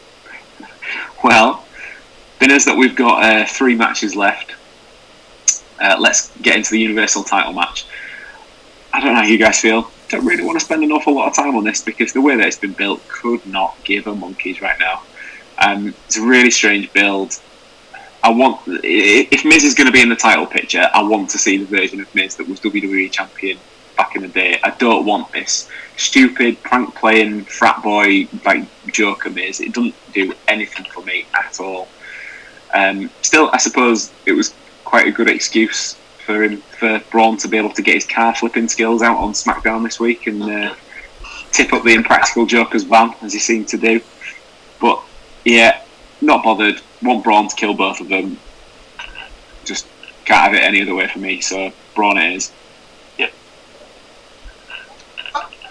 Well, 1.27 1.65
being 2.39 2.53
as 2.53 2.67
that 2.67 2.77
we've 2.77 2.95
got 2.95 3.25
uh, 3.25 3.47
three 3.47 3.75
matches 3.75 4.15
left, 4.15 4.55
uh, 5.81 5.97
let's 5.99 6.31
get 6.37 6.55
into 6.55 6.71
the 6.71 6.79
Universal 6.79 7.25
title 7.25 7.53
match. 7.53 7.85
I 8.93 9.01
don't 9.01 9.13
know 9.13 9.23
how 9.23 9.27
you 9.27 9.37
guys 9.37 9.59
feel. 9.59 9.91
Don't 10.09 10.25
really 10.25 10.45
want 10.45 10.57
to 10.61 10.65
spend 10.65 10.85
an 10.85 10.93
awful 10.93 11.17
lot 11.17 11.27
of 11.27 11.35
time 11.35 11.57
on 11.57 11.65
this 11.65 11.83
because 11.83 12.13
the 12.13 12.21
way 12.21 12.37
that 12.37 12.47
it's 12.47 12.59
been 12.59 12.75
built 12.75 13.03
could 13.09 13.45
not 13.45 13.77
give 13.83 14.07
a 14.07 14.15
monkeys 14.15 14.63
right 14.63 14.79
now. 14.79 15.03
Um, 15.59 15.97
it's 16.05 16.17
a 16.17 16.23
really 16.25 16.53
strange 16.53 16.93
build. 16.93 17.41
I 18.23 18.31
want 18.31 18.61
if 18.85 19.45
Miz 19.45 19.65
is 19.65 19.75
going 19.75 19.89
to 19.89 19.93
be 19.93 20.03
in 20.03 20.09
the 20.09 20.15
title 20.15 20.47
picture, 20.47 20.89
I 20.95 21.03
want 21.03 21.31
to 21.31 21.39
see 21.39 21.57
the 21.57 21.65
version 21.65 22.01
of 22.01 22.15
Miz 22.15 22.37
that 22.37 22.47
was 22.47 22.61
WWE 22.61 23.11
champion 23.11 23.59
back 23.97 24.17
in 24.17 24.23
the 24.23 24.29
day. 24.29 24.59
I 24.63 24.71
don't 24.71 25.05
want 25.05 25.33
this 25.33 25.69
stupid 25.97 26.63
prank 26.63 26.95
playing 26.95 27.45
frat 27.45 27.83
boy 27.83 28.29
like 28.45 28.67
Joker 28.93 29.31
Miz. 29.31 29.61
It 29.61 29.73
doesn't 29.73 29.95
do 30.13 30.33
anything 30.49 30.87
for 30.87 31.03
me 31.05 31.27
at 31.35 31.59
all. 31.61 31.89
Um, 32.75 33.11
still, 33.23 33.51
I 33.53 33.59
suppose 33.59 34.13
it 34.27 34.33
was 34.33 34.55
quite 34.85 35.07
a 35.07 35.11
good 35.11 35.29
excuse 35.29 35.95
for 36.25 36.43
him 36.43 36.59
for 36.79 37.01
Braun 37.11 37.37
to 37.39 37.49
be 37.49 37.57
able 37.57 37.71
to 37.71 37.83
get 37.83 37.95
his 37.95 38.07
car 38.07 38.35
flipping 38.35 38.69
skills 38.69 39.03
out 39.03 39.17
on 39.17 39.33
SmackDown 39.33 39.85
this 39.85 40.01
week 40.01 40.27
and 40.27 40.43
uh, 40.43 40.75
tip 41.53 41.73
up 41.73 41.85
the 41.85 41.95
impractical 41.95 42.47
Joker's 42.47 42.83
van 42.83 43.15
as 43.23 43.33
he 43.33 43.39
seemed 43.39 43.69
to 43.69 43.79
do. 43.79 44.01
But 44.81 45.03
yeah, 45.45 45.83
not 46.21 46.45
bothered. 46.45 46.81
Want 47.03 47.25
Braun 47.25 47.49
to 47.49 47.57
kill 47.57 47.75
both 47.75 48.01
of 48.01 48.09
them. 48.09 48.39
Just 49.65 49.87
can't 50.25 50.41
have 50.41 50.55
it 50.55 50.63
any 50.63 50.83
other 50.83 50.95
way 50.95 51.07
for 51.09 51.21
me. 51.21 51.41
So 51.41 51.73
Braun 51.95 52.19
it 52.19 52.35
is. 52.35 52.53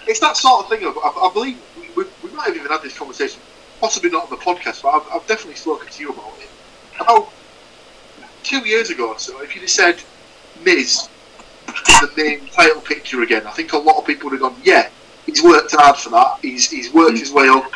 It's 0.06 0.20
that 0.20 0.36
sort 0.36 0.64
of 0.64 0.70
thing. 0.70 0.86
Of, 0.86 0.96
I, 0.98 1.08
I 1.08 1.30
believe 1.32 1.60
we, 1.78 1.88
we, 1.96 2.08
we 2.22 2.30
might 2.34 2.46
have 2.46 2.56
even 2.56 2.70
had 2.70 2.82
this 2.82 2.96
conversation, 2.96 3.40
possibly 3.80 4.10
not 4.10 4.24
on 4.24 4.30
the 4.30 4.36
podcast, 4.36 4.82
but 4.82 4.90
I've, 4.90 5.06
I've 5.12 5.26
definitely 5.26 5.56
spoken 5.56 5.88
to 5.88 6.02
you 6.02 6.10
about 6.10 6.32
it. 6.38 6.48
About 7.00 7.28
two 8.42 8.60
years 8.60 8.90
ago 8.90 9.08
or 9.08 9.18
so, 9.18 9.40
if 9.42 9.54
you'd 9.54 9.62
have 9.62 9.70
said 9.70 10.02
Miz 10.64 11.08
the 11.66 12.10
main 12.16 12.46
title 12.48 12.80
picture 12.80 13.22
again, 13.22 13.46
I 13.46 13.50
think 13.50 13.72
a 13.72 13.78
lot 13.78 13.96
of 13.98 14.06
people 14.06 14.30
would 14.30 14.40
have 14.40 14.52
gone, 14.52 14.60
yeah, 14.64 14.88
he's 15.26 15.42
worked 15.42 15.72
hard 15.72 15.96
for 15.96 16.10
that. 16.10 16.38
He's 16.42 16.70
he's 16.70 16.92
worked 16.92 17.16
Mm. 17.16 17.20
his 17.20 17.32
way 17.32 17.48
up. 17.48 17.70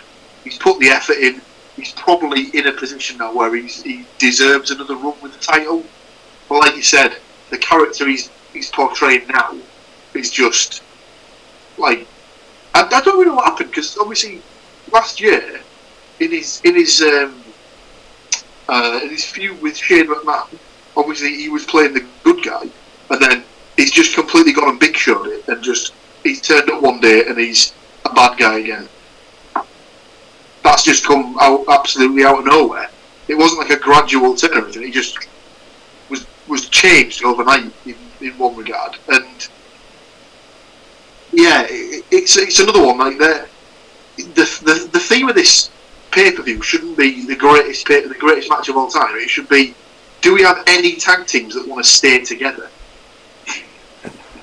He's 0.44 0.56
put 0.58 0.78
the 0.78 0.88
effort 0.88 1.16
in. 1.18 1.40
He's 1.76 1.92
probably 1.92 2.44
in 2.54 2.66
a 2.66 2.72
position 2.72 3.18
now 3.18 3.32
where 3.34 3.54
he's, 3.54 3.82
he 3.82 4.04
deserves 4.18 4.70
another 4.70 4.94
run 4.96 5.14
with 5.22 5.32
the 5.32 5.38
title. 5.38 5.84
But 6.48 6.58
like 6.60 6.76
you 6.76 6.82
said, 6.82 7.16
the 7.50 7.58
character 7.58 8.06
he's 8.06 8.30
he's 8.52 8.70
portraying 8.70 9.26
now 9.28 9.56
is 10.14 10.30
just 10.30 10.82
like 11.78 12.06
I, 12.74 12.82
I 12.82 13.00
don't 13.00 13.18
really 13.18 13.26
know 13.26 13.34
what 13.34 13.46
happened 13.46 13.70
because 13.70 13.96
obviously 13.98 14.42
last 14.92 15.20
year 15.20 15.60
in 16.20 16.30
his 16.30 16.60
in 16.64 16.74
his 16.74 17.00
um, 17.02 17.42
uh, 18.68 19.00
in 19.02 19.10
his 19.10 19.24
feud 19.24 19.60
with 19.60 19.76
Shane 19.76 20.06
McMahon, 20.06 20.58
obviously 20.96 21.34
he 21.34 21.48
was 21.48 21.64
playing 21.64 21.94
the 21.94 22.06
good 22.22 22.44
guy, 22.44 22.62
and 23.10 23.20
then 23.20 23.44
he's 23.76 23.90
just 23.90 24.14
completely 24.14 24.52
gone 24.52 24.68
and 24.68 24.80
big 24.80 24.96
showed 24.96 25.26
it, 25.26 25.46
and 25.48 25.62
just 25.62 25.94
he's 26.22 26.40
turned 26.40 26.70
up 26.70 26.82
one 26.82 27.00
day 27.00 27.24
and 27.26 27.38
he's 27.38 27.72
a 28.04 28.14
bad 28.14 28.38
guy 28.38 28.58
again. 28.58 28.88
That's 30.62 30.82
just 30.84 31.06
come 31.06 31.36
out 31.40 31.64
absolutely 31.68 32.24
out 32.24 32.38
of 32.38 32.44
nowhere. 32.44 32.88
It 33.28 33.34
wasn't 33.34 33.60
like 33.60 33.70
a 33.70 33.82
gradual 33.82 34.34
turn 34.36 34.52
or 34.52 34.64
anything. 34.64 34.82
He 34.82 34.90
just 34.90 35.18
was 36.08 36.26
was 36.48 36.68
changed 36.68 37.24
overnight 37.24 37.72
in, 37.86 37.96
in 38.20 38.38
one 38.38 38.56
regard, 38.56 38.98
and 39.08 39.48
yeah, 41.32 41.66
it, 41.68 42.04
it's 42.10 42.36
it's 42.36 42.58
another 42.60 42.84
one 42.84 42.98
like 42.98 43.18
that. 43.18 43.48
The, 44.16 44.24
the 44.64 44.88
the 44.92 45.00
theme 45.00 45.28
of 45.28 45.34
this 45.34 45.70
pay 46.10 46.32
per 46.32 46.42
view 46.42 46.60
shouldn't 46.62 46.96
be 46.96 47.24
the 47.26 47.36
greatest 47.36 47.86
pay, 47.86 48.06
the 48.06 48.14
greatest 48.14 48.50
match 48.50 48.68
of 48.68 48.76
all 48.76 48.88
time. 48.88 49.14
It 49.16 49.30
should 49.30 49.48
be, 49.48 49.74
do 50.20 50.34
we 50.34 50.42
have 50.42 50.62
any 50.66 50.96
tag 50.96 51.26
teams 51.26 51.54
that 51.54 51.66
want 51.66 51.84
to 51.84 51.90
stay 51.90 52.22
together? 52.24 52.68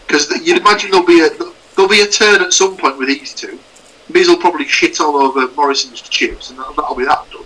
Because 0.07 0.29
you'd 0.47 0.57
imagine 0.61 0.89
there'll 0.91 1.05
be 1.05 1.21
a 1.21 1.29
there'll 1.75 1.89
be 1.89 2.01
a 2.01 2.07
turn 2.07 2.41
at 2.41 2.53
some 2.53 2.77
point 2.77 2.97
with 2.97 3.09
these 3.09 3.33
two. 3.33 3.59
Miz 4.09 4.29
will 4.29 4.37
probably 4.37 4.65
shit 4.65 5.01
all 5.01 5.17
over 5.17 5.49
Morrison's 5.53 6.01
chips, 6.01 6.49
and 6.49 6.57
that'll, 6.57 6.73
that'll 6.73 6.95
be 6.95 7.03
that 7.03 7.29
done. 7.29 7.43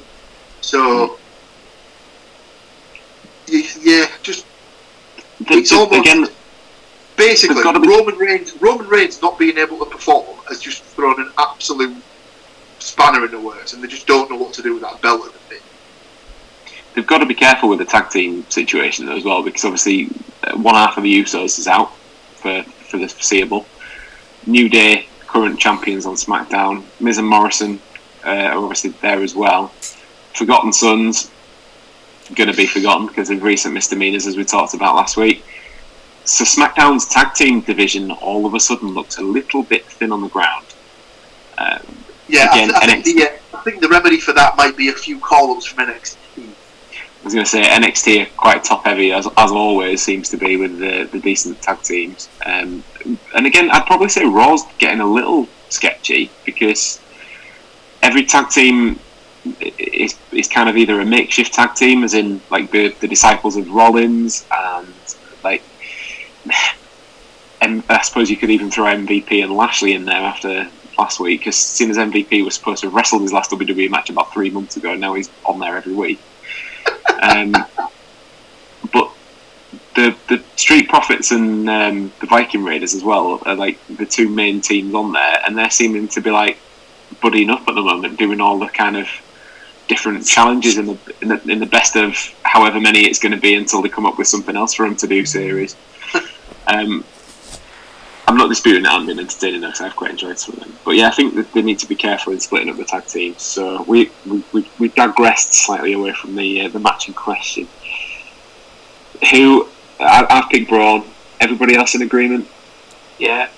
So, 0.62 1.18
hmm. 1.18 1.22
y- 3.52 3.68
yeah, 3.82 4.06
just 4.22 4.46
The- 5.40 5.56
it's 5.56 5.72
the- 5.72 5.78
almost 5.78 6.00
again, 6.02 6.28
basically 7.18 7.64
Roman 7.64 8.16
Reigns. 8.18 8.60
Roman 8.62 8.88
Reigns 8.88 9.22
not 9.22 9.38
being 9.38 9.58
able 9.58 9.80
to 9.80 9.86
perform 9.86 10.38
has 10.48 10.60
just 10.60 10.84
thrown 10.84 11.20
an 11.20 11.32
absolute 11.38 11.96
spanner 12.80 13.26
in 13.26 13.32
the 13.32 13.40
works, 13.40 13.74
and 13.74 13.84
they 13.84 13.88
just 13.88 14.08
don't 14.08 14.30
know 14.30 14.38
what 14.38 14.54
to 14.54 14.62
do 14.62 14.74
with 14.74 14.84
that 14.84 15.02
belt 15.02 15.26
at 15.26 15.34
the 15.34 15.40
minute. 15.50 15.64
they've 16.94 17.08
got 17.08 17.20
to 17.20 17.26
be 17.26 17.34
careful 17.34 17.70
with 17.70 17.80
the 17.80 17.86
tag 17.86 18.10
team 18.10 18.46
situation 18.50 19.08
as 19.10 19.24
well 19.24 19.44
because 19.44 19.64
obviously 19.64 20.10
uh, 20.44 20.58
one 20.58 20.76
half 20.76 20.98
of 20.98 21.04
the 21.04 21.24
Usos 21.24 21.60
is 21.60 21.68
out 21.68 21.96
for 22.36 22.64
for 22.64 22.98
the 22.98 23.08
foreseeable. 23.08 23.66
New 24.48 24.68
Day, 24.68 25.08
current 25.28 25.60
champions 25.60 26.06
on 26.06 26.16
SmackDown. 26.16 26.84
Miz 27.00 27.18
and 27.20 27.28
Morrison 27.28 27.80
uh, 28.26 28.30
are 28.30 28.58
obviously 28.58 28.90
there 29.02 29.22
as 29.22 29.36
well. 29.36 29.68
Forgotten 30.34 30.74
Sons 30.74 31.30
going 32.36 32.50
to 32.50 32.56
be 32.56 32.66
forgotten 32.66 33.08
because 33.08 33.30
of 33.30 33.44
recent 33.44 33.74
misdemeanors, 33.74 34.26
as 34.26 34.38
we 34.38 34.46
talked 34.46 34.74
about 34.74 34.96
last 34.96 35.18
week. 35.18 35.44
So 36.26 36.44
SmackDown's 36.44 37.08
tag 37.08 37.34
team 37.34 37.62
division 37.62 38.12
all 38.12 38.46
of 38.46 38.54
a 38.54 38.60
sudden 38.60 38.90
looks 38.90 39.18
a 39.18 39.22
little 39.24 39.64
bit 39.64 39.86
thin 39.86 40.12
on 40.12 40.22
the 40.22 40.30
ground. 40.30 40.66
Um, 41.58 41.80
Yeah, 42.28 42.52
Again, 42.52 42.72
I, 42.76 42.86
th- 42.86 42.98
I, 42.98 43.02
think 43.02 43.06
the, 43.06 43.24
uh, 43.24 43.58
I 43.58 43.64
think 43.64 43.82
the 43.82 43.90
remedy 43.90 44.20
for 44.20 44.34
that 44.34 44.56
might 44.56 44.78
be 44.78 44.90
a 44.90 44.94
few 44.94 45.20
call-ups 45.20 45.66
from 45.66 45.88
NXT. 45.88 46.18
I 46.38 47.24
was 47.24 47.34
going 47.34 47.46
to 47.46 47.50
say 47.50 47.62
NXT 47.62 48.24
are 48.24 48.30
quite 48.36 48.64
top 48.64 48.84
heavy 48.84 49.12
as, 49.12 49.28
as 49.38 49.52
always 49.52 50.02
seems 50.02 50.30
to 50.30 50.38
be 50.38 50.58
with 50.58 50.80
the, 50.80 51.08
the 51.12 51.20
decent 51.20 51.62
tag 51.62 51.82
teams. 51.84 52.30
Um, 52.46 52.84
and 53.36 53.46
again, 53.46 53.70
I'd 53.70 53.86
probably 53.86 54.10
say 54.10 54.26
Raw's 54.26 54.64
getting 54.80 55.02
a 55.02 55.06
little 55.06 55.48
sketchy 55.70 56.32
because 56.46 57.00
every 58.02 58.26
tag 58.26 58.50
team 58.50 59.00
is, 59.78 60.18
is 60.32 60.48
kind 60.48 60.68
of 60.68 60.78
either 60.78 61.00
a 61.00 61.06
makeshift 61.06 61.54
tag 61.54 61.76
team, 61.76 62.04
as 62.04 62.16
in 62.16 62.42
like 62.50 62.72
the, 62.72 62.90
the 63.02 63.08
disciples 63.08 63.56
of 63.56 63.70
Rollins, 63.72 64.46
and 64.52 64.88
like, 65.44 65.62
and 67.62 67.84
I 67.90 68.02
suppose 68.02 68.30
you 68.30 68.38
could 68.38 68.50
even 68.50 68.72
throw 68.72 68.86
MVP 68.86 69.44
and 69.44 69.54
Lashley 69.54 69.94
in 69.94 70.06
there 70.06 70.16
after 70.16 70.68
last 70.98 71.20
week, 71.20 71.42
because 71.42 71.56
seeing 71.56 71.90
as 71.90 71.98
MVP 71.98 72.44
was 72.44 72.56
supposed 72.56 72.82
to 72.82 72.90
wrestle 72.90 73.20
his 73.20 73.34
last 73.34 73.52
WWE 73.52 73.90
match 73.90 74.10
about 74.10 74.34
three 74.34 74.50
months 74.50 74.78
ago, 74.78 74.96
now 74.96 75.14
he's 75.14 75.30
on 75.46 75.60
there 75.60 75.78
every 75.78 75.94
week. 75.94 76.20
Um, 77.22 77.54
but 78.92 79.12
the 79.94 80.16
the 80.28 80.44
Street 80.56 80.90
Profits 80.90 81.32
and 81.32 81.70
um, 81.70 82.12
the 82.20 82.26
Viking 82.26 82.64
Raiders 82.64 82.96
as 82.96 83.04
well 83.04 83.40
are 83.46 83.54
like 83.54 83.78
the 83.88 84.08
two 84.08 84.28
main 84.28 84.60
teams 84.60 84.96
on 84.96 85.12
there, 85.12 85.42
and 85.46 85.56
they're 85.56 85.70
seeming 85.70 86.08
to 86.10 86.22
be 86.22 86.32
like 86.32 86.58
buddying 87.22 87.50
up 87.50 87.68
at 87.68 87.76
the 87.76 87.82
moment, 87.82 88.18
doing 88.18 88.42
all 88.42 88.58
the 88.58 88.68
kind 88.68 88.98
of 88.98 89.08
different 89.88 90.26
challenges 90.26 90.78
in 90.78 90.86
the 90.86 90.98
in 91.22 91.28
the, 91.28 91.42
in 91.50 91.60
the 91.60 91.66
best 91.66 91.96
of 91.96 92.16
however 92.44 92.80
many 92.80 93.02
it's 93.02 93.20
going 93.20 93.34
to 93.34 93.38
be 93.38 93.56
until 93.56 93.82
they 93.82 93.90
come 93.90 94.06
up 94.06 94.18
with 94.18 94.28
something 94.28 94.56
else 94.56 94.74
for 94.74 94.86
them 94.86 94.96
to 94.96 95.08
do 95.08 95.26
series. 95.26 95.76
Um, 96.68 97.04
I'm 98.28 98.38
not 98.38 98.50
disputing 98.50 98.84
that 98.84 98.94
I'm 98.94 99.06
been 99.06 99.20
entertaining 99.20 99.62
because 99.62 99.82
I've 99.82 99.96
quite 99.96 100.12
enjoyed 100.12 100.38
some 100.40 100.54
of 100.56 100.62
them. 100.62 100.74
But 100.86 100.92
yeah, 100.92 101.08
I 101.08 101.12
think 101.12 101.36
that 101.36 101.52
they 101.54 101.62
need 101.62 101.80
to 101.80 101.88
be 101.88 101.96
careful 101.96 102.32
in 102.34 102.40
splitting 102.40 102.70
up 102.70 102.78
the 102.78 102.86
tag 102.86 103.06
teams. 103.06 103.42
So 103.42 103.84
we 103.84 104.12
we, 104.26 104.44
we, 104.54 104.70
we 104.80 104.88
digressed 104.90 105.54
slightly 105.54 105.94
away 105.94 106.14
from 106.14 106.36
the 106.36 106.62
uh, 106.62 106.70
the 106.70 106.80
match 106.80 107.08
in 107.08 107.14
question. 107.14 107.68
Who 109.32 109.68
I, 110.00 110.26
I've 110.30 110.50
picked 110.50 110.70
Braun. 110.70 111.04
Everybody 111.40 111.76
else 111.76 111.96
in 111.96 112.04
agreement? 112.04 112.48
Yeah. 113.18 113.50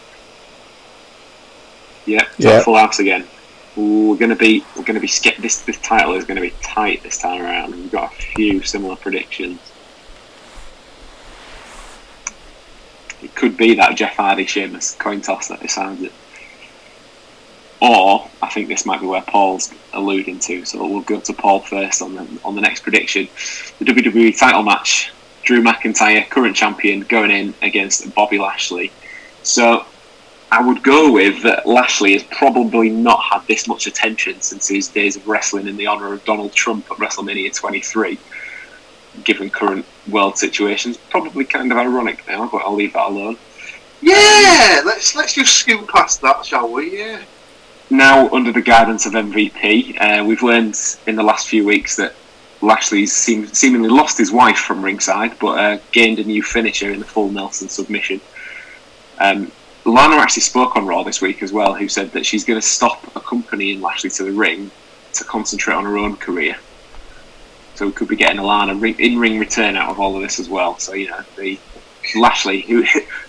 Yeah, 2.06 2.28
Yeah. 2.38 2.62
full 2.62 2.78
house 2.78 3.00
again. 3.00 3.28
Ooh, 3.78 4.10
we're 4.10 4.18
gonna 4.18 4.36
be 4.36 4.64
we're 4.76 4.84
gonna 4.84 5.00
be. 5.00 5.08
This 5.40 5.62
this 5.62 5.78
title 5.80 6.14
is 6.16 6.26
gonna 6.26 6.42
be 6.42 6.54
tight 6.62 7.04
this 7.04 7.18
time 7.18 7.42
around. 7.42 7.76
We've 7.76 7.92
got 7.92 8.12
a 8.14 8.16
few 8.16 8.62
similar 8.62 8.96
predictions. 8.96 9.60
It 13.24 13.36
could 13.36 13.58
be 13.58 13.76
that 13.76 13.96
Jeff 13.96 14.16
Hardy 14.16 14.46
Sheamus 14.46 14.96
coin 14.96 15.22
toss 15.22 15.48
that 15.48 15.62
decides 15.62 16.02
it. 16.02 16.12
Or 17.82 18.30
I 18.42 18.50
think 18.50 18.70
this 18.70 18.86
might 18.86 19.02
be 19.02 19.08
where 19.08 19.22
Paul's 19.22 19.74
alluding 19.92 20.40
to. 20.40 20.64
So 20.66 20.88
we'll 20.88 21.02
go 21.02 21.20
to 21.20 21.34
Paul 21.34 21.60
first 21.60 22.02
on 22.02 22.16
the 22.16 22.40
on 22.46 22.56
the 22.56 22.62
next 22.62 22.82
prediction. 22.82 23.28
The 23.80 23.86
WWE 23.86 24.38
title 24.38 24.64
match: 24.64 25.12
Drew 25.44 25.62
McIntyre, 25.62 26.30
current 26.30 26.56
champion, 26.56 27.02
going 27.02 27.32
in 27.32 27.54
against 27.62 28.14
Bobby 28.16 28.40
Lashley. 28.40 28.92
So 29.44 29.86
I 30.54 30.62
would 30.62 30.84
go 30.84 31.12
with 31.12 31.42
that 31.44 31.66
Lashley 31.66 32.14
has 32.14 32.24
probably 32.24 32.90
not 32.90 33.20
had 33.24 33.46
this 33.48 33.68
much 33.68 33.88
attention 33.88 34.40
since 34.40 34.68
his 34.68 34.88
days 34.88 35.16
of 35.16 35.28
wrestling 35.28 35.68
in 35.68 35.78
the 35.78 35.88
honour 35.88 36.14
of 36.14 36.24
Donald 36.26 36.54
Trump 36.54 36.90
at 36.92 36.98
WrestleMania 36.98 37.54
23. 37.56 38.20
Given 39.24 39.50
current 39.50 39.86
world 40.10 40.38
situations, 40.38 40.98
probably 40.98 41.46
kind 41.46 41.72
of 41.72 41.78
ironic 41.78 42.28
now, 42.28 42.50
but 42.52 42.58
I'll 42.66 42.76
leave 42.76 42.94
that 42.94 43.08
alone. 43.10 43.38
Yeah, 44.02 44.82
let's 44.86 45.16
let's 45.16 45.34
just 45.34 45.54
scoot 45.54 45.88
past 45.88 46.22
that, 46.22 46.46
shall 46.46 46.70
we? 46.72 47.00
Yeah. 47.00 47.22
now 47.90 48.30
under 48.30 48.52
the 48.52 48.62
guidance 48.62 49.06
of 49.06 49.14
MVP, 49.14 50.02
uh, 50.02 50.26
we've 50.26 50.42
learned 50.42 50.78
in 51.08 51.16
the 51.16 51.24
last 51.24 51.48
few 51.48 51.64
weeks 51.66 51.96
that 51.96 52.14
Lashley's 52.62 53.14
seem, 53.14 53.46
seemingly 53.48 53.90
lost 53.90 54.18
his 54.18 54.32
wife 54.32 54.58
from 54.58 54.84
ringside, 54.84 55.38
but 55.40 55.60
uh, 55.60 55.78
gained 55.92 56.20
a 56.20 56.24
new 56.24 56.42
finisher 56.42 56.92
in 56.92 57.00
the 57.00 57.06
full 57.06 57.30
Nelson 57.30 57.70
submission. 57.70 58.20
Um, 59.20 59.52
Lana 59.86 60.16
actually 60.16 60.44
spoke 60.44 60.76
on 60.78 60.86
Raw 60.86 61.04
this 61.04 61.22
week 61.22 61.44
as 61.44 61.52
well, 61.52 61.74
who 61.74 61.90
said 61.90 62.12
that 62.14 62.26
she's 62.26 62.46
going 62.46 62.60
to 62.60 62.66
stop 62.66 63.16
accompanying 63.16 63.82
Lashley 63.82 64.10
to 64.12 64.24
the 64.24 64.32
ring 64.32 64.72
to 65.14 65.24
concentrate 65.26 65.76
on 65.76 65.84
her 65.84 65.98
own 65.98 66.16
career. 66.16 66.56
So 67.76 67.88
we 67.88 67.92
could 67.92 68.08
be 68.08 68.16
getting 68.16 68.40
a 68.40 68.46
Lana 68.46 68.76
ring, 68.76 68.96
in-ring 69.00 69.40
return 69.40 69.76
out 69.76 69.90
of 69.90 70.00
all 70.00 70.16
of 70.16 70.22
this 70.22 70.40
as 70.40 70.50
well. 70.50 70.78
So 70.78 70.94
you 70.94 71.10
know 71.10 71.22
the 71.38 71.60
Lashley, 72.16 72.62
who 72.62 72.84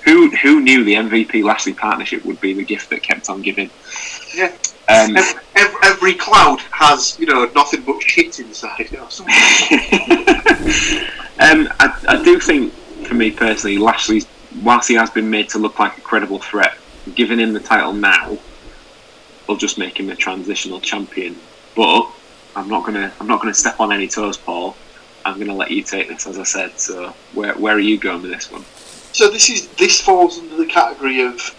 who 0.04 0.30
who 0.30 0.60
knew 0.60 0.84
the 0.84 0.94
MVP 0.94 1.42
Lashley 1.44 1.72
partnership 1.72 2.24
would 2.24 2.40
be 2.40 2.52
the 2.52 2.64
gift 2.64 2.90
that 2.90 3.02
kept 3.02 3.28
on 3.30 3.42
giving. 3.42 3.70
Yeah. 4.34 4.52
Um, 4.86 5.16
Every, 5.16 5.40
every, 5.56 5.78
every 5.82 6.14
cloud 6.14 6.60
has, 6.70 7.18
you 7.18 7.24
know, 7.24 7.50
nothing 7.54 7.82
but 7.82 8.02
shit 8.02 8.38
inside. 8.38 8.90
You 8.90 8.98
know, 8.98 9.08
something. 9.08 9.34
um, 11.40 11.68
I, 11.80 12.04
I 12.06 12.22
do 12.22 12.38
think, 12.38 12.70
for 13.06 13.14
me 13.14 13.30
personally, 13.30 13.78
Lashley's, 13.78 14.26
whilst 14.62 14.88
he 14.88 14.94
has 14.96 15.08
been 15.08 15.30
made 15.30 15.48
to 15.50 15.58
look 15.58 15.78
like 15.78 15.96
a 15.96 16.02
credible 16.02 16.38
threat, 16.38 16.76
giving 17.14 17.38
him 17.38 17.54
the 17.54 17.60
title 17.60 17.94
now 17.94 18.36
will 19.46 19.56
just 19.56 19.78
make 19.78 19.98
him 19.98 20.10
a 20.10 20.16
transitional 20.16 20.80
champion. 20.80 21.36
But 21.74 22.10
I'm 22.56 22.68
not 22.68 22.84
gonna, 22.84 23.12
I'm 23.20 23.26
not 23.26 23.40
gonna 23.40 23.54
step 23.54 23.80
on 23.80 23.92
any 23.92 24.08
toes, 24.08 24.36
Paul. 24.36 24.76
I'm 25.24 25.38
gonna 25.38 25.54
let 25.54 25.70
you 25.70 25.82
take 25.82 26.08
this, 26.08 26.26
as 26.26 26.38
I 26.38 26.44
said. 26.44 26.78
So, 26.78 27.14
where, 27.32 27.54
where 27.54 27.74
are 27.74 27.80
you 27.80 27.98
going 27.98 28.22
with 28.22 28.30
this 28.30 28.50
one? 28.50 28.64
So 29.12 29.30
this 29.30 29.48
is 29.48 29.68
this 29.76 30.00
falls 30.00 30.38
under 30.38 30.56
the 30.56 30.66
category 30.66 31.22
of 31.22 31.54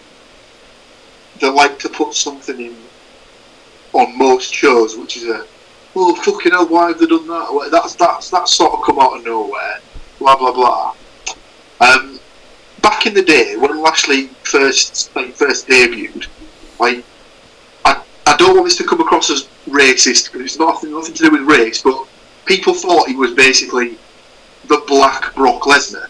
they 1.40 1.50
like 1.50 1.80
to 1.80 1.90
put 1.90 2.14
something 2.14 2.60
in 2.60 2.76
on 3.94 4.18
most 4.18 4.54
shows, 4.54 4.98
which 4.98 5.18
is 5.18 5.24
a 5.24 5.46
oh 5.96 6.16
fucking 6.16 6.52
hell, 6.52 6.68
why 6.68 6.90
have 6.90 7.00
they 7.00 7.06
done 7.06 7.28
that? 7.28 7.70
That's 7.72 7.96
that's 7.96 8.30
that's 8.30 8.54
sort 8.54 8.74
of 8.74 8.84
come 8.84 9.00
out 9.00 9.18
of 9.18 9.26
nowhere. 9.26 9.80
Blah 10.20 10.36
blah 10.36 10.52
blah. 10.52 10.96
Um, 11.80 12.20
back 12.82 13.06
in 13.06 13.14
the 13.14 13.24
day 13.24 13.56
when 13.56 13.82
Lashley 13.82 14.28
first 14.44 15.16
like, 15.16 15.34
first 15.34 15.68
debuted, 15.68 16.28
like 16.80 17.04
I 18.28 18.36
don't 18.38 18.56
want 18.56 18.66
this 18.66 18.78
to 18.78 18.84
come 18.84 19.02
across 19.02 19.30
as 19.30 19.48
racist 19.68 20.32
because 20.32 20.42
it's 20.42 20.60
nothing 20.60 20.92
nothing 20.92 21.14
to 21.14 21.24
do 21.24 21.32
with 21.32 21.42
race, 21.42 21.82
but 21.82 22.08
people 22.46 22.74
thought 22.74 23.08
he 23.08 23.16
was 23.16 23.34
basically 23.34 23.98
the 24.68 24.84
black 24.88 25.36
Brock 25.36 25.64
Lesnar 25.64 26.10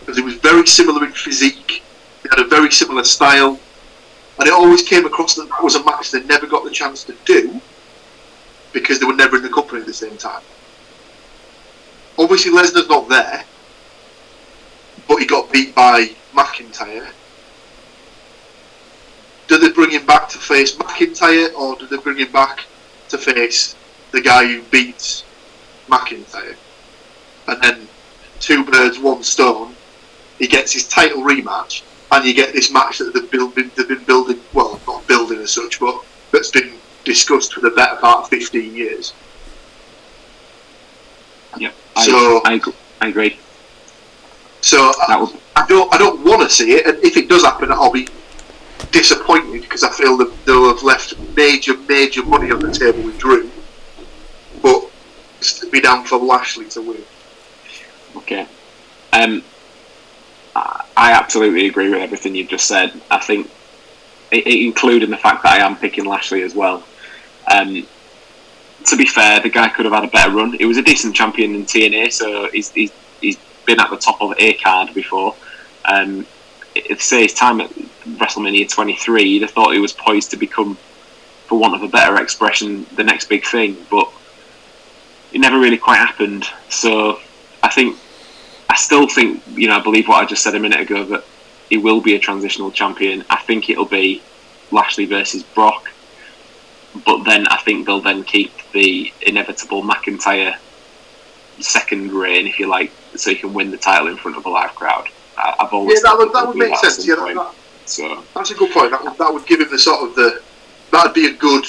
because 0.00 0.16
he 0.16 0.22
was 0.22 0.34
very 0.34 0.66
similar 0.66 1.04
in 1.04 1.12
physique. 1.12 1.82
He 2.22 2.28
had 2.30 2.38
a 2.38 2.48
very 2.48 2.70
similar 2.70 3.04
style, 3.04 3.58
and 4.38 4.48
it 4.48 4.52
always 4.52 4.82
came 4.82 5.04
across 5.04 5.34
that 5.34 5.48
that 5.48 5.62
was 5.62 5.74
a 5.74 5.84
match 5.84 6.10
they 6.10 6.22
never 6.24 6.46
got 6.46 6.64
the 6.64 6.70
chance 6.70 7.04
to 7.04 7.14
do 7.24 7.60
because 8.72 8.98
they 8.98 9.06
were 9.06 9.14
never 9.14 9.36
in 9.36 9.42
the 9.42 9.48
company 9.48 9.80
at 9.80 9.86
the 9.86 9.92
same 9.92 10.16
time. 10.16 10.42
Obviously, 12.18 12.52
Lesnar's 12.52 12.88
not 12.88 13.08
there, 13.08 13.44
but 15.08 15.16
he 15.16 15.26
got 15.26 15.52
beat 15.52 15.74
by 15.74 16.10
McIntyre. 16.32 17.10
Do 19.52 19.58
they 19.58 19.70
bring 19.70 19.90
him 19.90 20.06
back 20.06 20.30
to 20.30 20.38
face 20.38 20.74
McIntyre, 20.76 21.52
or 21.52 21.76
do 21.76 21.86
they 21.86 21.98
bring 21.98 22.16
him 22.16 22.32
back 22.32 22.64
to 23.10 23.18
face 23.18 23.76
the 24.10 24.22
guy 24.22 24.46
who 24.46 24.62
beats 24.70 25.24
McIntyre? 25.88 26.56
And 27.48 27.62
then 27.62 27.86
two 28.40 28.64
birds, 28.64 28.98
one 28.98 29.22
stone. 29.22 29.74
He 30.38 30.46
gets 30.46 30.72
his 30.72 30.88
title 30.88 31.20
rematch, 31.20 31.82
and 32.12 32.24
you 32.24 32.32
get 32.32 32.54
this 32.54 32.72
match 32.72 32.96
that 32.96 33.12
they've, 33.12 33.30
build, 33.30 33.54
been, 33.54 33.70
they've 33.76 33.86
been 33.86 34.02
building. 34.04 34.40
Well, 34.54 34.80
not 34.86 35.06
building 35.06 35.38
as 35.40 35.50
such, 35.52 35.78
but 35.78 36.02
that's 36.30 36.50
been 36.50 36.72
discussed 37.04 37.52
for 37.52 37.60
the 37.60 37.72
better 37.72 37.96
part 37.96 38.20
of 38.24 38.28
fifteen 38.30 38.74
years. 38.74 39.12
Yeah, 41.58 41.72
I, 41.94 42.06
So- 42.06 42.40
I, 42.46 42.54
agree- 42.54 42.72
I 43.02 43.08
agree. 43.08 43.38
So 44.62 44.78
I, 44.78 45.30
I 45.56 45.66
don't, 45.66 45.92
I 45.94 45.98
don't 45.98 46.24
want 46.24 46.40
to 46.40 46.48
see 46.48 46.72
it, 46.72 46.86
and 46.86 47.04
if 47.04 47.18
it 47.18 47.28
does 47.28 47.42
happen, 47.44 47.70
I'll 47.70 47.92
be 47.92 48.08
disappointed 48.92 49.62
because 49.62 49.82
I 49.82 49.90
feel 49.90 50.16
that 50.18 50.32
they'll 50.46 50.72
have 50.72 50.82
left 50.82 51.18
major, 51.36 51.76
major 51.88 52.24
money 52.24 52.50
on 52.50 52.60
the 52.60 52.70
table 52.70 53.02
with 53.02 53.18
Drew. 53.18 53.50
But 54.62 54.88
it's 55.38 55.64
be 55.66 55.80
down 55.80 56.04
for 56.04 56.18
Lashley 56.18 56.66
to 56.70 56.82
win. 56.82 57.02
Okay. 58.16 58.46
Um, 59.12 59.42
I 60.54 61.12
absolutely 61.12 61.66
agree 61.66 61.88
with 61.88 62.00
everything 62.00 62.34
you've 62.34 62.48
just 62.48 62.66
said. 62.68 62.92
I 63.10 63.18
think, 63.18 63.50
i- 64.32 64.36
i- 64.36 64.60
including 64.68 65.10
the 65.10 65.16
fact 65.16 65.42
that 65.42 65.52
I 65.60 65.66
am 65.66 65.76
picking 65.76 66.04
Lashley 66.04 66.42
as 66.42 66.54
well. 66.54 66.84
Um, 67.50 67.86
to 68.84 68.96
be 68.96 69.06
fair, 69.06 69.40
the 69.40 69.48
guy 69.48 69.68
could 69.68 69.84
have 69.86 69.94
had 69.94 70.04
a 70.04 70.08
better 70.08 70.30
run. 70.30 70.52
He 70.52 70.64
was 70.66 70.76
a 70.76 70.82
decent 70.82 71.16
champion 71.16 71.54
in 71.54 71.64
TNA, 71.64 72.12
so 72.12 72.48
he's, 72.52 72.70
he's, 72.70 72.92
he's 73.20 73.36
been 73.64 73.80
at 73.80 73.90
the 73.90 73.96
top 73.96 74.20
of 74.20 74.34
A 74.38 74.54
card 74.54 74.92
before. 74.94 75.34
Um, 75.86 76.26
if 76.74 77.02
say 77.02 77.22
his 77.22 77.34
time 77.34 77.60
at 77.60 77.70
WrestleMania 77.70 78.68
23, 78.68 79.22
you'd 79.22 79.42
have 79.42 79.50
thought 79.50 79.72
he 79.72 79.80
was 79.80 79.92
poised 79.92 80.30
to 80.30 80.36
become, 80.36 80.76
for 81.46 81.58
want 81.58 81.74
of 81.74 81.82
a 81.82 81.88
better 81.88 82.20
expression, 82.20 82.86
the 82.96 83.04
next 83.04 83.28
big 83.28 83.44
thing, 83.44 83.76
but 83.90 84.10
it 85.32 85.40
never 85.40 85.58
really 85.58 85.78
quite 85.78 85.96
happened. 85.96 86.46
So 86.68 87.20
I 87.62 87.68
think 87.68 87.98
I 88.68 88.74
still 88.74 89.06
think, 89.06 89.42
you 89.54 89.68
know, 89.68 89.76
I 89.76 89.82
believe 89.82 90.08
what 90.08 90.22
I 90.22 90.26
just 90.26 90.42
said 90.42 90.54
a 90.54 90.60
minute 90.60 90.80
ago 90.80 91.04
that 91.04 91.24
he 91.68 91.76
will 91.76 92.00
be 92.00 92.14
a 92.14 92.18
transitional 92.18 92.70
champion. 92.70 93.24
I 93.28 93.36
think 93.36 93.68
it'll 93.68 93.84
be 93.84 94.22
Lashley 94.70 95.04
versus 95.04 95.42
Brock, 95.42 95.90
but 97.04 97.24
then 97.24 97.46
I 97.48 97.58
think 97.58 97.86
they'll 97.86 98.00
then 98.00 98.24
keep 98.24 98.52
the 98.72 99.12
inevitable 99.20 99.82
McIntyre 99.82 100.56
second 101.60 102.12
reign, 102.12 102.46
if 102.46 102.58
you 102.58 102.66
like, 102.66 102.92
so 103.14 103.30
he 103.30 103.36
can 103.36 103.52
win 103.52 103.70
the 103.70 103.76
title 103.76 104.08
in 104.08 104.16
front 104.16 104.36
of 104.36 104.46
a 104.46 104.48
live 104.48 104.74
crowd. 104.74 105.08
I- 105.36 105.54
I've 105.60 105.72
Yeah, 105.72 105.94
that 106.02 106.14
would, 106.18 106.32
that 106.32 106.46
would 106.48 106.56
make 106.56 106.76
sense. 106.76 107.04
some 107.04 107.08
Yeah, 107.08 107.16
that, 107.26 107.34
that, 107.34 107.54
So 107.88 108.22
that's 108.34 108.50
a 108.50 108.54
good 108.54 108.70
point. 108.72 108.90
That 108.90 109.02
would, 109.04 109.16
that 109.18 109.32
would 109.32 109.46
give 109.46 109.60
him 109.60 109.70
the 109.70 109.78
sort 109.78 110.08
of 110.08 110.14
the 110.14 110.42
that'd 110.90 111.14
be 111.14 111.26
a 111.26 111.32
good 111.32 111.64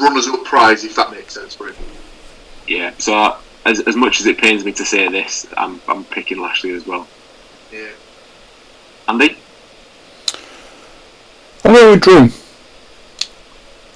runners-up 0.00 0.44
prize 0.44 0.84
if 0.84 0.94
that 0.96 1.10
makes 1.10 1.34
sense 1.34 1.54
for 1.54 1.66
him. 1.68 1.74
yeah, 2.66 2.92
so 2.98 3.36
as, 3.66 3.80
as 3.80 3.94
much 3.94 4.20
as 4.20 4.26
it 4.26 4.38
pains 4.38 4.64
me 4.64 4.72
to 4.72 4.84
say 4.84 5.08
this, 5.08 5.46
I'm, 5.56 5.80
I'm 5.86 6.04
picking 6.04 6.40
Lashley 6.40 6.72
as 6.72 6.86
well. 6.86 7.06
Yeah. 7.72 7.88
Andy, 9.08 9.36
I'm 11.64 11.72
going 11.74 11.90
with 11.92 12.00
Drew. 12.00 12.24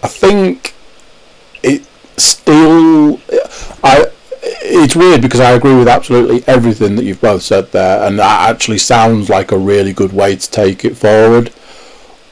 I 0.03 0.09
think 0.09 0.75
it 1.63 1.85
still. 2.17 3.21
I. 3.83 4.07
It's 4.69 4.97
weird 4.97 5.23
because 5.23 5.39
I 5.39 5.53
agree 5.53 5.77
with 5.77 5.87
absolutely 5.87 6.43
everything 6.49 6.97
that 6.97 7.05
you've 7.05 7.21
both 7.21 7.43
said 7.43 7.71
there, 7.71 8.05
and 8.05 8.19
that 8.19 8.51
actually 8.51 8.79
sounds 8.79 9.29
like 9.29 9.53
a 9.53 9.59
really 9.59 9.93
good 9.93 10.13
way 10.13 10.35
to 10.35 10.51
take 10.51 10.85
it 10.85 10.97
forward. 10.97 11.49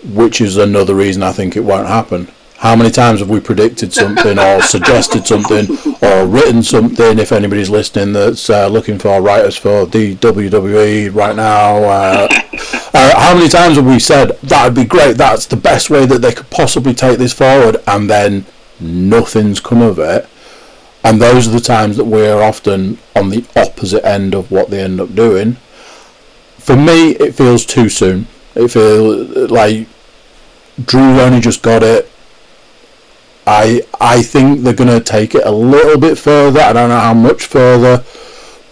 Which 0.05 0.41
is 0.41 0.57
another 0.57 0.95
reason 0.95 1.23
I 1.23 1.33
think 1.33 1.57
it 1.57 1.65
won't 1.65 1.87
happen. 1.87 2.29
How 2.57 2.75
many 2.75 2.91
times 2.91 3.21
have 3.21 3.31
we 3.31 3.41
predicted 3.41 3.93
something 3.93 4.39
or 4.39 4.61
suggested 4.75 5.27
something 5.27 5.77
or 6.03 6.27
written 6.27 6.63
something? 6.63 7.19
If 7.19 7.31
anybody's 7.31 7.71
listening 7.71 8.13
that's 8.13 8.51
uh, 8.51 8.67
looking 8.67 8.99
for 8.99 9.23
writers 9.23 9.57
for 9.57 9.87
the 9.87 10.17
WWE 10.17 11.15
right 11.15 11.37
now, 11.37 11.77
uh, 11.85 12.29
uh, 12.95 13.21
how 13.21 13.35
many 13.35 13.49
times 13.49 13.77
have 13.77 13.87
we 13.87 13.99
said 13.99 14.39
that 14.43 14.65
would 14.65 14.75
be 14.75 14.85
great? 14.85 15.17
That's 15.17 15.47
the 15.47 15.57
best 15.57 15.89
way 15.89 16.05
that 16.07 16.21
they 16.21 16.33
could 16.33 16.51
possibly 16.51 16.95
take 16.95 17.19
this 17.19 17.33
forward, 17.33 17.77
and 17.87 18.11
then 18.11 18.45
nothing's 18.81 19.61
come 19.61 19.83
of 19.83 19.99
it. 19.99 20.29
And 21.05 21.21
those 21.21 21.47
are 21.47 21.51
the 21.51 21.61
times 21.61 21.99
that 21.99 22.07
we're 22.07 22.43
often 22.43 22.99
on 23.15 23.29
the 23.29 23.45
opposite 23.55 24.05
end 24.07 24.35
of 24.35 24.51
what 24.51 24.71
they 24.71 24.83
end 24.83 25.01
up 25.01 25.15
doing. 25.15 25.57
For 26.59 26.75
me, 26.75 27.11
it 27.11 27.35
feels 27.35 27.67
too 27.67 27.91
soon. 27.91 28.27
It 28.55 28.69
feels 28.69 29.51
like 29.51 29.87
Drew 30.83 31.21
only 31.21 31.41
just 31.41 31.63
got 31.63 31.83
it. 31.83 32.11
I 33.47 33.83
I 34.01 34.23
think 34.23 34.61
they're 34.63 34.73
going 34.73 34.89
to 34.89 35.01
take 35.01 35.35
it 35.35 35.43
a 35.45 35.51
little 35.51 36.01
bit 36.01 36.17
further. 36.17 36.61
I 36.61 36.73
don't 36.73 36.89
know 36.89 36.99
how 36.99 37.13
much 37.13 37.45
further, 37.45 38.03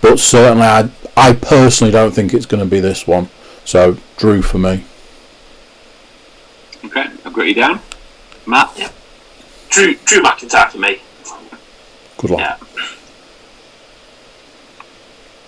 but 0.01 0.19
certainly 0.19 0.65
I 0.65 0.89
I 1.15 1.35
personally 1.35 1.93
don't 1.93 2.13
think 2.13 2.33
it's 2.33 2.47
going 2.47 2.63
to 2.63 2.71
be 2.71 2.81
this 2.81 3.07
one. 3.07 3.29
So 3.67 3.99
Drew 4.17 4.41
for 4.41 4.59
me. 4.59 4.85
Okay, 6.85 7.07
I've 7.25 7.33
got 7.35 7.47
you 7.47 7.55
down. 7.55 7.81
Matt? 8.47 8.73
Yeah. 8.77 8.91
Drew 9.69 9.97
Drew 10.07 10.23
McIntyre 10.23 10.71
for 10.71 10.79
me. 10.79 11.03
Good 12.23 12.31
luck. 12.31 12.41
Yeah. 12.41 12.57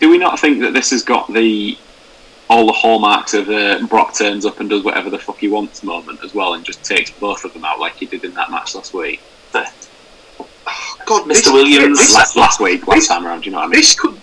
Do 0.01 0.11
we 0.11 0.19
not 0.19 0.39
think 0.39 0.61
that 0.61 0.73
this 0.75 0.91
has 0.91 1.03
got 1.03 1.33
the 1.33 1.79
all 2.51 2.67
the 2.67 2.73
hallmarks 2.73 3.33
of 3.33 3.49
uh, 3.49 3.87
Brock 3.87 4.15
turns 4.15 4.45
up 4.45 4.61
and 4.61 4.69
does 4.69 4.85
whatever 4.85 5.09
the 5.09 5.19
fuck 5.19 5.39
he 5.39 5.49
wants 5.49 5.83
moment 5.83 6.23
as 6.23 6.35
well, 6.35 6.55
and 6.55 6.65
just 6.65 6.85
takes 6.85 7.11
both 7.11 7.45
of 7.45 7.55
them 7.55 7.65
out 7.65 7.81
like 7.81 7.95
he 7.95 8.05
did 8.07 8.23
in 8.25 8.35
that 8.35 8.51
match 8.51 8.75
last 8.75 8.93
week? 8.93 9.23
God, 11.07 11.23
Mr. 11.25 11.27
this- 11.27 11.51
Williams. 11.51 11.99
This, 11.99 12.15
Last, 12.15 12.37
last 12.37 12.61
week, 12.61 12.87
last 12.87 13.09
time 13.09 13.27
around, 13.27 13.43
do 13.43 13.47
you 13.47 13.53
know 13.53 13.59
what 13.59 13.67
I 13.67 13.69
mean? 13.69 13.81
this 13.81 13.99
could 13.99 14.21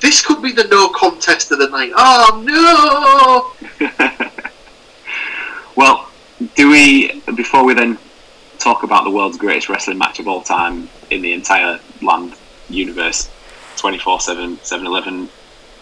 this 0.00 0.24
could 0.24 0.42
be 0.42 0.52
the 0.52 0.64
no 0.64 0.88
contest 0.90 1.50
of 1.52 1.58
the 1.58 1.68
night. 1.68 1.92
Oh 1.96 3.56
no! 3.80 3.88
well, 5.76 6.10
do 6.54 6.70
we, 6.70 7.22
before 7.34 7.64
we 7.64 7.72
then 7.74 7.96
talk 8.64 8.82
about 8.82 9.04
the 9.04 9.10
world's 9.10 9.36
greatest 9.36 9.68
wrestling 9.68 9.98
match 9.98 10.18
of 10.18 10.26
all 10.26 10.42
time 10.42 10.88
in 11.10 11.20
the 11.20 11.32
entire 11.34 11.78
land 12.00 12.34
universe, 12.70 13.30
24 13.76 14.20
7, 14.20 14.58
7 14.62 14.86
11, 14.86 15.28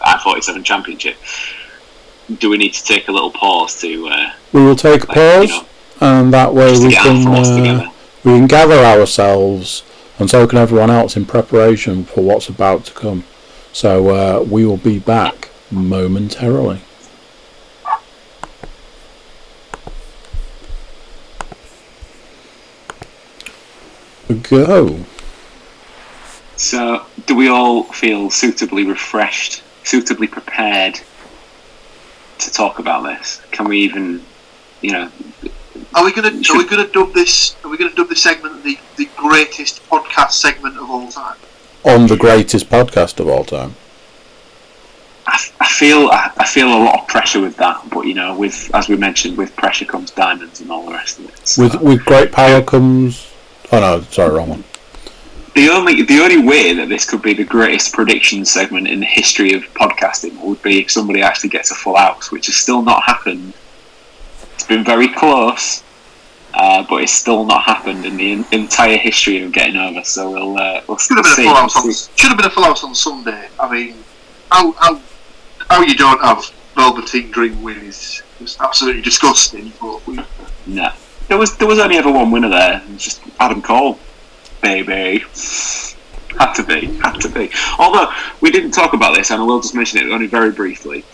I 0.01 0.19
47 0.21 0.63
championship, 0.63 1.15
do 2.39 2.49
we 2.49 2.57
need 2.57 2.73
to 2.73 2.83
take 2.83 3.07
a 3.07 3.11
little 3.11 3.31
pause 3.31 3.79
to, 3.81 4.07
uh, 4.07 4.33
We 4.51 4.63
will 4.63 4.75
take 4.75 5.05
a 5.05 5.07
like, 5.07 5.15
pause, 5.15 5.49
you 5.49 5.55
know, 5.55 5.67
and 6.01 6.33
that 6.33 6.53
way 6.53 6.77
we 6.77 6.93
can 6.93 7.25
uh, 7.27 7.89
we 8.25 8.31
can 8.33 8.47
gather 8.47 8.83
ourselves, 8.83 9.83
and 10.19 10.29
so 10.29 10.45
can 10.45 10.57
everyone 10.57 10.91
else 10.91 11.15
in 11.15 11.25
preparation 11.25 12.03
for 12.03 12.21
what's 12.21 12.49
about 12.49 12.85
to 12.85 12.93
come. 12.93 13.23
So 13.71 14.09
uh, 14.09 14.43
we 14.43 14.65
will 14.65 14.77
be 14.77 14.99
back 14.99 15.49
momentarily. 15.71 16.81
Go. 24.49 24.99
So, 26.55 27.05
do 27.25 27.35
we 27.35 27.49
all 27.49 27.83
feel 27.83 28.29
suitably 28.29 28.85
refreshed, 28.85 29.63
suitably 29.83 30.27
prepared 30.27 30.99
to 32.39 32.51
talk 32.51 32.79
about 32.79 33.03
this? 33.03 33.41
Can 33.51 33.67
we 33.67 33.79
even, 33.79 34.23
you 34.81 34.91
know, 34.91 35.11
Are 35.95 36.03
we 36.05 36.11
gonna 36.13 36.29
are 36.29 36.57
we 36.57 36.65
gonna 36.65 36.87
dub 36.87 37.13
this? 37.13 37.55
Are 37.63 37.69
we 37.69 37.77
gonna 37.77 37.93
dub 37.93 38.09
this 38.09 38.21
segment 38.21 38.63
the 38.63 38.77
the 38.97 39.09
greatest 39.17 39.87
podcast 39.89 40.31
segment 40.31 40.77
of 40.77 40.89
all 40.89 41.09
time? 41.09 41.37
On 41.83 42.07
the 42.07 42.15
greatest 42.17 42.69
podcast 42.69 43.19
of 43.19 43.27
all 43.27 43.43
time. 43.43 43.75
I, 45.25 45.37
I 45.59 45.67
feel 45.67 46.07
I, 46.09 46.31
I 46.37 46.45
feel 46.45 46.67
a 46.67 46.81
lot 46.83 47.01
of 47.01 47.07
pressure 47.07 47.41
with 47.41 47.57
that, 47.57 47.81
but 47.89 48.01
you 48.07 48.13
know, 48.13 48.35
with 48.35 48.71
as 48.73 48.87
we 48.87 48.95
mentioned, 48.95 49.37
with 49.37 49.55
pressure 49.55 49.85
comes 49.85 50.11
diamonds 50.11 50.61
and 50.61 50.71
all 50.71 50.85
the 50.85 50.93
rest 50.93 51.19
of 51.19 51.25
it. 51.25 51.47
So 51.47 51.63
With 51.63 51.81
with 51.81 52.05
great 52.05 52.31
power 52.31 52.61
comes. 52.61 53.32
Oh 53.71 53.79
no, 53.79 54.01
sorry, 54.03 54.35
wrong 54.35 54.49
one. 54.49 54.63
the 55.55 55.69
only 55.69 56.03
the 56.03 56.19
only 56.19 56.43
way 56.43 56.73
that 56.73 56.89
this 56.89 57.09
could 57.09 57.21
be 57.21 57.33
the 57.33 57.43
greatest 57.43 57.93
prediction 57.93 58.45
segment 58.45 58.87
in 58.87 58.99
the 58.99 59.05
history 59.05 59.53
of 59.53 59.63
podcasting 59.73 60.39
would 60.43 60.61
be 60.61 60.81
if 60.81 60.91
somebody 60.91 61.21
actually 61.21 61.49
gets 61.49 61.71
a 61.71 61.75
full 61.75 61.95
house, 61.95 62.31
which 62.31 62.47
has 62.47 62.55
still 62.55 62.81
not 62.81 63.03
happened. 63.03 63.53
It's 64.53 64.65
been 64.65 64.83
very 64.83 65.07
close, 65.07 65.83
uh, 66.53 66.85
but 66.89 67.01
it's 67.03 67.11
still 67.11 67.45
not 67.45 67.63
happened 67.63 68.05
in 68.05 68.17
the 68.17 68.31
in, 68.33 68.45
entire 68.51 68.97
history 68.97 69.41
of 69.43 69.51
getting 69.51 69.75
over. 69.75 70.03
So 70.03 70.31
we'll 70.31 70.57
uh, 70.57 70.81
we'll 70.87 70.97
Should 70.97 71.17
have 71.17 71.23
been 71.25 71.45
a 71.45 71.49
full 71.49 71.55
house 71.55 71.75
on 71.75 72.15
should 72.17 72.29
have 72.29 72.37
been 72.37 72.45
a 72.47 72.49
full 72.49 72.63
house 72.63 72.83
on 72.83 72.93
Sunday. 72.95 73.47
I 73.59 73.71
mean, 73.71 73.95
how 74.51 74.71
how 74.73 75.01
how 75.69 75.81
you 75.81 75.95
don't 75.95 76.21
have 76.21 76.51
Velveteen 76.75 77.31
Dream 77.31 77.61
win 77.61 77.77
is, 77.79 78.21
is 78.39 78.57
absolutely 78.59 79.01
disgusting. 79.01 79.71
But 79.79 80.05
we, 80.07 80.19
No, 80.67 80.91
there 81.27 81.37
was 81.37 81.55
there 81.57 81.67
was 81.67 81.79
only 81.79 81.97
ever 81.97 82.11
one 82.11 82.31
winner 82.31 82.49
there. 82.49 82.81
It 82.85 82.93
was 82.93 83.03
just 83.03 83.21
Adam 83.39 83.61
Cole, 83.61 83.99
baby. 84.61 85.23
Had 86.39 86.53
to 86.53 86.63
be, 86.63 86.87
had 86.97 87.19
to 87.21 87.29
be. 87.29 87.51
Although 87.77 88.11
we 88.41 88.49
didn't 88.49 88.71
talk 88.71 88.93
about 88.93 89.15
this, 89.15 89.29
and 89.29 89.41
I 89.41 89.45
will 89.45 89.61
just 89.61 89.75
mention 89.75 89.99
it 89.99 90.11
only 90.11 90.27
very 90.27 90.51
briefly. 90.51 91.05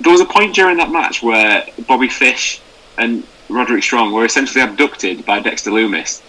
There 0.00 0.12
was 0.12 0.20
a 0.20 0.26
point 0.26 0.54
during 0.54 0.76
that 0.78 0.90
match 0.90 1.22
where 1.22 1.64
Bobby 1.86 2.08
Fish 2.08 2.60
and 2.98 3.24
Roderick 3.48 3.84
Strong 3.84 4.12
were 4.12 4.24
essentially 4.24 4.62
abducted 4.64 5.24
by 5.24 5.38
Dexter 5.38 5.70
Lumis. 5.70 6.20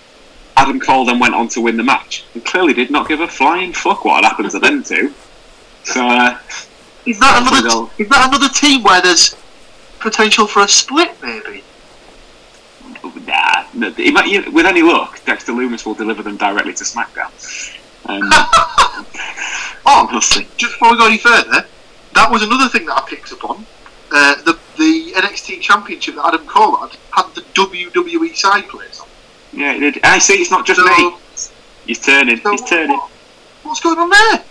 Adam 0.55 0.79
Cole 0.79 1.05
then 1.05 1.19
went 1.19 1.33
on 1.33 1.47
to 1.49 1.61
win 1.61 1.77
the 1.77 1.83
match, 1.83 2.25
and 2.33 2.45
clearly 2.45 2.73
did 2.73 2.91
not 2.91 3.07
give 3.07 3.21
a 3.21 3.27
flying 3.27 3.73
fuck 3.73 4.05
what 4.05 4.23
had 4.23 4.29
happened 4.29 4.51
to 4.51 4.59
them 4.59 4.83
two. 4.83 5.13
So 5.83 6.07
uh, 6.07 6.39
is 7.05 7.19
that 7.19 7.41
another 7.41 7.89
is 7.97 8.07
that 8.09 8.27
another 8.27 8.49
team 8.49 8.83
where 8.83 9.01
there's 9.01 9.35
potential 9.99 10.47
for 10.47 10.63
a 10.63 10.67
split? 10.67 11.11
Maybe. 11.21 11.63
Nah, 13.15 13.63
might, 13.73 14.27
you- 14.27 14.51
with 14.51 14.65
any 14.65 14.81
luck, 14.81 15.23
Dexter 15.25 15.53
Lumis 15.53 15.85
will 15.85 15.93
deliver 15.93 16.21
them 16.23 16.37
directly 16.37 16.73
to 16.73 16.83
SmackDown. 16.83 17.31
Um, 18.05 18.29
Oh, 19.87 20.07
honestly, 20.09 20.47
just 20.57 20.73
before 20.73 20.91
we 20.91 20.97
go 20.97 21.05
any 21.05 21.19
further, 21.19 21.63
that 22.15 22.31
was 22.31 22.41
another 22.41 22.67
thing 22.69 22.87
that 22.87 22.97
I 22.97 23.07
picked 23.07 23.31
up 23.31 23.43
on. 23.47 23.65
Uh, 24.11 24.35
the 24.43 24.57
the 24.77 25.11
NXT 25.15 25.61
Championship 25.61 26.15
that 26.15 26.25
Adam 26.25 26.45
Cole 26.47 26.75
had 26.77 26.97
had 27.11 27.33
the 27.35 27.41
WWE 27.41 28.35
side 28.35 28.67
plates 28.67 28.99
on. 28.99 29.07
yeah, 29.53 29.73
it 29.75 29.79
did. 29.79 30.03
I 30.03 30.17
see. 30.17 30.33
It's 30.33 30.49
not 30.49 30.65
just 30.65 30.79
So, 30.79 30.85
me. 30.87 31.15
He's 31.85 31.99
turning. 31.99 32.37
so 32.41 32.51
He's 32.51 32.61
turning. 32.63 32.97
what- 32.97 33.09
what's 33.63 33.79
going 33.79 33.99
on 33.99 34.09
there? 34.09 34.43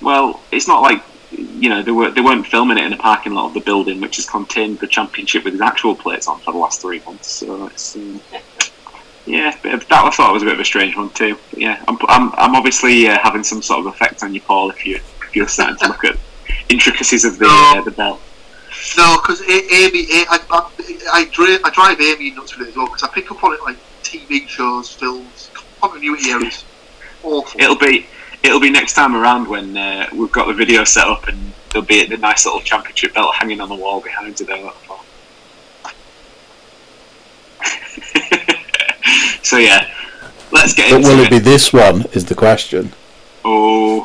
Well, 0.00 0.40
it's 0.50 0.66
not 0.68 0.80
like 0.82 1.02
you 1.36 1.68
know 1.68 1.82
they 1.82 1.90
were 1.92 2.10
they 2.10 2.20
weren't 2.20 2.46
filming 2.46 2.78
it 2.78 2.84
in 2.84 2.90
the 2.90 2.96
parking 2.96 3.34
lot 3.34 3.46
of 3.46 3.54
the 3.54 3.60
building, 3.60 4.00
which 4.00 4.16
has 4.16 4.28
contained 4.28 4.78
the 4.80 4.86
championship 4.86 5.44
with 5.44 5.54
his 5.54 5.60
actual 5.60 5.94
plates 5.94 6.28
on 6.28 6.38
for 6.40 6.52
the 6.52 6.58
last 6.58 6.80
three 6.80 7.00
months. 7.00 7.28
So 7.28 7.66
it's 7.66 7.96
um, 7.96 8.20
yeah, 9.26 9.56
that 9.62 9.86
I 9.90 10.10
thought 10.10 10.32
was 10.32 10.42
a 10.42 10.46
bit 10.46 10.54
of 10.54 10.60
a 10.60 10.64
strange 10.64 10.96
one 10.96 11.10
too. 11.10 11.36
But 11.50 11.60
yeah, 11.60 11.82
I'm 11.88 11.96
I'm, 12.08 12.32
I'm 12.36 12.54
obviously 12.54 13.08
uh, 13.08 13.18
having 13.22 13.42
some 13.44 13.62
sort 13.62 13.80
of 13.80 13.86
effect 13.86 14.22
on 14.22 14.34
you, 14.34 14.40
Paul, 14.40 14.70
if 14.70 14.84
you 14.86 14.96
if 14.96 15.34
you're 15.34 15.48
starting 15.48 15.76
to 15.78 15.88
look 15.88 16.04
at 16.04 16.16
intricacies 16.68 17.24
of 17.24 17.38
the 17.38 17.46
No. 17.46 17.74
uh, 17.78 17.82
the 17.82 17.90
belt. 17.90 18.20
No, 18.96 19.16
because 19.22 19.40
Amy, 19.42 20.06
A- 20.12 20.26
I, 20.28 20.38
I, 20.50 20.70
I, 21.12 21.24
dri- 21.32 21.58
I 21.64 21.70
drive 21.70 22.00
Amy 22.00 22.32
nuts 22.32 22.56
with 22.58 22.66
it 22.66 22.70
as 22.70 22.76
well 22.76 22.86
because 22.86 23.02
I 23.02 23.08
pick 23.08 23.30
up 23.30 23.42
on 23.42 23.54
it 23.54 23.60
like 23.62 23.76
TV 24.02 24.46
shows, 24.46 24.92
films, 24.92 25.50
continuity 25.80 26.30
errors. 26.30 26.64
Awful. 27.22 27.60
It'll 27.60 27.76
be 27.78 28.06
it'll 28.44 28.60
be 28.60 28.70
next 28.70 28.92
time 28.92 29.16
around 29.16 29.48
when 29.48 29.76
uh, 29.76 30.06
we've 30.14 30.30
got 30.30 30.46
the 30.46 30.52
video 30.54 30.84
set 30.84 31.06
up 31.08 31.26
and 31.26 31.52
there'll 31.72 31.86
be 31.86 32.04
the 32.06 32.16
nice 32.18 32.44
little 32.44 32.60
championship 32.60 33.14
belt 33.14 33.34
hanging 33.34 33.60
on 33.60 33.68
the 33.68 33.74
wall 33.74 34.00
behind 34.00 34.38
you 34.38 34.46
there. 34.46 34.62
so 39.42 39.56
yeah, 39.58 39.90
let's 40.52 40.74
get 40.74 40.90
But 40.90 41.02
will 41.02 41.20
it. 41.20 41.26
it 41.26 41.30
be 41.30 41.38
this 41.38 41.72
one? 41.72 42.02
Is 42.12 42.26
the 42.26 42.34
question. 42.34 42.92
Oh, 43.44 44.00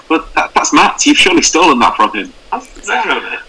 well, 0.08 0.26
that, 0.34 0.52
that's 0.54 0.72
Matt. 0.72 1.04
You've 1.06 1.16
surely 1.18 1.42
stolen 1.42 1.78
that 1.80 1.94
from 1.96 2.12
him. 2.12 2.32
I'm 2.50 2.62
there 2.86 3.10
on 3.10 3.32
it. 3.34 3.40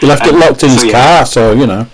He 0.00 0.06
left 0.06 0.26
it 0.26 0.32
Um, 0.34 0.40
locked 0.40 0.62
in 0.62 0.70
so 0.70 0.74
his 0.76 0.84
yeah. 0.84 0.92
car, 0.92 1.26
so 1.26 1.52
you 1.52 1.66
know. 1.66 1.86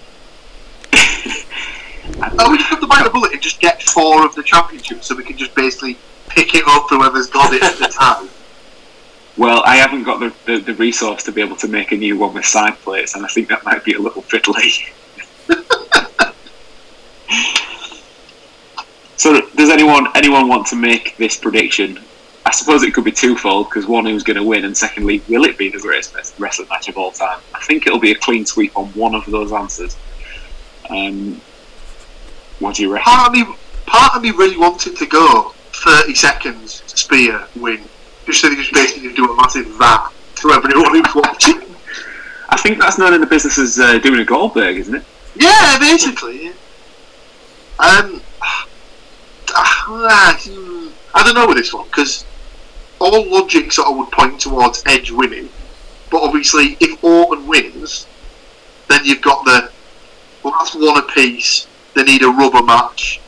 Are 2.20 2.50
we 2.50 2.58
just 2.58 2.70
have 2.70 2.80
to 2.80 2.86
buy 2.86 3.02
the 3.02 3.10
bullet 3.10 3.32
and 3.32 3.42
just 3.42 3.60
get 3.60 3.82
four 3.82 4.24
of 4.24 4.34
the 4.34 4.42
championships 4.42 5.06
so 5.06 5.16
we 5.16 5.24
can 5.24 5.36
just 5.36 5.54
basically 5.54 5.98
pick 6.28 6.54
it 6.54 6.64
up 6.66 6.86
whoever's 6.88 7.28
got 7.28 7.52
it 7.52 7.62
at 7.62 7.78
the 7.78 7.86
time? 7.86 8.28
Well, 9.36 9.64
I 9.66 9.74
haven't 9.74 10.04
got 10.04 10.20
the, 10.20 10.32
the, 10.46 10.60
the 10.60 10.74
resource 10.74 11.24
to 11.24 11.32
be 11.32 11.40
able 11.40 11.56
to 11.56 11.66
make 11.66 11.90
a 11.90 11.96
new 11.96 12.16
one 12.16 12.34
with 12.34 12.44
side 12.44 12.78
plates, 12.78 13.16
and 13.16 13.24
I 13.24 13.28
think 13.28 13.48
that 13.48 13.64
might 13.64 13.82
be 13.82 13.94
a 13.94 13.98
little 13.98 14.22
fiddly. 14.22 14.92
so, 19.16 19.40
does 19.56 19.70
anyone 19.70 20.06
anyone 20.14 20.46
want 20.46 20.68
to 20.68 20.76
make 20.76 21.16
this 21.16 21.36
prediction? 21.36 21.98
I 22.46 22.52
suppose 22.52 22.84
it 22.84 22.94
could 22.94 23.02
be 23.02 23.10
twofold 23.10 23.70
because 23.70 23.88
one, 23.88 24.04
who's 24.04 24.22
going 24.22 24.36
to 24.36 24.44
win, 24.44 24.66
and 24.66 24.76
secondly, 24.76 25.20
will 25.28 25.42
it 25.42 25.58
be 25.58 25.68
the 25.68 25.80
greatest 25.80 26.38
wrestling 26.38 26.68
match 26.68 26.88
of 26.88 26.96
all 26.96 27.10
time? 27.10 27.40
I 27.54 27.60
think 27.64 27.88
it'll 27.88 27.98
be 27.98 28.12
a 28.12 28.14
clean 28.14 28.46
sweep 28.46 28.78
on 28.78 28.86
one 28.90 29.16
of 29.16 29.26
those 29.26 29.50
answers. 29.50 29.96
Um, 30.88 31.40
what 32.58 32.76
do 32.76 32.82
you 32.82 32.92
reckon? 32.92 33.04
Part 33.04 33.28
of 33.28 33.32
me, 33.34 33.54
part 33.86 34.16
of 34.16 34.22
me 34.22 34.30
really 34.30 34.56
wanted 34.56 34.96
to 34.96 35.06
go 35.06 35.54
30 35.72 36.14
seconds 36.14 36.82
spear 36.86 37.46
win, 37.56 37.82
just 38.26 38.40
so 38.40 38.48
they 38.48 38.56
just 38.56 38.72
basically 38.72 39.12
do 39.12 39.30
a 39.30 39.36
massive 39.36 39.66
VAT 39.66 40.12
to 40.36 40.52
everyone 40.52 40.94
who's 40.94 41.14
watching. 41.14 41.62
I 42.48 42.56
think 42.56 42.78
that's 42.78 42.98
known 42.98 43.14
in 43.14 43.20
the 43.20 43.26
business 43.26 43.58
as 43.58 43.78
uh, 43.78 43.98
doing 43.98 44.20
a 44.20 44.24
Goldberg, 44.24 44.76
isn't 44.76 44.94
it? 44.94 45.04
Yeah, 45.36 45.78
basically. 45.78 46.48
Um, 47.78 48.22
ah, 49.50 50.38
I 51.14 51.22
don't 51.24 51.34
know 51.34 51.46
with 51.48 51.56
this 51.56 51.74
one 51.74 51.86
because 51.86 52.24
all 53.00 53.28
logic 53.28 53.72
sort 53.72 53.88
of 53.88 53.96
would 53.96 54.10
point 54.12 54.40
towards 54.40 54.82
Edge 54.86 55.10
winning, 55.10 55.48
but 56.10 56.22
obviously 56.22 56.76
if 56.80 57.02
Orton 57.02 57.46
wins, 57.46 58.06
then 58.88 59.00
you've 59.04 59.22
got 59.22 59.44
the 59.44 59.70
well, 60.42 60.54
that's 60.58 60.74
one 60.74 60.98
apiece. 60.98 61.66
They 61.94 62.02
need 62.02 62.22
a 62.22 62.28
rubber 62.28 62.62
match. 62.62 63.20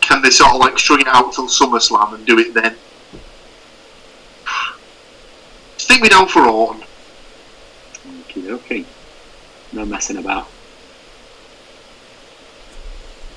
Can 0.00 0.22
they 0.22 0.30
sort 0.30 0.54
of 0.54 0.60
like 0.60 0.78
string 0.78 1.00
it 1.00 1.08
out 1.08 1.32
till 1.32 1.46
SummerSlam 1.46 2.14
and 2.14 2.26
do 2.26 2.38
it 2.38 2.54
then? 2.54 2.76
take 5.76 6.02
me 6.02 6.08
down 6.08 6.28
for 6.28 6.46
Orton. 6.46 6.82
Okay, 8.22 8.50
okay. 8.52 8.84
No 9.72 9.84
messing 9.84 10.18
about. 10.18 10.48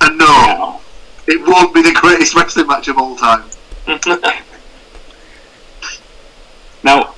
And 0.01 0.17
no, 0.17 0.81
it 1.27 1.45
won't 1.47 1.73
be 1.73 1.81
the 1.81 1.93
greatest 1.93 2.35
wrestling 2.35 2.67
match 2.67 2.87
of 2.87 2.97
all 2.97 3.15
time. 3.15 3.43
Now, 6.83 7.13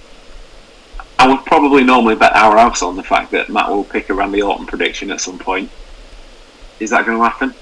I 1.18 1.28
would 1.28 1.46
probably 1.46 1.84
normally 1.84 2.16
bet 2.16 2.36
our 2.36 2.58
house 2.58 2.82
on 2.82 2.96
the 2.96 3.04
fact 3.04 3.32
that 3.32 3.50
Matt 3.50 3.70
will 3.70 3.86
pick 3.86 4.10
a 4.10 4.14
Randy 4.14 4.42
Orton 4.42 4.66
prediction 4.66 5.10
at 5.12 5.22
some 5.22 5.40
point. 5.40 5.72
Is 6.84 6.92
that 6.92 7.06
going 7.06 7.18
to 7.18 7.24
happen? 7.24 7.54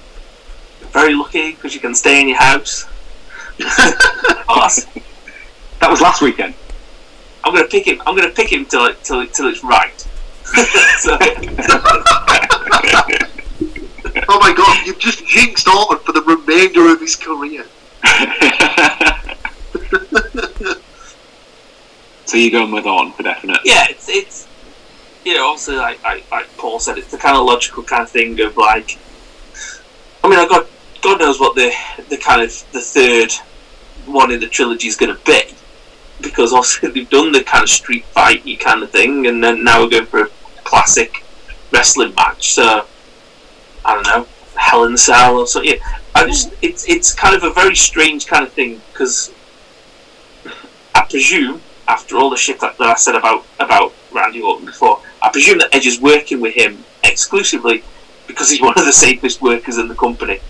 Very 0.92 1.14
lucky 1.14 1.52
because 1.52 1.74
you 1.74 1.80
can 1.80 1.94
stay 1.94 2.20
in 2.20 2.28
your 2.28 2.38
house. 2.38 2.86
Awesome. 4.48 4.90
That 5.80 5.90
was 5.90 6.00
last 6.02 6.20
weekend. 6.20 6.54
I'm 7.42 7.54
gonna 7.54 7.66
pick 7.66 7.86
him. 7.86 8.02
I'm 8.06 8.14
gonna 8.14 8.28
pick 8.28 8.52
him 8.52 8.66
till 8.66 8.84
it, 8.86 9.02
till 9.02 9.20
it, 9.20 9.32
till 9.32 9.48
it's 9.48 9.64
right. 9.64 10.06
Oh 14.28 14.38
my 14.38 14.52
god, 14.54 14.86
you've 14.86 14.98
just 14.98 15.26
jinxed 15.26 15.66
Orton 15.68 15.98
for 15.98 16.12
the 16.12 16.22
remainder 16.22 16.92
of 16.92 17.00
his 17.00 17.16
career. 17.16 17.64
so 22.26 22.36
you're 22.36 22.50
going 22.50 22.72
with 22.72 22.86
Orton 22.86 23.12
for 23.12 23.22
definite? 23.22 23.60
yeah, 23.64 23.86
it's 23.88 24.08
it's 24.08 24.46
you 25.24 25.34
know 25.34 25.48
obviously 25.48 25.76
like, 25.76 26.02
like 26.02 26.30
like 26.30 26.56
Paul 26.58 26.78
said, 26.78 26.98
it's 26.98 27.10
the 27.10 27.18
kind 27.18 27.36
of 27.36 27.46
logical 27.46 27.82
kind 27.82 28.02
of 28.02 28.10
thing 28.10 28.38
of 28.40 28.56
like. 28.56 28.98
I 30.24 30.28
mean, 30.28 30.38
I 30.38 30.46
got 30.46 30.66
God 31.02 31.18
knows 31.18 31.40
what 31.40 31.54
the 31.54 31.72
the 32.08 32.16
kind 32.16 32.42
of 32.42 32.48
the 32.72 32.80
third 32.80 33.32
one 34.06 34.30
in 34.30 34.40
the 34.40 34.46
trilogy 34.46 34.88
is 34.88 34.96
going 34.96 35.14
to 35.14 35.24
be, 35.24 35.42
because 36.20 36.52
obviously 36.52 36.90
they've 36.94 37.10
done 37.10 37.32
the 37.32 37.42
kind 37.42 37.62
of 37.62 37.68
street 37.68 38.04
fighty 38.14 38.58
kind 38.58 38.82
of 38.82 38.90
thing, 38.90 39.26
and 39.26 39.42
then 39.42 39.64
now 39.64 39.82
we're 39.82 39.90
going 39.90 40.06
for 40.06 40.24
a 40.24 40.28
classic 40.64 41.24
wrestling 41.72 42.14
match. 42.14 42.52
So 42.52 42.86
I 43.84 43.94
don't 43.94 44.06
know, 44.06 44.26
Hell 44.56 44.84
in 44.84 44.92
the 44.92 44.98
Cell 44.98 45.38
or 45.38 45.46
something. 45.46 45.72
Yeah, 45.72 45.98
I 46.14 46.26
just 46.26 46.52
it's 46.62 46.88
it's 46.88 47.12
kind 47.12 47.34
of 47.34 47.42
a 47.42 47.52
very 47.52 47.74
strange 47.74 48.26
kind 48.26 48.44
of 48.44 48.52
thing 48.52 48.80
because 48.92 49.34
I 50.94 51.04
presume 51.08 51.60
after 51.88 52.16
all 52.16 52.30
the 52.30 52.36
shit 52.36 52.60
that, 52.60 52.78
that 52.78 52.86
I 52.86 52.94
said 52.94 53.16
about 53.16 53.44
about 53.58 53.92
Randy 54.12 54.40
Orton 54.40 54.66
before, 54.66 55.00
I 55.20 55.30
presume 55.30 55.58
that 55.58 55.74
Edge 55.74 55.86
is 55.86 56.00
working 56.00 56.40
with 56.40 56.54
him 56.54 56.84
exclusively 57.02 57.82
because 58.32 58.50
he's 58.50 58.60
one 58.60 58.74
of 58.76 58.84
the 58.84 58.92
safest 58.92 59.40
workers 59.40 59.78
in 59.78 59.88
the 59.88 59.94
company. 59.94 60.40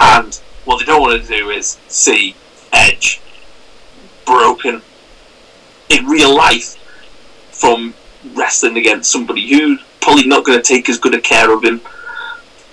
And 0.00 0.34
what 0.64 0.78
they 0.78 0.84
don't 0.84 1.00
want 1.00 1.22
to 1.22 1.28
do 1.28 1.50
is 1.50 1.78
see 1.88 2.34
Edge 2.72 3.20
broken 4.24 4.82
in 5.88 6.06
real 6.06 6.34
life 6.34 6.76
from 7.50 7.94
wrestling 8.34 8.76
against 8.76 9.10
somebody 9.10 9.48
who's 9.48 9.80
probably 10.00 10.26
not 10.26 10.44
going 10.44 10.58
to 10.58 10.62
take 10.62 10.88
as 10.88 10.98
good 10.98 11.14
a 11.14 11.20
care 11.20 11.52
of 11.54 11.64
him 11.64 11.80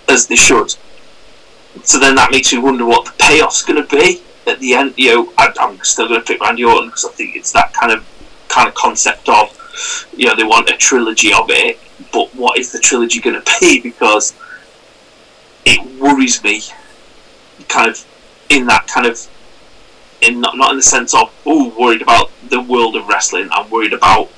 as 0.08 0.28
they 0.28 0.36
should. 0.36 0.76
So 1.84 2.00
then 2.00 2.16
that 2.16 2.32
makes 2.32 2.52
me 2.54 2.60
wonder 2.60 2.86
what 2.86 3.06
the 3.06 3.12
payoff's 3.24 3.64
going 3.64 3.84
to 3.84 3.96
be 3.96 4.22
at 4.48 4.60
the 4.60 4.74
end. 4.74 4.94
You 4.98 5.16
know, 5.16 5.34
I, 5.38 5.54
I'm 5.60 5.80
still 5.84 6.08
going 6.08 6.22
to 6.22 6.26
pick 6.26 6.42
Randy 6.42 6.64
Orton 6.64 6.90
because 6.90 7.06
I 7.06 7.10
think 7.10 7.36
it's 7.36 7.52
that 7.54 7.74
kind 7.74 7.92
of 7.92 8.06
kind 8.48 8.68
of 8.68 8.74
concept 8.74 9.30
of 9.30 9.56
you 10.16 10.26
know 10.26 10.36
they 10.36 10.44
want 10.44 10.70
a 10.70 10.78
trilogy 10.78 11.34
of 11.34 11.46
it, 11.50 11.80
but 12.12 12.34
what 12.36 12.58
is 12.58 12.72
the 12.72 12.80
trilogy 12.80 13.20
going 13.20 13.42
to 13.42 13.60
be? 13.60 13.82
Because 13.90 14.34
it 15.66 16.00
worries 16.00 16.44
me, 16.44 16.62
kind 17.68 17.90
of 17.90 18.06
in 18.50 18.66
that 18.68 18.88
kind 18.88 19.06
of 19.06 19.28
in 20.22 20.40
not 20.42 20.58
not 20.58 20.72
in 20.72 20.78
the 20.78 20.84
sense 20.84 21.14
of 21.14 21.34
oh 21.46 21.74
worried 21.80 22.02
about 22.02 22.32
the 22.50 22.62
world 22.62 22.96
of 22.96 23.08
wrestling. 23.08 23.48
I'm 23.52 23.70
worried 23.70 23.94
about 23.94 24.30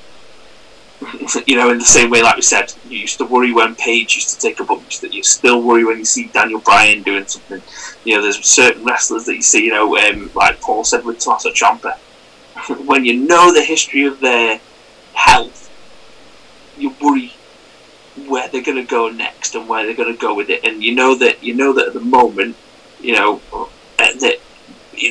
you 1.48 1.56
know 1.56 1.72
in 1.72 1.80
the 1.80 1.86
same 1.86 2.10
way 2.10 2.22
like 2.22 2.36
we 2.36 2.42
said 2.42 2.74
you 2.88 3.00
used 3.00 3.18
to 3.18 3.26
worry 3.26 3.52
when 3.52 3.76
Paige 3.76 4.16
used 4.16 4.30
to 4.30 4.40
take 4.40 4.60
a 4.60 4.64
bump 4.64 4.88
that 4.90 5.14
you 5.14 5.24
still 5.24 5.62
worry 5.62 5.84
when 5.84 5.98
you 5.98 6.06
see 6.06 6.28
Daniel 6.28 6.60
Bryan 6.60 7.02
doing 7.02 7.26
something. 7.26 7.62
You 8.04 8.16
know 8.16 8.22
there's 8.22 8.46
certain 8.46 8.84
wrestlers 8.84 9.26
that 9.26 9.36
you 9.36 9.42
see 9.42 9.66
you 9.66 9.72
know 9.72 9.98
um, 9.98 10.30
like 10.36 10.62
Paul 10.62 10.84
said 10.84 11.04
with 11.04 11.20
Tommaso 11.20 11.52
Ciampa 11.52 11.98
when 12.86 13.06
you 13.06 13.16
know 13.16 13.54
the 13.54 13.64
history 13.64 14.06
of 14.06 14.20
their 14.20 14.60
health 15.14 15.70
you 16.78 16.96
worry 17.02 17.34
where 18.28 18.48
they're 18.50 18.62
going 18.62 18.78
to 18.78 18.90
go 18.90 19.10
next 19.10 19.56
and 19.56 19.68
where 19.68 19.86
they're 19.86 19.96
going 19.96 20.14
to 20.14 20.20
go 20.20 20.34
with 20.34 20.50
it 20.50 20.64
and 20.66 20.84
you 20.84 20.94
know 20.94 21.16
that 21.16 21.44
you 21.44 21.54
know 21.54 21.74
that 21.74 21.88
at 21.88 21.94
the 21.94 22.00
moment 22.00 22.56
you 23.00 23.14
know 23.14 23.42
uh, 23.54 23.66
that 24.20 24.38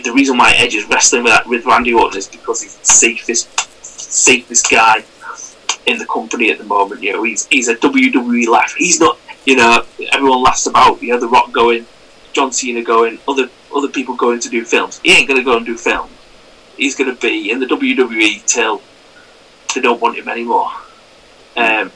the 0.04 0.12
reason 0.12 0.36
why 0.36 0.52
Edge 0.56 0.74
is 0.74 0.88
wrestling 0.88 1.24
with, 1.24 1.32
that, 1.32 1.46
with 1.46 1.64
Randy 1.64 1.92
Orton 1.92 2.18
is 2.18 2.28
because 2.28 2.62
he's 2.62 2.76
the 2.76 2.84
safest 2.84 3.48
safest 3.82 4.70
guy 4.70 5.04
in 5.86 5.98
the 5.98 6.06
company 6.06 6.50
at 6.50 6.58
the 6.58 6.64
moment. 6.64 7.02
You 7.02 7.14
know, 7.14 7.22
he's 7.22 7.46
he's 7.46 7.68
a 7.68 7.76
WWE 7.76 8.48
laugh. 8.48 8.74
He's 8.76 9.00
not. 9.00 9.18
You 9.46 9.56
know, 9.56 9.84
everyone 10.12 10.42
laughs 10.42 10.66
about 10.66 11.02
you 11.02 11.12
know 11.12 11.20
the 11.20 11.28
Rock 11.28 11.50
going, 11.50 11.86
John 12.32 12.52
Cena 12.52 12.82
going, 12.82 13.18
other 13.26 13.48
other 13.74 13.88
people 13.88 14.14
going 14.14 14.38
to 14.40 14.48
do 14.48 14.64
films. 14.64 15.00
He 15.02 15.12
ain't 15.12 15.28
gonna 15.28 15.42
go 15.42 15.56
and 15.56 15.66
do 15.66 15.76
films. 15.76 16.12
He's 16.76 16.94
gonna 16.94 17.14
be 17.14 17.50
in 17.50 17.58
the 17.58 17.66
WWE 17.66 18.44
till 18.46 18.82
they 19.74 19.80
don't 19.80 20.00
want 20.00 20.16
him 20.16 20.28
anymore. 20.28 20.70
Um, 21.56 21.90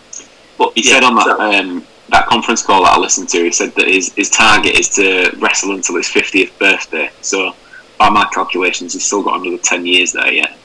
but 0.59 0.72
He 0.74 0.82
yeah, 0.88 0.94
said 0.94 1.05
on 1.05 1.14
that 1.16 1.24
so- 1.24 1.40
um, 1.40 1.86
that 2.10 2.26
conference 2.26 2.62
call 2.62 2.84
that 2.84 2.96
I 2.96 2.98
listened 2.98 3.28
to, 3.30 3.44
he 3.44 3.51
said 3.51 3.74
that 3.76 3.88
his, 3.88 4.12
his 4.12 4.28
target 4.28 4.74
is 4.74 4.88
to 4.90 5.30
wrestle 5.38 5.72
until 5.74 5.96
his 5.96 6.06
50th 6.09 6.56
birthday. 6.59 7.10
So, 7.22 7.55
by 7.98 8.10
my 8.10 8.28
calculations, 8.32 8.92
he's 8.92 9.05
still 9.05 9.22
got 9.22 9.40
another 9.40 9.56
10 9.59 9.86
years 9.86 10.12
there 10.12 10.30
yet. 10.32 10.56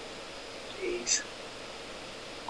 Jeez. 0.81 1.23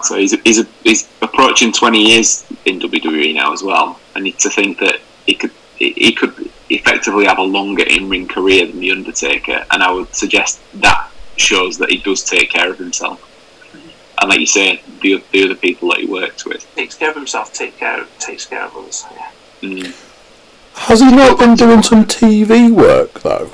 So 0.02 0.18
he's, 0.18 0.40
he's, 0.42 0.66
he's 0.84 1.08
approaching 1.22 1.72
20 1.72 2.02
years 2.02 2.46
in 2.66 2.80
WWE 2.80 3.36
now 3.36 3.54
as 3.54 3.62
well. 3.62 4.00
And 4.16 4.26
to 4.40 4.50
think 4.50 4.80
that 4.80 5.00
he 5.26 5.36
could 5.36 5.52
he 5.80 6.12
could 6.12 6.50
effectively 6.70 7.26
have 7.26 7.38
a 7.38 7.44
longer 7.44 7.84
in-ring 7.84 8.28
career 8.28 8.68
than 8.68 8.80
the 8.80 8.92
Undertaker, 8.92 9.66
and 9.72 9.82
I 9.82 9.92
would 9.92 10.14
suggest 10.14 10.60
that 10.82 11.10
shows 11.38 11.78
that 11.78 11.90
he 11.90 11.98
does 11.98 12.24
take 12.24 12.50
care 12.50 12.70
of 12.70 12.78
himself. 12.78 13.26
And 14.22 14.30
like 14.30 14.40
you 14.40 14.46
say, 14.46 14.82
the, 15.02 15.24
the 15.32 15.46
other 15.46 15.56
people 15.56 15.90
that 15.90 16.00
he 16.00 16.06
works 16.06 16.46
with. 16.46 16.68
takes 16.76 16.96
care 16.96 17.10
of 17.10 17.16
himself, 17.16 17.54
take 17.54 17.78
care 17.78 18.06
takes 18.20 18.46
care 18.46 18.64
of 18.66 18.76
others. 18.76 19.06
Yeah. 19.12 19.32
Mm. 19.62 20.06
Has 20.76 21.02
he 21.02 21.12
not 21.12 21.38
been 21.40 21.56
doing 21.56 21.84
some 21.84 22.06
TV 22.06 22.72
work 22.72 23.22
though? 23.22 23.50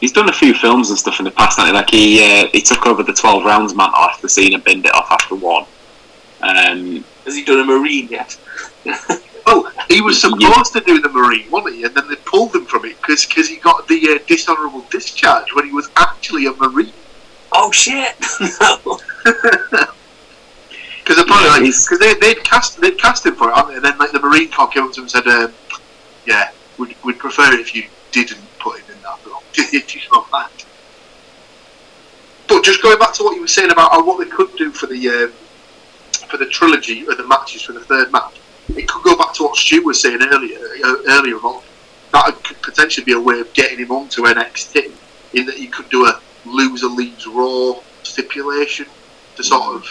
He's 0.00 0.12
done 0.12 0.28
a 0.28 0.32
few 0.32 0.52
films 0.52 0.90
and 0.90 0.98
stuff 0.98 1.18
in 1.18 1.24
the 1.24 1.30
past. 1.30 1.58
hasn't 1.58 1.74
he? 1.74 1.78
Like 1.78 1.90
he 1.90 2.42
uh, 2.42 2.48
he 2.52 2.60
took 2.60 2.86
over 2.86 3.02
the 3.02 3.12
12 3.12 3.44
rounds 3.44 3.74
mantle 3.74 3.98
after 3.98 4.28
Cena 4.28 4.58
binned 4.58 4.84
it 4.86 4.94
off 4.94 5.10
after 5.10 5.34
one. 5.34 5.64
Um, 6.42 7.04
Has 7.24 7.34
he 7.34 7.44
done 7.44 7.60
a 7.60 7.64
marine 7.64 8.08
yet? 8.08 8.38
Oh, 9.48 9.70
he 9.88 10.00
was 10.00 10.20
supposed 10.20 10.72
to 10.72 10.80
do 10.80 11.00
the 11.00 11.08
Marine, 11.08 11.48
wasn't 11.52 11.76
he? 11.76 11.84
And 11.84 11.94
then 11.94 12.08
they 12.08 12.16
pulled 12.16 12.54
him 12.54 12.66
from 12.66 12.84
it 12.84 12.96
because 13.00 13.48
he 13.48 13.56
got 13.56 13.86
the 13.86 14.18
uh, 14.20 14.26
dishonourable 14.26 14.84
discharge 14.90 15.54
when 15.54 15.64
he 15.64 15.72
was 15.72 15.88
actually 15.96 16.46
a 16.46 16.52
Marine. 16.52 16.92
Oh 17.58 17.72
shit! 17.72 18.14
no. 18.60 18.98
Because 20.98 21.22
apparently, 21.22 21.70
like, 21.70 21.74
because 21.88 21.98
they 21.98 22.14
they'd 22.14 22.44
cast 22.44 22.78
they'd 22.80 22.98
cast 22.98 23.24
him 23.24 23.34
for 23.34 23.48
it, 23.48 23.76
and 23.76 23.82
then 23.82 23.96
like 23.96 24.12
the 24.12 24.20
Marine 24.20 24.50
Corps 24.50 24.68
came 24.68 24.84
up 24.84 24.92
to 24.92 25.00
him 25.00 25.04
and 25.04 25.10
said, 25.10 25.26
um, 25.26 25.54
"Yeah, 26.26 26.50
we'd, 26.78 26.94
we'd 27.02 27.18
prefer 27.18 27.54
it 27.54 27.60
if 27.60 27.74
you 27.74 27.84
didn't 28.10 28.44
put 28.58 28.80
him 28.80 28.96
in 28.96 29.02
that 29.02 29.18
role." 29.24 29.42
If 29.54 29.94
you 29.94 30.02
know 30.12 30.26
that. 30.32 30.66
But 32.46 32.62
just 32.62 32.82
going 32.82 32.98
back 32.98 33.14
to 33.14 33.24
what 33.24 33.34
you 33.34 33.40
were 33.40 33.48
saying 33.48 33.70
about 33.70 33.90
uh, 33.92 34.02
what 34.02 34.22
they 34.22 34.30
could 34.30 34.54
do 34.56 34.70
for 34.70 34.86
the 34.86 35.08
um, 35.08 35.32
for 36.28 36.36
the 36.36 36.46
trilogy 36.46 37.08
or 37.08 37.14
the 37.14 37.26
matches 37.26 37.62
for 37.62 37.72
the 37.72 37.80
third 37.80 38.12
match, 38.12 38.38
it 38.76 38.86
could 38.86 39.02
go 39.02 39.16
back 39.16 39.32
to 39.34 39.44
what 39.44 39.56
Stu 39.56 39.82
was 39.82 39.98
saying 39.98 40.18
earlier. 40.20 40.58
Uh, 40.84 40.96
earlier 41.08 41.36
about 41.36 41.64
that 42.12 42.34
could 42.44 42.60
potentially 42.60 43.04
be 43.04 43.12
a 43.12 43.20
way 43.20 43.40
of 43.40 43.50
getting 43.54 43.78
him 43.78 43.90
onto 43.90 44.24
NXT, 44.24 44.92
in 45.32 45.46
that 45.46 45.58
you 45.58 45.68
could 45.68 45.88
do 45.88 46.04
a 46.06 46.20
loser 46.46 46.86
leaves 46.86 47.26
Raw 47.26 47.80
stipulation 48.02 48.86
to 49.36 49.42
sort 49.42 49.76
of 49.76 49.86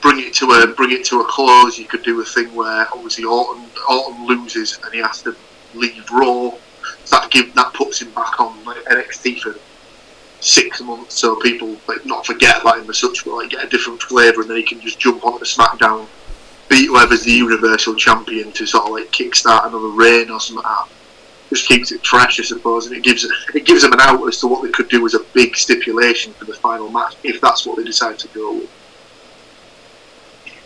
bring 0.00 0.20
it 0.20 0.34
to 0.34 0.50
a 0.50 0.66
bring 0.66 0.92
it 0.92 1.04
to 1.06 1.20
a 1.20 1.24
close. 1.24 1.78
You 1.78 1.86
could 1.86 2.02
do 2.02 2.20
a 2.20 2.24
thing 2.24 2.54
where 2.54 2.86
obviously 2.92 3.24
Orton 3.24 3.64
Orton 3.88 4.26
loses 4.26 4.78
and 4.84 4.94
he 4.94 5.00
has 5.00 5.22
to 5.22 5.36
leave 5.74 6.08
Raw. 6.10 6.52
That 7.10 7.30
give 7.30 7.54
that 7.54 7.72
puts 7.74 8.02
him 8.02 8.10
back 8.12 8.38
on 8.40 8.56
NXT 8.64 9.40
for 9.40 9.56
six 10.40 10.80
months, 10.80 11.14
so 11.14 11.36
people 11.36 11.76
like 11.88 12.04
not 12.06 12.24
forget 12.24 12.60
about 12.60 12.78
him 12.78 12.88
as 12.88 12.98
such, 12.98 13.24
but 13.24 13.34
like 13.34 13.50
get 13.50 13.64
a 13.64 13.68
different 13.68 14.02
flavour, 14.02 14.42
and 14.42 14.50
then 14.50 14.56
he 14.56 14.62
can 14.62 14.80
just 14.80 14.98
jump 14.98 15.24
onto 15.24 15.44
SmackDown, 15.44 16.06
beat 16.68 16.86
whoever's 16.86 17.24
the 17.24 17.32
Universal 17.32 17.96
Champion 17.96 18.52
to 18.52 18.66
sort 18.66 18.84
of 18.84 18.90
like 18.92 19.10
kickstart 19.10 19.66
another 19.66 19.88
reign 19.88 20.30
or 20.30 20.40
something. 20.40 20.64
like. 20.64 20.88
Just 21.50 21.68
keeps 21.68 21.92
it 21.92 22.04
fresh, 22.04 22.40
I 22.40 22.42
suppose, 22.42 22.86
and 22.86 22.96
it 22.96 23.04
gives 23.04 23.24
it 23.54 23.64
gives 23.64 23.82
them 23.82 23.92
an 23.92 24.00
out 24.00 24.26
as 24.26 24.38
to 24.40 24.48
what 24.48 24.62
they 24.62 24.70
could 24.70 24.88
do 24.88 25.06
as 25.06 25.14
a 25.14 25.20
big 25.32 25.56
stipulation 25.56 26.32
for 26.34 26.44
the 26.44 26.54
final 26.54 26.90
match 26.90 27.16
if 27.22 27.40
that's 27.40 27.64
what 27.66 27.76
they 27.76 27.84
decide 27.84 28.18
to 28.18 28.28
go 28.28 28.54
with. 28.54 28.70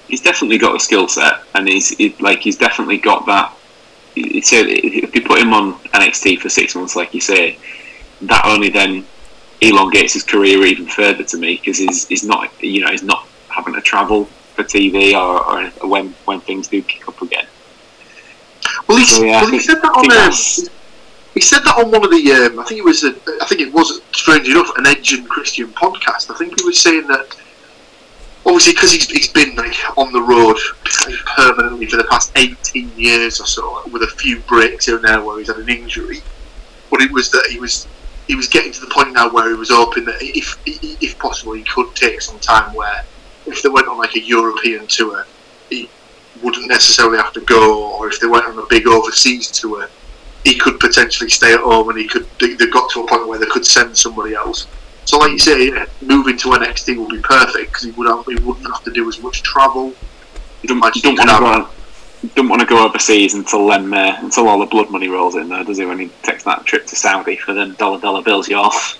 he's 0.09 0.21
definitely 0.21 0.59
got 0.59 0.75
a 0.75 0.81
skill 0.81 1.09
set, 1.09 1.41
and 1.55 1.69
he's 1.69 1.91
he, 1.91 2.15
like 2.21 2.41
he's 2.41 2.57
definitely 2.57 2.99
got 2.99 3.27
that. 3.27 3.57
So 4.43 4.57
if 4.67 5.15
you 5.15 5.23
put 5.23 5.39
him 5.39 5.53
on 5.55 5.75
NXT 5.75 6.41
for 6.41 6.49
six 6.49 6.75
months, 6.75 6.97
like 6.97 7.15
you 7.15 7.21
say, 7.21 7.59
that 8.23 8.45
only 8.45 8.71
then 8.71 9.07
elongates 9.61 10.15
his 10.15 10.25
career 10.25 10.65
even 10.65 10.87
further 10.87 11.23
to 11.23 11.37
me 11.37 11.57
because 11.57 11.79
he's, 11.79 12.09
he's 12.09 12.25
not 12.25 12.51
you 12.63 12.83
know 12.83 12.91
he's 12.91 13.03
not 13.03 13.27
having 13.49 13.75
to 13.75 13.81
travel 13.81 14.25
for 14.55 14.65
TV 14.65 15.15
or, 15.15 15.45
or 15.83 15.89
when 15.89 16.09
when 16.25 16.41
things 16.41 16.69
do 16.69 16.83
kick 16.83 17.07
up 17.09 17.21
again. 17.23 17.47
Well, 18.89 18.99
he, 18.99 19.05
So, 19.05 19.23
yeah, 19.23 19.43
well, 19.43 19.51
he 19.51 19.61
said 19.61 19.77
that 19.77 19.93
on. 19.93 20.11
Um, 20.11 20.71
he 21.35 21.41
said 21.41 21.61
that 21.61 21.77
on 21.79 21.91
one 21.91 22.05
of 22.05 22.11
the. 22.11 22.33
Um, 22.33 22.59
I 22.59 22.65
think 22.65 22.81
it 22.81 22.85
was. 22.85 23.05
A, 23.05 23.15
I 23.41 23.47
think 23.47 23.61
it 23.61 23.73
was 23.73 24.03
strange 24.13 24.49
enough 24.49 24.71
an 24.77 24.87
Edge 24.87 25.27
Christian 25.29 25.69
podcast. 25.69 26.31
I 26.31 26.37
think 26.37 26.59
he 26.59 26.65
was 26.65 26.81
saying 26.81 27.07
that. 27.09 27.37
Obviously, 28.47 28.73
because 28.73 28.91
he's, 28.91 29.09
he's 29.09 29.29
been 29.29 29.55
like 29.55 29.77
on 29.99 30.13
the 30.13 30.23
road 30.23 30.57
permanently 31.37 31.87
for 31.87 31.99
the 31.99 32.05
past 32.05 32.33
18 32.37 32.91
years 32.97 33.39
or 33.39 33.47
so, 33.47 33.83
with 33.91 34.03
a 34.03 34.07
few 34.07 34.41
breaks 34.41 34.87
here 34.87 34.97
and 34.97 35.05
there 35.05 35.23
where 35.23 35.39
he's 35.39 35.49
had 35.49 35.59
an 35.59 35.69
injury. 35.69 36.21
But 36.91 37.03
it 37.03 37.13
was 37.13 37.31
that 37.33 37.47
he 37.51 37.61
was 37.61 37.87
he 38.27 38.37
was 38.37 38.47
getting 38.49 38.73
to 38.73 38.81
the 38.81 38.87
point 38.87 39.13
now 39.13 39.29
where 39.29 39.51
he 39.51 39.57
was 39.57 39.71
hoping 39.71 40.05
that 40.05 40.17
if 40.21 40.59
if 40.67 41.19
possible 41.19 41.53
he 41.53 41.65
could 41.65 41.95
take 41.95 42.21
some 42.21 42.39
time 42.39 42.73
where 42.75 43.05
if 43.47 43.63
they 43.63 43.69
went 43.69 43.89
on 43.89 43.99
like 43.99 44.15
a 44.15 44.21
European 44.21 44.87
tour, 44.87 45.27
wouldn't 46.43 46.69
necessarily 46.69 47.19
have 47.19 47.33
to 47.35 47.41
go, 47.43 47.97
or 47.97 48.09
if 48.09 48.21
they 48.21 48.27
went 48.27 48.47
on 48.47 48.59
a 48.59 48.67
big 48.67 48.87
overseas 48.87 49.51
tour, 49.51 49.89
he 50.45 50.59
could 50.59 50.81
potentially 50.81 51.31
stay 51.31 51.53
at 51.53 51.61
home 51.61 51.89
and 51.91 51.99
he 51.99 52.07
could 52.07 52.27
they, 52.39 52.55
got 52.67 52.91
to 52.91 53.03
a 53.03 53.07
point 53.07 53.29
where 53.29 53.39
they 53.39 53.47
could 53.47 53.67
send 53.67 53.97
somebody 53.97 54.35
else. 54.35 54.67
So, 55.05 55.19
like 55.19 55.33
you 55.33 55.39
say, 55.39 55.71
moving 56.03 56.37
to 56.39 56.49
NXT 56.49 56.99
would 56.99 57.11
be 57.11 57.21
perfect 57.21 57.73
because 57.73 57.83
he 57.85 57.91
would 57.93 58.07
he 58.27 58.35
wouldn't 58.45 58.67
have 58.67 58.85
to 58.85 58.93
do 58.93 59.09
as 59.09 59.21
much 59.21 59.43
travel. 59.43 59.95
You 60.63 60.69
don't, 60.69 60.97
you 60.97 61.03
don't 61.03 61.17
want 61.17 61.31
to 61.31 61.39
go. 61.39 61.69
Don't 62.35 62.51
want 62.51 62.61
to 62.61 62.67
go 62.67 62.85
overseas 62.87 63.33
until 63.33 63.71
um, 63.73 63.95
uh, 63.95 64.15
until 64.21 64.47
all 64.47 64.59
the 64.59 64.67
blood 64.67 64.91
money 64.91 65.09
rolls 65.09 65.37
in, 65.37 65.49
though, 65.49 65.65
does 65.65 65.79
he? 65.79 65.87
When 65.87 65.99
he 65.99 66.11
takes 66.23 66.45
that 66.45 66.67
trip 66.67 66.87
to 66.87 66.97
Saudi 66.97 67.37
for 67.37 67.55
them 67.55 67.73
dollar 67.75 67.99
dollar 67.99 68.23
bills, 68.23 68.47
you 68.47 68.57
off. 68.57 68.99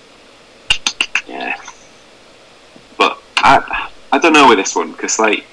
Yeah, 1.27 1.55
but 2.97 3.21
I 3.37 3.89
I 4.11 4.17
don't 4.17 4.33
know 4.33 4.49
with 4.49 4.57
this 4.57 4.75
one 4.75 4.91
because 4.91 5.19
like 5.19 5.45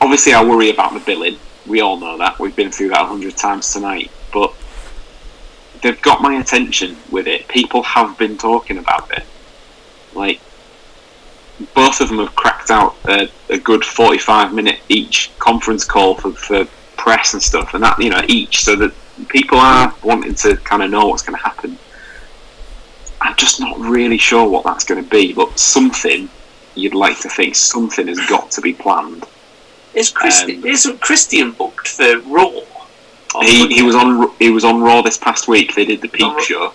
obviously 0.00 0.32
I 0.32 0.44
worry 0.44 0.70
about 0.70 0.94
the 0.94 1.00
billing. 1.00 1.38
We 1.66 1.80
all 1.80 1.98
know 1.98 2.18
that. 2.18 2.38
We've 2.38 2.56
been 2.56 2.70
through 2.70 2.88
that 2.88 3.02
a 3.02 3.06
hundred 3.06 3.36
times 3.36 3.72
tonight, 3.72 4.10
but 4.32 4.54
they've 5.82 6.00
got 6.02 6.22
my 6.22 6.40
attention 6.40 6.96
with 7.10 7.26
it. 7.26 7.48
People 7.48 7.82
have 7.82 8.16
been 8.18 8.36
talking 8.38 8.78
about 8.78 9.10
it, 9.12 9.24
like 10.14 10.40
both 11.74 12.00
of 12.00 12.08
them 12.08 12.18
have 12.18 12.34
cracked 12.34 12.70
out 12.70 12.96
a, 13.06 13.30
a 13.50 13.58
good 13.58 13.84
45 13.84 14.54
minute 14.54 14.80
each 14.88 15.30
conference 15.38 15.84
call 15.84 16.14
for, 16.14 16.32
for 16.32 16.64
press 16.96 17.34
and 17.34 17.42
stuff 17.42 17.74
and 17.74 17.82
that 17.82 17.98
you 18.00 18.10
know 18.10 18.22
each 18.28 18.62
so 18.62 18.76
that 18.76 18.92
people 19.28 19.58
are 19.58 19.94
wanting 20.02 20.34
to 20.34 20.56
kind 20.58 20.82
of 20.82 20.90
know 20.90 21.06
what's 21.06 21.22
going 21.22 21.36
to 21.36 21.42
happen. 21.42 21.78
I'm 23.20 23.36
just 23.36 23.60
not 23.60 23.78
really 23.78 24.16
sure 24.16 24.48
what 24.48 24.64
that's 24.64 24.84
going 24.84 25.04
to 25.04 25.10
be 25.10 25.34
but 25.34 25.58
something 25.58 26.30
you'd 26.74 26.94
like 26.94 27.20
to 27.20 27.28
think 27.28 27.54
something 27.54 28.06
has 28.06 28.20
got 28.28 28.50
to 28.52 28.62
be 28.62 28.72
planned 28.72 29.26
Is 29.94 30.10
Christi- 30.10 30.56
Um, 30.56 30.66
is 30.66 30.90
Christian 31.00 31.52
booked 31.52 31.88
for 31.88 32.18
Raw? 32.20 32.50
He, 33.42 33.68
he 33.68 33.82
was 33.82 33.94
on 33.94 34.32
he 34.40 34.50
was 34.50 34.64
on 34.64 34.80
raw 34.80 35.02
this 35.02 35.16
past 35.16 35.46
week 35.46 35.74
they 35.76 35.84
did 35.84 36.00
the 36.00 36.08
peep 36.08 36.26
Oh. 36.26 36.40
show 36.40 36.72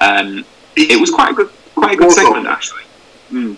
um, 0.00 0.42
it 0.74 0.98
was 0.98 1.10
quite 1.10 1.32
a 1.32 1.34
good 1.34 1.50
quite 1.74 1.92
a 1.94 1.96
good 1.96 2.10
segment 2.12 2.46
actually 2.46 2.82
Hmm. 3.28 3.54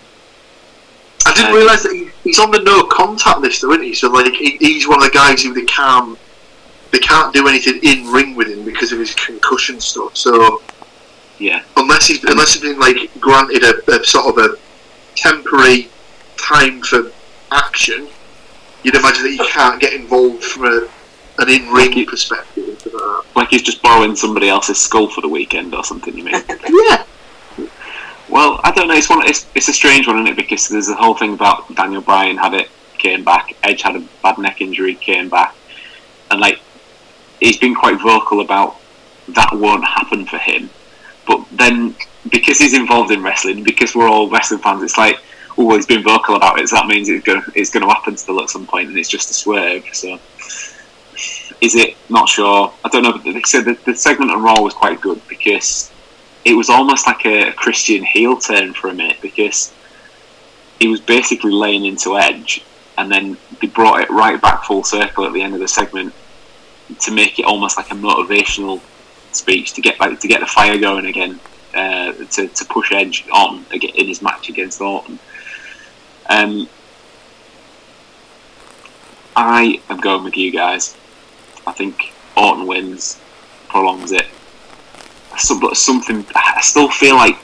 I 1.26 1.32
didn't 1.34 1.50
Um, 1.50 1.56
realise 1.56 1.82
that 1.84 1.92
he, 1.92 2.10
he's 2.24 2.38
on 2.40 2.50
the 2.50 2.58
no 2.60 2.84
contact 2.84 3.38
list, 3.40 3.62
though, 3.62 3.70
isn't 3.72 3.82
he? 3.84 3.94
So 3.94 4.10
like 4.10 4.32
he, 4.34 4.56
he's 4.58 4.86
one 4.88 4.98
of 4.98 5.04
the 5.04 5.10
guys 5.16 5.42
who 5.42 5.54
they 5.54 5.64
can't 5.64 6.18
they 6.90 6.98
can't 6.98 7.32
do 7.32 7.46
anything 7.48 7.78
in 7.82 8.06
ring 8.12 8.34
with 8.34 8.48
him 8.48 8.64
because 8.64 8.90
of 8.92 8.98
his 8.98 9.14
concussion 9.14 9.80
stuff. 9.80 10.16
So 10.16 10.60
yeah 11.38 11.62
unless 11.76 12.06
he's 12.08 12.22
unless 12.24 12.52
he's 12.54 12.62
been 12.62 12.78
like 12.80 12.96
granted 13.20 13.62
a, 13.62 14.00
a 14.00 14.04
sort 14.04 14.26
of 14.26 14.38
a 14.44 14.56
temporary 15.16 15.88
time 16.36 16.82
for 16.82 17.10
action, 17.52 18.08
you'd 18.84 18.94
imagine 18.94 19.24
that 19.24 19.32
you 19.32 19.46
can't 19.50 19.80
get 19.80 19.92
involved 19.92 20.44
from 20.44 20.64
a, 20.66 20.88
an 21.38 21.48
in 21.48 21.68
ring 21.72 22.06
perspective. 22.06 22.86
like 23.34 23.48
he's 23.48 23.62
just 23.62 23.82
borrowing 23.82 24.14
somebody 24.14 24.48
else's 24.48 24.78
skull 24.78 25.08
for 25.08 25.20
the 25.20 25.28
weekend 25.28 25.74
or 25.74 25.82
something 25.82 26.16
you 26.16 26.24
mean 26.24 26.34
Yeah, 26.68 27.04
Well, 28.28 28.60
I 28.62 28.70
don't 28.70 28.88
know. 28.88 28.94
It's 28.94 29.10
one. 29.10 29.26
It's, 29.26 29.46
it's 29.54 29.68
a 29.68 29.72
strange 29.72 30.06
one, 30.06 30.16
isn't 30.16 30.28
it? 30.28 30.36
Because 30.36 30.68
there's 30.68 30.88
a 30.88 30.94
whole 30.94 31.14
thing 31.14 31.34
about 31.34 31.74
Daniel 31.74 32.02
Bryan 32.02 32.36
had 32.36 32.54
it, 32.54 32.68
came 32.98 33.24
back. 33.24 33.56
Edge 33.62 33.82
had 33.82 33.96
a 33.96 34.06
bad 34.22 34.38
neck 34.38 34.60
injury, 34.60 34.94
came 34.94 35.28
back, 35.28 35.54
and 36.30 36.40
like 36.40 36.60
he's 37.40 37.58
been 37.58 37.74
quite 37.74 38.00
vocal 38.00 38.40
about 38.40 38.76
that 39.28 39.50
won't 39.52 39.84
happen 39.84 40.26
for 40.26 40.38
him. 40.38 40.70
But 41.26 41.44
then, 41.52 41.94
because 42.28 42.58
he's 42.58 42.74
involved 42.74 43.10
in 43.10 43.22
wrestling, 43.22 43.62
because 43.64 43.94
we're 43.94 44.08
all 44.08 44.28
wrestling 44.28 44.60
fans, 44.60 44.82
it's 44.82 44.98
like, 44.98 45.18
he's 45.56 45.86
been 45.86 46.02
vocal 46.02 46.36
about 46.36 46.58
it. 46.58 46.68
So 46.68 46.76
that 46.76 46.86
means 46.86 47.08
it's 47.08 47.24
going 47.24 47.42
to 47.42 47.50
going 47.50 47.82
to 47.82 47.88
happen 47.88 48.16
still 48.16 48.40
at 48.42 48.50
some 48.50 48.66
point, 48.66 48.88
and 48.88 48.98
it's 48.98 49.08
just 49.08 49.30
a 49.30 49.34
swerve. 49.34 49.84
So. 49.92 50.18
Is 51.60 51.76
it? 51.76 51.96
Not 52.10 52.28
sure. 52.28 52.72
I 52.84 52.88
don't 52.88 53.02
know. 53.02 53.12
But 53.12 53.24
they 53.24 53.42
said 53.42 53.64
the, 53.64 53.78
the 53.84 53.94
segment 53.94 54.30
on 54.30 54.42
Raw 54.42 54.60
was 54.60 54.74
quite 54.74 55.00
good 55.00 55.20
because 55.28 55.90
it 56.44 56.54
was 56.54 56.68
almost 56.68 57.06
like 57.06 57.24
a 57.24 57.52
Christian 57.52 58.04
heel 58.04 58.36
turn 58.36 58.74
for 58.74 58.88
a 58.88 58.94
minute 58.94 59.18
because 59.22 59.72
he 60.80 60.88
was 60.88 61.00
basically 61.00 61.52
laying 61.52 61.86
into 61.86 62.18
Edge, 62.18 62.64
and 62.98 63.10
then 63.10 63.36
they 63.60 63.68
brought 63.68 64.02
it 64.02 64.10
right 64.10 64.40
back 64.40 64.64
full 64.64 64.84
circle 64.84 65.24
at 65.24 65.32
the 65.32 65.40
end 65.40 65.54
of 65.54 65.60
the 65.60 65.68
segment 65.68 66.12
to 67.00 67.10
make 67.10 67.38
it 67.38 67.46
almost 67.46 67.76
like 67.76 67.90
a 67.90 67.94
motivational 67.94 68.80
speech 69.32 69.72
to 69.72 69.80
get 69.80 69.98
like 69.98 70.20
to 70.20 70.28
get 70.28 70.40
the 70.40 70.46
fire 70.46 70.78
going 70.78 71.06
again, 71.06 71.40
uh, 71.74 72.12
to 72.12 72.48
to 72.48 72.64
push 72.66 72.92
Edge 72.92 73.24
on 73.32 73.64
in 73.72 74.06
his 74.06 74.20
match 74.20 74.48
against 74.48 74.80
Orton. 74.80 75.18
Um, 76.28 76.68
I 79.36 79.80
am 79.90 79.98
going 79.98 80.24
with 80.24 80.36
you 80.36 80.50
guys. 80.50 80.96
I 81.66 81.72
think 81.72 82.12
Orton 82.36 82.66
wins, 82.66 83.20
prolongs 83.68 84.12
it 84.12 84.26
something. 85.74 86.24
I 86.34 86.60
still 86.60 86.90
feel 86.90 87.16
like 87.16 87.36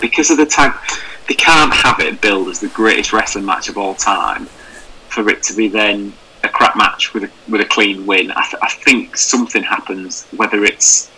because 0.00 0.30
of 0.30 0.36
the 0.36 0.46
tag, 0.46 0.72
they 1.28 1.34
can't 1.34 1.72
have 1.72 2.00
it 2.00 2.20
billed 2.20 2.48
as 2.48 2.60
the 2.60 2.68
greatest 2.68 3.12
wrestling 3.12 3.44
match 3.44 3.68
of 3.68 3.76
all 3.76 3.94
time 3.94 4.46
for 5.08 5.28
it 5.28 5.42
to 5.44 5.54
be 5.54 5.68
then 5.68 6.12
a 6.44 6.48
crap 6.48 6.76
match 6.76 7.14
with 7.14 7.24
a 7.24 7.30
with 7.50 7.60
a 7.60 7.64
clean 7.64 8.06
win. 8.06 8.30
I, 8.30 8.42
th- 8.42 8.62
I 8.62 8.68
think 8.68 9.16
something 9.16 9.62
happens, 9.62 10.26
whether 10.36 10.64
it's 10.64 11.10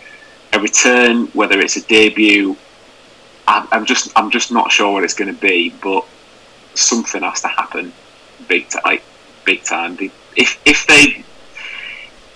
a 0.52 0.60
return, 0.60 1.26
whether 1.28 1.60
it's 1.60 1.76
a 1.76 1.82
debut. 1.82 2.56
I'm 3.46 3.84
just 3.84 4.12
I'm 4.16 4.30
just 4.30 4.52
not 4.52 4.70
sure 4.70 4.92
what 4.92 5.04
it's 5.04 5.14
going 5.14 5.34
to 5.34 5.40
be, 5.40 5.70
but 5.82 6.06
something 6.74 7.22
has 7.22 7.40
to 7.42 7.48
happen, 7.48 7.92
big 8.48 8.68
time, 8.68 8.82
like 8.84 9.02
big 9.44 9.62
time. 9.64 9.96
If 10.36 10.60
if 10.64 10.86
they 10.86 11.24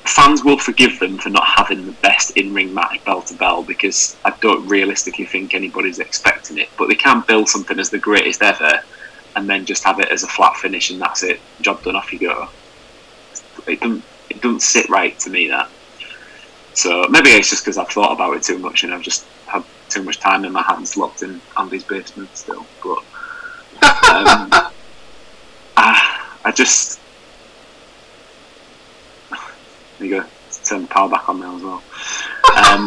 fans 0.04 0.44
will 0.44 0.58
forgive 0.58 0.98
them 1.00 1.16
for 1.18 1.30
not 1.30 1.46
having 1.46 1.86
the 1.86 1.92
best 1.92 2.36
in-ring 2.36 2.72
match 2.74 3.02
bell 3.04 3.22
to 3.22 3.34
bell 3.34 3.62
because 3.62 4.16
I 4.24 4.34
don't 4.40 4.66
realistically 4.68 5.24
think 5.24 5.54
anybody's 5.54 5.98
expecting 5.98 6.58
it. 6.58 6.68
But 6.76 6.88
they 6.88 6.94
can't 6.94 7.26
build 7.26 7.48
something 7.48 7.78
as 7.78 7.90
the 7.90 7.98
greatest 7.98 8.42
ever 8.42 8.80
and 9.34 9.48
then 9.48 9.64
just 9.64 9.82
have 9.84 9.98
it 10.00 10.08
as 10.10 10.22
a 10.22 10.28
flat 10.28 10.56
finish 10.56 10.90
and 10.90 11.00
that's 11.00 11.22
it. 11.22 11.40
Job 11.60 11.82
done. 11.82 11.96
Off 11.96 12.12
you 12.12 12.18
go. 12.18 12.48
It 13.66 13.80
doesn't. 13.80 14.04
It 14.30 14.40
doesn't 14.40 14.60
sit 14.60 14.88
right 14.88 15.18
to 15.20 15.30
me 15.30 15.48
that. 15.48 15.68
So 16.74 17.04
maybe 17.08 17.30
it's 17.30 17.50
just 17.50 17.64
because 17.64 17.78
I've 17.78 17.88
thought 17.88 18.12
about 18.12 18.36
it 18.36 18.42
too 18.42 18.58
much 18.58 18.84
and 18.84 18.92
I've 18.92 19.02
just 19.02 19.24
had 19.46 19.64
too 19.88 20.02
much 20.02 20.18
time 20.18 20.44
in 20.44 20.52
my 20.52 20.62
hands 20.62 20.96
locked 20.96 21.22
in 21.22 21.40
Andy's 21.56 21.84
basement 21.84 22.36
still. 22.36 22.66
But 22.82 23.04
um, 24.10 24.50
I, 25.76 26.30
I 26.44 26.52
just 26.52 27.00
there 29.98 30.08
you 30.08 30.20
go. 30.20 30.26
Turn 30.64 30.82
the 30.82 30.88
power 30.88 31.08
back 31.08 31.28
on 31.28 31.40
now 31.40 31.56
as 31.56 31.62
well. 31.62 31.82
Um, 32.56 32.86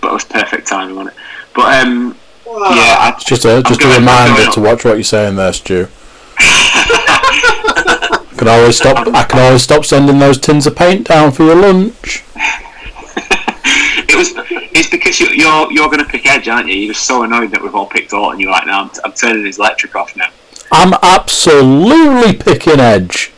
but 0.00 0.08
it 0.08 0.12
was 0.12 0.24
perfect 0.24 0.66
timing 0.66 0.98
on 0.98 1.08
it. 1.08 1.14
But 1.54 1.86
um, 1.86 2.16
yeah, 2.46 2.96
I, 2.98 3.16
just 3.24 3.44
a 3.44 3.62
just 3.62 3.82
a 3.82 3.86
I'm 3.86 4.00
reminder 4.00 4.50
to 4.52 4.60
watch 4.60 4.84
what 4.84 4.94
you're 4.94 5.04
saying 5.04 5.36
there, 5.36 5.52
Stu. 5.52 5.88
I 6.38 8.34
can 8.36 8.48
always 8.48 8.76
stop. 8.76 9.06
I 9.08 9.24
can 9.24 9.38
always 9.38 9.62
stop 9.62 9.84
sending 9.84 10.18
those 10.18 10.38
tins 10.38 10.66
of 10.66 10.74
paint 10.76 11.06
down 11.08 11.32
for 11.32 11.44
your 11.44 11.56
lunch. 11.56 12.24
It. 14.82 14.86
It's 14.86 14.90
because 14.90 15.20
you, 15.20 15.28
you're 15.28 15.72
you're 15.72 15.86
going 15.86 15.98
to 15.98 16.04
pick 16.04 16.26
Edge, 16.26 16.48
aren't 16.48 16.68
you? 16.68 16.74
You're 16.74 16.94
just 16.94 17.06
so 17.06 17.22
annoyed 17.22 17.50
that 17.52 17.62
we've 17.62 17.74
all 17.74 17.86
picked 17.86 18.12
Orton. 18.12 18.40
You're 18.40 18.50
like, 18.50 18.66
now 18.66 18.84
I'm, 18.84 18.90
I'm 19.04 19.12
turning 19.12 19.46
his 19.46 19.58
electric 19.58 19.94
off 19.96 20.14
now. 20.16 20.28
I'm 20.70 20.92
absolutely 21.02 22.34
picking 22.34 22.80
Edge. 22.80 23.32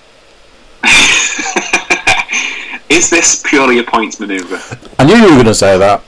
Is 2.89 3.11
this 3.11 3.43
purely 3.45 3.79
a 3.79 3.83
points 3.83 4.21
maneuver? 4.21 4.61
I 4.99 5.05
knew 5.05 5.17
you 5.17 5.25
were 5.25 5.31
going 5.31 5.47
to 5.47 5.55
say 5.55 5.79
that, 5.79 6.03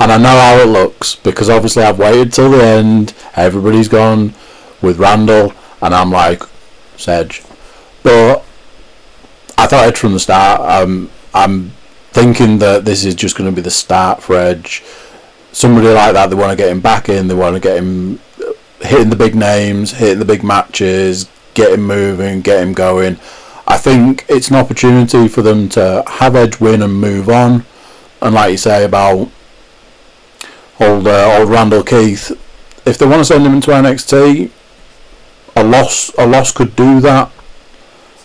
and 0.00 0.12
I 0.12 0.18
know 0.18 0.28
how 0.28 0.58
it 0.58 0.68
looks 0.68 1.16
because 1.16 1.50
obviously 1.50 1.82
I've 1.82 1.98
waited 1.98 2.32
till 2.32 2.50
the 2.50 2.62
end. 2.62 3.14
Everybody's 3.34 3.88
gone 3.88 4.34
with 4.80 4.98
Randall, 4.98 5.52
and 5.82 5.94
I'm 5.94 6.10
like, 6.10 6.42
Sedge. 6.96 7.42
But 8.02 8.44
I 9.56 9.66
thought 9.66 9.88
Edge 9.88 9.98
from 9.98 10.12
the 10.12 10.20
start. 10.20 10.60
Um, 10.60 11.10
I'm 11.34 11.72
thinking 12.10 12.58
that 12.58 12.84
this 12.84 13.04
is 13.04 13.14
just 13.14 13.36
going 13.36 13.50
to 13.50 13.54
be 13.54 13.62
the 13.62 13.70
start 13.70 14.22
for 14.22 14.36
Edge. 14.36 14.82
somebody 15.52 15.88
like 15.88 16.14
that, 16.14 16.30
they 16.30 16.36
want 16.36 16.50
to 16.50 16.56
get 16.56 16.70
him 16.70 16.80
back 16.80 17.08
in. 17.08 17.28
They 17.28 17.34
want 17.34 17.54
to 17.54 17.60
get 17.60 17.78
him 17.78 18.20
hitting 18.80 19.10
the 19.10 19.16
big 19.16 19.34
names, 19.34 19.92
hitting 19.92 20.18
the 20.18 20.24
big 20.24 20.42
matches, 20.42 21.28
get 21.54 21.72
him 21.72 21.82
moving, 21.82 22.40
get 22.40 22.62
him 22.62 22.72
going. 22.72 23.18
I 23.66 23.76
think 23.76 24.24
it's 24.28 24.48
an 24.48 24.56
opportunity 24.56 25.28
for 25.28 25.42
them 25.42 25.68
to 25.70 26.02
have 26.06 26.34
Edge 26.34 26.60
win 26.60 26.82
and 26.82 26.94
move 26.94 27.28
on. 27.28 27.64
And 28.22 28.34
like 28.34 28.52
you 28.52 28.56
say 28.56 28.84
about 28.84 29.30
old 30.80 31.06
uh, 31.06 31.38
old 31.38 31.50
Randall 31.50 31.82
Keith, 31.82 32.30
if 32.86 32.98
they 32.98 33.06
want 33.06 33.20
to 33.20 33.24
send 33.24 33.44
him 33.44 33.54
into 33.54 33.70
NXT, 33.70 34.50
a 35.56 35.64
loss 35.64 36.10
a 36.16 36.26
loss 36.26 36.52
could 36.52 36.74
do 36.76 37.00
that. 37.00 37.30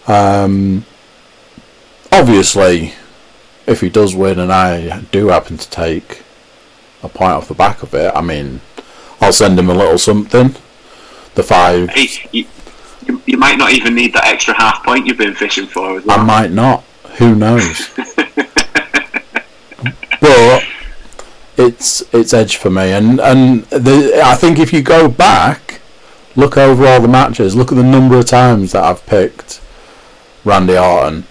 Um, 0.08 0.86
obviously, 2.12 2.94
if 3.66 3.82
he 3.82 3.90
does 3.90 4.16
win, 4.16 4.40
and 4.40 4.52
I 4.52 5.02
do 5.12 5.28
happen 5.28 5.58
to 5.58 5.70
take 5.70 6.24
a 7.02 7.10
point 7.10 7.34
off 7.34 7.48
the 7.48 7.54
back 7.54 7.84
of 7.84 7.94
it, 7.94 8.12
I 8.16 8.22
mean, 8.22 8.62
I'll 9.22 9.34
send 9.34 9.60
him 9.60 9.70
a 9.70 9.74
little 9.74 9.98
something. 9.98 10.56
The 11.36 11.44
five. 11.44 11.90
Hey, 11.90 12.30
you, 12.32 12.46
you, 13.26 13.38
might 13.38 13.58
not 13.58 13.72
even 13.72 13.96
need 13.96 14.14
that 14.14 14.26
extra 14.26 14.54
half 14.54 14.84
point 14.84 15.08
you've 15.08 15.18
been 15.18 15.34
fishing 15.34 15.66
for 15.66 15.98
as 15.98 16.06
well. 16.06 16.20
I 16.20 16.24
might 16.24 16.52
not. 16.52 16.84
Who 17.18 17.36
knows? 17.36 17.90
but 20.22 20.64
it's 21.58 22.04
it's 22.14 22.34
edge 22.34 22.56
for 22.58 22.70
me, 22.70 22.92
and 22.92 23.20
and 23.20 23.64
the, 23.66 24.22
I 24.24 24.36
think 24.36 24.60
if 24.60 24.72
you 24.72 24.82
go 24.82 25.08
back, 25.08 25.82
look 26.36 26.58
over 26.58 26.86
all 26.86 27.02
the 27.02 27.08
matches, 27.08 27.56
look 27.56 27.72
at 27.72 27.76
the 27.76 27.84
number 27.84 28.18
of 28.18 28.26
times 28.26 28.72
that 28.74 28.84
I've 28.84 29.06
picked 29.06 29.62
Randy 30.46 30.78
Orton. 30.78 31.26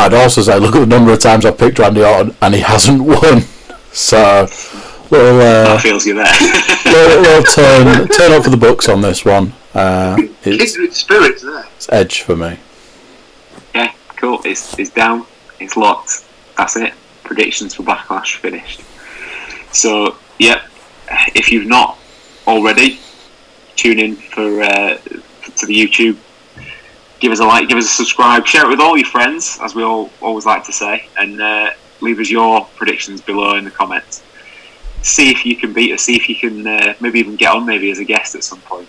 I'd 0.00 0.14
also 0.14 0.42
say 0.42 0.58
look 0.58 0.74
at 0.74 0.80
the 0.80 0.86
number 0.86 1.12
of 1.12 1.18
times 1.20 1.44
I've 1.44 1.58
picked 1.58 1.78
Randy 1.78 2.02
Orton 2.02 2.34
and 2.40 2.54
he 2.54 2.60
hasn't 2.60 3.02
won. 3.04 3.42
So 3.92 4.46
little 5.10 5.40
uh, 5.40 5.64
that 5.64 5.80
feels 5.82 6.06
you 6.06 6.14
there. 6.14 6.24
little, 6.86 7.22
little 7.22 7.42
turn 7.54 8.08
turn 8.08 8.32
up 8.32 8.44
for 8.44 8.50
the 8.50 8.56
books 8.56 8.88
on 8.88 9.00
this 9.00 9.24
one. 9.24 9.52
Uh, 9.74 10.16
it's, 10.42 10.72
Kindred 10.74 10.94
spirits 10.94 11.42
there. 11.42 11.64
it's 11.76 11.88
edge 11.92 12.22
for 12.22 12.36
me. 12.36 12.58
yeah, 13.74 13.92
cool. 14.16 14.40
It's, 14.44 14.76
it's 14.78 14.90
down. 14.90 15.26
It's 15.60 15.76
locked. 15.76 16.24
That's 16.56 16.76
it. 16.76 16.92
Predictions 17.22 17.74
for 17.74 17.84
Backlash 17.84 18.36
finished. 18.36 18.80
So, 19.72 20.16
yep. 20.38 20.62
If 21.34 21.52
you've 21.52 21.66
not 21.66 21.98
already, 22.46 22.98
tune 23.76 23.98
in 23.98 24.16
for 24.16 24.62
uh, 24.62 24.96
to 24.96 25.66
the 25.66 25.74
YouTube. 25.74 26.16
Give 27.20 27.32
us 27.32 27.40
a 27.40 27.44
like, 27.44 27.68
give 27.68 27.78
us 27.78 27.84
a 27.84 27.88
subscribe, 27.88 28.46
share 28.46 28.64
it 28.64 28.68
with 28.68 28.80
all 28.80 28.96
your 28.96 29.06
friends, 29.06 29.58
as 29.62 29.74
we 29.74 29.82
all 29.82 30.10
always 30.20 30.46
like 30.46 30.64
to 30.64 30.72
say, 30.72 31.06
and 31.18 31.40
uh, 31.40 31.70
leave 32.00 32.18
us 32.18 32.30
your 32.30 32.64
predictions 32.76 33.20
below 33.20 33.56
in 33.56 33.64
the 33.64 33.70
comments. 33.70 34.22
See 35.02 35.30
if 35.30 35.46
you 35.46 35.56
can 35.56 35.72
beat 35.72 35.92
us. 35.92 36.02
See 36.02 36.16
if 36.16 36.28
you 36.28 36.34
can 36.34 36.66
uh, 36.66 36.94
maybe 37.00 37.20
even 37.20 37.36
get 37.36 37.54
on 37.54 37.66
maybe 37.66 37.90
as 37.90 37.98
a 37.98 38.04
guest 38.04 38.34
at 38.34 38.44
some 38.44 38.60
point. 38.62 38.88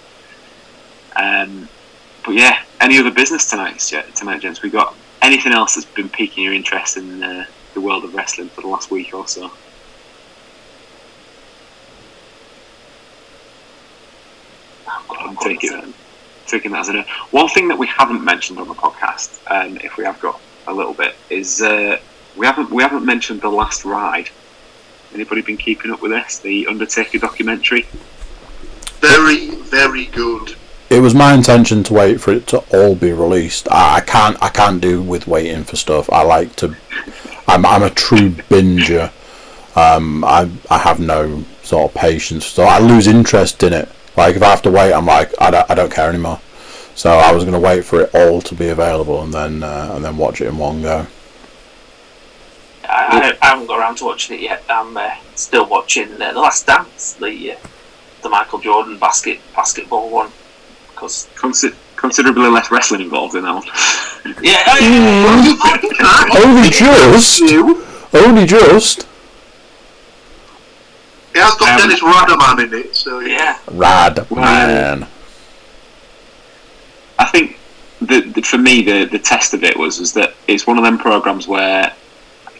Um, 1.15 1.69
but 2.25 2.33
yeah, 2.33 2.63
any 2.79 2.97
other 2.97 3.11
business 3.11 3.49
tonight, 3.49 3.79
tonight, 4.15 4.41
gents? 4.41 4.61
We 4.61 4.69
got 4.69 4.95
anything 5.21 5.53
else 5.53 5.75
that's 5.75 5.87
been 5.87 6.09
piquing 6.09 6.43
your 6.43 6.53
interest 6.53 6.97
in 6.97 7.23
uh, 7.23 7.45
the 7.73 7.81
world 7.81 8.03
of 8.03 8.13
wrestling 8.13 8.49
for 8.49 8.61
the 8.61 8.67
last 8.67 8.91
week 8.91 9.13
or 9.13 9.27
so? 9.27 9.51
I'm 15.19 15.37
taking 15.37 15.71
that, 15.71 15.87
taking 16.51 16.71
that 16.71 16.81
as 16.81 16.89
a. 16.89 17.03
One 17.31 17.47
thing 17.47 17.67
that 17.69 17.77
we 17.77 17.87
haven't 17.87 18.23
mentioned 18.23 18.59
on 18.59 18.67
the 18.67 18.75
podcast, 18.75 19.39
um, 19.49 19.77
if 19.77 19.97
we 19.97 20.03
have 20.03 20.19
got 20.19 20.39
a 20.67 20.73
little 20.73 20.93
bit, 20.93 21.15
is 21.29 21.61
uh, 21.61 21.97
we 22.35 22.45
haven't 22.45 22.69
we 22.69 22.83
haven't 22.83 23.05
mentioned 23.05 23.41
the 23.41 23.49
last 23.49 23.85
ride. 23.85 24.29
Anybody 25.13 25.41
been 25.41 25.57
keeping 25.57 25.91
up 25.91 26.01
with 26.01 26.11
this? 26.11 26.39
The 26.39 26.67
Undertaker 26.67 27.17
documentary. 27.17 27.85
Very, 28.99 29.49
very 29.49 30.05
good. 30.05 30.55
It 30.89 30.99
was 30.99 31.13
my 31.13 31.33
intention 31.33 31.83
to 31.83 31.93
wait 31.93 32.21
for 32.21 32.31
it 32.31 32.47
to 32.47 32.59
all 32.73 32.95
be 32.95 33.11
released. 33.11 33.69
I, 33.71 33.95
I 33.95 34.01
can't. 34.01 34.37
I 34.41 34.49
can't 34.49 34.81
do 34.81 35.01
with 35.01 35.27
waiting 35.27 35.63
for 35.63 35.75
stuff. 35.75 36.09
I 36.11 36.23
like 36.23 36.55
to. 36.57 36.75
I'm. 37.47 37.65
I'm 37.65 37.83
a 37.83 37.89
true 37.89 38.29
binger. 38.29 39.11
Um, 39.75 40.23
I. 40.23 40.49
I 40.69 40.77
have 40.79 40.99
no 40.99 41.45
sort 41.63 41.91
of 41.91 41.97
patience, 41.97 42.45
so 42.45 42.63
I 42.63 42.79
lose 42.79 43.07
interest 43.07 43.63
in 43.63 43.73
it. 43.73 43.89
Like 44.17 44.35
if 44.35 44.43
I 44.43 44.49
have 44.49 44.61
to 44.63 44.71
wait, 44.71 44.93
I'm 44.93 45.05
like 45.05 45.31
I 45.39 45.51
don't. 45.51 45.69
I 45.71 45.75
don't 45.75 45.91
care 45.91 46.09
anymore. 46.09 46.39
So 46.95 47.09
I 47.09 47.31
was 47.31 47.43
going 47.45 47.53
to 47.53 47.59
wait 47.59 47.85
for 47.85 48.01
it 48.01 48.13
all 48.13 48.41
to 48.41 48.53
be 48.53 48.67
available 48.67 49.23
and 49.23 49.33
then 49.33 49.63
uh, 49.63 49.93
and 49.95 50.03
then 50.03 50.17
watch 50.17 50.41
it 50.41 50.47
in 50.47 50.57
one 50.57 50.81
go. 50.81 51.07
I, 52.83 53.37
I 53.41 53.45
haven't 53.45 53.67
got 53.67 53.79
around 53.79 53.95
to 53.97 54.05
watching 54.05 54.37
it 54.37 54.41
yet. 54.41 54.63
I'm 54.69 54.97
uh, 54.97 55.11
still 55.35 55.67
watching 55.67 56.21
uh, 56.21 56.33
The 56.33 56.39
Last 56.39 56.67
Dance, 56.67 57.13
the 57.13 57.53
uh, 57.53 57.57
the 58.21 58.29
Michael 58.29 58.59
Jordan 58.59 58.97
basket 58.97 59.39
basketball 59.55 60.09
one. 60.09 60.29
Because 60.89 61.29
Consi- 61.35 61.73
considerably 61.95 62.49
less 62.49 62.69
wrestling 62.69 63.01
involved 63.01 63.35
in 63.35 63.43
that 63.43 63.53
one. 63.53 63.63
yeah, 64.43 64.61
I- 64.65 66.31
Only 66.45 66.69
just. 66.69 67.41
Only 68.13 68.45
just. 68.45 69.07
It 71.33 71.41
has 71.41 71.55
got 71.55 71.69
Um, 71.81 71.87
Dennis 71.89 72.01
Rodman 72.03 72.65
in 72.67 72.73
it, 72.73 72.95
so 72.95 73.19
yeah, 73.19 73.57
Rad 73.71 74.29
man. 74.31 75.07
I 77.19 77.25
think 77.25 77.57
the, 78.01 78.21
the, 78.21 78.41
for 78.41 78.57
me 78.57 78.81
the, 78.81 79.05
the 79.05 79.19
test 79.19 79.53
of 79.53 79.63
it 79.63 79.77
was 79.77 79.99
was 79.99 80.13
that 80.13 80.33
it's 80.47 80.65
one 80.67 80.77
of 80.77 80.83
them 80.83 80.97
programs 80.97 81.47
where 81.47 81.93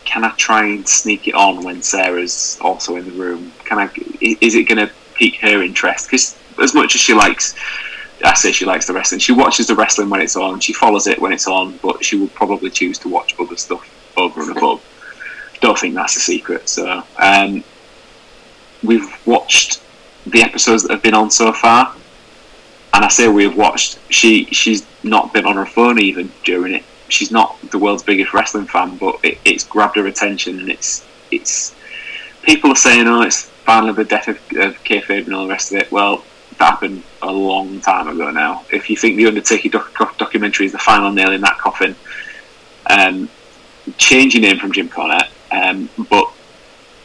can 0.06 0.24
I 0.24 0.30
try 0.32 0.66
and 0.66 0.88
sneak 0.88 1.28
it 1.28 1.36
on 1.36 1.64
when 1.64 1.82
Sarah's 1.82 2.58
also 2.62 2.96
in 2.96 3.06
the 3.06 3.12
room? 3.12 3.52
Can 3.66 3.78
I? 3.80 3.84
i- 4.22 4.38
Is 4.42 4.56
it 4.56 4.64
going 4.68 4.86
to 4.86 4.92
pique 5.14 5.36
her 5.42 5.62
interest? 5.62 6.08
Because 6.08 6.38
as 6.62 6.74
much 6.74 6.96
as 6.96 7.02
she 7.02 7.14
likes, 7.14 7.56
I 8.24 8.34
say 8.34 8.52
she 8.52 8.66
likes 8.66 8.88
the 8.88 8.94
wrestling. 8.94 9.20
She 9.20 9.32
watches 9.32 9.68
the 9.68 9.76
wrestling 9.76 10.10
when 10.10 10.20
it's 10.22 10.36
on. 10.36 10.60
She 10.60 10.74
follows 10.74 11.08
it 11.08 11.20
when 11.20 11.32
it's 11.32 11.48
on, 11.48 11.78
but 11.82 12.04
she 12.04 12.18
will 12.18 12.28
probably 12.30 12.70
choose 12.70 12.98
to 13.00 13.10
watch 13.10 13.36
other 13.40 13.56
stuff 13.58 13.88
over 14.18 14.42
and 14.42 14.58
above. 14.58 14.84
Don't 15.62 15.78
think 15.78 15.94
that's 15.96 16.16
a 16.18 16.20
secret. 16.20 16.68
So 16.68 17.04
um, 17.18 17.64
we've 18.84 19.10
watched 19.26 19.82
the 20.26 20.42
episodes 20.42 20.84
that 20.84 20.92
have 20.92 21.04
been 21.04 21.14
on 21.14 21.32
so 21.32 21.52
far 21.52 21.96
and 22.94 23.06
I 23.06 23.08
say 23.08 23.28
we 23.28 23.44
have 23.44 23.58
watched. 23.58 24.00
She 24.10 24.46
she's 24.46 24.86
not 25.04 25.34
been 25.34 25.46
on 25.46 25.56
her 25.56 25.66
phone 25.66 26.00
even 26.00 26.32
during 26.44 26.74
it. 26.74 26.84
She's 27.08 27.32
not 27.32 27.58
the 27.72 27.78
world's 27.78 28.04
biggest 28.04 28.34
wrestling 28.34 28.66
fan, 28.66 28.98
but 28.98 29.20
it, 29.24 29.38
it's 29.46 29.64
grabbed 29.64 29.96
her 29.96 30.08
attention, 30.08 30.60
and 30.60 30.70
it's 30.70 31.06
it's 31.32 31.76
people 32.44 32.72
are 32.72 32.76
saying, 32.76 33.08
"Oh, 33.08 33.22
it's 33.22 33.44
finally 33.66 33.94
the 33.94 34.04
death 34.04 34.28
of, 34.28 34.36
of 34.58 34.84
kayfabe 34.84 35.26
and 35.26 35.34
all 35.34 35.44
the 35.44 35.50
rest 35.50 35.72
of 35.72 35.78
it." 35.78 35.92
Well, 35.92 36.24
that 36.58 36.72
happened 36.72 37.04
a 37.22 37.32
long 37.32 37.80
time 37.82 38.08
ago 38.08 38.30
now. 38.32 38.66
If 38.72 38.90
you 38.90 38.98
think 38.98 39.18
the 39.18 39.28
Undertaker 39.28 39.70
doc- 39.70 39.98
doc- 39.98 40.18
documentary 40.18 40.66
is 40.66 40.72
the 40.74 40.80
final 40.80 41.12
nail 41.12 41.32
in 41.32 41.42
that 41.42 41.58
coffin, 41.58 41.96
um, 42.90 43.30
change 43.98 44.36
your 44.36 44.42
name 44.42 44.60
from 44.60 44.72
Jim 44.74 44.90
Cornette, 44.90 45.30
um, 45.52 45.90
but 46.10 46.26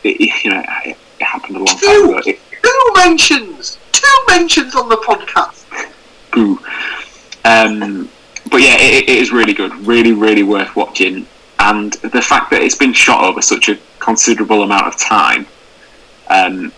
it, 0.03 0.45
you 0.45 0.51
know 0.51 0.65
it, 0.85 0.97
it 1.21 1.25
happened 1.25 1.57
a 1.57 1.59
long 1.59 1.67
time 1.67 2.05
ago. 2.09 2.23
It, 2.27 2.39
two 2.63 2.93
mentions, 2.95 3.79
two 3.93 4.17
mentions 4.29 4.75
on 4.75 4.89
the 4.89 4.97
podcast. 4.97 5.65
Ooh. 6.37 6.59
Um, 7.45 8.09
but 8.51 8.61
yeah, 8.61 8.77
it, 8.79 9.09
it 9.09 9.17
is 9.17 9.31
really 9.33 9.55
good, 9.55 9.73
really, 9.87 10.13
really 10.13 10.43
worth 10.43 10.75
watching. 10.77 11.27
And 11.59 11.93
the 11.95 12.23
fact 12.23 12.51
that 12.51 12.63
it's 12.63 12.75
been 12.75 12.93
shot 12.93 13.25
over 13.25 13.41
such 13.41 13.69
a 13.69 13.79
considerable 13.99 14.63
amount 14.63 14.87
of 14.87 14.97
time, 14.99 15.47
um, 16.29 16.73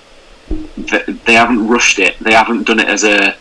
th- 0.86 1.06
they 1.06 1.35
haven't 1.35 1.66
rushed 1.66 1.98
it. 1.98 2.19
They 2.20 2.32
haven't 2.32 2.66
done 2.66 2.78
it 2.78 2.89
as 2.89 3.05
a, 3.05 3.36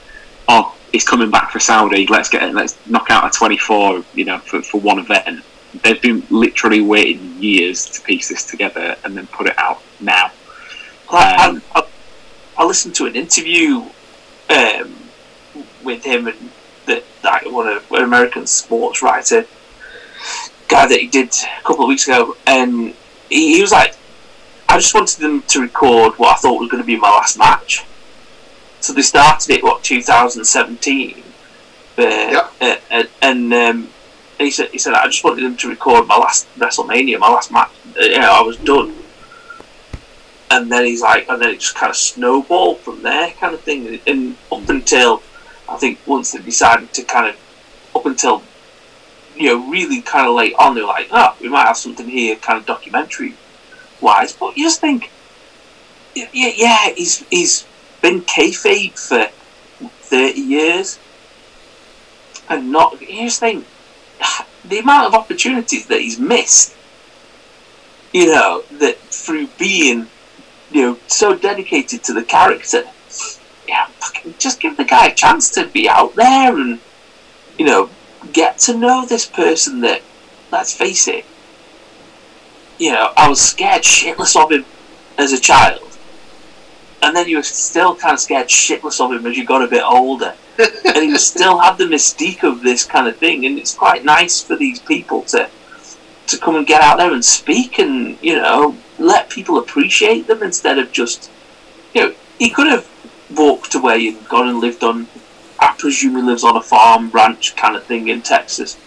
oh, 0.47 0.75
it's 0.93 1.07
coming 1.07 1.29
back 1.29 1.51
for 1.51 1.59
Saudi. 1.59 2.07
Let's 2.07 2.29
get 2.29 2.43
it. 2.43 2.53
Let's 2.53 2.77
knock 2.87 3.09
out 3.09 3.27
a 3.27 3.37
twenty-four. 3.37 4.03
You 4.15 4.25
know, 4.25 4.39
for, 4.39 4.61
for 4.61 4.81
one 4.81 4.99
event. 4.99 5.43
They've 5.83 6.01
been 6.01 6.23
literally 6.29 6.81
waiting 6.81 7.35
years 7.43 7.85
to 7.87 8.01
piece 8.01 8.29
this 8.29 8.45
together 8.45 8.95
and 9.03 9.15
then 9.15 9.27
put 9.27 9.47
it 9.47 9.59
out 9.59 9.81
now. 9.99 10.31
Like, 11.11 11.39
Um, 11.39 11.61
I, 11.73 11.79
I, 11.81 11.87
I 12.57 12.65
listened 12.65 12.95
to 12.95 13.05
an 13.05 13.15
interview 13.15 13.83
um, 14.49 14.95
with 15.83 16.03
him 16.03 16.27
and 16.27 16.49
that 16.85 17.03
that 17.21 17.51
one 17.51 17.67
of 17.67 17.91
an 17.91 18.03
American 18.03 18.47
sports 18.47 19.01
writer 19.01 19.45
guy 20.67 20.87
that 20.87 20.99
he 20.99 21.07
did 21.07 21.29
a 21.29 21.61
couple 21.63 21.83
of 21.83 21.89
weeks 21.89 22.07
ago, 22.07 22.35
and 22.45 22.93
he, 23.29 23.55
he 23.55 23.61
was 23.61 23.71
like, 23.71 23.95
"I 24.69 24.77
just 24.77 24.93
wanted 24.93 25.19
them 25.19 25.41
to 25.43 25.61
record 25.61 26.13
what 26.17 26.33
I 26.33 26.39
thought 26.39 26.59
was 26.59 26.69
going 26.69 26.81
to 26.83 26.87
be 26.87 26.97
my 26.97 27.09
last 27.09 27.37
match." 27.37 27.85
So 28.79 28.93
they 28.93 29.01
started 29.01 29.49
it 29.49 29.63
what 29.63 29.83
2017, 29.83 31.23
uh, 31.97 32.01
Yep. 32.01 32.51
uh, 32.61 32.75
uh, 32.91 33.03
and 33.21 33.53
um, 33.53 33.89
he 34.37 34.51
said 34.51 34.69
he 34.69 34.77
said 34.77 34.93
I 34.93 35.05
just 35.07 35.23
wanted 35.23 35.43
them 35.43 35.57
to 35.57 35.69
record 35.69 36.07
my 36.07 36.17
last 36.17 36.47
WrestleMania, 36.57 37.19
my 37.19 37.29
last 37.29 37.51
match. 37.51 37.71
Uh, 37.99 38.03
yeah, 38.05 38.31
I 38.31 38.41
was 38.41 38.57
done 38.57 38.93
and 40.49 40.71
then 40.71 40.85
he's 40.85 41.01
like, 41.01 41.27
and 41.29 41.41
then 41.41 41.49
it 41.49 41.59
just 41.59 41.75
kind 41.75 41.89
of 41.89 41.95
snowballed 41.95 42.79
from 42.79 43.01
there, 43.03 43.31
kind 43.31 43.53
of 43.53 43.61
thing. 43.61 43.99
And 44.07 44.37
up 44.51 44.67
until 44.69 45.21
I 45.67 45.77
think 45.77 45.99
once 46.05 46.31
they 46.31 46.39
decided 46.39 46.93
to 46.93 47.03
kind 47.03 47.27
of, 47.27 47.35
up 47.95 48.05
until 48.05 48.43
you 49.35 49.47
know, 49.49 49.69
really 49.69 50.01
kind 50.01 50.27
of 50.27 50.33
late 50.33 50.55
on, 50.57 50.73
they're 50.73 50.85
like, 50.85 51.09
oh, 51.11 51.35
we 51.41 51.49
might 51.49 51.67
have 51.67 51.77
something 51.77 52.07
here, 52.07 52.35
kind 52.37 52.57
of 52.57 52.65
documentary 52.65 53.35
wise. 54.01 54.33
But 54.33 54.57
you 54.57 54.63
just 54.63 54.81
think, 54.81 55.11
Yeah, 56.15 56.27
yeah, 56.33 56.89
he's 56.95 57.19
he's 57.29 57.65
been 58.01 58.21
kayfabe 58.21 58.97
for 58.97 59.27
thirty 60.01 60.41
years, 60.41 60.97
and 62.49 62.71
not. 62.71 62.99
You 63.01 63.29
the 63.29 63.35
thing: 63.35 63.65
the 64.65 64.79
amount 64.79 65.07
of 65.07 65.13
opportunities 65.13 65.85
that 65.87 66.01
he's 66.01 66.19
missed. 66.19 66.73
You 68.13 68.27
know 68.33 68.63
that 68.79 68.97
through 68.97 69.47
being, 69.59 70.07
you 70.71 70.81
know, 70.81 70.99
so 71.07 71.35
dedicated 71.35 72.03
to 72.03 72.13
the 72.13 72.23
character. 72.23 72.83
Yeah, 73.67 73.87
fucking 73.87 74.35
just 74.37 74.59
give 74.59 74.77
the 74.77 74.85
guy 74.85 75.07
a 75.07 75.13
chance 75.13 75.49
to 75.51 75.67
be 75.67 75.89
out 75.89 76.15
there 76.15 76.57
and, 76.57 76.79
you 77.57 77.65
know, 77.65 77.89
get 78.33 78.57
to 78.59 78.77
know 78.77 79.05
this 79.05 79.25
person 79.25 79.81
that, 79.81 80.01
let's 80.51 80.73
face 80.73 81.07
it, 81.07 81.25
you 82.77 82.91
know, 82.91 83.11
I 83.17 83.27
was 83.29 83.41
scared 83.41 83.83
shitless 83.83 84.41
of 84.41 84.51
him 84.51 84.65
as 85.17 85.33
a 85.33 85.39
child. 85.39 85.81
And 87.01 87.15
then 87.15 87.27
you 87.27 87.37
were 87.37 87.43
still 87.43 87.95
kind 87.95 88.13
of 88.13 88.19
scared 88.19 88.47
shitless 88.47 88.99
of 88.99 89.11
him 89.11 89.25
as 89.25 89.37
you 89.37 89.45
got 89.45 89.63
a 89.63 89.67
bit 89.67 89.83
older. 89.83 90.33
and 90.59 90.97
he 90.97 91.17
still 91.17 91.59
had 91.59 91.77
the 91.77 91.85
mystique 91.85 92.43
of 92.43 92.61
this 92.61 92.83
kind 92.83 93.07
of 93.07 93.17
thing. 93.17 93.45
And 93.45 93.57
it's 93.57 93.73
quite 93.73 94.03
nice 94.03 94.41
for 94.41 94.55
these 94.55 94.79
people 94.79 95.23
to 95.23 95.49
to 96.27 96.37
come 96.37 96.57
and 96.57 96.67
get 96.67 96.81
out 96.81 96.97
there 96.97 97.13
and 97.13 97.23
speak 97.23 97.79
and, 97.79 98.17
you 98.21 98.35
know, 98.35 98.75
let 98.97 99.29
people 99.29 99.57
appreciate 99.57 100.27
them 100.27 100.43
instead 100.43 100.77
of 100.77 100.91
just, 100.91 101.29
you 101.93 102.01
know, 102.01 102.15
he 102.39 102.49
could 102.49 102.67
have 102.67 102.87
walked 103.35 103.75
away 103.75 104.07
and 104.07 104.27
gone 104.27 104.47
and 104.47 104.59
lived 104.59 104.83
on, 104.83 105.07
I 105.59 105.75
presume 105.77 106.15
he 106.15 106.21
lives 106.21 106.43
on 106.43 106.57
a 106.57 106.61
farm, 106.61 107.09
ranch 107.11 107.55
kind 107.55 107.75
of 107.75 107.83
thing 107.83 108.07
in 108.07 108.21
Texas. 108.21 108.77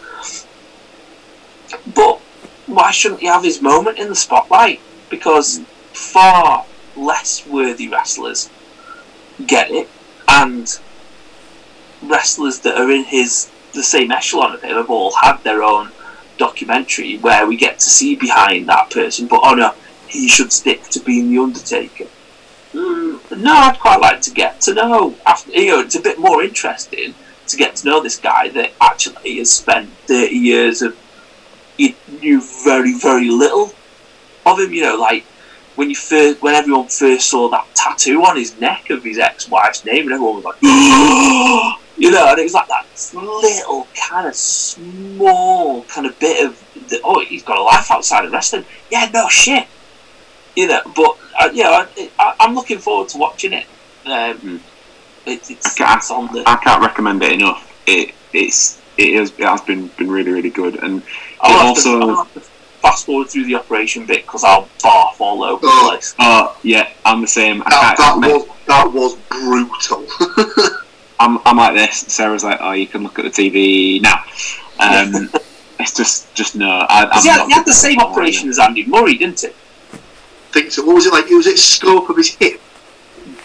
But 1.95 2.19
why 2.67 2.91
shouldn't 2.91 3.21
he 3.21 3.27
have 3.27 3.45
his 3.45 3.61
moment 3.61 3.99
in 3.99 4.09
the 4.09 4.15
spotlight? 4.15 4.81
Because 5.09 5.61
far 5.93 6.67
less 6.97 7.47
worthy 7.47 7.89
wrestlers 7.89 8.51
get 9.47 9.71
it, 9.71 9.89
and 10.29 10.79
wrestlers 12.03 12.61
that 12.61 12.77
are 12.77 12.91
in 12.91 13.05
his 13.05 13.51
the 13.73 13.83
same 13.83 14.11
echelon 14.11 14.53
of 14.53 14.63
him 14.63 14.77
have 14.77 14.91
all 14.91 15.13
had 15.23 15.37
their 15.45 15.63
own 15.63 15.91
documentary 16.39 17.19
where 17.19 17.47
we 17.47 17.57
get 17.57 17.79
to 17.79 17.89
see 17.89 18.17
behind 18.17 18.69
that 18.69 18.91
person. 18.91 19.27
But 19.27 19.41
oh 19.45 19.55
no, 19.55 19.75
he 20.11 20.29
should 20.29 20.53
stick 20.53 20.83
to 20.85 21.01
being 21.01 21.31
the 21.31 21.39
Undertaker. 21.39 22.07
Mm, 22.73 23.41
no, 23.41 23.53
I'd 23.53 23.79
quite 23.81 24.01
like 24.01 24.21
to 24.23 24.31
get 24.31 24.61
to 24.63 24.75
know. 24.75 25.15
After, 25.27 25.51
you 25.53 25.69
know, 25.69 25.81
it's 25.81 25.97
a 25.97 26.01
bit 26.01 26.19
more 26.19 26.43
interesting 26.43 27.15
to 27.47 27.57
get 27.57 27.77
to 27.77 27.89
know 27.89 28.03
this 28.03 28.19
guy 28.19 28.49
that 28.51 28.73
actually 28.81 29.39
has 29.39 29.51
spent 29.51 29.91
thirty 30.07 30.37
years 30.37 30.83
of 30.83 30.97
you 31.77 31.95
knew 32.21 32.41
very 32.65 32.97
very 32.99 33.31
little 33.31 33.73
of 34.47 34.59
him. 34.59 34.73
You 34.73 34.83
know, 34.83 34.97
like 34.97 35.25
when 35.81 35.89
you 35.89 35.97
first, 35.97 36.43
when 36.43 36.55
everyone 36.55 36.89
first 36.89 37.31
saw 37.31 37.49
that 37.49 37.67
tattoo 37.75 38.23
on 38.23 38.37
his 38.37 38.61
neck 38.61 38.91
of 38.91 39.03
his 39.03 39.19
ex-wife's 39.19 39.85
name, 39.85 40.05
and 40.05 40.13
everyone 40.13 40.37
was 40.37 40.45
like, 40.45 40.57
you 41.97 42.11
know, 42.11 42.27
and 42.29 42.39
it 42.39 42.43
was 42.43 42.53
like 42.53 42.69
that 42.69 42.87
little 43.15 43.89
kind 43.95 44.27
of 44.27 44.35
small 44.35 45.83
kind 45.85 46.07
of 46.07 46.19
bit 46.19 46.47
of, 46.47 46.63
the, 46.89 47.01
oh, 47.03 47.21
he's 47.21 47.43
got 47.43 47.57
a 47.57 47.63
life 47.63 47.91
outside 47.91 48.25
of 48.25 48.33
wrestling. 48.33 48.65
Yeah, 48.91 49.09
no 49.13 49.27
shit, 49.29 49.67
you 50.57 50.69
know. 50.69 50.81
But 50.95 51.19
uh, 51.41 51.51
you 51.53 51.65
know, 51.65 51.87
I, 52.19 52.35
am 52.41 52.55
looking 52.55 52.79
forward 52.79 53.09
to 53.11 53.19
watching 53.19 53.53
it. 53.53 53.67
Um, 54.07 54.61
it 55.27 55.51
it's, 55.51 55.51
it's 55.51 56.11
on 56.11 56.33
the. 56.33 56.43
I 56.47 56.57
can't 56.57 56.83
recommend 56.83 57.23
it 57.23 57.33
enough. 57.33 57.71
It 57.87 58.15
it's 58.33 58.81
it 58.97 59.15
has, 59.19 59.31
it 59.39 59.45
has 59.45 59.61
been 59.63 59.89
been 59.99 60.11
really 60.11 60.31
really 60.31 60.51
good, 60.51 60.83
and 60.83 61.03
I'll 61.41 61.69
also. 61.69 62.25
To, 62.25 62.43
fast 62.81 63.07
forward 63.07 63.29
through 63.29 63.45
the 63.45 63.55
operation 63.55 64.07
bit 64.07 64.25
because 64.25 64.43
I'll 64.43 64.69
barf 64.79 65.21
all 65.21 65.45
over 65.45 65.61
oh, 65.63 65.85
the 65.85 65.91
place. 65.91 66.15
Oh 66.19 66.59
yeah, 66.63 66.91
I'm 67.05 67.21
the 67.21 67.27
same. 67.27 67.59
That, 67.59 67.95
that 67.99 68.17
was 68.17 68.49
that 68.67 68.93
was 68.93 69.17
brutal. 69.29 70.07
I'm 71.21 71.39
I'm 71.45 71.57
like 71.59 71.75
this. 71.75 71.99
Sarah's 72.13 72.45
like, 72.45 72.59
oh, 72.61 72.73
you 72.73 72.87
can 72.87 73.03
look 73.03 73.19
at 73.19 73.25
the 73.25 73.31
TV 73.31 74.01
now. 74.03 74.25
Um, 74.81 75.29
it's 75.79 75.95
just 75.95 76.35
just 76.35 76.57
no. 76.57 76.87
I, 76.89 77.21
he, 77.21 77.29
had, 77.29 77.47
he 77.47 77.53
had 77.53 77.67
the 77.67 77.73
same 77.75 77.99
operation 77.99 78.49
as 78.49 78.59
Andy 78.59 78.87
Murray, 78.87 79.19
didn't 79.19 79.41
he? 79.41 79.49
So. 80.53 80.85
What 80.85 80.97
was 80.97 81.07
it 81.07 81.13
like? 81.13 81.31
It 81.31 81.35
was 81.35 81.47
it 81.47 81.59
scope 81.59 82.11
of 82.11 82.17
his 82.17 82.35
hip. 82.35 82.61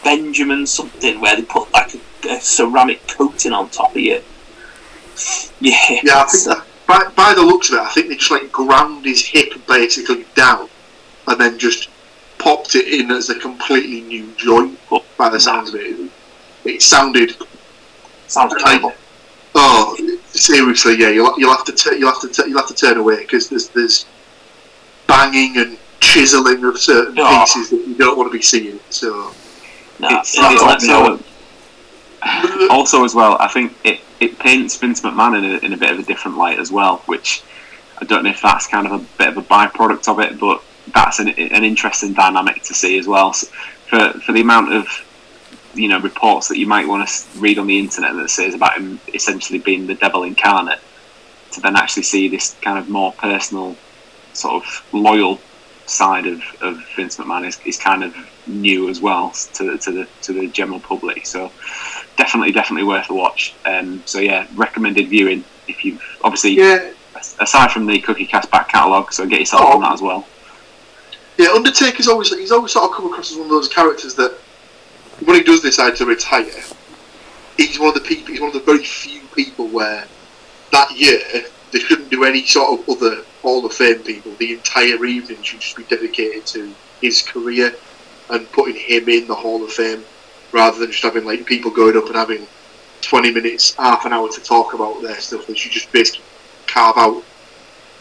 Birmingham 0.04 0.66
something 0.66 1.20
where 1.20 1.36
they 1.36 1.44
put 1.44 1.72
like 1.74 1.96
a, 1.96 2.30
a 2.30 2.40
ceramic 2.42 3.08
coating 3.08 3.54
on 3.54 3.70
top 3.70 3.92
of 3.92 3.98
you. 3.98 4.22
Yeah. 5.60 5.78
Yeah, 6.04 6.22
I 6.22 6.26
think 6.26 6.44
that 6.46 6.66
by, 6.88 7.08
by 7.16 7.34
the 7.34 7.42
looks 7.42 7.70
of 7.70 7.76
it, 7.76 7.82
I 7.82 7.90
think 7.90 8.10
they 8.10 8.16
just 8.16 8.32
like 8.32 8.52
ground 8.52 9.06
his 9.06 9.26
hip 9.26 9.54
basically 9.68 10.26
down, 10.36 10.70
and 11.28 11.40
then 11.40 11.58
just 11.58 11.90
popped 12.38 12.76
it 12.76 12.88
in 12.88 13.12
as 13.12 13.30
a 13.30 13.40
completely 13.40 14.02
new 14.02 14.32
joint. 14.38 14.80
By 15.18 15.30
the 15.30 15.40
sounds 15.40 15.74
of 15.74 15.76
it, 15.80 16.12
it 16.66 16.82
sounded 16.82 17.36
sounds 18.28 18.54
terrible. 18.62 18.94
Oh, 19.56 19.96
seriously, 20.28 20.98
yeah. 21.00 21.10
You'll, 21.10 21.40
you'll 21.40 21.56
have 21.56 21.66
to 21.66 21.72
t- 21.72 21.98
you'll 21.98 22.12
have 22.12 22.22
to 22.22 22.28
t- 22.28 22.50
you'll 22.50 22.60
have 22.60 22.68
to 22.68 22.76
turn 22.76 22.98
away 22.98 23.22
because 23.22 23.50
there's 23.50 23.70
there's 23.70 24.06
banging 25.08 25.58
and 25.58 25.78
chiseling 26.00 26.64
of 26.64 26.78
certain 26.78 27.16
pieces 27.16 27.70
that 27.70 27.88
you 27.88 27.96
don't 27.96 28.18
want 28.18 28.32
to 28.32 28.38
be 28.38 28.42
seeing. 28.42 28.80
So 28.90 29.34
no, 30.00 30.10
it's, 30.12 30.36
it's 30.38 30.90
also, 30.90 31.24
also 32.70 33.04
as 33.04 33.16
well, 33.16 33.38
I 33.40 33.48
think 33.48 33.76
it 33.84 34.00
it 34.20 34.40
paints 34.40 34.78
Vince 34.78 35.02
McMahon 35.02 35.38
in 35.38 35.46
a, 35.46 35.58
in 35.66 35.74
a 35.74 35.78
bit 35.78 35.92
of 35.92 36.00
a 36.00 36.04
different 36.04 36.38
light 36.38 36.60
as 36.60 36.72
well, 36.72 36.98
which 37.06 37.44
I 37.98 38.06
don't 38.06 38.24
know 38.24 38.30
if 38.30 38.42
that's 38.42 38.68
kind 38.68 38.88
of 38.88 38.94
a 38.94 39.18
bit 39.18 39.30
of 39.30 39.38
a 39.38 39.42
byproduct 39.42 40.08
of 40.08 40.20
it, 40.20 40.40
but 40.40 40.64
that's 40.94 41.20
an, 41.20 41.30
an 41.30 41.64
interesting 41.64 42.14
dynamic 42.14 42.62
to 42.64 42.74
see 42.74 42.98
as 42.98 43.08
well. 43.08 43.34
So 43.34 43.48
for 43.88 44.20
for 44.20 44.32
the 44.32 44.42
amount 44.42 44.74
of 44.74 44.88
you 45.74 45.90
know 45.90 46.00
reports 46.00 46.48
that 46.48 46.58
you 46.58 46.68
might 46.68 46.88
want 46.88 47.08
to 47.08 47.40
read 47.40 47.60
on 47.60 47.68
the 47.68 47.78
internet 47.78 48.16
that 48.16 48.30
says 48.30 48.54
about 48.54 48.78
him 48.78 49.00
essentially 49.14 49.60
being 49.60 49.88
the 49.88 49.96
devil 49.96 50.24
incarnate, 50.24 50.80
to 51.52 51.62
then 51.62 51.76
actually 51.76 52.04
see 52.04 52.28
this 52.28 52.56
kind 52.62 52.78
of 52.78 52.90
more 52.90 53.12
personal, 53.14 53.76
sort 54.34 54.64
of 54.64 54.86
loyal 54.92 55.40
side 55.86 56.26
of, 56.26 56.42
of 56.62 56.84
Vince 56.96 57.18
McMahon 57.18 57.48
is, 57.48 57.60
is 57.66 57.78
kind 57.78 58.04
of 58.04 58.16
new 58.48 58.90
as 58.90 59.02
well 59.02 59.32
to, 59.54 59.78
to 59.78 59.92
the 59.92 60.08
to 60.22 60.34
the 60.34 60.48
general 60.48 60.80
public. 60.80 61.26
So 61.26 61.52
definitely, 62.18 62.52
definitely 62.52 62.88
worth 62.88 63.10
a 63.10 63.14
watch. 63.14 63.56
Um, 63.66 64.02
so 64.06 64.20
yeah, 64.20 64.48
recommended 64.56 65.10
viewing 65.10 65.44
if 65.68 65.84
you've 65.84 66.02
obviously 66.24 66.52
yeah. 66.52 66.92
aside 67.40 67.72
from 67.72 67.86
the 67.86 68.00
Cookie 68.00 68.26
Cast 68.26 68.52
back 68.52 68.70
catalogue, 68.70 69.14
so 69.14 69.26
get 69.26 69.40
yourself 69.40 69.64
oh. 69.66 69.76
on 69.76 69.82
that 69.82 69.94
as 69.94 70.02
well. 70.02 70.26
Yeah, 71.38 71.50
Undertaker's 71.50 72.08
always 72.08 72.34
he's 72.34 72.52
always 72.52 72.72
sort 72.72 72.90
of 72.90 72.96
come 72.96 73.08
across 73.08 73.32
as 73.32 73.38
one 73.38 73.48
of 73.48 73.52
those 73.52 73.68
characters 73.68 74.16
that 74.16 74.38
when 75.24 75.36
he 75.36 75.44
does 75.44 75.62
decide 75.62 75.96
to 75.98 76.06
retire, 76.06 76.64
he's 77.58 77.80
one 77.80 77.90
of 77.90 77.96
the 77.96 78.02
people. 78.02 78.28
He's 78.28 78.42
one 78.42 78.50
of 78.50 78.54
the 78.54 78.62
very 78.62 78.84
few 78.84 79.22
people 79.34 79.68
where 79.68 80.06
that 80.72 80.92
year 80.98 81.20
they 81.72 81.80
couldn't 81.80 82.10
do 82.10 82.24
any 82.24 82.46
sort 82.46 82.80
of 82.80 82.90
other 82.90 83.24
Hall 83.46 83.64
of 83.64 83.74
Fame 83.74 84.00
people. 84.00 84.34
The 84.40 84.54
entire 84.54 85.06
evening 85.06 85.40
should 85.44 85.60
just 85.60 85.78
be 85.78 85.84
dedicated 85.84 86.48
to 86.48 86.74
his 87.00 87.22
career 87.22 87.76
and 88.32 88.52
putting 88.52 88.76
him 88.76 89.08
in 89.08 89.28
the 89.28 89.36
Hall 89.36 89.64
of 89.64 89.72
Fame 89.72 90.04
rather 90.52 90.80
than 90.80 90.90
just 90.90 91.04
having 91.04 91.26
like 91.26 91.46
people 91.46 91.70
going 91.70 91.96
up 91.96 92.08
and 92.08 92.16
having 92.16 92.48
20 93.02 93.32
minutes, 93.32 93.76
half 93.76 94.04
an 94.06 94.14
hour 94.14 94.28
to 94.30 94.42
talk 94.42 94.74
about 94.74 95.00
their 95.04 95.20
stuff. 95.20 95.46
They 95.46 95.54
should 95.54 95.72
just 95.72 95.92
basically 95.92 96.26
carve 96.66 96.98
out 96.98 97.24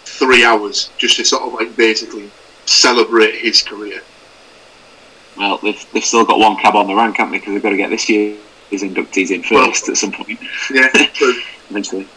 three 0.06 0.46
hours 0.46 0.90
just 0.96 1.18
to 1.18 1.24
sort 1.26 1.42
of 1.42 1.52
like 1.52 1.76
basically 1.76 2.30
celebrate 2.64 3.34
his 3.34 3.62
career. 3.62 4.00
Well, 5.36 5.58
they've, 5.58 5.92
they've 5.92 6.02
still 6.02 6.24
got 6.24 6.38
one 6.38 6.56
cab 6.56 6.74
on 6.74 6.86
the 6.86 6.94
rank, 6.94 7.18
haven't 7.18 7.32
they? 7.32 7.38
Because 7.38 7.52
they've 7.52 7.62
got 7.62 7.70
to 7.70 7.76
get 7.76 7.90
this 7.90 8.08
year's 8.08 8.38
inductees 8.72 9.30
in 9.30 9.42
first 9.42 9.52
well, 9.52 9.90
at 9.90 9.96
some 9.98 10.12
point. 10.12 10.40
Yeah, 10.70 10.88
eventually. 11.68 12.08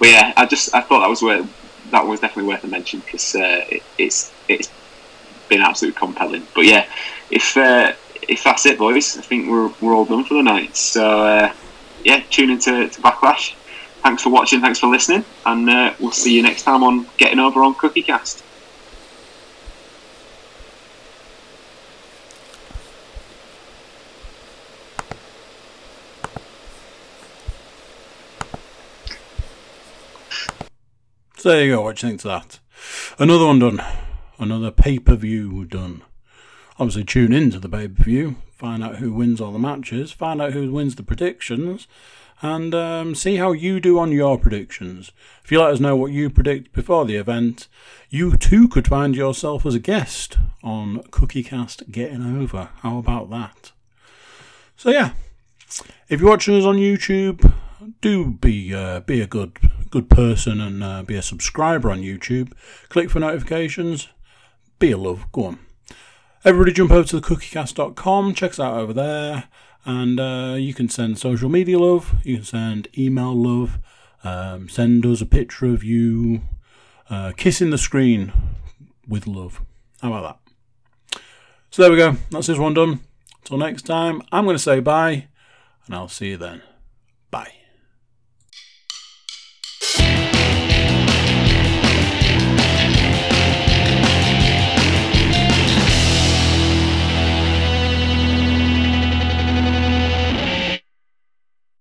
But 0.00 0.08
yeah, 0.08 0.32
I 0.36 0.46
just 0.46 0.74
I 0.74 0.80
thought 0.80 1.02
that 1.02 1.08
was 1.08 1.22
worth 1.22 1.48
that 1.92 2.06
was 2.06 2.20
definitely 2.20 2.48
worth 2.52 2.64
a 2.64 2.66
mention 2.66 3.00
because 3.00 3.34
uh, 3.34 3.64
it, 3.70 3.82
it's 3.98 4.32
it's 4.48 4.68
been 5.48 5.60
absolutely 5.60 5.98
compelling. 5.98 6.46
But 6.54 6.64
yeah, 6.66 6.86
if 7.30 7.56
uh, 7.56 7.92
if 8.28 8.44
that's 8.44 8.66
it, 8.66 8.78
boys, 8.78 9.16
I 9.16 9.22
think 9.22 9.48
we're, 9.48 9.70
we're 9.80 9.94
all 9.94 10.04
done 10.04 10.24
for 10.24 10.34
the 10.34 10.42
night. 10.42 10.76
So, 10.76 11.22
uh, 11.22 11.52
yeah, 12.04 12.22
tune 12.30 12.50
into 12.50 12.88
to 12.88 13.00
Backlash. 13.00 13.54
Thanks 14.02 14.22
for 14.22 14.30
watching, 14.30 14.60
thanks 14.60 14.80
for 14.80 14.88
listening, 14.88 15.24
and 15.46 15.70
uh, 15.70 15.94
we'll 16.00 16.10
see 16.10 16.34
you 16.34 16.42
next 16.42 16.62
time 16.62 16.82
on 16.82 17.06
Getting 17.18 17.38
Over 17.38 17.62
on 17.62 17.74
Cookie 17.76 18.02
Cast. 18.02 18.42
So 31.42 31.48
there 31.48 31.64
you 31.64 31.74
go, 31.74 31.82
what 31.82 31.96
do 31.96 32.06
you 32.06 32.12
think 32.12 32.24
of 32.24 32.48
that? 32.48 32.60
Another 33.18 33.46
one 33.46 33.58
done. 33.58 33.82
Another 34.38 34.70
pay 34.70 35.00
per 35.00 35.16
view 35.16 35.64
done 35.64 36.02
obviously 36.78 37.04
tune 37.04 37.32
in 37.32 37.50
to 37.50 37.58
the 37.58 37.68
pay 37.68 37.88
per 37.88 38.02
view, 38.02 38.36
find 38.56 38.82
out 38.82 38.96
who 38.96 39.12
wins 39.12 39.40
all 39.40 39.52
the 39.52 39.58
matches, 39.58 40.12
find 40.12 40.40
out 40.40 40.52
who 40.52 40.72
wins 40.72 40.96
the 40.96 41.02
predictions, 41.02 41.86
and 42.40 42.74
um, 42.74 43.14
see 43.14 43.36
how 43.36 43.52
you 43.52 43.78
do 43.80 43.98
on 43.98 44.10
your 44.10 44.38
predictions. 44.38 45.12
If 45.44 45.52
you 45.52 45.60
let 45.60 45.72
us 45.72 45.80
know 45.80 45.96
what 45.96 46.12
you 46.12 46.28
predict 46.30 46.72
before 46.72 47.04
the 47.04 47.16
event, 47.16 47.68
you 48.10 48.36
too 48.36 48.68
could 48.68 48.88
find 48.88 49.14
yourself 49.14 49.64
as 49.64 49.74
a 49.74 49.80
guest 49.80 50.38
on 50.62 51.02
CookieCast 51.10 51.90
Getting 51.92 52.40
Over. 52.40 52.70
How 52.78 52.98
about 52.98 53.30
that? 53.30 53.72
So 54.76 54.90
yeah, 54.90 55.12
if 56.08 56.20
you're 56.20 56.30
watching 56.30 56.56
us 56.56 56.64
on 56.64 56.76
YouTube, 56.76 57.52
do 58.00 58.32
be 58.32 58.74
uh, 58.74 59.00
be 59.00 59.20
a 59.20 59.26
good 59.26 59.58
good 59.90 60.08
person 60.08 60.60
and 60.60 60.82
uh, 60.82 61.02
be 61.02 61.14
a 61.14 61.22
subscriber 61.22 61.90
on 61.90 62.02
YouTube. 62.02 62.52
Click 62.88 63.10
for 63.10 63.20
notifications. 63.20 64.08
Be 64.78 64.90
a 64.90 64.98
love. 64.98 65.30
Go 65.32 65.44
on. 65.44 65.58
Everybody 66.44 66.72
jump 66.72 66.90
over 66.90 67.06
to 67.06 67.20
the 67.20 67.26
cookiecast.com, 67.26 68.34
check 68.34 68.50
us 68.50 68.58
out 68.58 68.76
over 68.76 68.92
there, 68.92 69.44
and 69.84 70.18
uh, 70.18 70.56
you 70.58 70.74
can 70.74 70.88
send 70.88 71.18
social 71.18 71.48
media 71.48 71.78
love, 71.78 72.16
you 72.24 72.36
can 72.36 72.44
send 72.44 72.88
email 72.98 73.32
love, 73.32 73.78
um, 74.24 74.68
send 74.68 75.06
us 75.06 75.20
a 75.20 75.26
picture 75.26 75.66
of 75.66 75.84
you 75.84 76.42
uh, 77.08 77.30
kissing 77.36 77.70
the 77.70 77.78
screen 77.78 78.32
with 79.06 79.28
love. 79.28 79.62
How 80.00 80.12
about 80.12 80.40
that? 81.12 81.20
So 81.70 81.82
there 81.82 81.90
we 81.92 81.96
go. 81.96 82.16
That's 82.30 82.48
this 82.48 82.58
one 82.58 82.74
done. 82.74 83.00
Until 83.42 83.58
next 83.58 83.82
time, 83.82 84.20
I'm 84.32 84.44
going 84.44 84.56
to 84.56 84.62
say 84.62 84.80
bye, 84.80 85.28
and 85.86 85.94
I'll 85.94 86.08
see 86.08 86.30
you 86.30 86.36
then. 86.36 86.62
Bye. 87.30 87.61